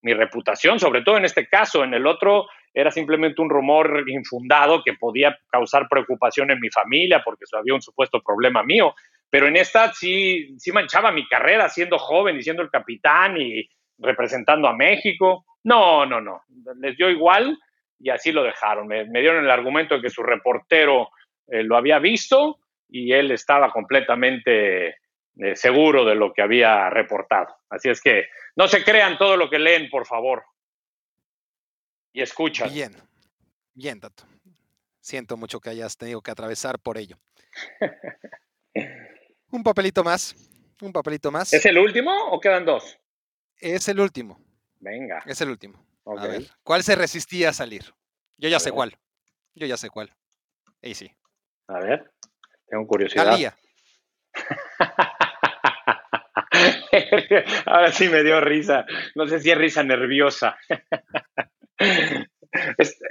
mi 0.00 0.14
reputación, 0.14 0.80
sobre 0.80 1.02
todo 1.02 1.18
en 1.18 1.26
este 1.26 1.46
caso. 1.46 1.84
En 1.84 1.92
el 1.92 2.06
otro 2.06 2.46
era 2.72 2.90
simplemente 2.90 3.42
un 3.42 3.50
rumor 3.50 4.04
infundado 4.06 4.82
que 4.82 4.94
podía 4.94 5.38
causar 5.50 5.86
preocupación 5.86 6.50
en 6.50 6.60
mi 6.60 6.70
familia 6.70 7.20
porque 7.22 7.44
había 7.52 7.74
un 7.74 7.82
supuesto 7.82 8.22
problema 8.22 8.62
mío. 8.62 8.94
Pero 9.30 9.48
en 9.48 9.56
esta 9.56 9.92
sí, 9.92 10.56
sí 10.58 10.72
manchaba 10.72 11.10
mi 11.12 11.26
carrera 11.28 11.68
siendo 11.68 11.98
joven 11.98 12.36
y 12.36 12.42
siendo 12.42 12.62
el 12.62 12.70
capitán 12.70 13.36
y 13.40 13.68
representando 13.98 14.68
a 14.68 14.76
México. 14.76 15.44
No, 15.64 16.06
no, 16.06 16.20
no. 16.20 16.42
Les 16.76 16.96
dio 16.96 17.10
igual 17.10 17.58
y 17.98 18.10
así 18.10 18.32
lo 18.32 18.42
dejaron. 18.42 18.86
Me, 18.86 19.04
dieron 19.04 19.44
el 19.44 19.50
argumento 19.50 19.96
de 19.96 20.02
que 20.02 20.10
su 20.10 20.22
reportero 20.22 21.10
eh, 21.48 21.62
lo 21.62 21.76
había 21.76 21.98
visto 21.98 22.60
y 22.88 23.12
él 23.12 23.30
estaba 23.30 23.70
completamente 23.72 24.88
eh, 24.88 25.54
seguro 25.54 26.04
de 26.04 26.14
lo 26.14 26.32
que 26.32 26.42
había 26.42 26.88
reportado. 26.90 27.56
Así 27.68 27.88
es 27.88 28.00
que 28.00 28.26
no 28.54 28.68
se 28.68 28.84
crean 28.84 29.18
todo 29.18 29.36
lo 29.36 29.50
que 29.50 29.58
leen, 29.58 29.90
por 29.90 30.06
favor. 30.06 30.44
Y 32.12 32.22
escuchan. 32.22 32.72
Bien, 32.72 32.92
bien, 33.74 34.00
Tato. 34.00 34.24
Siento 35.00 35.36
mucho 35.36 35.60
que 35.60 35.70
hayas 35.70 35.96
tenido 35.96 36.22
que 36.22 36.30
atravesar 36.30 36.78
por 36.78 36.96
ello. 36.96 37.16
un 39.56 39.64
papelito 39.64 40.04
más, 40.04 40.36
un 40.80 40.92
papelito 40.92 41.32
más. 41.32 41.52
¿Es 41.52 41.66
el 41.66 41.78
último 41.78 42.12
o 42.30 42.40
quedan 42.40 42.64
dos? 42.64 42.96
Es 43.58 43.88
el 43.88 43.98
último. 43.98 44.40
Venga. 44.78 45.24
Es 45.26 45.40
el 45.40 45.50
último. 45.50 45.84
A 46.04 46.26
ver, 46.26 46.44
¿cuál 46.62 46.84
se 46.84 46.94
resistía 46.94 47.48
a 47.48 47.52
salir? 47.52 47.92
Yo 48.36 48.48
ya 48.48 48.60
sé 48.60 48.70
cuál. 48.70 48.96
Yo 49.54 49.66
ya 49.66 49.76
sé 49.76 49.90
cuál. 49.90 50.14
Y 50.82 50.94
sí. 50.94 51.10
A 51.66 51.80
ver, 51.80 52.12
tengo 52.68 52.86
curiosidad. 52.86 53.24
Talía. 53.24 53.58
Ahora 57.66 57.92
sí 57.92 58.08
me 58.08 58.22
dio 58.22 58.40
risa. 58.40 58.86
No 59.14 59.26
sé 59.26 59.40
si 59.40 59.50
es 59.50 59.58
risa 59.58 59.82
nerviosa. 59.82 60.56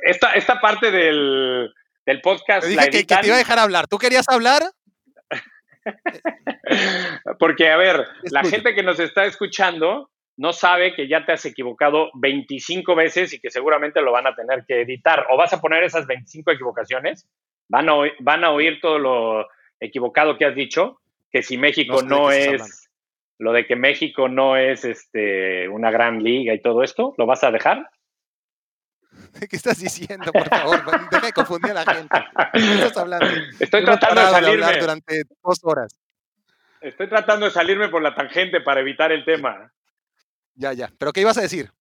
Esta, 0.07 0.33
esta 0.33 0.59
parte 0.59 0.89
del, 0.89 1.71
del 2.03 2.21
podcast. 2.21 2.65
Te 2.65 2.89
que, 2.89 3.03
te 3.03 3.27
iba 3.27 3.35
a 3.35 3.37
dejar 3.37 3.59
hablar. 3.59 3.85
¿Tú 3.85 3.99
querías 3.99 4.27
hablar? 4.27 4.63
Porque, 7.39 7.69
a 7.69 7.77
ver, 7.77 8.05
la 8.31 8.43
gente 8.43 8.73
que 8.73 8.83
nos 8.83 8.99
está 8.99 9.25
escuchando 9.25 10.09
no 10.37 10.51
sabe 10.51 10.93
que 10.93 11.07
ya 11.07 11.25
te 11.25 11.31
has 11.31 11.45
equivocado 11.45 12.09
25 12.15 12.95
veces 12.95 13.33
y 13.33 13.39
que 13.39 13.51
seguramente 13.51 14.01
lo 14.01 14.11
van 14.11 14.27
a 14.27 14.35
tener 14.35 14.65
que 14.67 14.81
editar. 14.81 15.25
O 15.29 15.37
vas 15.37 15.53
a 15.53 15.61
poner 15.61 15.83
esas 15.83 16.07
25 16.07 16.51
equivocaciones, 16.51 17.27
van 17.69 17.89
a, 17.89 17.93
van 18.19 18.43
a 18.43 18.51
oír 18.51 18.79
todo 18.81 18.99
lo 18.99 19.47
equivocado 19.79 20.37
que 20.37 20.45
has 20.45 20.55
dicho, 20.55 20.99
que 21.31 21.41
si 21.41 21.57
México 21.57 22.01
no, 22.01 22.31
es 22.31 22.89
lo 23.37 23.51
de 23.51 23.65
que 23.65 23.75
México 23.75 24.29
no 24.29 24.57
es 24.57 24.85
este 24.85 25.67
una 25.69 25.91
gran 25.91 26.23
liga 26.23 26.53
y 26.53 26.61
todo 26.61 26.83
esto, 26.83 27.13
¿lo 27.17 27.25
vas 27.25 27.43
a 27.43 27.51
dejar? 27.51 27.89
¿Qué 29.49 29.55
estás 29.55 29.79
diciendo, 29.79 30.31
por 30.31 30.47
favor? 30.47 31.09
Deja 31.09 31.25
de 31.25 31.33
confundir 31.33 31.71
a 31.71 31.85
la 31.85 31.93
gente. 31.93 32.17
¿Qué 32.53 32.73
estás 32.75 32.97
hablando? 32.97 33.25
Estoy 33.59 33.83
tratando 33.83 34.21
de 34.21 34.27
salirme. 34.27 34.79
durante 34.79 35.23
dos 35.43 35.59
horas. 35.63 35.99
Estoy 36.81 37.09
tratando 37.09 37.47
de 37.47 37.51
salirme 37.51 37.89
por 37.89 38.01
la 38.01 38.15
tangente 38.15 38.61
para 38.61 38.79
evitar 38.81 39.11
el 39.11 39.25
tema. 39.25 39.71
Ya, 40.53 40.73
ya. 40.73 40.91
¿Pero 40.97 41.11
qué 41.11 41.21
ibas 41.21 41.37
a 41.37 41.41
decir? 41.41 41.71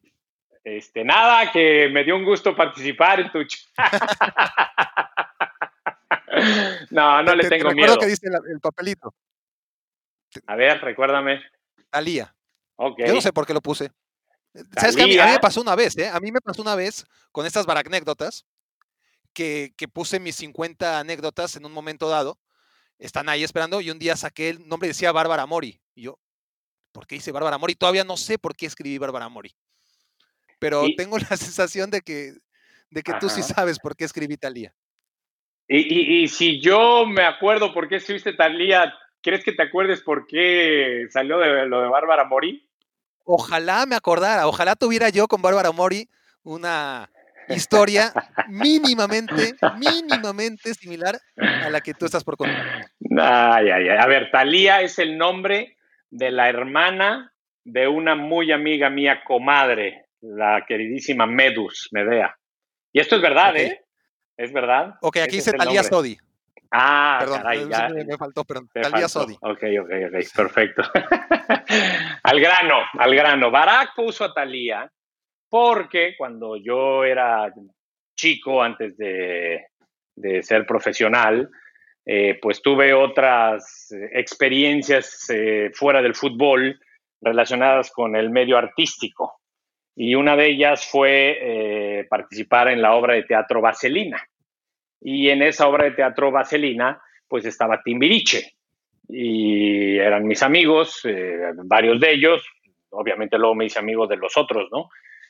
Este, 0.65 1.05
nada, 1.05 1.53
que 1.53 1.91
me 1.93 2.05
dio 2.05 2.17
un 2.17 2.25
gusto 2.25 2.57
participar 2.57 3.21
en 3.21 3.31
tu 3.31 3.41
No, 6.91 7.23
no 7.23 7.35
le 7.35 7.49
tengo 7.49 7.71
miedo. 7.73 7.99
que 7.99 8.07
dice 8.07 8.27
el, 8.27 8.61
papelito. 8.61 9.15
A 10.47 10.57
ver, 10.57 10.81
recuérdame. 10.81 11.43
Talía. 11.91 12.35
Okay. 12.77 13.07
Yo 13.07 13.15
no 13.15 13.21
sé 13.21 13.33
por 13.33 13.47
qué 13.47 13.55
lo 13.55 13.61
puse. 13.61 13.93
¿Sabes 14.77 14.97
qué? 14.97 15.03
A 15.03 15.07
mí, 15.07 15.17
me 15.17 15.39
pasó 15.41 15.61
una 15.61 15.75
vez, 15.75 15.97
¿eh? 15.99 16.09
A 16.09 16.21
mí 16.21 16.31
me 16.31 16.41
pasó 16.41 16.63
una 16.63 16.77
vez 16.77 17.05
con 17.33 17.45
estas 17.45 17.67
baracnécdotas 17.67 18.47
que, 19.33 19.75
que 19.77 19.89
puse 19.89 20.21
mis 20.21 20.37
50 20.37 21.01
anécdotas 21.01 21.57
en 21.57 21.67
un 21.67 21.73
momento 21.73 22.09
dado. 22.09 22.39
Están 22.99 23.29
ahí 23.29 23.43
esperando 23.43 23.81
y 23.81 23.91
un 23.91 23.99
día 23.99 24.17
saqué 24.17 24.51
el 24.51 24.69
nombre 24.69 24.89
decía 24.89 25.11
Bárbara 25.11 25.47
Mori. 25.47 25.81
Y 25.95 26.03
yo, 26.03 26.21
¿por 26.93 27.07
qué 27.07 27.17
hice 27.17 27.33
Bárbara 27.33 27.59
Mori? 27.59 27.75
Todavía 27.75 28.05
no 28.05 28.17
sé 28.17 28.39
por 28.39 28.55
qué 28.55 28.67
escribí 28.67 28.97
Bárbara 28.99 29.29
Mori. 29.29 29.53
Pero 30.61 30.85
tengo 30.97 31.19
la 31.31 31.37
sensación 31.37 31.91
de 31.91 32.01
que, 32.01 32.35
de 32.91 33.03
que 33.03 33.13
tú 33.21 33.29
sí 33.29 33.43
sabes 33.43 33.79
por 33.79 33.97
qué 33.97 34.05
escribí 34.05 34.37
Talía. 34.37 34.73
Y, 35.67 36.23
y, 36.23 36.29
si 36.29 36.61
yo 36.61 37.07
me 37.07 37.23
acuerdo 37.23 37.73
por 37.73 37.89
qué 37.89 37.97
escribiste 37.97 38.35
Talía, 38.35 38.95
¿crees 39.23 39.43
que 39.43 39.53
te 39.53 39.63
acuerdes 39.63 40.03
por 40.03 40.27
qué 40.27 41.07
salió 41.11 41.39
de 41.39 41.67
lo 41.67 41.81
de 41.81 41.89
Bárbara 41.89 42.25
Mori? 42.25 42.69
Ojalá 43.25 43.87
me 43.87 43.97
acordara, 43.97 44.47
ojalá 44.47 44.77
tuviera 44.77 45.09
yo 45.09 45.27
con 45.27 45.43
Bárbara 45.43 45.73
Mori 45.73 46.09
una 46.43 47.11
historia 47.49 48.13
mínimamente, 48.49 49.55
mínimamente 49.79 50.75
similar 50.75 51.19
a 51.37 51.71
la 51.71 51.81
que 51.81 51.95
tú 51.95 52.07
estás 52.07 52.25
por 52.25 52.37
contar. 52.37 52.91
Ay, 53.19 53.71
ay, 53.71 53.89
ay. 53.89 53.99
A 53.99 54.07
ver, 54.07 54.31
Talía 54.31 54.83
es 54.83 54.99
el 54.99 55.17
nombre 55.19 55.77
de 56.11 56.31
la 56.31 56.49
hermana 56.49 57.33
de 57.65 57.89
una 57.89 58.15
muy 58.15 58.53
amiga 58.53 58.91
mía, 58.91 59.23
comadre, 59.27 60.07
la 60.21 60.65
queridísima 60.67 61.27
Medus, 61.27 61.89
Medea. 61.93 62.37
Y 62.93 63.01
esto 63.01 63.17
es 63.17 63.23
verdad, 63.23 63.57
¿eh? 63.57 63.85
Es 64.37 64.53
verdad. 64.53 64.95
Ok, 65.01 65.17
aquí 65.19 65.37
dice 65.37 65.53
Talía 65.53 65.83
Sodi. 65.83 66.19
Ah, 66.77 67.19
Perdón, 67.21 67.39
caray, 67.39 67.69
ya. 67.69 67.89
Me 67.89 68.17
faltó, 68.17 68.45
pero 68.45 68.63
Talía 68.73 69.09
Sodi. 69.09 69.35
Ok, 69.35 69.63
ok, 69.81 69.91
ok, 70.09 70.35
perfecto. 70.35 70.83
al 72.25 72.41
grano, 72.41 72.79
al 72.99 73.15
grano. 73.15 73.51
Barack 73.53 73.95
puso 73.95 74.25
a 74.25 74.35
Talía 74.35 74.91
porque 75.49 76.17
cuando 76.19 76.57
yo 76.57 77.05
era 77.05 77.53
chico, 78.17 78.61
antes 78.61 78.97
de, 78.97 79.69
ser 80.43 80.67
profesional, 80.67 81.49
eh, 82.05 82.41
pues 82.43 82.61
tuve 82.61 82.93
otras 82.93 83.95
experiencias 84.13 85.31
eh, 85.31 85.71
fuera 85.73 86.03
del 86.03 86.17
fútbol 86.17 86.77
relacionadas 87.21 87.93
con 87.93 88.17
el 88.17 88.31
medio 88.31 88.59
artístico. 88.59 89.41
Y 89.95 90.17
una 90.17 90.35
de 90.35 90.49
ellas 90.49 90.89
fue 90.91 91.39
eh, 91.41 92.07
participar 92.11 92.67
en 92.67 92.83
la 92.83 92.95
obra 92.97 93.15
de 93.15 93.23
teatro 93.23 93.61
Vaselina. 93.61 94.21
Y 95.05 95.29
en 95.29 95.43
esa 95.43 95.69
obra 95.69 95.85
de 95.85 95.91
teatro 95.93 96.33
Vaselina, 96.33 97.01
pues 97.29 97.45
estaba 97.45 97.83
Timbiriche. 97.83 98.55
Y 99.07 99.99
eran 99.99 100.27
mis 100.27 100.43
amigos, 100.43 101.05
eh, 101.05 101.53
varios 101.65 102.01
de 102.01 102.13
ellos. 102.13 102.43
Obviamente 102.89 103.39
luego 103.39 103.55
me 103.55 103.67
hice 103.67 103.79
amigo 103.79 104.07
de 104.07 104.17
los 104.17 104.37
otros, 104.39 104.69
¿no? 104.73 104.89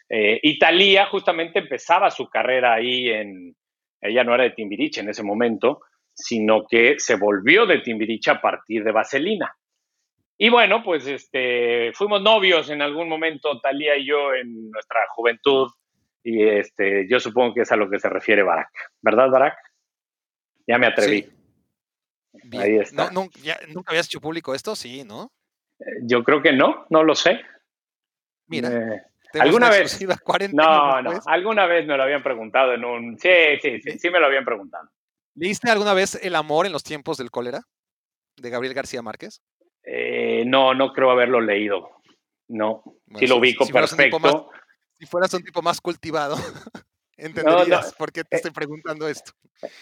Eh, 0.09 0.39
Italia 0.43 1.07
justamente 1.07 1.59
empezaba 1.59 2.11
su 2.11 2.29
carrera 2.29 2.75
ahí 2.75 3.09
en... 3.09 3.57
Ella 4.01 4.23
no 4.23 4.35
era 4.35 4.45
de 4.45 4.51
Timbiriche 4.51 5.01
en 5.01 5.09
ese 5.09 5.25
momento, 5.25 5.81
sino 6.13 6.67
que 6.69 6.95
se 6.99 7.17
volvió 7.17 7.67
de 7.67 7.81
Timbiriche 7.81 8.31
a 8.31 8.41
partir 8.41 8.85
de 8.85 8.93
Vaselina. 8.93 9.57
Y 10.39 10.51
bueno, 10.51 10.83
pues 10.85 11.07
este, 11.07 11.93
fuimos 11.95 12.23
novios 12.23 12.71
en 12.71 12.83
algún 12.83 13.09
momento, 13.09 13.61
Talía 13.61 13.97
y 13.97 14.07
yo, 14.07 14.35
en 14.35 14.71
nuestra 14.71 15.01
juventud, 15.15 15.69
y 16.25 16.43
este, 16.43 17.07
yo 17.09 17.21
supongo 17.21 17.55
que 17.55 17.61
es 17.61 17.73
a 17.73 17.77
lo 17.77 17.89
que 17.89 17.99
se 17.99 18.09
refiere 18.09 18.43
Barak. 18.43 18.71
¿Verdad, 19.03 19.31
Barak? 19.31 19.57
Ya 20.67 20.79
me 20.79 20.87
atreví. 20.87 21.31
Ahí 22.59 22.77
está. 22.77 23.11
¿Nunca 23.11 23.41
habías 23.87 24.07
hecho 24.07 24.21
público 24.21 24.55
esto? 24.55 24.75
Sí, 24.75 25.05
¿no? 25.05 25.33
Eh, 25.79 25.85
yo 26.03 26.25
creo 26.25 26.43
que 26.43 26.53
no, 26.53 26.87
no 26.91 27.03
lo 27.03 27.15
sé. 27.15 27.41
Mira. 28.47 28.71
Eh, 28.73 29.03
¿Alguna 29.41 29.69
vez? 29.69 30.01
No, 30.53 31.03
no, 31.03 31.21
alguna 31.27 31.67
vez 31.67 31.87
me 31.87 31.97
lo 31.97 32.05
habían 32.05 32.23
preguntado 32.23 32.73
en 32.75 32.85
un... 32.85 33.19
Sí, 33.19 33.29
sí, 33.61 33.81
sí, 33.81 33.99
sí 33.99 34.11
me 34.11 34.21
lo 34.21 34.27
habían 34.27 34.45
preguntado. 34.45 34.89
¿Leíste 35.35 35.71
alguna 35.71 35.93
vez 35.93 36.15
El 36.23 36.37
amor 36.37 36.67
en 36.67 36.73
los 36.73 36.85
tiempos 36.85 37.17
del 37.17 37.33
cólera? 37.33 37.63
De 38.37 38.51
Gabriel 38.51 38.75
García 38.75 39.03
Márquez. 39.03 39.43
Eh, 39.83 40.45
no, 40.47 40.73
no 40.75 40.93
creo 40.93 41.11
haberlo 41.11 41.41
leído. 41.41 41.91
No, 42.47 42.85
sí 43.19 43.27
lo 43.27 43.39
ubico 43.39 43.67
perfecto 43.67 44.51
si 44.99 45.07
fueras 45.07 45.35
un 45.35 45.43
tipo 45.43 45.63
más 45.63 45.81
cultivado, 45.81 46.37
entenderías 47.17 47.93
por 47.95 48.13
qué 48.13 48.25
te 48.25 48.37
eh. 48.37 48.39
estoy 48.39 48.51
preguntando 48.51 49.09
esto. 49.09 49.33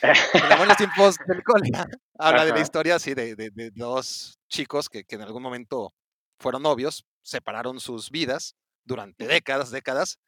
En 0.00 0.68
los 0.68 0.76
tiempos 0.76 1.16
del 1.26 1.42
cólera 1.42 1.86
habla 2.18 2.44
de 2.44 2.52
la 2.52 2.60
historia 2.60 2.96
así 2.96 3.14
de, 3.14 3.34
de, 3.34 3.70
dos 3.74 4.38
chicos 4.48 4.88
que, 4.88 5.04
que, 5.04 5.16
en 5.16 5.22
algún 5.22 5.42
momento 5.42 5.92
fueron 6.38 6.62
novios, 6.62 7.04
separaron 7.22 7.80
sus 7.80 8.10
vidas 8.10 8.56
durante 8.84 9.26
décadas, 9.26 9.70
décadas, 9.70 10.18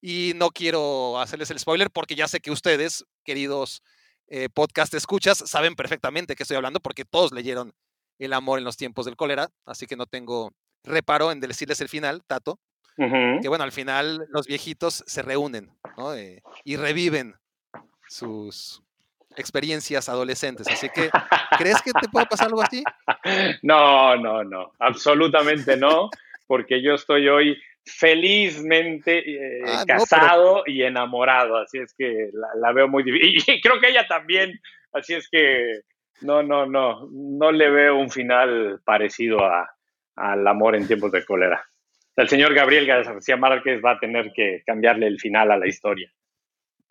y 0.00 0.32
no 0.36 0.50
quiero 0.50 1.20
hacerles 1.20 1.50
el 1.50 1.58
spoiler 1.58 1.90
porque 1.90 2.14
ya 2.14 2.28
sé 2.28 2.40
que 2.40 2.50
ustedes, 2.50 3.04
queridos 3.24 3.82
eh, 4.26 4.48
podcast 4.48 4.94
escuchas, 4.94 5.38
saben 5.38 5.74
perfectamente 5.74 6.34
que 6.34 6.42
estoy 6.42 6.56
hablando 6.56 6.80
porque 6.80 7.04
todos 7.04 7.32
leyeron 7.32 7.74
El 8.18 8.32
amor 8.32 8.58
en 8.58 8.64
los 8.64 8.76
tiempos 8.76 9.04
del 9.04 9.16
cólera, 9.16 9.50
así 9.66 9.86
que 9.86 9.96
no 9.96 10.06
tengo 10.06 10.52
reparo 10.84 11.30
en 11.32 11.40
decirles 11.40 11.80
el 11.80 11.88
final, 11.88 12.22
Tato. 12.26 12.58
Que 12.96 13.48
bueno, 13.48 13.64
al 13.64 13.72
final 13.72 14.26
los 14.28 14.46
viejitos 14.46 15.02
se 15.06 15.22
reúnen 15.22 15.70
eh, 16.14 16.40
y 16.64 16.76
reviven 16.76 17.34
sus 18.08 18.82
experiencias 19.36 20.08
adolescentes. 20.08 20.66
Así 20.68 20.88
que, 20.90 21.10
¿crees 21.58 21.80
que 21.82 21.92
te 21.92 22.08
puede 22.08 22.26
pasar 22.26 22.48
algo 22.48 22.62
así? 22.62 22.82
No, 23.62 24.16
no, 24.16 24.42
no, 24.42 24.72
absolutamente 24.78 25.76
no, 25.76 26.10
porque 26.46 26.82
yo 26.82 26.94
estoy 26.94 27.28
hoy 27.28 27.60
felizmente 27.84 29.18
eh, 29.18 29.62
ah, 29.66 29.84
casado 29.86 30.64
y 30.66 30.82
enamorado, 30.82 31.56
así 31.56 31.78
es 31.78 31.94
que 31.96 32.30
la, 32.60 32.72
veo 32.72 32.88
muy 32.88 33.02
difícil. 33.02 33.54
Y 33.54 33.60
creo 33.60 33.80
que 33.80 33.90
ella 33.90 34.06
también, 34.06 34.60
así 34.92 35.14
es 35.14 35.28
que 35.28 35.80
no, 36.20 36.42
no, 36.42 36.66
no, 36.66 37.08
no 37.10 37.52
le 37.52 37.70
veo 37.70 37.96
un 37.96 38.10
final 38.10 38.80
parecido 38.84 39.38
al 40.16 40.46
amor 40.46 40.74
en 40.74 40.86
tiempos 40.86 41.12
de 41.12 41.24
cólera 41.24 41.64
el 42.16 42.28
señor 42.28 42.54
Gabriel 42.54 42.86
García 42.86 43.36
Márquez 43.36 43.80
va 43.84 43.92
a 43.92 43.98
tener 43.98 44.32
que 44.32 44.62
cambiarle 44.66 45.06
el 45.06 45.18
final 45.18 45.50
a 45.50 45.58
la 45.58 45.66
historia. 45.66 46.12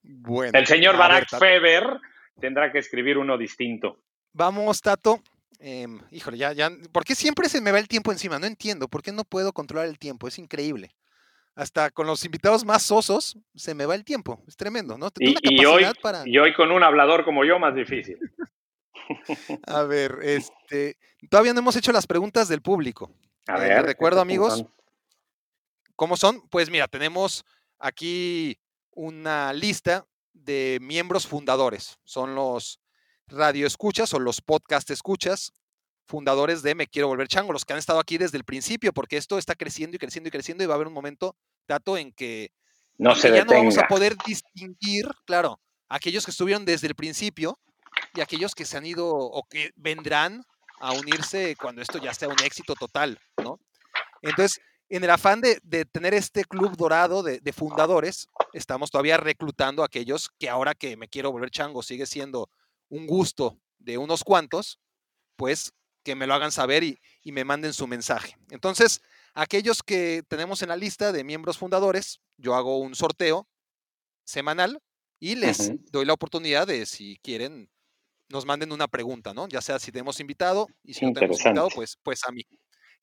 Bueno, 0.02 0.57
el 0.57 0.65
señor 0.65 0.98
Barack 0.98 1.30
Feber 1.38 1.99
tendrá 2.39 2.72
que 2.72 2.80
escribir 2.80 3.18
uno 3.18 3.38
distinto. 3.38 4.03
Vamos, 4.34 4.81
Tato, 4.81 5.22
Em, 5.64 5.99
híjole, 6.10 6.38
ya, 6.38 6.53
ya, 6.53 6.72
¿por 6.91 7.06
qué 7.06 7.14
siempre 7.14 7.48
se 7.48 7.61
me 7.61 7.72
va 7.72 7.77
el 7.77 7.88
tiempo 7.88 8.11
encima? 8.11 8.39
No 8.39 8.48
entiendo, 8.48 8.88
¿por 8.88 9.03
qué 9.03 9.11
no 9.11 9.23
puedo 9.23 9.53
controlar 9.53 9.88
el 9.88 9.99
tiempo? 9.99 10.27
Es 10.27 10.39
increíble. 10.39 10.95
Hasta 11.53 11.91
con 11.91 12.07
los 12.07 12.26
invitados 12.26 12.65
más 12.65 12.81
sosos 12.81 13.38
se 13.53 13.76
me 13.76 13.85
va 13.85 13.93
el 13.93 14.03
tiempo, 14.03 14.41
es 14.48 14.56
tremendo, 14.56 14.98
¿no? 14.98 15.10
Y, 15.19 15.35
hoy, 15.65 15.85
y 16.26 16.38
hoy 16.39 16.53
con 16.56 16.72
un 16.72 16.81
hablador 16.81 17.23
como 17.23 17.45
yo, 17.45 17.60
más 17.60 17.76
difícil. 17.76 18.18
A 19.68 19.84
ver, 19.84 20.18
este, 20.23 20.98
todavía 21.30 21.53
no 21.53 21.60
hemos 21.60 21.76
hecho 21.76 21.91
las 21.91 22.07
preguntas 22.07 22.48
del 22.48 22.61
público. 22.61 23.11
A 23.48 23.57
eh, 23.57 23.69
ver, 23.69 23.85
recuerdo, 23.85 24.19
amigos, 24.19 24.65
¿cómo 25.96 26.18
son? 26.18 26.48
Pues 26.50 26.70
mira, 26.70 26.88
tenemos 26.88 27.46
aquí 27.80 28.60
una 28.92 29.54
lista 29.54 30.06
de 30.34 30.80
miembros 30.82 31.28
fundadores. 31.28 31.98
Son 32.04 32.36
los 32.36 32.80
radio 33.28 33.66
escuchas 33.66 34.14
o 34.14 34.20
los 34.20 34.42
podcast 34.42 34.90
escuchas 34.90 35.54
fundadores 36.06 36.62
de 36.62 36.76
Me 36.76 36.88
Quiero 36.88 37.08
Volver 37.08 37.28
Chango, 37.28 37.54
los 37.54 37.64
que 37.64 37.74
han 37.74 37.80
estado 37.80 38.00
aquí 38.00 38.18
desde 38.18 38.38
el 38.38 38.44
principio, 38.44 38.94
porque 38.94 39.18
esto 39.18 39.38
está 39.38 39.56
creciendo 39.56 39.96
y 39.96 40.00
creciendo 40.00 40.28
y 40.28 40.32
creciendo 40.32 40.64
y 40.64 40.68
va 40.68 40.74
a 40.74 40.76
haber 40.76 40.88
un 40.88 40.94
momento, 40.94 41.36
Tato, 41.66 41.98
en 41.98 42.12
que, 42.12 42.52
no 42.98 43.16
se 43.16 43.32
ya 43.34 43.46
no 43.46 43.54
vamos 43.54 43.78
a 43.78 43.88
poder 43.88 44.16
distinguir, 44.26 45.08
claro, 45.26 45.60
aquellos 45.88 46.26
que 46.26 46.32
estuvieron 46.32 46.66
desde 46.66 46.88
el 46.88 46.96
principio 46.96 47.60
y 48.14 48.22
aquellos 48.22 48.54
que 48.54 48.66
se 48.66 48.78
han 48.78 48.86
ido 48.86 49.08
o 49.08 49.44
que 49.44 49.72
vendrán 49.76 50.44
a 50.80 50.92
unirse 50.94 51.56
cuando 51.56 51.82
esto 51.82 52.00
ya 52.00 52.14
sea 52.14 52.28
un 52.28 52.40
éxito 52.44 52.76
total, 52.76 53.20
¿no? 53.42 53.60
Entonces, 54.22 54.60
en 54.92 55.04
el 55.06 55.10
afán 55.10 55.40
de, 55.42 55.60
tener 55.86 56.14
este 56.14 56.44
club 56.44 56.76
dorado 56.76 57.24
de, 57.24 57.40
de, 57.40 57.54
fundadores, 57.54 58.28
estamos 58.52 58.92
todavía 58.92 59.16
reclutando 59.16 59.84
a 59.84 59.86
aquellos 59.86 60.30
que 60.38 60.50
ahora 60.50 60.76
que 60.76 60.98
me 60.98 61.08
quiero 61.08 61.32
volver 61.32 61.50
chango 61.50 61.82
sigue 61.82 62.06
siendo 62.06 62.50
un 62.90 63.08
gusto 63.08 63.58
de 63.80 63.98
unos 63.98 64.24
cuantos, 64.24 64.80
pues 65.38 65.74
que 66.04 66.16
me 66.16 66.28
lo 66.28 66.34
hagan 66.34 66.52
saber 66.52 66.84
y, 66.84 67.00
me 67.24 67.46
manden 67.46 67.74
su 67.74 67.88
mensaje. 67.88 68.36
Entonces, 68.50 69.02
aquellos 69.34 69.82
que 69.82 70.24
tenemos 70.28 70.62
en 70.62 70.70
la 70.70 70.76
lista 70.76 71.12
de 71.12 71.24
miembros 71.24 71.58
fundadores, 71.58 72.20
yo 72.38 72.56
hago 72.56 72.80
un 72.80 72.96
sorteo 72.96 73.48
semanal 74.26 74.82
y 75.20 75.36
les 75.36 75.72
doy 75.92 76.06
la 76.06 76.14
oportunidad 76.14 76.68
de, 76.68 76.86
si 76.86 77.18
quieren, 77.24 77.70
nos 78.28 78.46
manden 78.46 78.72
una 78.72 78.88
pregunta, 78.88 79.34
¿no? 79.34 79.48
Ya 79.48 79.62
sea 79.62 79.80
si 79.80 79.92
tenemos 79.92 80.20
invitado 80.20 80.68
y 80.84 80.96
si 80.96 81.06
no 81.06 81.14
tenemos 81.14 81.40
invitado, 81.40 81.70
pues, 81.74 81.98
pues 82.04 82.22
a 82.28 82.32
mí. 82.32 82.46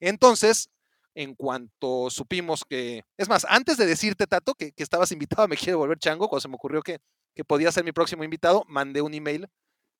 Entonces, 0.01 0.69
en 1.18 1.34
cuanto 1.34 2.10
supimos 2.10 2.64
que, 2.64 3.02
es 3.16 3.28
más, 3.28 3.44
antes 3.48 3.76
de 3.76 3.86
decirte, 3.86 4.28
Tato, 4.28 4.54
que, 4.54 4.72
estabas 4.76 5.10
invitado 5.10 5.48
Me 5.48 5.56
Quiero 5.56 5.78
Volver 5.78 5.98
Chango, 5.98 6.28
cuando 6.28 6.42
se 6.42 6.46
me 6.46 6.54
ocurrió 6.54 6.80
que, 6.80 7.00
que 7.34 7.44
podía 7.44 7.72
ser 7.72 7.82
mi 7.82 7.90
próximo 7.90 8.22
invitado, 8.22 8.62
mandé 8.68 9.02
un 9.02 9.12
email 9.12 9.48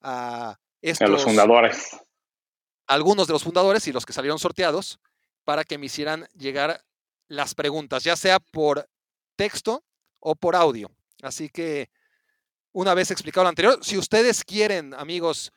a 0.00 0.56
estos... 0.80 1.10
los 1.10 1.24
fundadores. 1.24 1.98
Algunos 2.86 3.26
de 3.26 3.32
los 3.32 3.42
fundadores 3.42 3.88
y 3.88 3.92
los 3.92 4.06
que 4.06 4.12
salieron 4.12 4.38
sorteados 4.38 5.00
para 5.42 5.64
que 5.64 5.76
me 5.76 5.86
hicieran 5.86 6.28
llegar 6.36 6.84
las 7.26 7.56
preguntas, 7.56 8.04
ya 8.04 8.14
sea 8.14 8.38
por 8.38 8.88
texto 9.34 9.84
o 10.20 10.36
por 10.36 10.54
audio. 10.54 10.88
Así 11.22 11.48
que, 11.48 11.90
una 12.70 12.94
vez 12.94 13.10
explicado 13.10 13.42
lo 13.42 13.48
anterior, 13.48 13.80
si 13.82 13.98
ustedes 13.98 14.44
quieren, 14.44 14.94
amigos, 14.94 15.52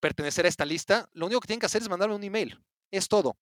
pertenecer 0.00 0.44
a 0.44 0.50
esta 0.50 0.66
lista, 0.66 1.08
lo 1.14 1.24
único 1.24 1.40
que 1.40 1.46
tienen 1.46 1.60
que 1.60 1.66
hacer 1.66 1.80
es 1.80 1.88
mandarme 1.88 2.14
un 2.14 2.24
email. 2.24 2.62
Es 2.90 3.08
todo. 3.08 3.38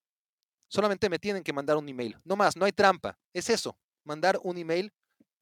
Solamente 0.69 1.09
me 1.09 1.19
tienen 1.19 1.43
que 1.43 1.53
mandar 1.53 1.77
un 1.77 1.89
email. 1.89 2.17
No 2.25 2.37
más, 2.37 2.57
no 2.57 2.65
hay 2.65 2.73
trampa. 2.73 3.19
Es 3.33 3.51
eso, 3.51 3.79
mandar 4.05 4.39
un 4.43 4.59
email. 4.59 4.93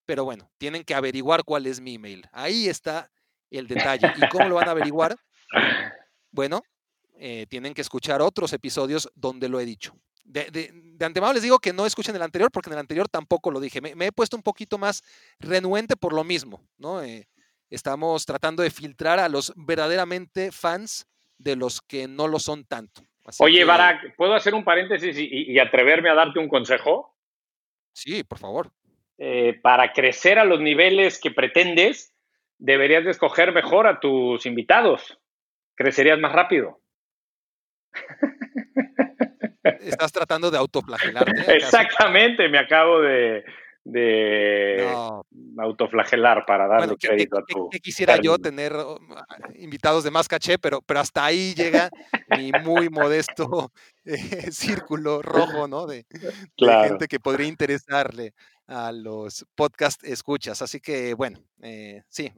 Pero 0.06 0.24
bueno, 0.24 0.50
tienen 0.58 0.84
que 0.84 0.94
averiguar 0.94 1.44
cuál 1.44 1.66
es 1.66 1.80
mi 1.80 1.94
email. 1.94 2.28
Ahí 2.32 2.68
está 2.68 3.10
el 3.50 3.66
detalle. 3.66 4.12
¿Y 4.16 4.28
cómo 4.28 4.48
lo 4.48 4.56
van 4.56 4.68
a 4.68 4.72
averiguar? 4.72 5.16
Bueno, 6.30 6.62
eh, 7.16 7.46
tienen 7.48 7.74
que 7.74 7.80
escuchar 7.80 8.20
otros 8.20 8.52
episodios 8.52 9.08
donde 9.14 9.48
lo 9.48 9.60
he 9.60 9.64
dicho. 9.64 9.96
De, 10.24 10.50
de, 10.50 11.04
antemano 11.04 11.34
les 11.34 11.42
digo 11.42 11.58
que 11.58 11.72
no 11.72 11.86
escuchen 11.86 12.16
el 12.16 12.22
anterior 12.22 12.50
porque 12.50 12.70
en 12.70 12.74
el 12.74 12.80
anterior 12.80 13.08
tampoco 13.08 13.50
lo 13.50 13.60
dije. 13.60 13.80
Me, 13.80 14.06
he 14.06 14.12
puesto 14.12 14.36
un 14.36 14.42
poquito 14.42 14.78
más 14.78 15.02
renuente 15.38 15.96
por 15.96 16.12
lo 16.12 16.24
mismo, 16.24 16.66
¿no? 16.76 17.02
Eh, 17.02 17.28
estamos 17.70 18.26
tratando 18.26 18.62
de 18.62 18.70
filtrar 18.70 19.20
a 19.20 19.28
los 19.28 19.52
verdaderamente 19.56 20.50
fans 20.50 21.06
de 21.38 21.56
los 21.56 21.80
que 21.80 22.08
no 22.08 22.26
lo 22.26 22.38
son 22.38 22.64
tanto. 22.64 23.02
Oye, 23.38 23.64
Barak, 23.64 24.14
¿puedo 24.16 24.34
hacer 24.34 24.54
un 24.54 24.64
paréntesis 24.64 25.16
y, 25.18 25.58
atreverme 25.58 26.10
a 26.10 26.14
darte 26.14 26.38
un 26.38 26.48
consejo? 26.48 27.16
Sí, 27.92 28.22
por 28.24 28.38
favor. 28.38 28.70
Eh, 29.18 29.58
para 29.62 29.92
crecer 29.92 30.38
a 30.38 30.44
los 30.44 30.60
niveles 30.60 31.20
que 31.20 31.30
pretendes, 31.30 32.14
deberías 32.58 33.04
de 33.04 33.12
escoger 33.12 33.52
mejor 33.52 33.86
a 33.86 34.00
tus 34.00 34.44
invitados. 34.44 35.18
Crecerías 35.74 36.18
más 36.18 36.32
rápido. 36.32 36.80
Estás 39.80 40.12
tratando 40.12 40.50
de 40.50 40.58
autoflagelarte. 40.58 41.32
Exactamente, 41.56 42.48
me 42.48 42.58
acabo 42.58 43.00
de, 43.00 43.44
autoflagelar 45.58 46.46
para 46.46 46.66
darle 46.66 46.96
crédito 46.96 47.38
a 47.38 47.44
tu. 47.44 47.68
Que, 47.70 47.80
quisiera 47.80 48.16
yo 48.16 48.38
tener 48.38 48.72
oh, 48.74 48.98
invitados 49.56 50.04
de 50.04 50.10
más 50.10 50.28
caché, 50.28 50.58
pero, 50.58 50.80
pero 50.82 51.00
hasta 51.00 51.24
ahí 51.24 51.54
llega 51.54 51.90
mi 52.36 52.50
muy 52.64 52.88
modesto 52.88 53.70
eh, 54.04 54.50
círculo 54.50 55.22
rojo, 55.22 55.68
¿no? 55.68 55.86
De, 55.86 56.06
gente 56.56 57.08
que 57.08 57.20
podría 57.20 57.46
interesarle 57.46 58.32
a 58.66 58.92
los 58.92 59.46
podcast 59.54 60.02
escuchas. 60.04 60.62
Así 60.62 60.80
que, 60.80 61.14
bueno, 61.14 61.38
eh, 61.62 62.02
sí, 62.08 62.32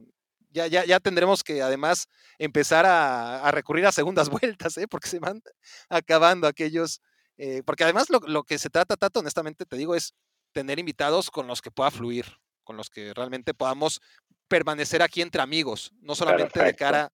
ya, 0.51 0.67
ya, 0.67 0.85
ya, 0.85 0.99
tendremos 0.99 1.43
que 1.43 1.61
además 1.61 2.07
empezar 2.37 2.85
a, 2.85 3.49
recurrir 3.51 3.85
a 3.85 3.91
segundas 3.91 4.29
vueltas, 4.57 4.77
¿eh? 4.77 4.87
porque 4.87 5.07
se 5.07 5.19
van 5.19 5.41
acabando 5.89 6.47
aquellos, 6.47 7.01
eh, 7.37 7.61
porque 7.65 7.83
además 7.83 8.09
lo, 8.09 8.19
lo, 8.19 8.43
que 8.43 8.57
se 8.57 8.69
trata, 8.69 8.97
Tato, 8.97 9.19
honestamente 9.19 9.65
te 9.65 9.77
digo, 9.77 9.95
es 9.95 10.13
tener 10.57 10.79
invitados 10.79 11.29
con 11.29 11.45
los 11.45 11.61
que 11.61 11.69
pueda 11.69 11.91
fluir, 11.91 12.25
con 12.63 12.77
los 12.77 12.89
que 12.89 13.13
realmente 13.13 13.53
podamos 13.53 14.01
permanecer 14.47 15.03
aquí 15.03 15.21
entre 15.21 15.39
amigos, 15.39 15.91
no 16.01 16.15
solamente 16.15 16.63
de 16.63 16.73
cara 16.73 17.11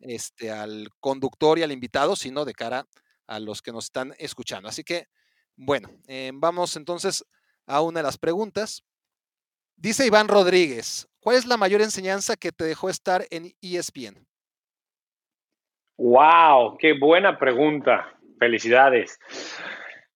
este, 0.00 0.50
al 0.50 0.88
conductor 0.98 1.58
y 1.58 1.62
al 1.62 1.70
invitado, 1.70 2.16
sino 2.16 2.46
de 2.46 2.54
cara 2.54 2.86
a 3.26 3.40
los 3.40 3.60
que 3.60 3.72
nos 3.72 3.84
están 3.84 4.14
escuchando. 4.18 4.70
Así 4.70 4.84
que, 4.84 5.04
bueno, 5.54 5.90
eh, 6.06 6.30
vamos 6.32 6.76
entonces 6.76 7.22
a 7.66 7.82
una 7.82 8.00
de 8.00 8.04
las 8.04 8.16
preguntas. 8.16 8.82
Dice 9.76 10.06
Iván 10.06 10.28
Rodríguez, 10.28 11.10
¿cuál 11.20 11.36
es 11.36 11.44
la 11.44 11.58
mayor 11.58 11.82
enseñanza 11.82 12.36
que 12.36 12.52
te 12.52 12.64
dejó 12.64 12.88
estar 12.88 13.26
en 13.28 13.52
ESPN? 13.60 14.26
¡Wow! 15.98 16.78
¡Qué 16.78 16.98
buena 16.98 17.38
pregunta! 17.38 18.18
Felicidades. 18.38 19.18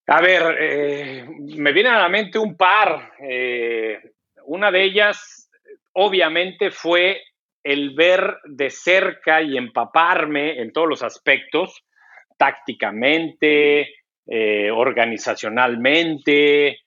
A 0.07 0.21
ver, 0.21 0.57
eh, 0.59 1.27
me 1.57 1.73
viene 1.73 1.91
a 1.91 2.01
la 2.01 2.09
mente 2.09 2.39
un 2.39 2.57
par. 2.57 3.13
Eh, 3.21 3.99
una 4.47 4.71
de 4.71 4.83
ellas, 4.83 5.49
obviamente, 5.93 6.71
fue 6.71 7.23
el 7.63 7.95
ver 7.95 8.39
de 8.45 8.71
cerca 8.71 9.41
y 9.41 9.57
empaparme 9.57 10.61
en 10.61 10.73
todos 10.73 10.89
los 10.89 11.03
aspectos, 11.03 11.85
tácticamente, 12.37 13.95
eh, 14.27 14.71
organizacionalmente, 14.73 16.81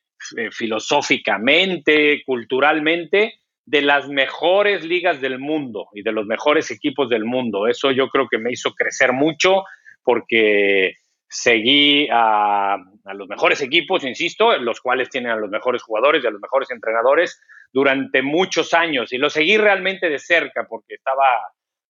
filosóficamente, 0.52 2.24
culturalmente, 2.26 3.36
de 3.66 3.82
las 3.82 4.10
mejores 4.10 4.84
ligas 4.84 5.22
del 5.22 5.40
mundo 5.40 5.88
y 5.94 6.04
de 6.04 6.12
los 6.12 6.26
mejores 6.26 6.70
equipos 6.72 7.10
del 7.10 7.24
mundo. 7.24 7.68
Eso 7.68 7.92
yo 7.92 8.10
creo 8.10 8.28
que 8.30 8.38
me 8.38 8.52
hizo 8.52 8.74
crecer 8.74 9.14
mucho 9.14 9.64
porque 10.04 10.96
seguí 11.36 12.08
a, 12.12 12.78
los 13.14 13.28
mejores 13.28 13.62
equipos, 13.62 14.04
insisto, 14.04 14.58
los 14.58 14.80
cuales 14.80 15.10
tienen 15.10 15.32
a 15.32 15.36
los 15.36 15.50
mejores 15.50 15.84
jugadores 15.84 16.24
y 16.24 16.28
a 16.28 16.32
los 16.32 16.42
mejores 16.42 16.72
entrenadores 16.72 17.42
durante 17.72 18.22
muchos 18.22 18.74
años 18.74 19.12
y 19.12 19.18
lo 19.18 19.30
seguí 19.30 19.58
realmente 19.58 20.10
de 20.10 20.20
cerca 20.20 20.66
porque 20.68 20.96
estaba 20.96 21.26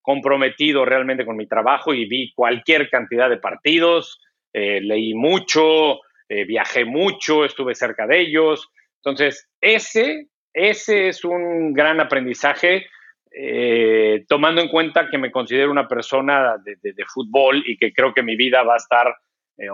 comprometido 0.01 0.85
realmente 0.85 1.25
con 1.25 1.37
mi 1.37 1.47
trabajo 1.47 1.93
y 1.93 2.05
vi 2.05 2.33
cualquier 2.33 2.89
cantidad 2.89 3.29
de 3.29 3.37
partidos, 3.37 4.19
eh, 4.53 4.81
leí 4.81 5.13
mucho, 5.13 5.99
eh, 6.27 6.45
viajé 6.45 6.85
mucho, 6.85 7.45
estuve 7.45 7.75
cerca 7.75 8.07
de 8.07 8.21
ellos. 8.21 8.69
Entonces, 9.03 9.47
ese, 9.61 10.27
ese 10.53 11.09
es 11.09 11.23
un 11.23 11.73
gran 11.73 11.99
aprendizaje, 11.99 12.87
eh, 13.31 14.23
tomando 14.27 14.61
en 14.61 14.69
cuenta 14.69 15.09
que 15.09 15.17
me 15.17 15.29
considero 15.29 15.69
una 15.69 15.87
persona 15.87 16.55
de, 16.63 16.95
fútbol 17.13 17.63
y 17.67 17.77
que 17.77 17.91
creo 17.93 18.13
que 18.13 18.23
mi 18.23 18.35
vida 18.35 18.63
va 18.63 18.75
a 18.75 18.77
estar, 18.77 19.13
eh, 19.57 19.67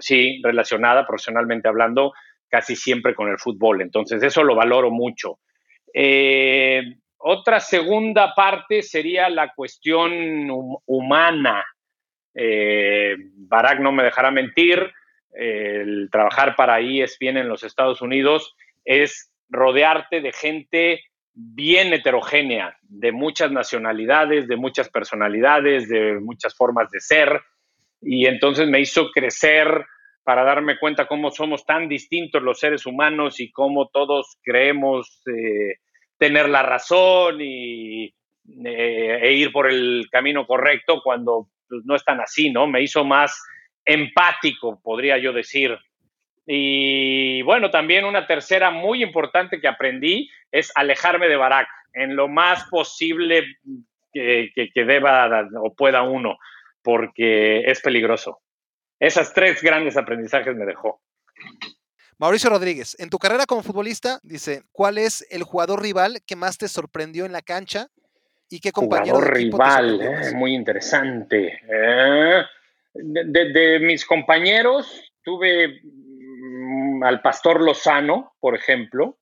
sí, 0.00 0.40
relacionada 0.42 1.06
profesionalmente 1.06 1.68
hablando, 1.68 2.12
casi 2.48 2.76
siempre 2.76 3.14
con 3.14 3.28
el 3.28 3.38
fútbol. 3.38 3.82
Entonces, 3.82 4.22
eso 4.22 4.42
lo 4.44 4.54
valoro 4.54 4.90
mucho. 4.90 5.38
otra 7.18 7.60
segunda 7.60 8.34
parte 8.34 8.82
sería 8.82 9.28
la 9.28 9.52
cuestión 9.54 10.50
humana. 10.86 11.64
Barack 12.34 13.80
no 13.80 13.92
me 13.92 14.02
dejará 14.04 14.30
mentir 14.30 14.92
el 15.32 16.08
trabajar 16.10 16.56
para 16.56 16.80
ESPN 16.80 17.38
en 17.38 17.48
los 17.48 17.62
Estados 17.62 18.02
Unidos 18.02 18.54
es 18.84 19.32
rodearte 19.48 20.20
de 20.20 20.32
gente 20.32 21.04
bien 21.34 21.92
heterogénea, 21.92 22.76
de 22.82 23.12
muchas 23.12 23.50
nacionalidades, 23.50 24.48
de 24.48 24.56
muchas 24.56 24.90
personalidades, 24.90 25.88
de 25.88 26.20
muchas 26.20 26.54
formas 26.54 26.90
de 26.90 27.00
ser. 27.00 27.40
Y 28.02 28.26
entonces 28.26 28.68
me 28.68 28.80
hizo 28.80 29.10
crecer 29.10 29.86
para 30.24 30.44
darme 30.44 30.78
cuenta 30.78 31.06
cómo 31.06 31.30
somos 31.30 31.64
tan 31.64 31.88
distintos 31.88 32.42
los 32.42 32.58
seres 32.58 32.86
humanos 32.86 33.40
y 33.40 33.50
cómo 33.50 33.88
todos 33.88 34.38
creemos 34.42 35.22
eh, 35.26 35.76
tener 36.18 36.48
la 36.48 36.62
razón 36.62 37.40
y, 37.40 38.04
eh, 38.64 39.18
e 39.22 39.32
ir 39.32 39.52
por 39.52 39.68
el 39.70 40.08
camino 40.10 40.46
correcto 40.46 41.00
cuando 41.02 41.48
pues, 41.68 41.82
no 41.84 41.94
es 41.94 42.04
tan 42.04 42.20
así, 42.20 42.50
¿no? 42.50 42.66
Me 42.66 42.82
hizo 42.82 43.04
más 43.04 43.40
empático, 43.84 44.80
podría 44.82 45.18
yo 45.18 45.32
decir. 45.32 45.76
Y 46.46 47.42
bueno, 47.42 47.70
también 47.70 48.04
una 48.04 48.26
tercera 48.26 48.70
muy 48.70 49.02
importante 49.02 49.60
que 49.60 49.68
aprendí 49.68 50.28
es 50.50 50.72
alejarme 50.74 51.28
de 51.28 51.36
Barack 51.36 51.68
en 51.94 52.16
lo 52.16 52.28
más 52.28 52.64
posible 52.68 53.44
que, 54.12 54.50
que 54.54 54.84
deba 54.84 55.48
o 55.60 55.74
pueda 55.74 56.02
uno, 56.02 56.36
porque 56.82 57.62
es 57.62 57.80
peligroso. 57.80 58.40
Esas 58.98 59.32
tres 59.34 59.62
grandes 59.62 59.96
aprendizajes 59.96 60.54
me 60.54 60.64
dejó. 60.64 61.00
Mauricio 62.18 62.50
Rodríguez, 62.50 62.94
en 63.00 63.10
tu 63.10 63.18
carrera 63.18 63.46
como 63.46 63.62
futbolista, 63.62 64.20
dice, 64.22 64.62
¿cuál 64.70 64.96
es 64.98 65.26
el 65.30 65.42
jugador 65.42 65.82
rival 65.82 66.20
que 66.24 66.36
más 66.36 66.56
te 66.56 66.68
sorprendió 66.68 67.24
en 67.24 67.32
la 67.32 67.42
cancha 67.42 67.88
y 68.48 68.60
qué 68.60 68.70
compañero 68.70 69.16
jugador 69.16 69.34
rival? 69.34 70.00
Eh, 70.00 70.34
muy 70.34 70.54
interesante. 70.54 71.60
Eh. 71.68 72.42
de, 72.94 73.80
mis 73.80 74.04
compañeros, 74.06 75.12
tuve 75.24 75.80
mm, 75.82 77.02
al 77.02 77.20
Pastor 77.22 77.60
Lozano, 77.60 78.34
por 78.38 78.54
ejemplo, 78.54 79.18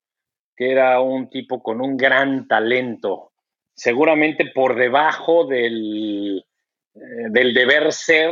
que 0.55 0.71
era 0.71 1.01
un 1.01 1.31
tipo 1.31 1.63
con 1.63 1.81
un 1.81 1.97
gran 1.97 2.47
talento, 2.49 3.33
seguramente 3.75 4.45
por 4.55 4.77
debajo 4.77 5.47
del, 5.47 6.45
del 7.31 7.55
deber 7.55 7.93
ser 7.93 8.31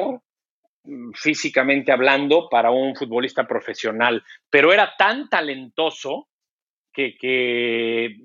Mm, 0.88 1.12
físicamente 1.12 1.92
hablando 1.92 2.48
para 2.48 2.70
un 2.70 2.96
futbolista 2.96 3.46
profesional, 3.46 4.24
pero 4.48 4.72
era 4.72 4.94
tan 4.96 5.28
talentoso 5.28 6.28
que, 6.90 7.14
que, 7.18 8.16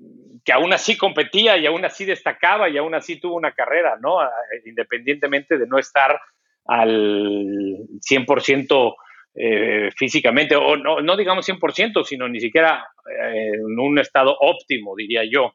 aún 0.50 0.72
así 0.72 0.96
competía 0.96 1.58
y 1.58 1.66
aún 1.66 1.84
así 1.84 2.06
destacaba 2.06 2.70
y 2.70 2.78
aún 2.78 2.94
así 2.94 3.20
tuvo 3.20 3.36
una 3.36 3.52
carrera, 3.52 3.98
¿no? 4.00 4.16
Independientemente 4.64 5.58
de 5.58 5.66
no 5.66 5.78
estar 5.78 6.18
al 6.64 7.86
100% 8.00 8.94
eh, 9.34 9.90
físicamente, 9.94 10.56
o 10.56 10.76
no, 10.76 11.02
no 11.02 11.16
digamos 11.18 11.46
100%, 11.46 12.02
sino 12.02 12.28
ni 12.30 12.40
siquiera 12.40 12.86
eh, 13.06 13.50
en 13.56 13.78
un 13.78 13.98
estado 13.98 14.34
óptimo, 14.40 14.96
diría 14.96 15.24
yo. 15.30 15.54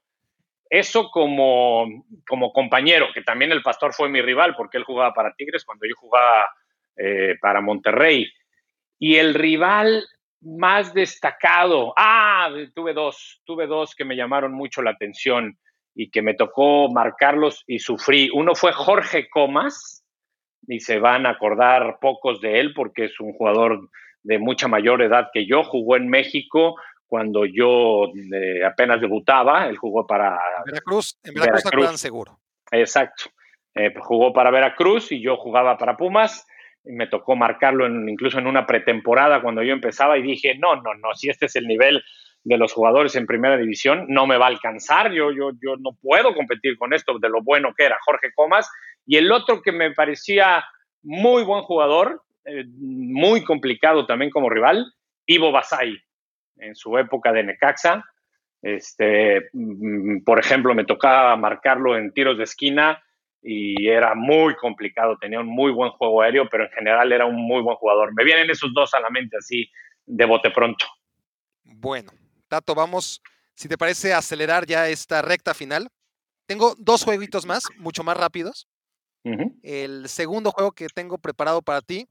Eso 0.70 1.10
como, 1.10 1.88
como 2.28 2.54
compañero, 2.54 3.08
que 3.14 3.22
también 3.22 3.52
el 3.52 3.64
pastor 3.64 3.94
fue 3.94 4.10
mi 4.10 4.22
rival 4.22 4.56
porque 4.56 4.78
él 4.78 4.84
jugaba 4.84 5.14
para 5.14 5.34
Tigres 5.34 5.66
cuando 5.66 5.88
yo 5.88 5.96
jugaba 5.96 6.46
eh, 6.96 7.36
para 7.42 7.62
Monterrey. 7.62 8.32
Y 9.00 9.16
el 9.16 9.34
rival 9.34 10.06
más 10.42 10.94
destacado, 10.94 11.94
ah, 11.98 12.50
tuve 12.76 12.94
dos, 12.94 13.42
tuve 13.46 13.68
dos 13.68 13.96
que 13.96 14.06
me 14.06 14.16
llamaron 14.16 14.54
mucho 14.54 14.82
la 14.82 14.92
atención 14.92 15.58
y 15.96 16.12
que 16.12 16.22
me 16.22 16.34
tocó 16.34 16.90
marcarlos 16.92 17.64
y 17.68 17.80
sufrí. 17.80 18.30
Uno 18.34 18.56
fue 18.56 18.72
Jorge 18.72 19.28
Comas, 19.30 20.00
y 20.68 20.80
se 20.80 21.00
van 21.00 21.26
a 21.26 21.32
acordar 21.32 21.98
pocos 22.00 22.42
de 22.42 22.60
él 22.60 22.74
porque 22.74 23.06
es 23.06 23.20
un 23.20 23.34
jugador 23.34 23.90
de 24.22 24.38
mucha 24.38 24.68
mayor 24.68 25.02
edad 25.02 25.30
que 25.34 25.46
yo, 25.46 25.64
jugó 25.64 25.96
en 25.96 26.10
México 26.10 26.76
cuando 27.10 27.44
yo 27.46 28.06
eh, 28.34 28.64
apenas 28.64 29.02
debutaba, 29.02 29.68
él 29.68 29.76
jugó 29.76 30.08
para... 30.08 30.40
Veracruz, 30.66 31.18
en 31.24 31.34
Veracruz, 31.34 31.64
Veracruz. 31.66 32.00
seguro. 32.00 32.40
Exacto, 32.72 33.26
eh, 33.76 33.94
jugó 34.00 34.32
para 34.32 34.52
Veracruz 34.52 35.12
y 35.12 35.22
yo 35.22 35.36
jugaba 35.36 35.78
para 35.78 35.98
Pumas 35.98 36.46
me 36.86 37.08
tocó 37.08 37.36
marcarlo 37.36 37.88
incluso 37.88 38.40
en 38.40 38.48
una 38.48 38.66
pretemporada 38.66 39.42
cuando 39.42 39.62
yo 39.64 39.74
empezaba 39.74 40.18
y 40.18 40.24
dije, 40.24 40.58
no, 40.58 40.76
no, 40.78 40.94
no, 40.96 41.14
si 41.14 41.30
este 41.30 41.46
es 41.48 41.56
el 41.56 41.68
nivel 41.68 42.02
de 42.44 42.58
los 42.58 42.74
jugadores 42.74 43.16
en 43.16 43.28
primera 43.28 43.58
división, 43.58 44.06
no 44.08 44.26
me 44.26 44.38
va 44.38 44.46
a 44.46 44.50
alcanzar, 44.50 45.12
yo, 45.12 45.32
yo, 45.32 45.52
yo 45.62 45.76
no 45.78 45.98
puedo 46.02 46.34
competir 46.34 46.78
con 46.78 46.94
esto 46.94 47.20
de 47.20 47.30
lo 47.30 47.42
bueno 47.42 47.74
que 47.78 47.86
era 47.86 47.98
Jorge 48.06 48.32
Comas. 48.34 48.70
Y 49.06 49.18
el 49.18 49.32
otro 49.32 49.62
que 49.62 49.72
me 49.72 49.92
parecía 49.92 50.64
muy 51.04 51.44
buen 51.44 51.64
jugador, 51.64 52.24
eh, 52.46 52.64
muy 52.78 53.44
complicado 53.44 54.06
también 54.06 54.32
como 54.32 54.50
rival, 54.50 54.86
Ivo 55.26 55.52
Basay, 55.52 55.98
en 56.60 56.76
su 56.76 56.98
época 56.98 57.32
de 57.32 57.44
Necaxa. 57.44 58.04
Este, 58.62 59.50
mm, 59.54 60.24
por 60.24 60.40
ejemplo, 60.40 60.76
me 60.76 60.86
tocaba 60.86 61.36
marcarlo 61.36 61.98
en 61.98 62.12
tiros 62.12 62.38
de 62.38 62.44
esquina 62.44 63.02
y 63.42 63.88
era 63.88 64.16
muy 64.16 64.56
complicado, 64.56 65.18
tenía 65.18 65.40
un 65.40 65.48
muy 65.48 65.72
buen 65.72 65.92
juego 65.92 66.22
aéreo, 66.22 66.50
pero 66.50 66.66
en 66.66 66.72
general 66.72 67.12
era 67.12 67.26
un 67.26 67.36
muy 67.36 67.62
buen 67.62 67.78
jugador. 67.78 68.14
Me 68.14 68.26
vienen 68.26 68.50
esos 68.50 68.74
dos 68.74 68.94
a 68.94 69.00
la 69.00 69.10
mente 69.10 69.38
así 69.38 69.70
de 70.06 70.26
bote 70.26 70.52
pronto. 70.52 70.86
Bueno, 71.64 72.12
Tato, 72.48 72.76
vamos, 72.76 73.22
si 73.54 73.70
te 73.70 73.78
parece, 73.78 74.14
acelerar 74.14 74.66
ya 74.66 74.90
esta 74.90 75.22
recta 75.22 75.54
final. 75.54 75.90
Tengo 76.46 76.76
dos 76.78 77.04
jueguitos 77.04 77.46
más, 77.46 77.64
mucho 77.78 78.04
más 78.04 78.18
rápidos. 78.18 78.68
El 79.62 80.10
segundo 80.10 80.50
juego 80.50 80.72
que 80.72 80.88
tengo 80.88 81.20
preparado 81.20 81.62
para 81.62 81.82
ti 81.82 82.08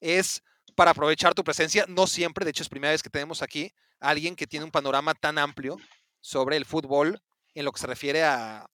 es 0.00 0.42
para 0.74 0.92
aprovechar 0.92 1.34
tu 1.34 1.44
presencia, 1.44 1.84
no 1.88 2.06
siempre, 2.06 2.44
de 2.44 2.50
hecho 2.50 2.62
es 2.62 2.68
primera 2.68 2.92
vez 2.92 3.02
que 3.02 3.10
tenemos 3.10 3.42
aquí 3.42 3.72
a 4.00 4.10
alguien 4.10 4.36
que 4.36 4.46
tiene 4.46 4.64
un 4.64 4.70
panorama 4.70 5.14
tan 5.14 5.38
amplio 5.38 5.76
sobre 6.20 6.56
el 6.56 6.64
fútbol 6.64 7.20
en 7.54 7.64
lo 7.64 7.72
que 7.72 7.80
se 7.80 7.86
refiere 7.86 8.24
a 8.24 8.66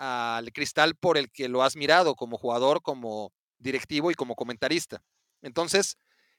al 0.00 0.50
cristal 0.54 0.94
por 0.94 1.18
el 1.18 1.30
que 1.30 1.46
lo 1.50 1.62
has 1.62 1.76
mirado 1.76 2.14
como 2.14 2.38
jugador, 2.38 2.80
como 2.80 3.34
directivo 3.58 4.10
y 4.10 4.14
como 4.14 4.34
comentarista. 4.34 5.02
Entonces, 5.42 5.98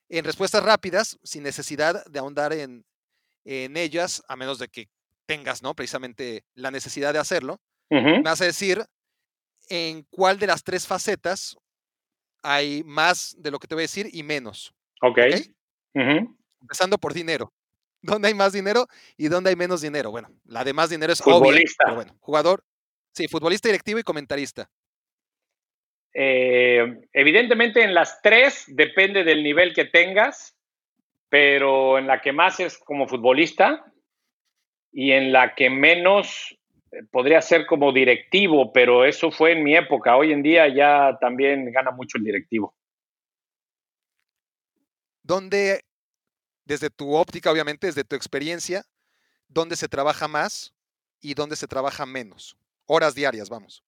en 0.10 0.26
respuestas 0.26 0.64
rápidas, 0.64 1.20
sin 1.22 1.44
necesidad 1.44 2.04
de 2.06 2.18
ahondar 2.18 2.54
en, 2.54 2.84
ellas, 3.46 4.24
a 4.28 4.36
menos 4.36 4.58
de 4.58 4.68
que 4.68 4.90
tengas, 5.28 5.62
¿no? 5.62 5.76
Precisamente 5.76 6.44
la 6.56 6.72
necesidad 6.72 7.14
de 7.14 7.20
hacerlo, 7.20 7.62
me 7.92 8.24
vas 8.24 8.42
a 8.42 8.46
decir 8.46 8.84
en 9.70 10.08
cuál 10.10 10.40
de 10.40 10.48
las 10.48 10.64
tres 10.64 10.88
facetas 10.88 11.56
hay 12.42 12.84
más 12.84 13.36
de 13.38 13.52
lo 13.52 13.60
que 13.60 13.68
te 13.68 13.76
voy 13.76 13.84
a 13.84 13.86
decir 13.86 14.10
y 14.12 14.24
menos. 14.24 14.74
Ok. 15.02 15.20
Empezando 16.62 16.98
por 16.98 17.14
dinero. 17.14 17.52
¿Dónde 18.02 18.30
hay 18.30 18.34
más 18.34 18.54
dinero 18.54 18.88
y 19.16 19.28
dónde 19.28 19.52
hay 19.52 19.56
menos 19.56 19.82
dinero? 19.82 20.10
Bueno, 20.10 20.30
la 20.46 20.64
de 20.64 20.74
más 20.74 20.90
dinero 20.90 21.14
es 21.14 21.22
pero 21.22 21.96
bueno, 21.96 22.16
jugador, 22.20 22.64
Sí, 23.14 23.28
futbolista 23.28 23.68
directivo 23.68 24.00
y 24.00 24.04
comentarista. 24.04 24.70
Eh, 26.14 27.02
evidentemente 27.14 27.84
en 27.84 27.94
las 27.94 28.22
tres 28.22 28.66
depende 28.68 29.24
del 29.24 29.44
nivel 29.44 29.74
que 29.74 29.86
tengas, 29.86 30.58
pero 31.30 31.98
en 31.98 32.08
la 32.08 32.22
que 32.22 32.32
más 32.34 32.60
es 32.60 32.78
como 32.78 33.08
futbolista 33.08 33.86
y 34.92 35.12
en 35.12 35.32
la 35.32 35.56
que 35.56 35.70
menos 35.70 36.58
eh, 36.92 37.04
podría 37.12 37.42
ser 37.42 37.66
como 37.66 37.92
directivo, 37.92 38.72
pero 38.74 39.06
eso 39.06 39.32
fue 39.32 39.54
en 39.54 39.64
mi 39.64 39.76
época. 39.76 40.16
Hoy 40.16 40.32
en 40.32 40.44
día 40.44 40.68
ya 40.68 41.18
también 41.20 41.72
gana 41.72 41.92
mucho 41.92 42.18
el 42.18 42.24
directivo. 42.24 42.76
¿Dónde, 45.24 45.82
desde 46.66 46.90
tu 46.90 47.14
óptica, 47.14 47.52
obviamente, 47.52 47.88
desde 47.88 48.04
tu 48.04 48.16
experiencia, 48.16 48.84
dónde 49.48 49.76
se 49.76 49.88
trabaja 49.88 50.28
más 50.28 50.74
y 51.20 51.34
dónde 51.34 51.56
se 51.56 51.68
trabaja 51.68 52.06
menos? 52.06 52.58
horas 52.92 53.16
diarias, 53.16 53.50
vamos. 53.50 53.84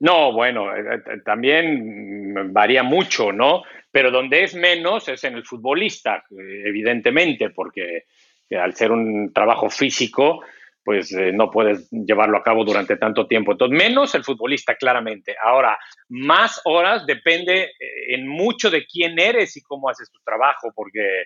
No, 0.00 0.32
bueno, 0.32 0.76
eh, 0.76 0.82
eh, 0.94 1.20
también 1.24 2.52
varía 2.52 2.82
mucho, 2.82 3.32
¿no? 3.32 3.62
Pero 3.90 4.10
donde 4.10 4.44
es 4.44 4.54
menos 4.54 5.08
es 5.08 5.24
en 5.24 5.34
el 5.34 5.44
futbolista, 5.44 6.24
evidentemente, 6.30 7.50
porque 7.50 8.04
al 8.50 8.74
ser 8.74 8.92
un 8.92 9.32
trabajo 9.32 9.70
físico, 9.70 10.42
pues 10.88 11.12
eh, 11.12 11.32
no 11.34 11.50
puedes 11.50 11.90
llevarlo 11.90 12.38
a 12.38 12.42
cabo 12.42 12.64
durante 12.64 12.96
tanto 12.96 13.26
tiempo. 13.26 13.52
Entonces, 13.52 13.76
menos 13.76 14.14
el 14.14 14.24
futbolista, 14.24 14.74
claramente. 14.74 15.36
Ahora, 15.38 15.78
más 16.08 16.62
horas 16.64 17.04
depende 17.04 17.72
en 18.08 18.26
mucho 18.26 18.70
de 18.70 18.86
quién 18.86 19.18
eres 19.18 19.54
y 19.58 19.60
cómo 19.60 19.90
haces 19.90 20.10
tu 20.10 20.18
trabajo, 20.24 20.72
porque 20.74 21.24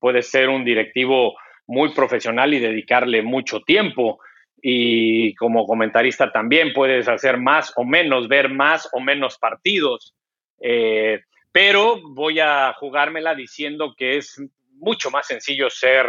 puedes 0.00 0.28
ser 0.28 0.48
un 0.48 0.64
directivo 0.64 1.36
muy 1.68 1.94
profesional 1.94 2.52
y 2.52 2.58
dedicarle 2.58 3.22
mucho 3.22 3.60
tiempo 3.60 4.18
y 4.60 5.32
como 5.36 5.64
comentarista 5.64 6.32
también 6.32 6.72
puedes 6.72 7.06
hacer 7.06 7.38
más 7.38 7.72
o 7.76 7.84
menos, 7.84 8.26
ver 8.26 8.48
más 8.48 8.88
o 8.92 8.98
menos 8.98 9.38
partidos, 9.38 10.12
eh, 10.60 11.20
pero 11.52 12.00
voy 12.02 12.40
a 12.40 12.72
jugármela 12.72 13.36
diciendo 13.36 13.94
que 13.96 14.16
es 14.16 14.42
mucho 14.72 15.12
más 15.12 15.28
sencillo 15.28 15.70
ser 15.70 16.04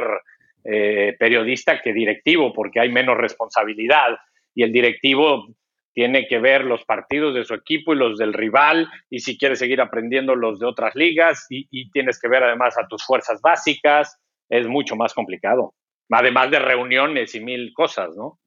eh, 0.63 1.15
periodista 1.17 1.81
que 1.81 1.93
directivo 1.93 2.53
porque 2.53 2.79
hay 2.79 2.89
menos 2.89 3.17
responsabilidad 3.17 4.17
y 4.53 4.63
el 4.63 4.71
directivo 4.71 5.47
tiene 5.93 6.27
que 6.27 6.39
ver 6.39 6.65
los 6.65 6.85
partidos 6.85 7.35
de 7.35 7.43
su 7.45 7.53
equipo 7.53 7.93
y 7.93 7.97
los 7.97 8.17
del 8.17 8.33
rival 8.33 8.89
y 9.09 9.19
si 9.19 9.37
quieres 9.37 9.59
seguir 9.59 9.81
aprendiendo 9.81 10.35
los 10.35 10.59
de 10.59 10.65
otras 10.65 10.95
ligas 10.95 11.45
y, 11.49 11.67
y 11.71 11.89
tienes 11.91 12.19
que 12.19 12.27
ver 12.27 12.43
además 12.43 12.77
a 12.77 12.87
tus 12.87 13.03
fuerzas 13.05 13.41
básicas, 13.41 14.19
es 14.49 14.67
mucho 14.67 14.95
más 14.95 15.13
complicado 15.13 15.73
además 16.11 16.51
de 16.51 16.59
reuniones 16.59 17.35
y 17.35 17.39
mil 17.39 17.73
cosas, 17.73 18.15
¿no? 18.15 18.39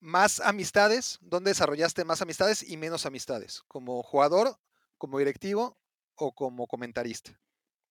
más 0.00 0.40
amistades, 0.40 1.18
¿dónde 1.20 1.50
desarrollaste 1.50 2.04
más 2.04 2.22
amistades 2.22 2.68
y 2.68 2.76
menos 2.76 3.04
amistades? 3.04 3.62
¿Como 3.66 4.02
jugador, 4.02 4.56
como 4.96 5.18
directivo 5.18 5.76
o 6.14 6.32
como 6.32 6.68
comentarista? 6.68 7.32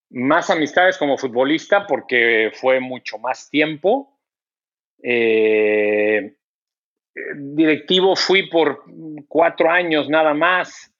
Más 0.10 0.50
amistades 0.50 0.98
como 0.98 1.18
futbolista 1.18 1.86
porque 1.86 2.52
fue 2.56 2.80
mucho 2.80 3.18
más 3.18 3.50
tiempo. 3.50 4.18
Eh, 5.04 6.38
directivo 7.36 8.16
fui 8.16 8.50
por 8.50 8.84
cuatro 9.28 9.70
años 9.70 10.10
nada 10.10 10.34
más, 10.34 10.92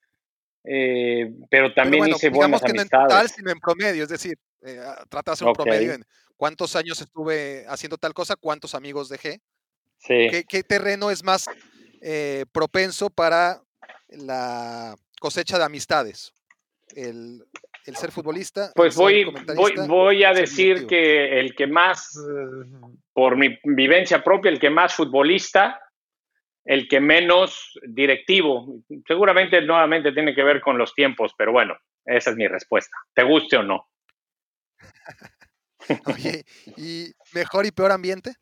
eh, 0.64 1.32
pero 1.50 1.72
también 1.72 2.08
hice 2.08 2.28
buenas 2.30 2.62
amistades. 2.62 2.92
No 2.92 3.00
en 3.00 3.08
total, 3.08 3.28
sino 3.28 3.50
en 3.50 3.60
promedio, 3.60 4.02
es 4.02 4.08
decir, 4.08 4.38
eh, 4.62 4.80
trata 5.08 5.30
de 5.30 5.32
hacer 5.34 5.48
un 5.48 5.54
promedio 5.54 5.92
en 5.92 6.04
cuántos 6.36 6.76
años 6.76 7.00
estuve 7.00 7.64
haciendo 7.68 7.96
tal 7.98 8.14
cosa, 8.14 8.36
cuántos 8.36 8.74
amigos 8.74 9.08
dejé. 9.08 9.40
Sí. 9.98 10.44
¿Qué, 10.48 10.62
terreno 10.62 11.10
es 11.10 11.24
más 11.24 11.46
eh, 12.00 12.44
propenso 12.52 13.10
para 13.10 13.62
la 14.08 14.96
cosecha 15.20 15.58
de 15.58 15.64
amistades? 15.64 16.32
El, 16.94 17.44
ser 17.96 18.12
futbolista. 18.12 18.72
Pues 18.74 18.96
voy, 18.96 19.24
voy, 19.54 19.74
voy, 19.86 20.24
a 20.24 20.32
decir 20.32 20.86
que 20.86 21.40
el 21.40 21.54
que 21.54 21.66
más, 21.66 22.18
por 23.12 23.36
mi 23.36 23.58
vivencia 23.64 24.22
propia, 24.22 24.50
el 24.50 24.58
que 24.58 24.70
más 24.70 24.94
futbolista, 24.94 25.80
el 26.64 26.86
que 26.86 27.00
menos 27.00 27.78
directivo. 27.82 28.82
Seguramente 29.06 29.62
nuevamente 29.62 30.12
tiene 30.12 30.34
que 30.34 30.42
ver 30.42 30.60
con 30.60 30.76
los 30.76 30.94
tiempos, 30.94 31.32
pero 31.36 31.52
bueno, 31.52 31.74
esa 32.04 32.30
es 32.30 32.36
mi 32.36 32.46
respuesta. 32.46 32.96
¿Te 33.14 33.22
guste 33.22 33.56
o 33.56 33.62
no? 33.62 33.88
Oye, 36.06 36.44
¿y 36.76 37.12
mejor 37.32 37.64
y 37.64 37.70
peor 37.70 37.92
ambiente 37.92 38.34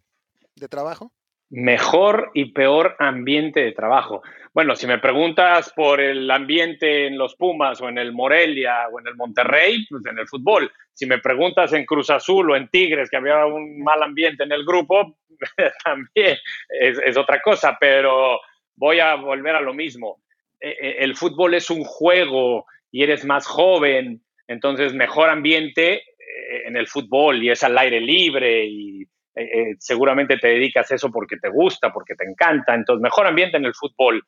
de 0.56 0.68
trabajo? 0.68 1.12
Mejor 1.50 2.32
y 2.34 2.46
peor 2.46 2.96
ambiente 2.98 3.60
de 3.60 3.72
trabajo. 3.72 4.22
Bueno, 4.52 4.74
si 4.74 4.86
me 4.86 4.98
preguntas 4.98 5.72
por 5.76 6.00
el 6.00 6.30
ambiente 6.30 7.06
en 7.06 7.18
los 7.18 7.36
Pumas 7.36 7.80
o 7.80 7.88
en 7.88 7.98
el 7.98 8.12
Morelia 8.12 8.88
o 8.90 8.98
en 8.98 9.06
el 9.06 9.14
Monterrey, 9.14 9.86
pues 9.88 10.04
en 10.06 10.18
el 10.18 10.26
fútbol. 10.26 10.72
Si 10.92 11.06
me 11.06 11.18
preguntas 11.18 11.72
en 11.74 11.84
Cruz 11.84 12.10
Azul 12.10 12.50
o 12.50 12.56
en 12.56 12.68
Tigres, 12.68 13.10
que 13.10 13.18
había 13.18 13.46
un 13.46 13.82
mal 13.84 14.02
ambiente 14.02 14.44
en 14.44 14.52
el 14.52 14.64
grupo, 14.64 15.18
también 15.84 16.38
es, 16.68 17.16
otra 17.16 17.40
cosa, 17.42 17.76
pero 17.78 18.40
voy 18.74 18.98
a 18.98 19.14
volver 19.14 19.54
a 19.56 19.60
lo 19.60 19.74
mismo. 19.74 20.22
E, 20.58 20.70
e, 20.70 21.04
el 21.04 21.14
fútbol 21.16 21.54
es 21.54 21.70
un 21.70 21.84
juego 21.84 22.64
y 22.90 23.02
eres 23.02 23.24
más 23.24 23.46
joven, 23.46 24.22
entonces 24.48 24.94
mejor 24.94 25.28
ambiente 25.28 25.96
eh, 25.96 26.62
en 26.64 26.76
el 26.76 26.88
fútbol 26.88 27.42
y 27.42 27.50
es 27.50 27.62
al 27.62 27.76
aire 27.76 28.00
libre 28.00 28.64
y 28.64 29.06
eh, 29.36 29.42
eh, 29.42 29.74
seguramente 29.78 30.38
te 30.38 30.48
dedicas 30.48 30.90
a 30.90 30.94
eso 30.94 31.10
porque 31.12 31.36
te 31.36 31.50
gusta, 31.50 31.92
porque 31.92 32.14
te 32.14 32.24
encanta. 32.24 32.74
Entonces, 32.74 33.02
mejor 33.02 33.26
ambiente 33.26 33.58
en 33.58 33.66
el 33.66 33.74
fútbol 33.74 34.22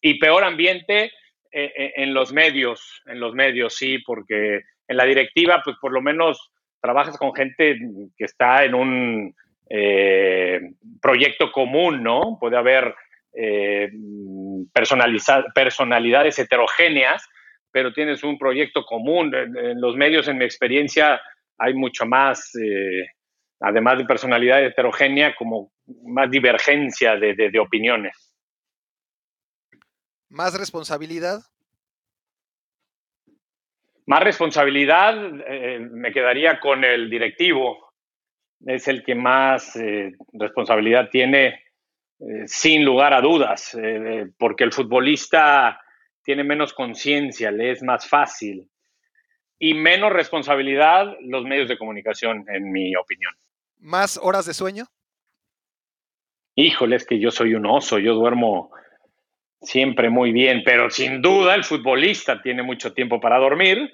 y 0.00 0.18
peor 0.18 0.44
ambiente 0.44 1.12
en 1.50 2.12
los 2.12 2.30
medios, 2.30 3.02
en 3.06 3.20
los 3.20 3.32
medios, 3.32 3.74
sí, 3.74 3.98
porque 4.00 4.60
en 4.86 4.96
la 4.98 5.04
directiva, 5.04 5.62
pues 5.64 5.78
por 5.80 5.92
lo 5.92 6.02
menos 6.02 6.52
trabajas 6.78 7.16
con 7.16 7.34
gente 7.34 7.78
que 8.18 8.24
está 8.24 8.64
en 8.64 8.74
un 8.74 9.34
proyecto 11.00 11.50
común, 11.50 12.02
¿no? 12.02 12.36
Puede 12.38 12.58
haber 12.58 12.94
personalidades 14.74 16.38
heterogéneas, 16.38 17.26
pero 17.72 17.94
tienes 17.94 18.22
un 18.22 18.38
proyecto 18.38 18.84
común. 18.84 19.34
En, 19.34 19.80
los 19.80 19.96
medios, 19.96 20.28
en 20.28 20.36
mi 20.36 20.44
experiencia, 20.44 21.18
hay 21.56 21.72
mucho 21.72 22.04
más 22.04 22.52
además 23.60 23.98
de 23.98 24.04
personalidad 24.04 24.64
heterogénea, 24.64 25.34
como 25.34 25.72
más 26.04 26.30
divergencia 26.30 27.16
de, 27.16 27.58
opiniones. 27.58 28.14
¿Más 30.28 30.56
responsabilidad? 30.56 31.40
Más 34.06 34.22
responsabilidad, 34.22 35.14
eh, 35.46 35.80
me 35.80 36.12
quedaría 36.12 36.60
con 36.60 36.84
el 36.84 37.10
directivo. 37.10 37.92
Es 38.66 38.88
el 38.88 39.04
que 39.04 39.14
más 39.14 39.76
eh, 39.76 40.12
responsabilidad 40.32 41.10
tiene, 41.10 41.62
eh, 42.20 42.46
sin 42.46 42.84
lugar 42.84 43.12
a 43.12 43.20
dudas, 43.20 43.76
porque 44.38 44.64
el 44.64 44.72
futbolista 44.72 45.80
tiene 46.22 46.44
menos 46.44 46.74
conciencia, 46.74 47.50
le 47.50 47.70
es 47.70 47.82
más 47.82 48.08
fácil. 48.08 48.68
Y 49.58 49.74
menos 49.74 50.12
responsabilidad 50.12 51.16
los 51.20 51.44
medios 51.44 51.68
de 51.68 51.78
comunicación, 51.78 52.44
en 52.48 52.70
mi 52.70 52.94
opinión. 52.96 53.32
¿Más 53.78 54.18
horas 54.22 54.46
de 54.46 54.54
sueño? 54.54 54.86
Híjole, 56.54 56.96
es 56.96 57.06
que 57.06 57.20
yo 57.20 57.30
soy 57.30 57.54
un 57.54 57.66
oso, 57.66 57.98
yo 57.98 58.14
duermo 58.14 58.72
siempre 59.60 60.10
muy 60.10 60.32
bien, 60.32 60.62
pero 60.64 60.90
sin 60.90 61.22
duda 61.22 61.54
el 61.54 61.64
futbolista 61.64 62.42
tiene 62.42 62.62
mucho 62.62 62.92
tiempo 62.92 63.20
para 63.20 63.38
dormir 63.38 63.92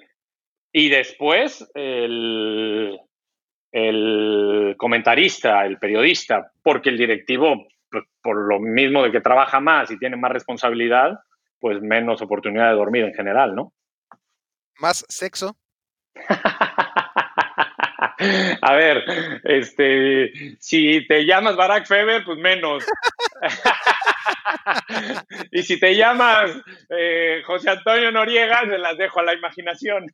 y 0.71 0.89
después 0.89 1.69
el, 1.73 2.99
comentarista, 4.77 5.65
el 5.65 5.77
periodista, 5.77 6.51
porque 6.63 6.89
el 6.89 6.97
directivo, 6.97 7.67
pues, 7.89 8.03
por 8.21 8.47
lo 8.47 8.59
mismo 8.59 9.03
de 9.03 9.11
que 9.11 9.21
trabaja 9.21 9.59
más 9.59 9.91
y 9.91 9.99
tiene 9.99 10.17
más 10.17 10.31
responsabilidad, 10.31 11.19
pues 11.59 11.81
menos 11.81 12.21
oportunidad 12.21 12.69
de 12.69 12.75
dormir 12.75 13.05
en 13.05 13.13
general, 13.13 13.55
¿no? 13.55 13.73
¿Más 14.79 15.05
sexo? 15.07 15.55
A 18.61 18.73
ver, 18.73 19.03
este, 19.43 20.31
si 20.59 21.05
te 21.07 21.25
llamas 21.25 21.55
Barack 21.55 21.85
Feber, 21.85 22.23
pues 22.23 22.37
menos. 22.37 22.85
y 25.51 25.63
si 25.63 25.79
te 25.79 25.95
llamas 25.95 26.51
eh, 26.89 27.41
José 27.45 27.71
Antonio 27.71 28.11
Noriega, 28.11 28.61
se 28.61 28.77
las 28.77 28.97
dejo 28.97 29.19
a 29.19 29.23
la 29.23 29.33
imaginación. 29.33 30.05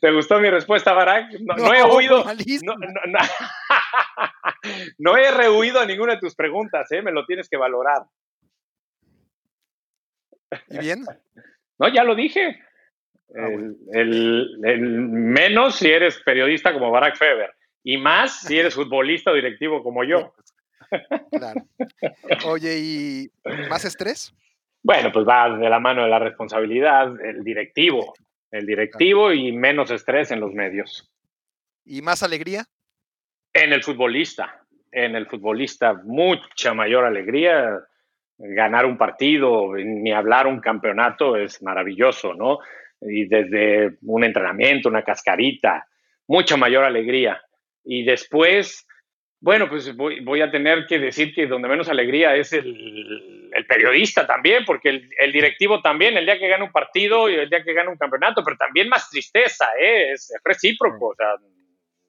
¿Te 0.00 0.10
gustó 0.12 0.40
mi 0.40 0.50
respuesta, 0.50 0.92
Barack? 0.92 1.32
No, 1.40 1.74
he 1.74 1.82
oído. 1.82 2.24
No, 4.98 5.16
he 5.16 5.30
rehuido 5.30 5.78
a 5.78 5.86
ninguna 5.86 6.14
de 6.14 6.20
tus 6.20 6.34
preguntas, 6.34 6.90
¿eh? 6.90 7.00
me 7.00 7.12
lo 7.12 7.24
tienes 7.24 7.48
que 7.48 7.56
valorar. 7.56 8.02
¿Y 10.68 10.78
bien? 10.78 11.04
No, 11.78 11.88
ya 11.88 12.02
lo 12.02 12.16
dije. 12.16 12.60
Ah, 13.34 13.48
el, 13.92 14.58
menos 14.58 15.76
si 15.76 15.90
eres 15.90 16.18
periodista 16.24 16.72
como 16.72 16.90
Barack 16.90 17.16
Feber 17.16 17.50
y 17.82 17.98
más 17.98 18.40
si 18.42 18.58
eres 18.58 18.74
futbolista 18.74 19.30
o 19.30 19.34
directivo 19.34 19.82
como 19.82 20.04
yo. 20.04 20.34
Claro. 21.32 21.62
Oye, 22.46 22.78
¿y 22.78 23.30
más 23.68 23.84
estrés? 23.84 24.32
Bueno, 24.84 25.10
pues 25.12 25.26
va 25.26 25.58
de 25.58 25.68
la 25.68 25.80
mano 25.80 26.04
de 26.04 26.08
la 26.08 26.20
responsabilidad, 26.20 27.20
el 27.20 27.42
directivo, 27.42 28.14
el 28.52 28.66
directivo 28.66 29.32
y 29.32 29.50
menos 29.50 29.90
estrés 29.90 30.30
en 30.30 30.38
los 30.38 30.52
medios. 30.52 31.10
¿Y 31.84 32.02
más 32.02 32.22
alegría? 32.22 32.66
En 33.52 33.72
el 33.72 33.82
futbolista, 33.82 34.64
en 34.92 35.16
el 35.16 35.26
futbolista 35.26 35.94
mucha 36.04 36.72
mayor 36.72 37.04
alegría. 37.04 37.80
Ganar 38.38 38.86
un 38.86 38.96
partido, 38.96 39.74
ni 39.74 40.12
hablar 40.12 40.46
un 40.46 40.60
campeonato 40.60 41.36
es 41.36 41.62
maravilloso, 41.62 42.34
¿no? 42.34 42.60
Y 43.00 43.26
desde 43.26 43.96
un 44.02 44.24
entrenamiento, 44.24 44.88
una 44.88 45.02
cascarita, 45.02 45.86
mucha 46.26 46.56
mayor 46.56 46.84
alegría. 46.84 47.40
Y 47.84 48.04
después, 48.04 48.86
bueno, 49.40 49.68
pues 49.68 49.94
voy, 49.96 50.40
a 50.40 50.50
tener 50.50 50.86
que 50.86 50.98
decir 50.98 51.34
que 51.34 51.46
donde 51.46 51.68
menos 51.68 51.88
alegría 51.88 52.34
es 52.36 52.52
el, 52.52 53.50
periodista 53.68 54.26
también, 54.26 54.64
porque 54.64 55.08
el, 55.18 55.32
directivo 55.32 55.80
también, 55.80 56.16
el 56.16 56.26
día 56.26 56.38
que 56.38 56.48
gana 56.48 56.64
un 56.64 56.72
partido 56.72 57.28
y 57.28 57.34
el 57.34 57.48
día 57.48 57.62
que 57.64 57.72
gana 57.72 57.90
un 57.90 57.96
campeonato, 57.96 58.42
pero 58.44 58.56
también 58.56 58.88
más 58.88 59.08
tristeza, 59.08 59.66
¿eh? 59.80 60.12
es, 60.12 60.32
recíproco, 60.44 61.08
o 61.08 61.14
sea, 61.14 61.34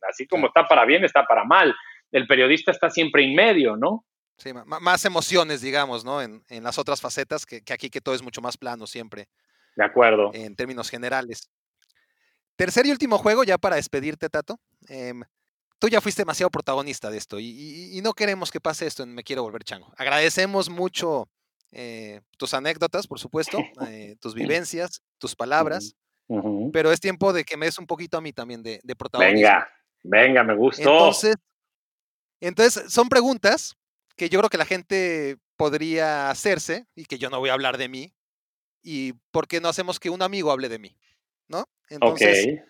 así 0.09 0.27
como 0.27 0.47
está 0.47 0.67
para 0.67 0.85
bien, 0.85 1.03
está 1.03 1.25
para 1.25 1.43
mal. 1.43 1.75
El 2.11 2.27
periodista 2.27 2.71
está 2.71 2.89
siempre 2.89 3.23
en 3.23 3.35
medio, 3.35 3.75
¿no? 3.75 4.05
Sí, 4.37 4.51
más 4.53 5.03
emociones, 5.03 5.61
digamos, 5.61 6.05
¿no? 6.05 6.21
En, 6.21 6.43
las 6.61 6.77
otras 6.77 7.01
facetas, 7.01 7.45
que, 7.45 7.63
que, 7.63 7.73
aquí 7.73 7.89
que 7.89 8.01
todo 8.01 8.13
es 8.13 8.21
mucho 8.21 8.41
más 8.41 8.55
plano 8.55 8.85
siempre. 8.85 9.27
De 9.77 9.85
acuerdo. 9.85 10.31
En 10.33 10.55
términos 10.55 10.89
generales. 10.89 11.51
Tercer 12.55 12.87
y 12.87 12.91
último 12.91 13.19
juego, 13.19 13.43
ya 13.43 13.59
para 13.59 13.75
despedirte, 13.75 14.27
Tato. 14.27 14.59
Em, 14.89 15.21
tú 15.77 15.87
ya 15.87 16.01
fuiste 16.01 16.23
demasiado 16.23 16.49
protagonista 16.49 17.11
de 17.11 17.17
esto 17.17 17.39
y, 17.39 17.99
no 18.03 18.13
queremos 18.13 18.49
que 18.49 18.59
pase 18.59 18.87
esto 18.87 19.03
en 19.03 19.13
Me 19.13 19.23
Quiero 19.23 19.43
Volver 19.43 19.63
Chango. 19.63 19.93
Agradecemos 19.95 20.71
mucho 20.71 21.29
eh, 21.71 22.21
tus 22.37 22.55
anécdotas, 22.55 23.05
por 23.05 23.19
supuesto, 23.19 23.59
eh, 23.87 24.15
tus 24.19 24.33
vivencias, 24.33 25.03
tus 25.19 25.35
palabras, 25.35 25.95
pero 26.73 26.91
es 26.91 26.99
tiempo 26.99 27.31
de 27.31 27.43
que 27.43 27.55
me 27.55 27.67
des 27.67 27.77
un 27.77 27.85
poquito 27.85 28.17
a 28.17 28.21
mí 28.21 28.33
también 28.33 28.63
de, 28.63 28.79
de 28.83 28.95
protagonismo. 28.95 29.37
Venga, 29.37 29.69
venga, 30.03 30.43
me 30.43 30.55
gustó. 30.55 30.81
Entonces, 30.81 31.35
entonces, 32.41 32.91
son 32.91 33.09
preguntas 33.09 33.75
que 34.15 34.29
yo 34.29 34.39
creo 34.39 34.49
que 34.49 34.57
la 34.57 34.65
gente 34.65 35.37
podría 35.55 36.31
hacerse 36.31 36.87
y 36.95 37.05
que 37.05 37.19
yo 37.19 37.29
no 37.29 37.39
voy 37.39 37.51
a 37.51 37.53
hablar 37.53 37.77
de 37.77 37.89
mí, 37.89 38.13
y 38.89 39.11
por 39.31 39.49
qué 39.49 39.59
no 39.59 39.67
hacemos 39.67 39.99
que 39.99 40.09
un 40.09 40.21
amigo 40.21 40.49
hable 40.49 40.69
de 40.69 40.79
mí, 40.79 40.95
¿no? 41.49 41.67
Entonces, 41.89 42.61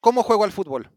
¿cómo 0.00 0.22
juego 0.22 0.44
al 0.44 0.52
fútbol? 0.52 0.90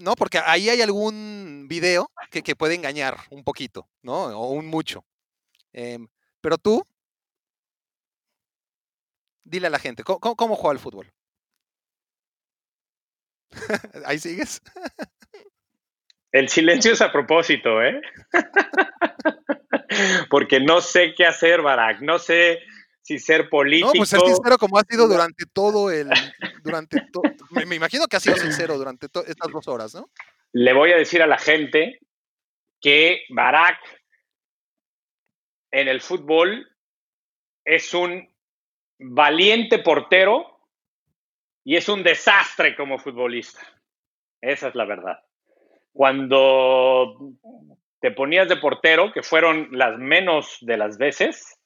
no, 0.00 0.16
porque 0.16 0.38
ahí 0.44 0.68
hay 0.68 0.82
algún 0.82 1.66
video 1.68 2.10
que, 2.28 2.56
puede 2.56 2.74
engañar 2.74 3.16
un 3.30 3.44
poquito, 3.44 3.88
¿no? 4.02 4.36
O 4.36 4.50
un 4.50 4.66
mucho. 4.66 5.04
Em, 5.72 6.08
pero 6.40 6.58
tú, 6.58 6.84
dile 9.44 9.68
a 9.68 9.70
la 9.70 9.78
gente, 9.78 10.02
¿cómo, 10.02 10.34
cómo 10.34 10.56
juega 10.56 10.72
al 10.72 10.80
fútbol? 10.80 11.12
¿Ahí 14.06 14.18
sigues? 14.18 14.60
El 16.32 16.48
silencio 16.48 16.94
es 16.94 17.00
a 17.00 17.12
propósito, 17.12 17.80
¿eh? 17.80 18.02
Porque 20.30 20.58
no 20.58 20.80
sé 20.80 21.14
qué 21.14 21.26
hacer, 21.26 21.62
Barack. 21.62 22.00
No 22.00 22.18
sé 22.18 22.60
si 23.08 23.18
ser 23.18 23.48
político. 23.48 23.86
No, 23.88 23.92
pues 23.94 24.10
ser 24.10 24.20
sincero 24.20 24.58
como 24.58 24.78
ha 24.78 24.82
sido 24.82 25.08
durante 25.08 25.46
todo 25.46 25.90
el. 25.90 26.10
Durante 26.62 27.06
me, 27.66 27.74
imagino 27.74 28.06
que 28.06 28.16
ha 28.16 28.20
sido 28.20 28.36
sincero 28.36 28.76
durante 28.76 29.06
estas 29.06 29.50
dos 29.50 29.66
horas, 29.66 29.94
¿no? 29.94 30.10
Le 30.52 30.74
voy 30.74 30.92
a 30.92 30.96
decir 30.96 31.22
a 31.22 31.26
la 31.26 31.38
gente 31.38 32.00
que 32.82 33.22
Barack 33.30 33.78
en 35.70 35.88
el 35.88 36.02
fútbol 36.02 36.68
es 37.64 37.94
un 37.94 38.28
valiente 38.98 39.78
portero 39.78 40.60
y 41.64 41.76
es 41.76 41.88
un 41.88 42.02
desastre 42.02 42.76
como 42.76 42.98
futbolista. 42.98 43.60
Esa 44.42 44.68
es 44.68 44.74
la 44.74 44.84
verdad. 44.84 45.18
Cuando 45.92 47.32
te 48.00 48.10
ponías 48.10 48.50
de 48.50 48.56
portero, 48.56 49.12
que 49.14 49.22
fueron 49.22 49.70
las 49.72 49.98
menos 49.98 50.58
de 50.60 50.76
las 50.76 50.98
veces, 50.98 51.57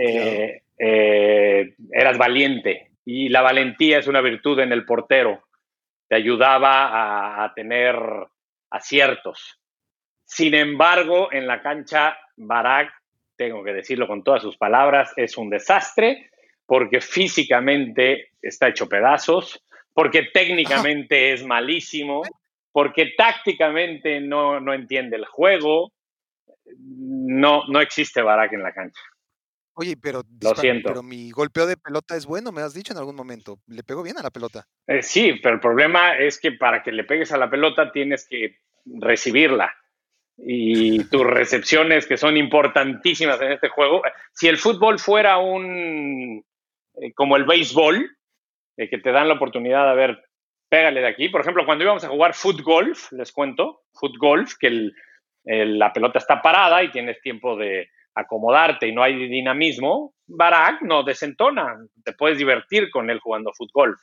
eh, 0.00 0.62
eh, 0.78 1.74
eras 1.92 2.18
valiente. 2.18 2.90
Y 3.04 3.28
la 3.28 3.42
valentía 3.42 3.98
es 3.98 4.06
una 4.06 4.20
virtud 4.20 4.60
en 4.60 4.72
el 4.72 4.84
portero. 4.84 5.44
Te 6.08 6.16
ayudaba 6.16 7.44
a, 7.44 7.54
tener 7.54 7.96
aciertos. 8.70 9.60
Sin 10.24 10.54
embargo, 10.54 11.32
en 11.32 11.46
la 11.46 11.62
cancha, 11.62 12.16
Barak, 12.36 12.92
tengo 13.36 13.62
que 13.62 13.72
decirlo 13.72 14.06
con 14.06 14.22
todas 14.22 14.42
sus 14.42 14.56
palabras, 14.56 15.12
es 15.16 15.36
un 15.36 15.50
desastre 15.50 16.30
porque 16.66 17.00
físicamente 17.00 18.30
está 18.40 18.68
hecho 18.68 18.88
pedazos, 18.88 19.62
porque 19.92 20.28
técnicamente 20.32 21.32
es 21.32 21.44
malísimo, 21.44 22.22
porque 22.72 23.12
tácticamente 23.16 24.20
no, 24.20 24.60
no 24.60 24.72
entiende 24.72 25.16
el 25.16 25.26
juego. 25.26 25.92
No, 26.64 27.64
no 27.68 27.80
existe 27.80 28.22
Barak 28.22 28.54
en 28.54 28.62
la 28.62 28.72
cancha. 28.72 29.00
Oye, 29.76 29.96
pero, 30.00 30.22
pero 30.84 31.02
mi 31.02 31.32
golpeo 31.32 31.66
de 31.66 31.76
pelota 31.76 32.16
es 32.16 32.26
bueno, 32.26 32.52
me 32.52 32.62
has 32.62 32.74
dicho 32.74 32.92
en 32.92 32.98
algún 32.98 33.16
momento. 33.16 33.58
Le 33.66 33.82
pego 33.82 34.04
bien 34.04 34.16
a 34.16 34.22
la 34.22 34.30
pelota. 34.30 34.68
Eh, 34.86 35.02
sí, 35.02 35.40
pero 35.42 35.56
el 35.56 35.60
problema 35.60 36.16
es 36.16 36.38
que 36.38 36.52
para 36.52 36.82
que 36.82 36.92
le 36.92 37.02
pegues 37.02 37.32
a 37.32 37.38
la 37.38 37.50
pelota 37.50 37.90
tienes 37.90 38.26
que 38.28 38.58
recibirla. 38.84 39.74
Y 40.36 41.02
tus 41.10 41.24
recepciones, 41.26 42.06
que 42.06 42.16
son 42.16 42.36
importantísimas 42.36 43.40
en 43.40 43.52
este 43.52 43.68
juego. 43.68 44.06
Eh, 44.06 44.12
si 44.32 44.46
el 44.46 44.58
fútbol 44.58 45.00
fuera 45.00 45.38
un. 45.38 46.44
Eh, 47.00 47.12
como 47.12 47.36
el 47.36 47.44
béisbol, 47.44 48.16
que 48.76 48.98
te 48.98 49.10
dan 49.10 49.26
la 49.26 49.34
oportunidad 49.34 49.88
de 49.88 49.96
ver, 49.96 50.24
pégale 50.68 51.00
de 51.00 51.08
aquí. 51.08 51.28
Por 51.30 51.40
ejemplo, 51.40 51.66
cuando 51.66 51.82
íbamos 51.82 52.04
a 52.04 52.08
jugar 52.08 52.34
foot 52.34 52.60
golf, 52.60 53.10
les 53.10 53.32
cuento, 53.32 53.82
foot 53.92 54.16
golf, 54.18 54.54
que 54.58 54.90
la 55.44 55.92
pelota 55.92 56.18
está 56.18 56.40
parada 56.40 56.82
y 56.82 56.90
tienes 56.90 57.20
tiempo 57.20 57.56
de 57.56 57.88
acomodarte 58.14 58.88
y 58.88 58.92
no 58.92 59.02
hay 59.02 59.28
dinamismo, 59.28 60.14
Barak 60.26 60.82
no 60.82 61.02
desentona. 61.02 61.76
Te 62.04 62.12
puedes 62.12 62.38
divertir 62.38 62.90
con 62.90 63.10
él 63.10 63.20
jugando 63.20 63.52
fútbol. 63.52 63.96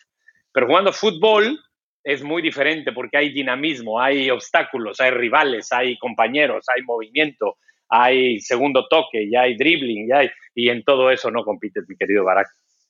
Pero 0.52 0.68
jugando 0.68 0.92
fútbol 0.92 1.60
es 2.04 2.24
muy 2.24 2.42
diferente 2.42 2.92
porque 2.92 3.18
hay 3.18 3.32
dinamismo, 3.32 4.00
hay 4.02 4.30
obstáculos, 4.30 5.00
hay 5.00 5.12
rivales, 5.12 5.72
hay 5.72 5.98
compañeros, 5.98 6.66
hay 6.76 6.84
movimiento, 6.84 7.58
hay 7.90 8.40
segundo 8.40 8.88
toque, 8.88 9.30
ya 9.32 9.42
hay 9.42 9.56
dribbling, 9.56 10.08
ya 10.10 10.20
hay, 10.20 10.30
y 10.56 10.70
en 10.70 10.84
todo 10.84 11.12
eso 11.12 11.30
no 11.30 11.44
compites, 11.44 11.86
mi 11.88 11.96
querido 11.96 12.24
Barak. 12.24 12.48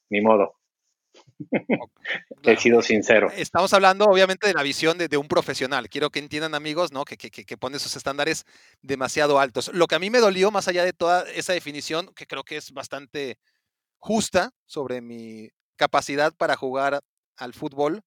Ni 0.10 0.22
modo. 0.22 0.60
He 2.43 2.57
sido 2.57 2.81
sincero. 2.81 3.30
Estamos 3.35 3.73
hablando, 3.73 4.05
obviamente, 4.05 4.47
de 4.47 4.53
la 4.53 4.63
visión 4.63 4.97
de, 4.97 5.18
un 5.18 5.27
profesional. 5.27 5.89
Quiero 5.89 6.09
que 6.09 6.19
entiendan, 6.19 6.55
amigos, 6.55 6.91
¿no? 6.91 7.05
Que, 7.05 7.18
que, 7.18 7.57
pone 7.57 7.77
esos 7.77 7.95
estándares 7.95 8.45
demasiado 8.81 9.39
altos. 9.39 9.72
Lo 9.73 9.88
que 9.88 9.95
a 9.95 9.99
mí 9.99 10.09
me 10.09 10.19
dolió, 10.19 10.51
más 10.51 10.68
allá 10.68 10.84
de 10.84 10.93
toda 10.93 11.30
esa 11.31 11.53
definición, 11.53 12.11
que 12.15 12.26
creo 12.26 12.43
que 12.43 12.57
es 12.57 12.72
bastante 12.72 13.38
justa 13.99 14.51
sobre 14.65 15.01
mi 15.01 15.49
capacidad 15.76 16.34
para 16.35 16.55
jugar 16.55 17.01
al 17.38 17.53
fútbol, 17.53 18.01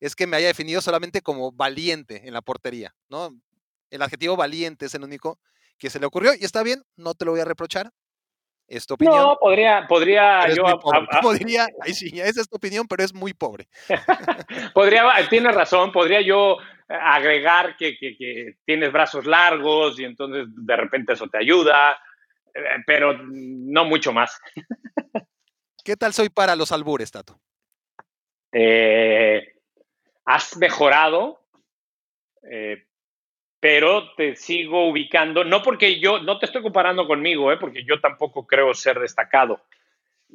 es 0.00 0.14
que 0.14 0.26
me 0.26 0.36
haya 0.36 0.48
definido 0.48 0.80
solamente 0.80 1.22
como 1.22 1.52
valiente 1.52 2.26
en 2.26 2.34
la 2.34 2.42
portería, 2.42 2.94
¿no? 3.08 3.38
El 3.90 4.02
adjetivo 4.02 4.36
valiente 4.36 4.86
es 4.86 4.94
el 4.94 5.04
único 5.04 5.38
que 5.78 5.90
se 5.90 6.00
le 6.00 6.06
ocurrió 6.06 6.32
y 6.34 6.44
está 6.44 6.62
bien, 6.62 6.82
no 6.96 7.14
te 7.14 7.24
lo 7.24 7.32
voy 7.32 7.40
a 7.40 7.44
reprochar, 7.44 7.92
¿Es 8.68 8.86
tu 8.86 8.94
opinión? 8.94 9.16
No, 9.16 9.38
podría, 9.40 9.86
podría 9.86 10.48
yo. 10.48 10.64
podría, 11.22 11.66
sí, 11.92 12.10
esa 12.20 12.40
es 12.40 12.48
tu 12.48 12.56
opinión, 12.56 12.86
pero 12.88 13.04
es 13.04 13.14
muy 13.14 13.32
pobre. 13.32 13.68
podría, 14.74 15.04
tienes 15.28 15.54
razón, 15.54 15.92
podría 15.92 16.20
yo 16.20 16.56
eh, 16.88 16.94
agregar 17.00 17.76
que, 17.76 18.56
tienes 18.64 18.92
brazos 18.92 19.24
largos 19.24 19.98
y 20.00 20.04
entonces 20.04 20.46
de 20.48 20.76
repente 20.76 21.12
eso 21.12 21.28
te 21.28 21.38
ayuda, 21.38 21.96
eh, 22.54 22.60
pero 22.86 23.16
no 23.18 23.84
mucho 23.84 24.12
más. 24.12 24.40
¿Qué 25.84 25.96
tal 25.96 26.12
soy 26.12 26.28
para 26.28 26.56
los 26.56 26.72
albures, 26.72 27.12
Tato? 27.12 27.38
Eh, 28.50 29.54
has 30.24 30.56
mejorado, 30.56 31.40
pero 33.66 34.12
te 34.12 34.36
sigo 34.36 34.88
ubicando, 34.88 35.42
no 35.42 35.60
porque 35.60 35.98
yo, 35.98 36.20
no 36.20 36.38
te 36.38 36.46
estoy 36.46 36.62
comparando 36.62 37.08
conmigo, 37.08 37.50
¿eh? 37.50 37.56
porque 37.56 37.82
yo 37.82 38.00
tampoco 38.00 38.46
creo 38.46 38.72
ser 38.74 39.00
destacado. 39.00 39.60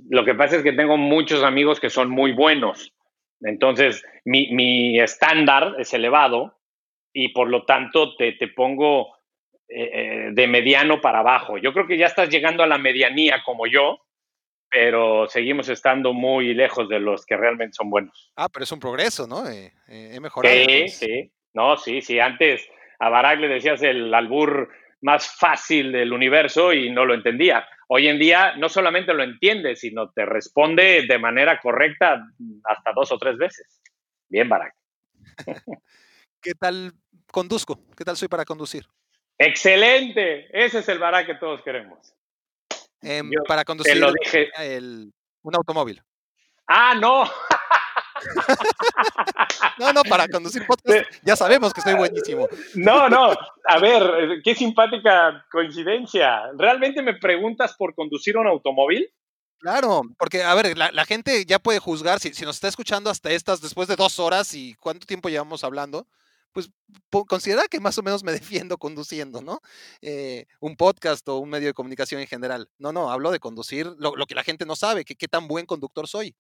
Lo 0.10 0.26
que 0.26 0.36
pasa 0.36 0.58
es 0.58 0.64
que 0.64 0.74
tengo 0.74 0.98
muchos 0.98 1.42
amigos 1.42 1.80
que 1.80 1.90
son 1.90 2.10
muy 2.10 2.34
buenos. 2.34 2.94
Entonces, 3.40 4.04
mi, 4.26 5.00
estándar 5.00 5.76
es 5.80 5.94
elevado 5.94 6.60
y 7.14 7.30
por 7.30 7.48
lo 7.48 7.64
tanto 7.64 8.18
te, 8.18 8.36
pongo 8.54 9.16
eh, 9.70 9.92
eh, 9.94 10.30
de 10.34 10.48
mediano 10.48 11.00
para 11.00 11.20
abajo. 11.20 11.58
Yo 11.58 11.72
creo 11.72 11.88
que 11.88 11.98
ya 11.98 12.08
estás 12.08 12.28
llegando 12.28 12.64
a 12.64 12.68
la 12.68 12.80
medianía 12.80 13.44
como 13.46 13.66
yo, 13.66 14.02
pero 14.70 15.30
seguimos 15.30 15.70
estando 15.70 16.12
muy 16.12 16.54
lejos 16.54 16.90
de 16.90 17.00
los 17.00 17.26
que 17.26 17.38
realmente 17.38 17.76
son 17.76 17.90
buenos. 17.90 18.34
Ah, 18.36 18.50
pero 18.52 18.66
es 18.66 18.72
un 18.74 18.80
progreso, 18.82 19.26
¿no? 19.26 19.44
he 19.48 20.20
mejorado. 20.20 20.54
Sí, 20.54 20.90
sí. 20.90 21.32
No, 21.54 21.78
sí, 21.78 22.02
sí. 22.02 22.20
Antes 22.20 22.68
a 23.02 23.10
Barack 23.10 23.40
le 23.40 23.48
decías 23.48 23.82
el 23.82 24.14
albur 24.14 24.70
más 25.02 25.28
fácil 25.36 25.92
del 25.92 26.14
universo 26.14 26.72
y 26.72 26.92
no 26.92 27.04
lo 27.04 27.16
entendía. 27.16 27.68
Hoy 27.88 28.08
en 28.08 28.20
día 28.20 28.56
no 28.58 28.70
solamente 28.70 29.12
lo 29.16 29.24
entiende, 29.24 29.76
sino 29.76 30.12
te 30.12 30.24
responde 30.24 31.08
de 31.08 31.18
manera 31.18 31.60
correcta 31.60 32.24
hasta 32.64 32.94
dos 32.94 33.12
o 33.12 33.18
tres 33.18 33.38
veces. 33.38 33.82
Bien, 34.30 34.48
Barack. 34.48 34.76
¿Qué 36.42 36.54
tal 36.54 36.94
conduzco? 37.32 37.80
¿Qué 37.98 38.06
tal 38.06 38.16
soy 38.16 38.28
para 38.28 38.46
conducir? 38.46 38.86
Excelente. 39.36 40.48
Ese 40.54 40.80
es 40.80 40.90
el 40.90 41.00
Barack 41.00 41.26
que 41.26 41.36
todos 41.36 41.64
queremos. 41.64 42.14
Em, 43.02 43.32
para 43.48 43.64
conducir 43.64 44.00
un 45.42 45.56
automóvil. 45.56 46.00
Ah, 46.68 46.94
no. 46.94 47.24
No, 49.78 49.94
no, 49.94 50.04
para 50.04 50.28
conducir 50.28 50.66
podcast 50.66 51.06
ya 51.24 51.36
sabemos 51.36 51.74
que 51.74 51.80
estoy 51.80 51.96
buenísimo. 51.96 52.48
No, 52.76 53.10
no, 53.10 53.32
a 53.66 53.80
ver, 53.80 54.42
qué 54.44 54.54
simpática 54.56 55.46
coincidencia. 55.52 56.52
¿Realmente 56.58 57.02
me 57.02 57.16
preguntas 57.16 57.76
por 57.78 57.96
conducir 57.96 58.38
un 58.38 58.48
automóvil? 58.48 59.12
Claro, 59.62 60.02
porque, 60.18 60.44
a 60.44 60.56
ver, 60.56 60.76
la, 60.76 61.06
gente 61.06 61.46
ya 61.46 61.60
puede 61.60 61.78
juzgar, 61.78 62.20
si, 62.20 62.30
nos 62.44 62.56
está 62.56 62.68
escuchando 62.68 63.12
hasta 63.12 63.30
estas 63.32 63.62
después 63.62 63.88
de 63.88 63.96
dos 63.96 64.20
horas 64.20 64.56
y 64.56 64.74
cuánto 64.76 65.06
tiempo 65.06 65.30
llevamos 65.30 65.64
hablando, 65.64 66.08
pues 66.52 66.72
considera 67.28 67.68
que 67.70 67.80
más 67.80 67.96
o 68.00 68.02
menos 68.02 68.24
me 68.24 68.32
defiendo 68.66 68.80
conduciendo, 68.80 69.42
¿no? 69.42 69.62
Eh, 70.02 70.46
un 70.60 70.76
podcast 70.76 71.28
o 71.30 71.38
un 71.38 71.50
medio 71.50 71.68
de 71.68 71.74
comunicación 71.76 72.22
en 72.22 72.28
general. 72.28 72.70
No, 72.80 72.92
no, 72.92 73.12
hablo 73.12 73.30
de 73.30 73.40
conducir 73.40 73.86
lo, 74.00 74.14
que 74.26 74.36
la 74.36 74.44
gente 74.44 74.66
no 74.66 74.76
sabe, 74.76 75.06
que 75.06 75.16
qué 75.16 75.28
tan 75.28 75.48
buen 75.48 75.68
conductor 75.68 76.08
soy. 76.08 76.36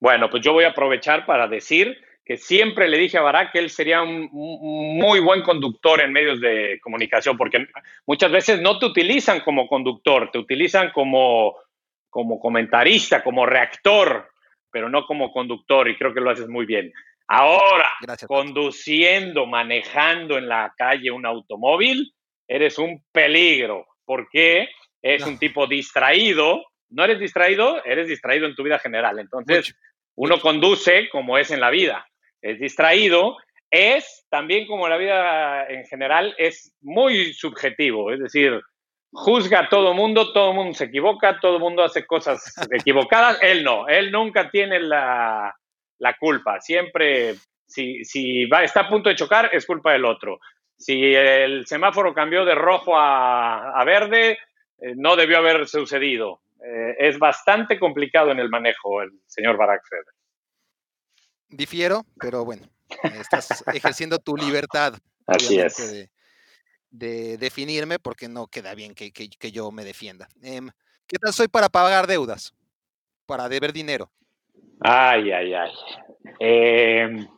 Bueno, 0.00 0.30
pues 0.30 0.42
yo 0.42 0.52
voy 0.52 0.64
a 0.64 0.70
aprovechar 0.70 1.26
para 1.26 1.46
decir 1.46 1.96
que 2.24 2.36
siempre 2.36 2.88
le 2.88 2.98
dije 2.98 3.18
a 3.18 3.22
Barak 3.22 3.52
que 3.52 3.58
él 3.58 3.70
sería 3.70 4.02
un, 4.02 4.28
muy 4.32 5.20
buen 5.20 5.42
conductor 5.42 6.00
en 6.00 6.12
medios 6.12 6.40
de 6.40 6.78
comunicación, 6.82 7.36
porque 7.36 7.66
muchas 8.06 8.30
veces 8.30 8.60
no 8.60 8.78
te 8.78 8.86
utilizan 8.86 9.40
como 9.40 9.66
conductor, 9.66 10.30
te 10.30 10.38
utilizan 10.38 10.90
como, 10.92 11.56
como 12.08 12.38
comentarista, 12.38 13.22
como 13.22 13.46
reactor, 13.46 14.30
pero 14.70 14.88
no 14.88 15.04
como 15.06 15.32
conductor, 15.32 15.88
y 15.88 15.96
creo 15.96 16.14
que 16.14 16.20
lo 16.20 16.30
haces 16.30 16.48
muy 16.48 16.66
bien. 16.66 16.92
Ahora, 17.26 17.88
conduciendo, 18.26 19.46
manejando 19.46 20.38
en 20.38 20.48
la 20.48 20.72
calle 20.76 21.10
un 21.10 21.26
automóvil, 21.26 22.12
eres 22.48 22.78
un 22.78 23.04
peligro, 23.12 23.86
porque 24.04 24.68
es 25.02 25.24
un 25.24 25.38
tipo 25.38 25.66
distraído. 25.66 26.64
No 26.88 27.04
eres 27.04 27.20
distraído, 27.20 27.84
eres 27.84 28.08
distraído 28.08 28.46
en 28.46 28.56
tu 28.56 28.64
vida 28.64 28.80
general. 28.80 29.20
Entonces, 29.20 29.76
uno 30.16 30.40
conduce 30.40 31.08
como 31.10 31.38
es 31.38 31.50
en 31.50 31.60
la 31.60 31.70
vida. 31.70 32.06
es 32.42 32.58
distraído, 32.58 33.36
es 33.70 34.26
también 34.30 34.66
como 34.66 34.88
la 34.88 34.96
vida 34.96 35.66
en 35.68 35.84
general, 35.86 36.34
es 36.38 36.72
muy 36.80 37.32
subjetivo, 37.32 38.12
es 38.12 38.20
decir, 38.20 38.60
juzga 39.12 39.60
a 39.60 39.68
todo 39.68 39.94
mundo, 39.94 40.32
todo 40.32 40.52
mundo 40.52 40.74
se 40.74 40.84
equivoca, 40.84 41.38
todo 41.40 41.58
mundo 41.58 41.82
hace 41.82 42.06
cosas 42.06 42.54
equivocadas, 42.70 43.38
él 43.42 43.62
no, 43.64 43.88
él 43.88 44.10
nunca 44.10 44.50
tiene 44.50 44.80
la, 44.80 45.54
culpa, 46.18 46.60
siempre, 46.60 47.34
si, 47.66 48.04
si 48.04 48.46
va, 48.46 48.64
está 48.64 48.80
a 48.80 48.88
punto 48.88 49.08
de 49.08 49.16
chocar, 49.16 49.50
es 49.52 49.66
culpa 49.66 49.92
del 49.92 50.04
otro. 50.04 50.40
Si 50.76 51.14
el 51.14 51.66
semáforo 51.66 52.14
cambió 52.14 52.44
de 52.46 52.54
rojo 52.54 52.94
a, 52.96 53.82
verde, 53.84 54.38
eh, 54.78 54.94
no 54.96 55.14
debió 55.14 55.36
haber 55.36 55.68
sucedido. 55.68 56.40
Eh, 56.62 56.96
es 56.98 57.18
bastante 57.18 57.78
complicado 57.78 58.30
en 58.30 58.38
el 58.38 58.50
manejo 58.50 59.02
el 59.02 59.10
señor 59.26 59.56
Barack 59.56 59.82
Feber. 59.88 60.14
Difiero, 61.48 62.04
pero 62.20 62.44
bueno, 62.44 62.66
estás 63.18 63.64
ejerciendo 63.68 64.18
tu 64.18 64.36
libertad. 64.36 64.94
Así 65.26 65.58
es. 65.58 66.08
De, 66.90 67.38
definirme 67.38 67.98
porque 67.98 68.28
no 68.28 68.46
queda 68.46 68.74
bien 68.74 68.94
que, 68.94 69.10
yo 69.52 69.70
me 69.70 69.84
defienda. 69.84 70.28
Em, 70.42 70.68
¿Qué 71.06 71.16
tal 71.18 71.32
soy 71.32 71.48
para 71.48 71.68
pagar 71.68 72.06
deudas? 72.06 72.54
Para 73.26 73.48
deber 73.48 73.72
dinero. 73.72 74.10
Ay, 74.80 75.30
ay, 75.30 75.54
ay. 75.54 75.72
Em, 76.38 77.28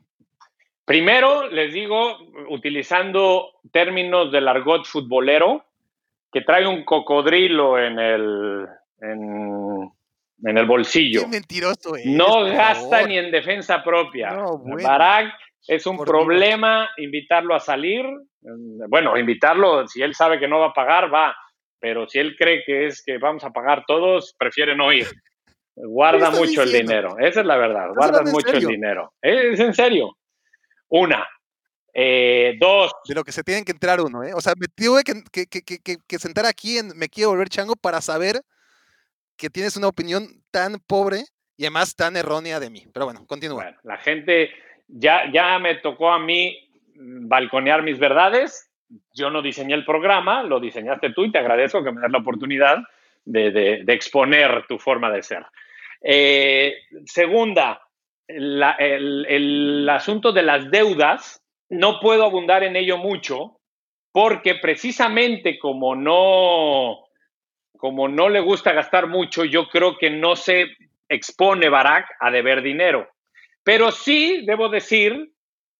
primero 0.85 1.49
les 1.49 1.73
digo, 1.73 2.19
utilizando 2.49 3.61
términos 3.73 4.32
del 4.32 4.49
argot 4.49 4.85
futbolero, 4.85 5.65
que 6.32 6.40
trae 6.40 6.66
un 6.66 6.85
cocodrilo 6.85 7.78
en 7.78 7.99
el, 7.99 8.66
en, 9.03 10.57
el 10.57 10.66
bolsillo. 10.66 11.23
Qué 11.23 11.27
mentiroso 11.27 11.95
No 12.05 12.45
gasta 12.45 13.07
ni 13.07 13.19
en 13.19 13.31
defensa 13.31 13.83
propia. 13.83 14.37
Barack 14.83 15.35
es 15.66 15.87
un 15.87 15.99
problema 15.99 16.89
invitarlo 16.97 17.55
a 17.55 17.61
salir. 17.61 18.05
Bueno, 18.89 19.16
invitarlo, 19.16 19.87
si 19.87 20.03
él 20.03 20.15
sabe 20.15 20.39
que 20.39 20.49
no 20.49 20.59
va 20.61 20.69
a 20.69 20.74
pagar, 20.74 21.12
va. 21.12 21.35
Pero 21.79 22.09
si 22.09 22.19
él 22.19 22.37
cree 22.37 22.62
que 22.65 22.87
es 22.87 23.03
que 23.05 23.19
vamos 23.19 23.45
a 23.45 23.51
pagar 23.51 23.85
todos, 23.87 24.35
prefiere 24.39 24.77
no 24.77 24.93
ir. 24.93 25.07
Guarda 25.74 26.31
mucho 26.31 26.62
el 26.62 26.73
dinero. 26.73 27.16
Esa 27.19 27.41
es 27.41 27.47
la 27.47 27.57
verdad. 27.57 27.89
Guarda 27.95 28.23
mucho 28.23 28.53
el 28.53 28.66
dinero. 28.66 29.12
Es 29.20 29.59
en 29.59 29.74
serio. 29.74 30.16
Una. 30.89 31.27
Eh, 31.95 32.57
dos. 32.61 32.93
De 33.07 33.15
lo 33.15 33.24
que 33.24 33.33
se 33.33 33.43
tienen 33.43 33.65
que 33.65 33.73
entrar 33.73 34.01
uno, 34.01 34.23
¿eh? 34.23 34.33
O 34.35 34.41
sea, 34.41 34.55
me 34.59 34.66
tuve 34.69 35.03
que, 35.03 35.47
que, 35.47 36.19
sentar 36.19 36.47
aquí 36.47 36.79
en 36.79 36.97
Me 36.97 37.09
Quiero 37.09 37.31
Volver 37.31 37.49
Chango 37.49 37.74
para 37.74 38.01
saber 38.01 38.43
que 39.36 39.50
tienes 39.50 39.76
una 39.76 39.88
opinión 39.88 40.26
tan 40.50 40.78
pobre 40.86 41.24
y 41.56 41.64
además 41.64 41.94
tan 41.94 42.16
errónea 42.16 42.60
de 42.60 42.70
mí. 42.70 42.84
Pero 42.92 43.06
bueno, 43.06 43.26
continúa. 43.26 43.76
la 43.82 43.96
gente, 43.98 44.50
ya, 44.88 45.30
ya 45.32 45.59
me 45.59 45.76
tocó 45.76 46.10
a 46.10 46.18
mí 46.18 46.56
mm, 46.94 47.28
balconear 47.28 47.82
mis 47.82 47.98
verdades. 47.98 48.70
Yo 49.12 49.30
no 49.30 49.42
diseñé 49.42 49.74
el 49.74 49.84
programa, 49.84 50.42
lo 50.42 50.60
diseñaste 50.60 51.10
tú 51.10 51.24
y 51.24 51.32
te 51.32 51.38
agradezco 51.38 51.82
que 51.82 51.92
me 51.92 52.02
des 52.02 52.10
la 52.10 52.18
oportunidad 52.18 52.78
de, 53.24 53.84
exponer 53.88 54.66
tu 54.68 54.78
forma 54.78 55.10
de 55.10 55.22
ser. 55.22 55.46
Eh, 56.02 56.74
segunda, 57.06 57.80
el 58.26 59.88
asunto 59.88 60.32
de 60.32 60.42
las 60.42 60.70
deudas 60.70 61.42
no 61.70 62.00
puedo 62.00 62.24
abundar 62.24 62.62
en 62.64 62.76
ello 62.76 62.98
mucho 62.98 63.56
porque 64.12 64.56
precisamente 64.56 65.59
como 65.59 65.96
no, 65.96 67.02
como 67.82 68.06
no 68.06 68.28
le 68.28 68.38
gusta 68.38 68.72
gastar 68.72 69.09
mucho, 69.09 69.44
yo 69.44 69.68
creo 69.68 69.98
que 69.98 70.09
no 70.09 70.36
se 70.36 70.68
expone 71.09 71.68
Barack 71.68 72.06
a 72.20 72.30
deber 72.30 72.62
dinero. 72.62 73.09
Pero 73.64 73.90
sí 73.90 74.44
debo 74.46 74.68
decir 74.68 75.32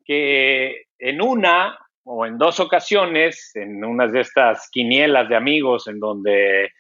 que 0.04 0.86
en 0.98 1.22
una 1.22 1.78
o 2.02 2.26
en 2.26 2.38
dos 2.38 2.58
ocasiones, 2.58 3.54
en 3.54 3.84
unas 3.84 4.10
de 4.10 4.22
estas 4.22 4.68
quinielas 4.70 5.28
de 5.28 5.36
amigos 5.36 5.86
en 5.86 6.00
donde 6.00 6.72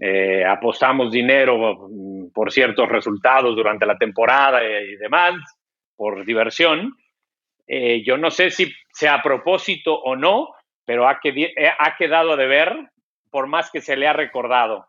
eh, 0.00 0.44
apostamos 0.44 1.10
dinero 1.10 1.88
mm, 1.90 2.28
por 2.32 2.52
ciertos 2.52 2.88
resultados 2.88 3.56
durante 3.56 3.84
la 3.84 3.98
temporada 3.98 4.62
y 4.62 4.94
demás, 4.94 5.34
por 5.96 6.24
diversión, 6.24 6.94
eh, 7.66 8.04
yo 8.04 8.16
no 8.16 8.30
sé 8.30 8.50
si 8.50 8.72
sea 8.92 9.14
a 9.14 9.22
propósito 9.24 9.98
o 9.98 10.14
no, 10.14 10.50
pero 10.84 11.08
ha, 11.08 11.18
eh, 11.24 11.52
ha 11.76 11.96
quedado 11.96 12.36
de 12.36 12.46
ver 12.46 12.90
por 13.30 13.46
más 13.46 13.70
que 13.70 13.80
se 13.80 13.96
le 13.96 14.06
ha 14.06 14.12
recordado. 14.12 14.86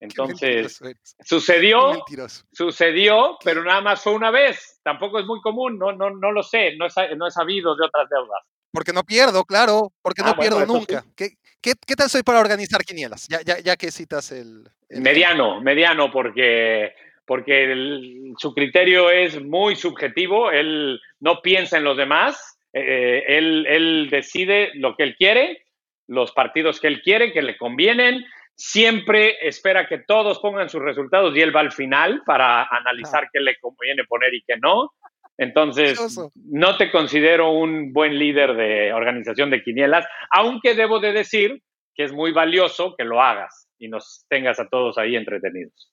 Entonces, 0.00 0.80
sucedió, 1.24 2.04
sucedió, 2.52 3.38
pero 3.42 3.64
nada 3.64 3.80
más 3.80 4.02
fue 4.02 4.12
una 4.12 4.30
vez. 4.30 4.80
Tampoco 4.82 5.18
es 5.18 5.26
muy 5.26 5.40
común, 5.40 5.78
no, 5.78 5.92
no, 5.92 6.10
no 6.10 6.32
lo 6.32 6.42
sé, 6.42 6.76
no 6.76 6.86
he, 6.86 7.16
no 7.16 7.26
he 7.26 7.30
sabido 7.30 7.74
de 7.74 7.86
otras 7.86 8.08
deudas. 8.10 8.42
Porque 8.70 8.92
no 8.92 9.04
pierdo, 9.04 9.44
claro, 9.44 9.92
porque 10.02 10.22
no 10.22 10.30
ah, 10.30 10.36
pierdo 10.36 10.66
nunca. 10.66 11.04
¿Qué, 11.16 11.30
¿Qué, 11.60 11.96
tal 11.96 12.10
soy 12.10 12.22
para 12.22 12.40
organizar 12.40 12.84
quinielas? 12.84 13.26
Ya, 13.28 13.40
ya, 13.40 13.58
ya 13.60 13.76
que 13.76 13.90
citas 13.90 14.32
el, 14.32 14.68
Mediano, 14.90 15.60
mediano, 15.60 16.10
porque 16.12 16.92
porque 17.26 18.34
su 18.38 18.54
criterio 18.54 19.10
es 19.10 19.42
muy 19.42 19.76
subjetivo, 19.76 20.50
él 20.50 21.00
no 21.20 21.40
piensa 21.40 21.78
en 21.78 21.84
los 21.84 21.96
demás, 21.96 22.58
eh, 22.72 23.24
él, 23.28 24.08
decide 24.10 24.70
lo 24.74 24.94
que 24.96 25.04
él 25.04 25.16
quiere, 25.16 25.63
los 26.06 26.32
partidos 26.32 26.80
que 26.80 26.88
él 26.88 27.02
quiere, 27.02 27.32
que 27.32 27.42
le 27.42 27.56
convienen, 27.56 28.24
siempre 28.54 29.36
espera 29.46 29.88
que 29.88 29.98
todos 29.98 30.38
pongan 30.38 30.68
sus 30.68 30.82
resultados 30.82 31.36
y 31.36 31.40
él 31.40 31.54
va 31.54 31.60
al 31.60 31.72
final 31.72 32.22
para 32.24 32.64
analizar 32.64 33.28
qué 33.32 33.40
le 33.40 33.58
conviene 33.58 34.04
poner 34.04 34.34
y 34.34 34.42
qué 34.46 34.56
no. 34.58 34.92
Entonces, 35.36 35.98
no 36.34 36.76
te 36.76 36.92
considero 36.92 37.50
un 37.50 37.92
buen 37.92 38.18
líder 38.18 38.54
de 38.54 38.92
organización 38.92 39.50
de 39.50 39.62
quinielas, 39.64 40.06
aunque 40.30 40.74
debo 40.74 41.00
de 41.00 41.12
decir 41.12 41.60
que 41.94 42.04
es 42.04 42.12
muy 42.12 42.32
valioso 42.32 42.94
que 42.96 43.04
lo 43.04 43.20
hagas 43.20 43.68
y 43.78 43.88
nos 43.88 44.24
tengas 44.28 44.60
a 44.60 44.68
todos 44.68 44.96
ahí 44.96 45.16
entretenidos 45.16 45.90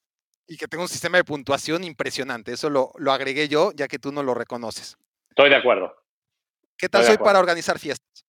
y 0.51 0.57
que 0.57 0.67
tengo 0.67 0.83
un 0.83 0.89
sistema 0.89 1.17
de 1.17 1.23
puntuación 1.23 1.85
impresionante. 1.85 2.51
Eso 2.51 2.69
lo, 2.69 2.91
lo, 2.97 3.13
agregué 3.13 3.47
yo, 3.47 3.71
ya 3.73 3.87
que 3.87 3.99
tú 3.99 4.11
no 4.11 4.21
lo 4.21 4.33
reconoces. 4.33 4.97
Estoy 5.29 5.49
de 5.49 5.55
acuerdo. 5.55 5.95
¿Qué 6.77 6.89
tal 6.89 7.05
soy 7.05 7.17
para 7.17 7.39
organizar 7.39 7.79
fiestas? 7.79 8.20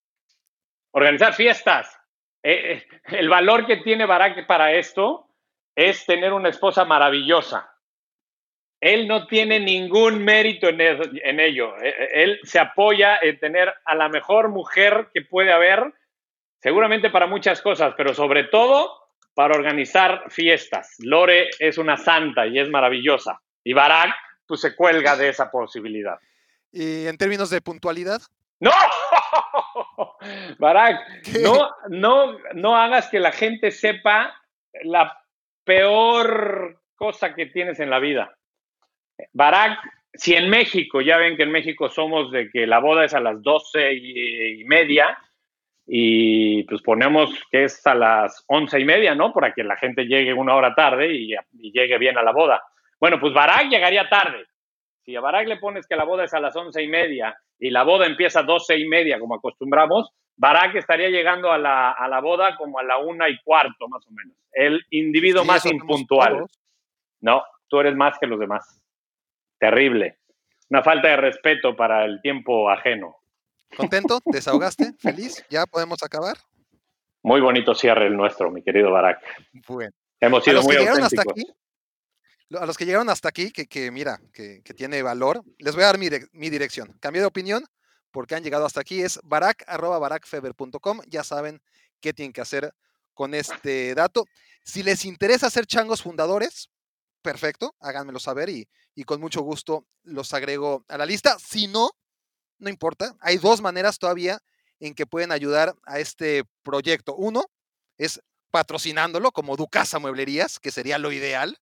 Organizar 0.92 1.34
fiestas. 1.34 1.98
Eh, 2.42 2.72
eh, 2.72 3.00
el 3.16 3.28
valor 3.28 3.66
que 3.66 3.78
tiene 3.78 4.06
Barack 4.06 4.46
para 4.46 4.72
esto 4.72 5.28
es 5.74 6.04
tener 6.06 6.32
una 6.32 6.48
esposa 6.48 6.84
maravillosa. 6.84 7.68
Él 8.80 9.06
no 9.06 9.26
tiene 9.26 9.60
ningún 9.60 10.24
mérito 10.24 10.68
en, 10.68 10.80
en 10.80 11.40
ello. 11.40 11.76
E, 11.80 12.22
él 12.22 12.40
se 12.42 12.58
apoya 12.58 13.18
en 13.22 13.38
tener 13.38 13.72
a 13.84 13.94
la 13.94 14.08
mejor 14.08 14.48
mujer 14.48 15.08
que 15.14 15.22
puede 15.22 15.52
haber, 15.52 15.92
seguramente 16.60 17.10
para 17.10 17.26
muchas 17.26 17.62
cosas, 17.62 17.94
pero 17.96 18.12
sobre 18.12 18.44
todo 18.44 19.02
para 19.34 19.54
organizar 19.54 20.24
fiestas. 20.28 20.96
Lore 20.98 21.48
es 21.58 21.78
una 21.78 21.96
santa 21.96 22.46
y 22.46 22.58
es 22.58 22.68
maravillosa. 22.68 23.40
Y 23.64 23.72
Barack, 23.72 24.14
pues 24.46 24.60
se 24.60 24.74
cuelga 24.74 25.16
de 25.16 25.28
esa 25.28 25.50
posibilidad. 25.50 26.18
¿Y 26.72 27.06
en 27.06 27.16
términos 27.16 27.50
de 27.50 27.60
puntualidad? 27.60 28.20
¡No! 28.60 28.70
Barack, 30.58 31.28
no, 31.40 31.70
no, 31.88 32.38
no 32.54 32.76
hagas 32.76 33.08
que 33.08 33.20
la 33.20 33.32
gente 33.32 33.70
sepa 33.70 34.34
la 34.84 35.16
peor 35.64 36.80
cosa 36.94 37.34
que 37.34 37.46
tienes 37.46 37.80
en 37.80 37.90
la 37.90 37.98
vida. 37.98 38.36
Barack, 39.32 39.78
si 40.14 40.34
en 40.34 40.48
México, 40.50 41.00
ya 41.00 41.16
ven 41.16 41.36
que 41.36 41.42
en 41.44 41.52
México 41.52 41.88
somos 41.88 42.30
de 42.30 42.50
que 42.50 42.66
la 42.66 42.78
boda 42.78 43.04
es 43.04 43.14
a 43.14 43.20
las 43.20 43.42
doce 43.42 43.92
y 43.94 44.64
media, 44.64 45.18
y 45.86 46.62
pues 46.64 46.80
ponemos 46.82 47.30
que 47.50 47.64
es 47.64 47.86
a 47.86 47.94
las 47.94 48.44
once 48.46 48.78
y 48.78 48.84
media, 48.84 49.14
¿no? 49.14 49.32
Para 49.32 49.52
que 49.52 49.64
la 49.64 49.76
gente 49.76 50.04
llegue 50.04 50.32
una 50.32 50.54
hora 50.54 50.74
tarde 50.74 51.12
y, 51.12 51.34
llegue 51.52 51.98
bien 51.98 52.16
a 52.16 52.22
la 52.22 52.32
boda. 52.32 52.62
Bueno, 53.00 53.18
pues 53.18 53.34
Barak 53.34 53.68
llegaría 53.68 54.08
tarde. 54.08 54.46
Si 55.04 55.16
a 55.16 55.20
Barak 55.20 55.48
le 55.48 55.56
pones 55.58 55.86
que 55.86 55.96
la 55.96 56.04
boda 56.04 56.24
es 56.24 56.34
a 56.34 56.40
las 56.40 56.54
once 56.56 56.82
y 56.82 56.88
media 56.88 57.36
y 57.58 57.70
la 57.70 57.82
boda 57.82 58.06
empieza 58.06 58.40
a 58.40 58.44
doce 58.44 58.78
y 58.78 58.86
media, 58.86 59.18
como 59.18 59.34
acostumbramos, 59.34 60.10
Barak 60.36 60.76
estaría 60.76 61.08
llegando 61.08 61.50
a 61.50 61.58
la, 61.58 61.92
a 61.92 62.08
la 62.08 62.20
boda 62.20 62.56
como 62.56 62.78
a 62.78 62.82
la 62.82 62.98
una 62.98 63.28
y 63.28 63.38
cuarto, 63.42 63.88
más 63.88 64.06
o 64.06 64.10
menos. 64.12 64.36
El 64.52 64.84
individuo 64.90 65.44
más 65.44 65.66
impuntual. 65.66 66.46
No, 67.20 67.42
tú 67.68 67.80
eres 67.80 67.94
más 67.94 68.18
que 68.18 68.26
los 68.26 68.38
demás. 68.38 68.80
Terrible. 69.58 70.18
Una 70.70 70.82
falta 70.82 71.08
de 71.08 71.16
respeto 71.16 71.76
para 71.76 72.04
el 72.04 72.20
tiempo 72.22 72.70
ajeno. 72.70 73.16
¿Contento? 73.76 74.20
¿Desahogaste? 74.24 74.94
¿Feliz? 74.98 75.44
¿Ya 75.50 75.66
podemos 75.66 76.02
acabar? 76.02 76.36
Muy 77.22 77.40
bonito 77.40 77.74
cierre 77.74 78.06
el 78.06 78.16
nuestro, 78.16 78.50
mi 78.50 78.62
querido 78.62 78.90
Barak. 78.90 79.20
Bueno. 79.68 79.92
Hemos 80.20 80.44
sido 80.44 80.62
muy 80.62 80.76
auténticos. 80.76 81.12
Hasta 81.12 81.30
aquí, 81.30 81.46
a 82.58 82.66
los 82.66 82.76
que 82.76 82.84
llegaron 82.84 83.08
hasta 83.08 83.28
aquí, 83.28 83.50
que, 83.50 83.90
mira, 83.90 84.20
que, 84.32 84.62
tiene 84.76 85.02
valor, 85.02 85.42
les 85.58 85.74
voy 85.74 85.84
a 85.84 85.86
dar 85.86 85.98
mi, 85.98 86.50
dirección. 86.50 86.96
Cambio 87.00 87.22
de 87.22 87.26
opinión 87.26 87.64
porque 88.10 88.34
han 88.34 88.42
llegado 88.42 88.66
hasta 88.66 88.80
aquí. 88.80 89.02
Es 89.02 89.20
barak.barakfeber.com. 89.24 91.00
Ya 91.08 91.24
saben 91.24 91.62
qué 92.00 92.12
tienen 92.12 92.32
que 92.32 92.40
hacer 92.40 92.74
con 93.14 93.34
este 93.34 93.94
dato. 93.94 94.26
Si 94.64 94.82
les 94.82 95.04
interesa 95.04 95.50
ser 95.50 95.66
changos 95.66 96.02
fundadores, 96.02 96.68
perfecto, 97.22 97.74
háganmelo 97.80 98.18
saber 98.18 98.48
y, 98.48 98.68
y 98.94 99.04
con 99.04 99.20
mucho 99.20 99.42
gusto 99.42 99.86
los 100.02 100.32
agrego 100.34 100.84
a 100.88 100.98
la 100.98 101.06
lista. 101.06 101.38
Si 101.38 101.66
no, 101.66 101.90
no 102.58 102.68
importa. 102.68 103.16
Hay 103.20 103.38
dos 103.38 103.60
maneras 103.60 103.98
todavía 103.98 104.40
en 104.80 104.94
que 104.94 105.06
pueden 105.06 105.32
ayudar 105.32 105.74
a 105.84 105.98
este 105.98 106.44
proyecto. 106.62 107.14
Uno 107.14 107.44
es 107.98 108.20
patrocinándolo 108.50 109.32
como 109.32 109.56
Ducasa 109.56 109.98
Mueblerías, 109.98 110.58
que 110.58 110.70
sería 110.70 110.98
lo 110.98 111.12
ideal, 111.12 111.58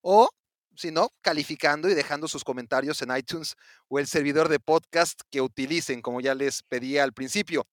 o 0.00 0.28
si 0.76 0.90
no, 0.90 1.10
calificando 1.20 1.88
y 1.90 1.94
dejando 1.94 2.26
sus 2.26 2.44
comentarios 2.44 3.02
en 3.02 3.14
iTunes 3.14 3.56
o 3.88 3.98
el 3.98 4.06
servidor 4.06 4.48
de 4.48 4.60
podcast 4.60 5.20
que 5.30 5.42
utilicen, 5.42 6.00
como 6.00 6.20
ya 6.20 6.34
les 6.34 6.62
pedía 6.62 7.04
al 7.04 7.12
principio. 7.12 7.66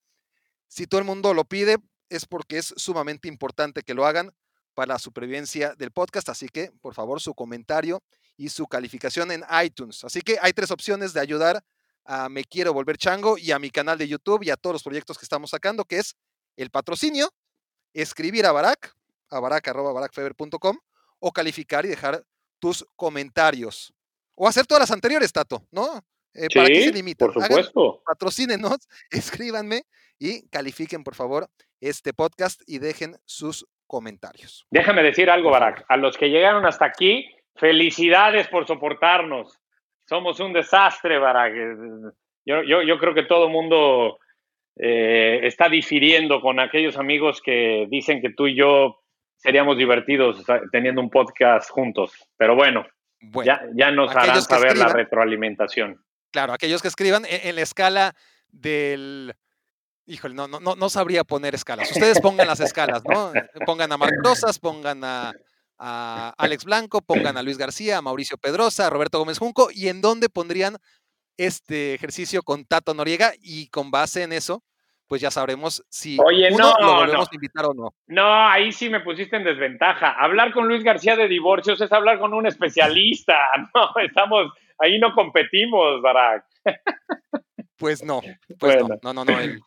Si 0.68 0.88
todo 0.88 1.00
el 1.00 1.06
mundo 1.06 1.34
lo 1.34 1.46
pide, 1.46 1.78
es 2.10 2.26
porque 2.26 2.58
es 2.58 2.74
sumamente 2.76 3.28
importante 3.28 3.84
que 3.84 3.94
lo 3.94 4.06
hagan 4.06 4.34
para 4.74 4.94
la 4.94 5.00
supervivencia 5.00 5.74
del 5.76 5.92
podcast, 5.92 6.30
así 6.30 6.50
que 6.50 6.72
por 6.82 6.94
favor 6.94 7.22
su 7.22 7.34
comentario 7.34 8.04
y 8.36 8.50
su 8.50 8.68
calificación 8.68 9.32
en 9.32 9.44
iTunes. 9.64 10.04
Así 10.04 10.22
que 10.22 10.38
hay 10.42 10.54
tres 10.54 10.72
opciones 10.72 11.14
de 11.14 11.22
ayudar 11.22 11.64
a 12.06 12.30
Me 12.30 12.44
Quiero 12.44 12.74
Volver 12.74 12.98
Chango 12.98 13.38
y 13.38 13.52
a 13.52 13.60
mi 13.60 13.70
canal 13.70 13.98
de 13.98 14.08
YouTube 14.08 14.44
y 14.44 14.50
a 14.50 14.58
todos 14.58 14.76
los 14.76 14.84
proyectos 14.84 15.18
que 15.18 15.26
estamos 15.26 15.50
sacando, 15.50 15.86
que 15.86 16.00
es 16.00 16.16
el 16.56 16.70
patrocinio, 16.70 17.34
escribir 17.94 18.46
a 18.46 18.52
Barack, 18.52 18.94
a 19.30 19.40
barack.barackfeber.com 19.40 20.78
o 21.20 21.32
calificar 21.32 21.86
y 21.86 21.90
dejar 21.90 22.24
tus 22.60 22.86
comentarios. 22.96 23.94
O 24.36 24.48
hacer 24.48 24.66
todas 24.66 24.82
las 24.82 24.92
anteriores, 24.92 25.32
Tato, 25.32 25.64
¿no? 25.72 26.02
Eh, 26.34 26.48
¿Para 26.54 26.68
qué 26.68 26.84
se 26.84 26.94
limitan? 26.94 27.32
Por 27.32 27.44
supuesto. 27.44 28.02
patrocínenos, 28.06 28.88
escríbanme 29.10 29.84
y 30.20 30.48
califiquen, 30.50 31.04
por 31.04 31.16
favor, 31.16 31.48
este 31.82 32.14
podcast 32.14 32.62
y 32.68 32.80
dejen 32.80 33.16
sus 33.26 33.66
comentarios. 33.88 34.66
Déjame 34.70 35.02
decir 35.02 35.30
algo, 35.30 35.50
Barack. 35.50 35.86
A 35.88 35.98
los 35.98 36.18
que 36.18 36.30
llegaron 36.30 36.66
hasta 36.66 36.86
aquí, 36.86 37.26
felicidades 37.56 38.48
por 38.48 38.68
soportarnos. 38.68 39.60
Somos 40.06 40.40
un 40.40 40.54
desastre, 40.54 41.18
Barack. 41.18 41.54
Yo, 42.46 42.62
yo, 42.64 42.98
creo 42.98 43.14
que 43.14 43.24
todo 43.24 43.50
mundo 43.50 44.20
eh, 44.78 45.42
está 45.44 45.70
difiriendo 45.70 46.42
con 46.42 46.60
aquellos 46.60 46.98
amigos 46.98 47.42
que 47.42 47.88
dicen 47.90 48.22
que 48.22 48.30
tú 48.30 48.48
y 48.48 48.56
yo 48.56 49.02
seríamos 49.38 49.78
divertidos 49.78 50.44
teniendo 50.72 51.02
un 51.02 51.10
podcast 51.10 51.70
juntos. 51.70 52.12
Pero 52.38 52.56
bueno, 52.56 52.86
ya, 53.44 53.62
ya 53.74 53.92
nos 53.92 54.16
harán 54.16 54.42
saber 54.42 54.78
la 54.78 54.90
retroalimentación. 54.90 56.04
Claro, 56.32 56.54
aquellos 56.54 56.82
que 56.82 56.88
escriban 56.88 57.24
en, 57.28 57.56
la 57.56 57.62
escala 57.62 58.16
del... 58.50 59.34
Híjole, 60.06 60.36
no, 60.36 60.48
no, 60.48 60.60
no 60.60 60.90
sabría 60.90 61.24
poner 61.24 61.54
escalas. 61.56 61.92
Ustedes 61.92 62.22
pongan 62.22 62.48
las 62.48 62.62
escalas, 62.62 63.04
¿no? 63.04 63.34
Pongan 63.66 63.92
a 63.92 63.98
Marc 63.98 64.14
Rosas, 64.24 64.58
pongan 64.58 65.04
a, 65.04 65.34
a 65.78 66.34
Alex 66.38 66.64
Blanco, 66.64 67.02
pongan 67.02 67.36
a 67.36 67.44
Luis 67.44 67.58
García, 67.58 67.98
a 67.98 68.02
Mauricio 68.02 68.38
Pedrosa, 68.38 68.88
a 68.88 68.90
Roberto 68.90 69.20
Gómez 69.20 69.38
Junco, 69.38 69.70
y 69.70 69.90
en 69.90 70.00
dónde 70.00 70.30
pondrían 70.30 70.78
este 71.36 71.94
ejercicio 71.94 72.42
con 72.42 72.64
Tato 72.64 72.94
Noriega, 72.94 73.34
y 73.42 73.68
con 73.68 73.92
base 73.92 74.24
en 74.24 74.32
eso, 74.32 74.64
pues 75.08 75.22
ya 75.22 75.32
sabremos 75.32 75.84
si 75.90 76.18
Oye, 76.24 76.50
uno 76.52 76.74
no, 76.80 76.86
lo 76.86 76.96
volvemos 76.96 77.28
a 77.32 77.36
invitar 77.36 77.66
o 77.66 77.74
no. 77.74 77.94
No, 78.08 78.48
ahí 78.48 78.72
sí 78.72 78.90
me 78.90 79.00
pusiste 79.00 79.38
en 79.38 79.46
desventaja. 79.46 80.12
Hablar 80.12 80.54
con 80.54 80.68
Luis 80.68 80.84
García 80.84 81.16
de 81.16 81.28
divorcios 81.28 81.80
es 81.80 81.92
hablar 81.92 82.20
con 82.20 82.34
un 82.34 82.46
especialista. 82.46 83.36
No, 83.74 83.90
estamos, 84.02 84.52
ahí 84.80 85.00
no 85.00 85.14
competimos, 85.14 86.02
Barack. 86.02 86.46
Pues 87.78 88.04
no, 88.04 88.22
pues 88.58 88.78
no, 88.80 88.88
no, 89.04 89.14
no, 89.14 89.26
no. 89.26 89.40
El, 89.40 89.62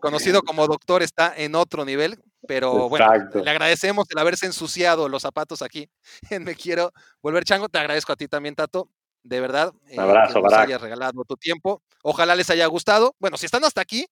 conocido 0.00 0.42
como 0.42 0.66
doctor 0.66 1.02
está 1.02 1.32
en 1.36 1.56
otro 1.56 1.84
nivel, 1.84 2.18
pero 2.46 2.88
bueno, 2.88 3.06
le 3.34 3.50
agradecemos 3.50 4.06
el 4.10 4.18
haberse 4.18 4.46
ensuciado 4.46 5.08
los 5.08 5.22
zapatos 5.22 5.60
aquí 5.60 5.88
Me 6.30 6.54
Quiero 6.54 6.92
Volver 7.20 7.44
Chango. 7.44 7.68
Te 7.68 7.78
agradezco 7.78 8.12
a 8.12 8.16
ti 8.16 8.28
también, 8.28 8.54
Tato. 8.54 8.88
De 9.24 9.40
verdad, 9.40 9.72
Un 9.90 9.98
abrazo, 9.98 10.38
eh, 10.38 10.42
que 10.42 10.48
nos 10.48 10.52
hayas 10.52 10.80
regalado 10.80 11.24
tu 11.24 11.36
tiempo. 11.36 11.82
Ojalá 12.04 12.36
les 12.36 12.48
haya 12.50 12.66
gustado. 12.66 13.16
Bueno, 13.18 13.36
si 13.36 13.46
están 13.46 13.64
hasta 13.64 13.80
aquí, 13.80 14.06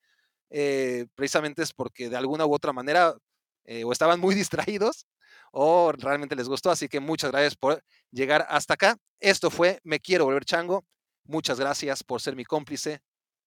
eh, 0.56 1.06
precisamente 1.16 1.64
es 1.64 1.72
porque 1.72 2.08
de 2.08 2.16
alguna 2.16 2.46
u 2.46 2.54
otra 2.54 2.72
manera 2.72 3.16
eh, 3.64 3.82
o 3.82 3.90
estaban 3.90 4.20
muy 4.20 4.34
distraídos 4.70 5.04
o 5.50 5.90
realmente 5.90 6.36
les 6.36 6.48
gustó. 6.48 6.70
Así 6.70 6.88
que 6.88 7.00
muchas 7.00 7.32
gracias 7.32 7.56
por 7.56 7.82
llegar 8.12 8.46
hasta 8.48 8.74
acá. 8.74 8.96
Esto 9.18 9.50
fue 9.50 9.80
Me 9.82 9.98
Quiero 9.98 10.26
Volver 10.26 10.44
Chango. 10.44 10.84
Muchas 11.24 11.58
gracias 11.58 12.04
por 12.04 12.20
ser 12.20 12.36
mi 12.36 12.44
cómplice 12.44 13.00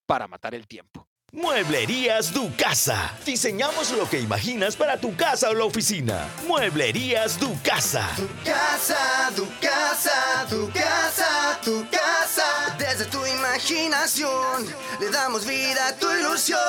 para 0.06 0.28
matar 0.28 0.54
el 0.54 0.68
tiempo. 0.68 1.07
Mueblerías 1.34 2.34
Du 2.34 2.50
Casa. 2.56 3.12
Diseñamos 3.26 3.92
lo 3.92 4.10
que 4.10 4.18
imaginas 4.18 4.78
para 4.78 4.96
tu 4.98 5.14
casa 5.18 5.50
o 5.50 5.54
la 5.54 5.66
oficina. 5.66 6.26
Mueblerías 6.48 7.38
Du 7.38 7.54
Casa. 7.64 8.08
Tu 8.16 8.26
casa, 8.46 9.30
tu 9.36 9.46
casa, 9.60 10.46
tu 10.50 10.72
casa, 10.72 11.60
tu 11.66 11.86
casa. 11.92 12.76
Desde 12.80 13.04
tu 13.06 13.26
imaginación 13.26 14.66
le 15.02 15.10
damos 15.10 15.46
vida 15.46 15.90
a 15.90 15.96
tu 15.98 16.10
ilusión. 16.10 16.60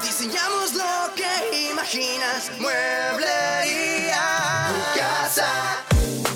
Diseñamos 0.00 0.74
lo 0.74 1.12
que 1.16 1.70
imaginas. 1.72 2.52
Mueblería 2.60 4.22
Tu 4.68 5.00
casa. 5.00 5.48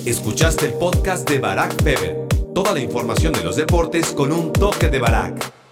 Escuchaste 0.04 0.66
el 0.66 0.72
podcast 0.74 1.30
de 1.30 1.38
Barack 1.38 1.80
Feber. 1.80 2.26
Toda 2.52 2.72
la 2.72 2.80
información 2.80 3.32
de 3.32 3.44
los 3.44 3.54
deportes 3.54 4.08
con 4.08 4.32
un 4.32 4.52
toque 4.52 4.88
de 4.88 4.98
Barack. 4.98 5.65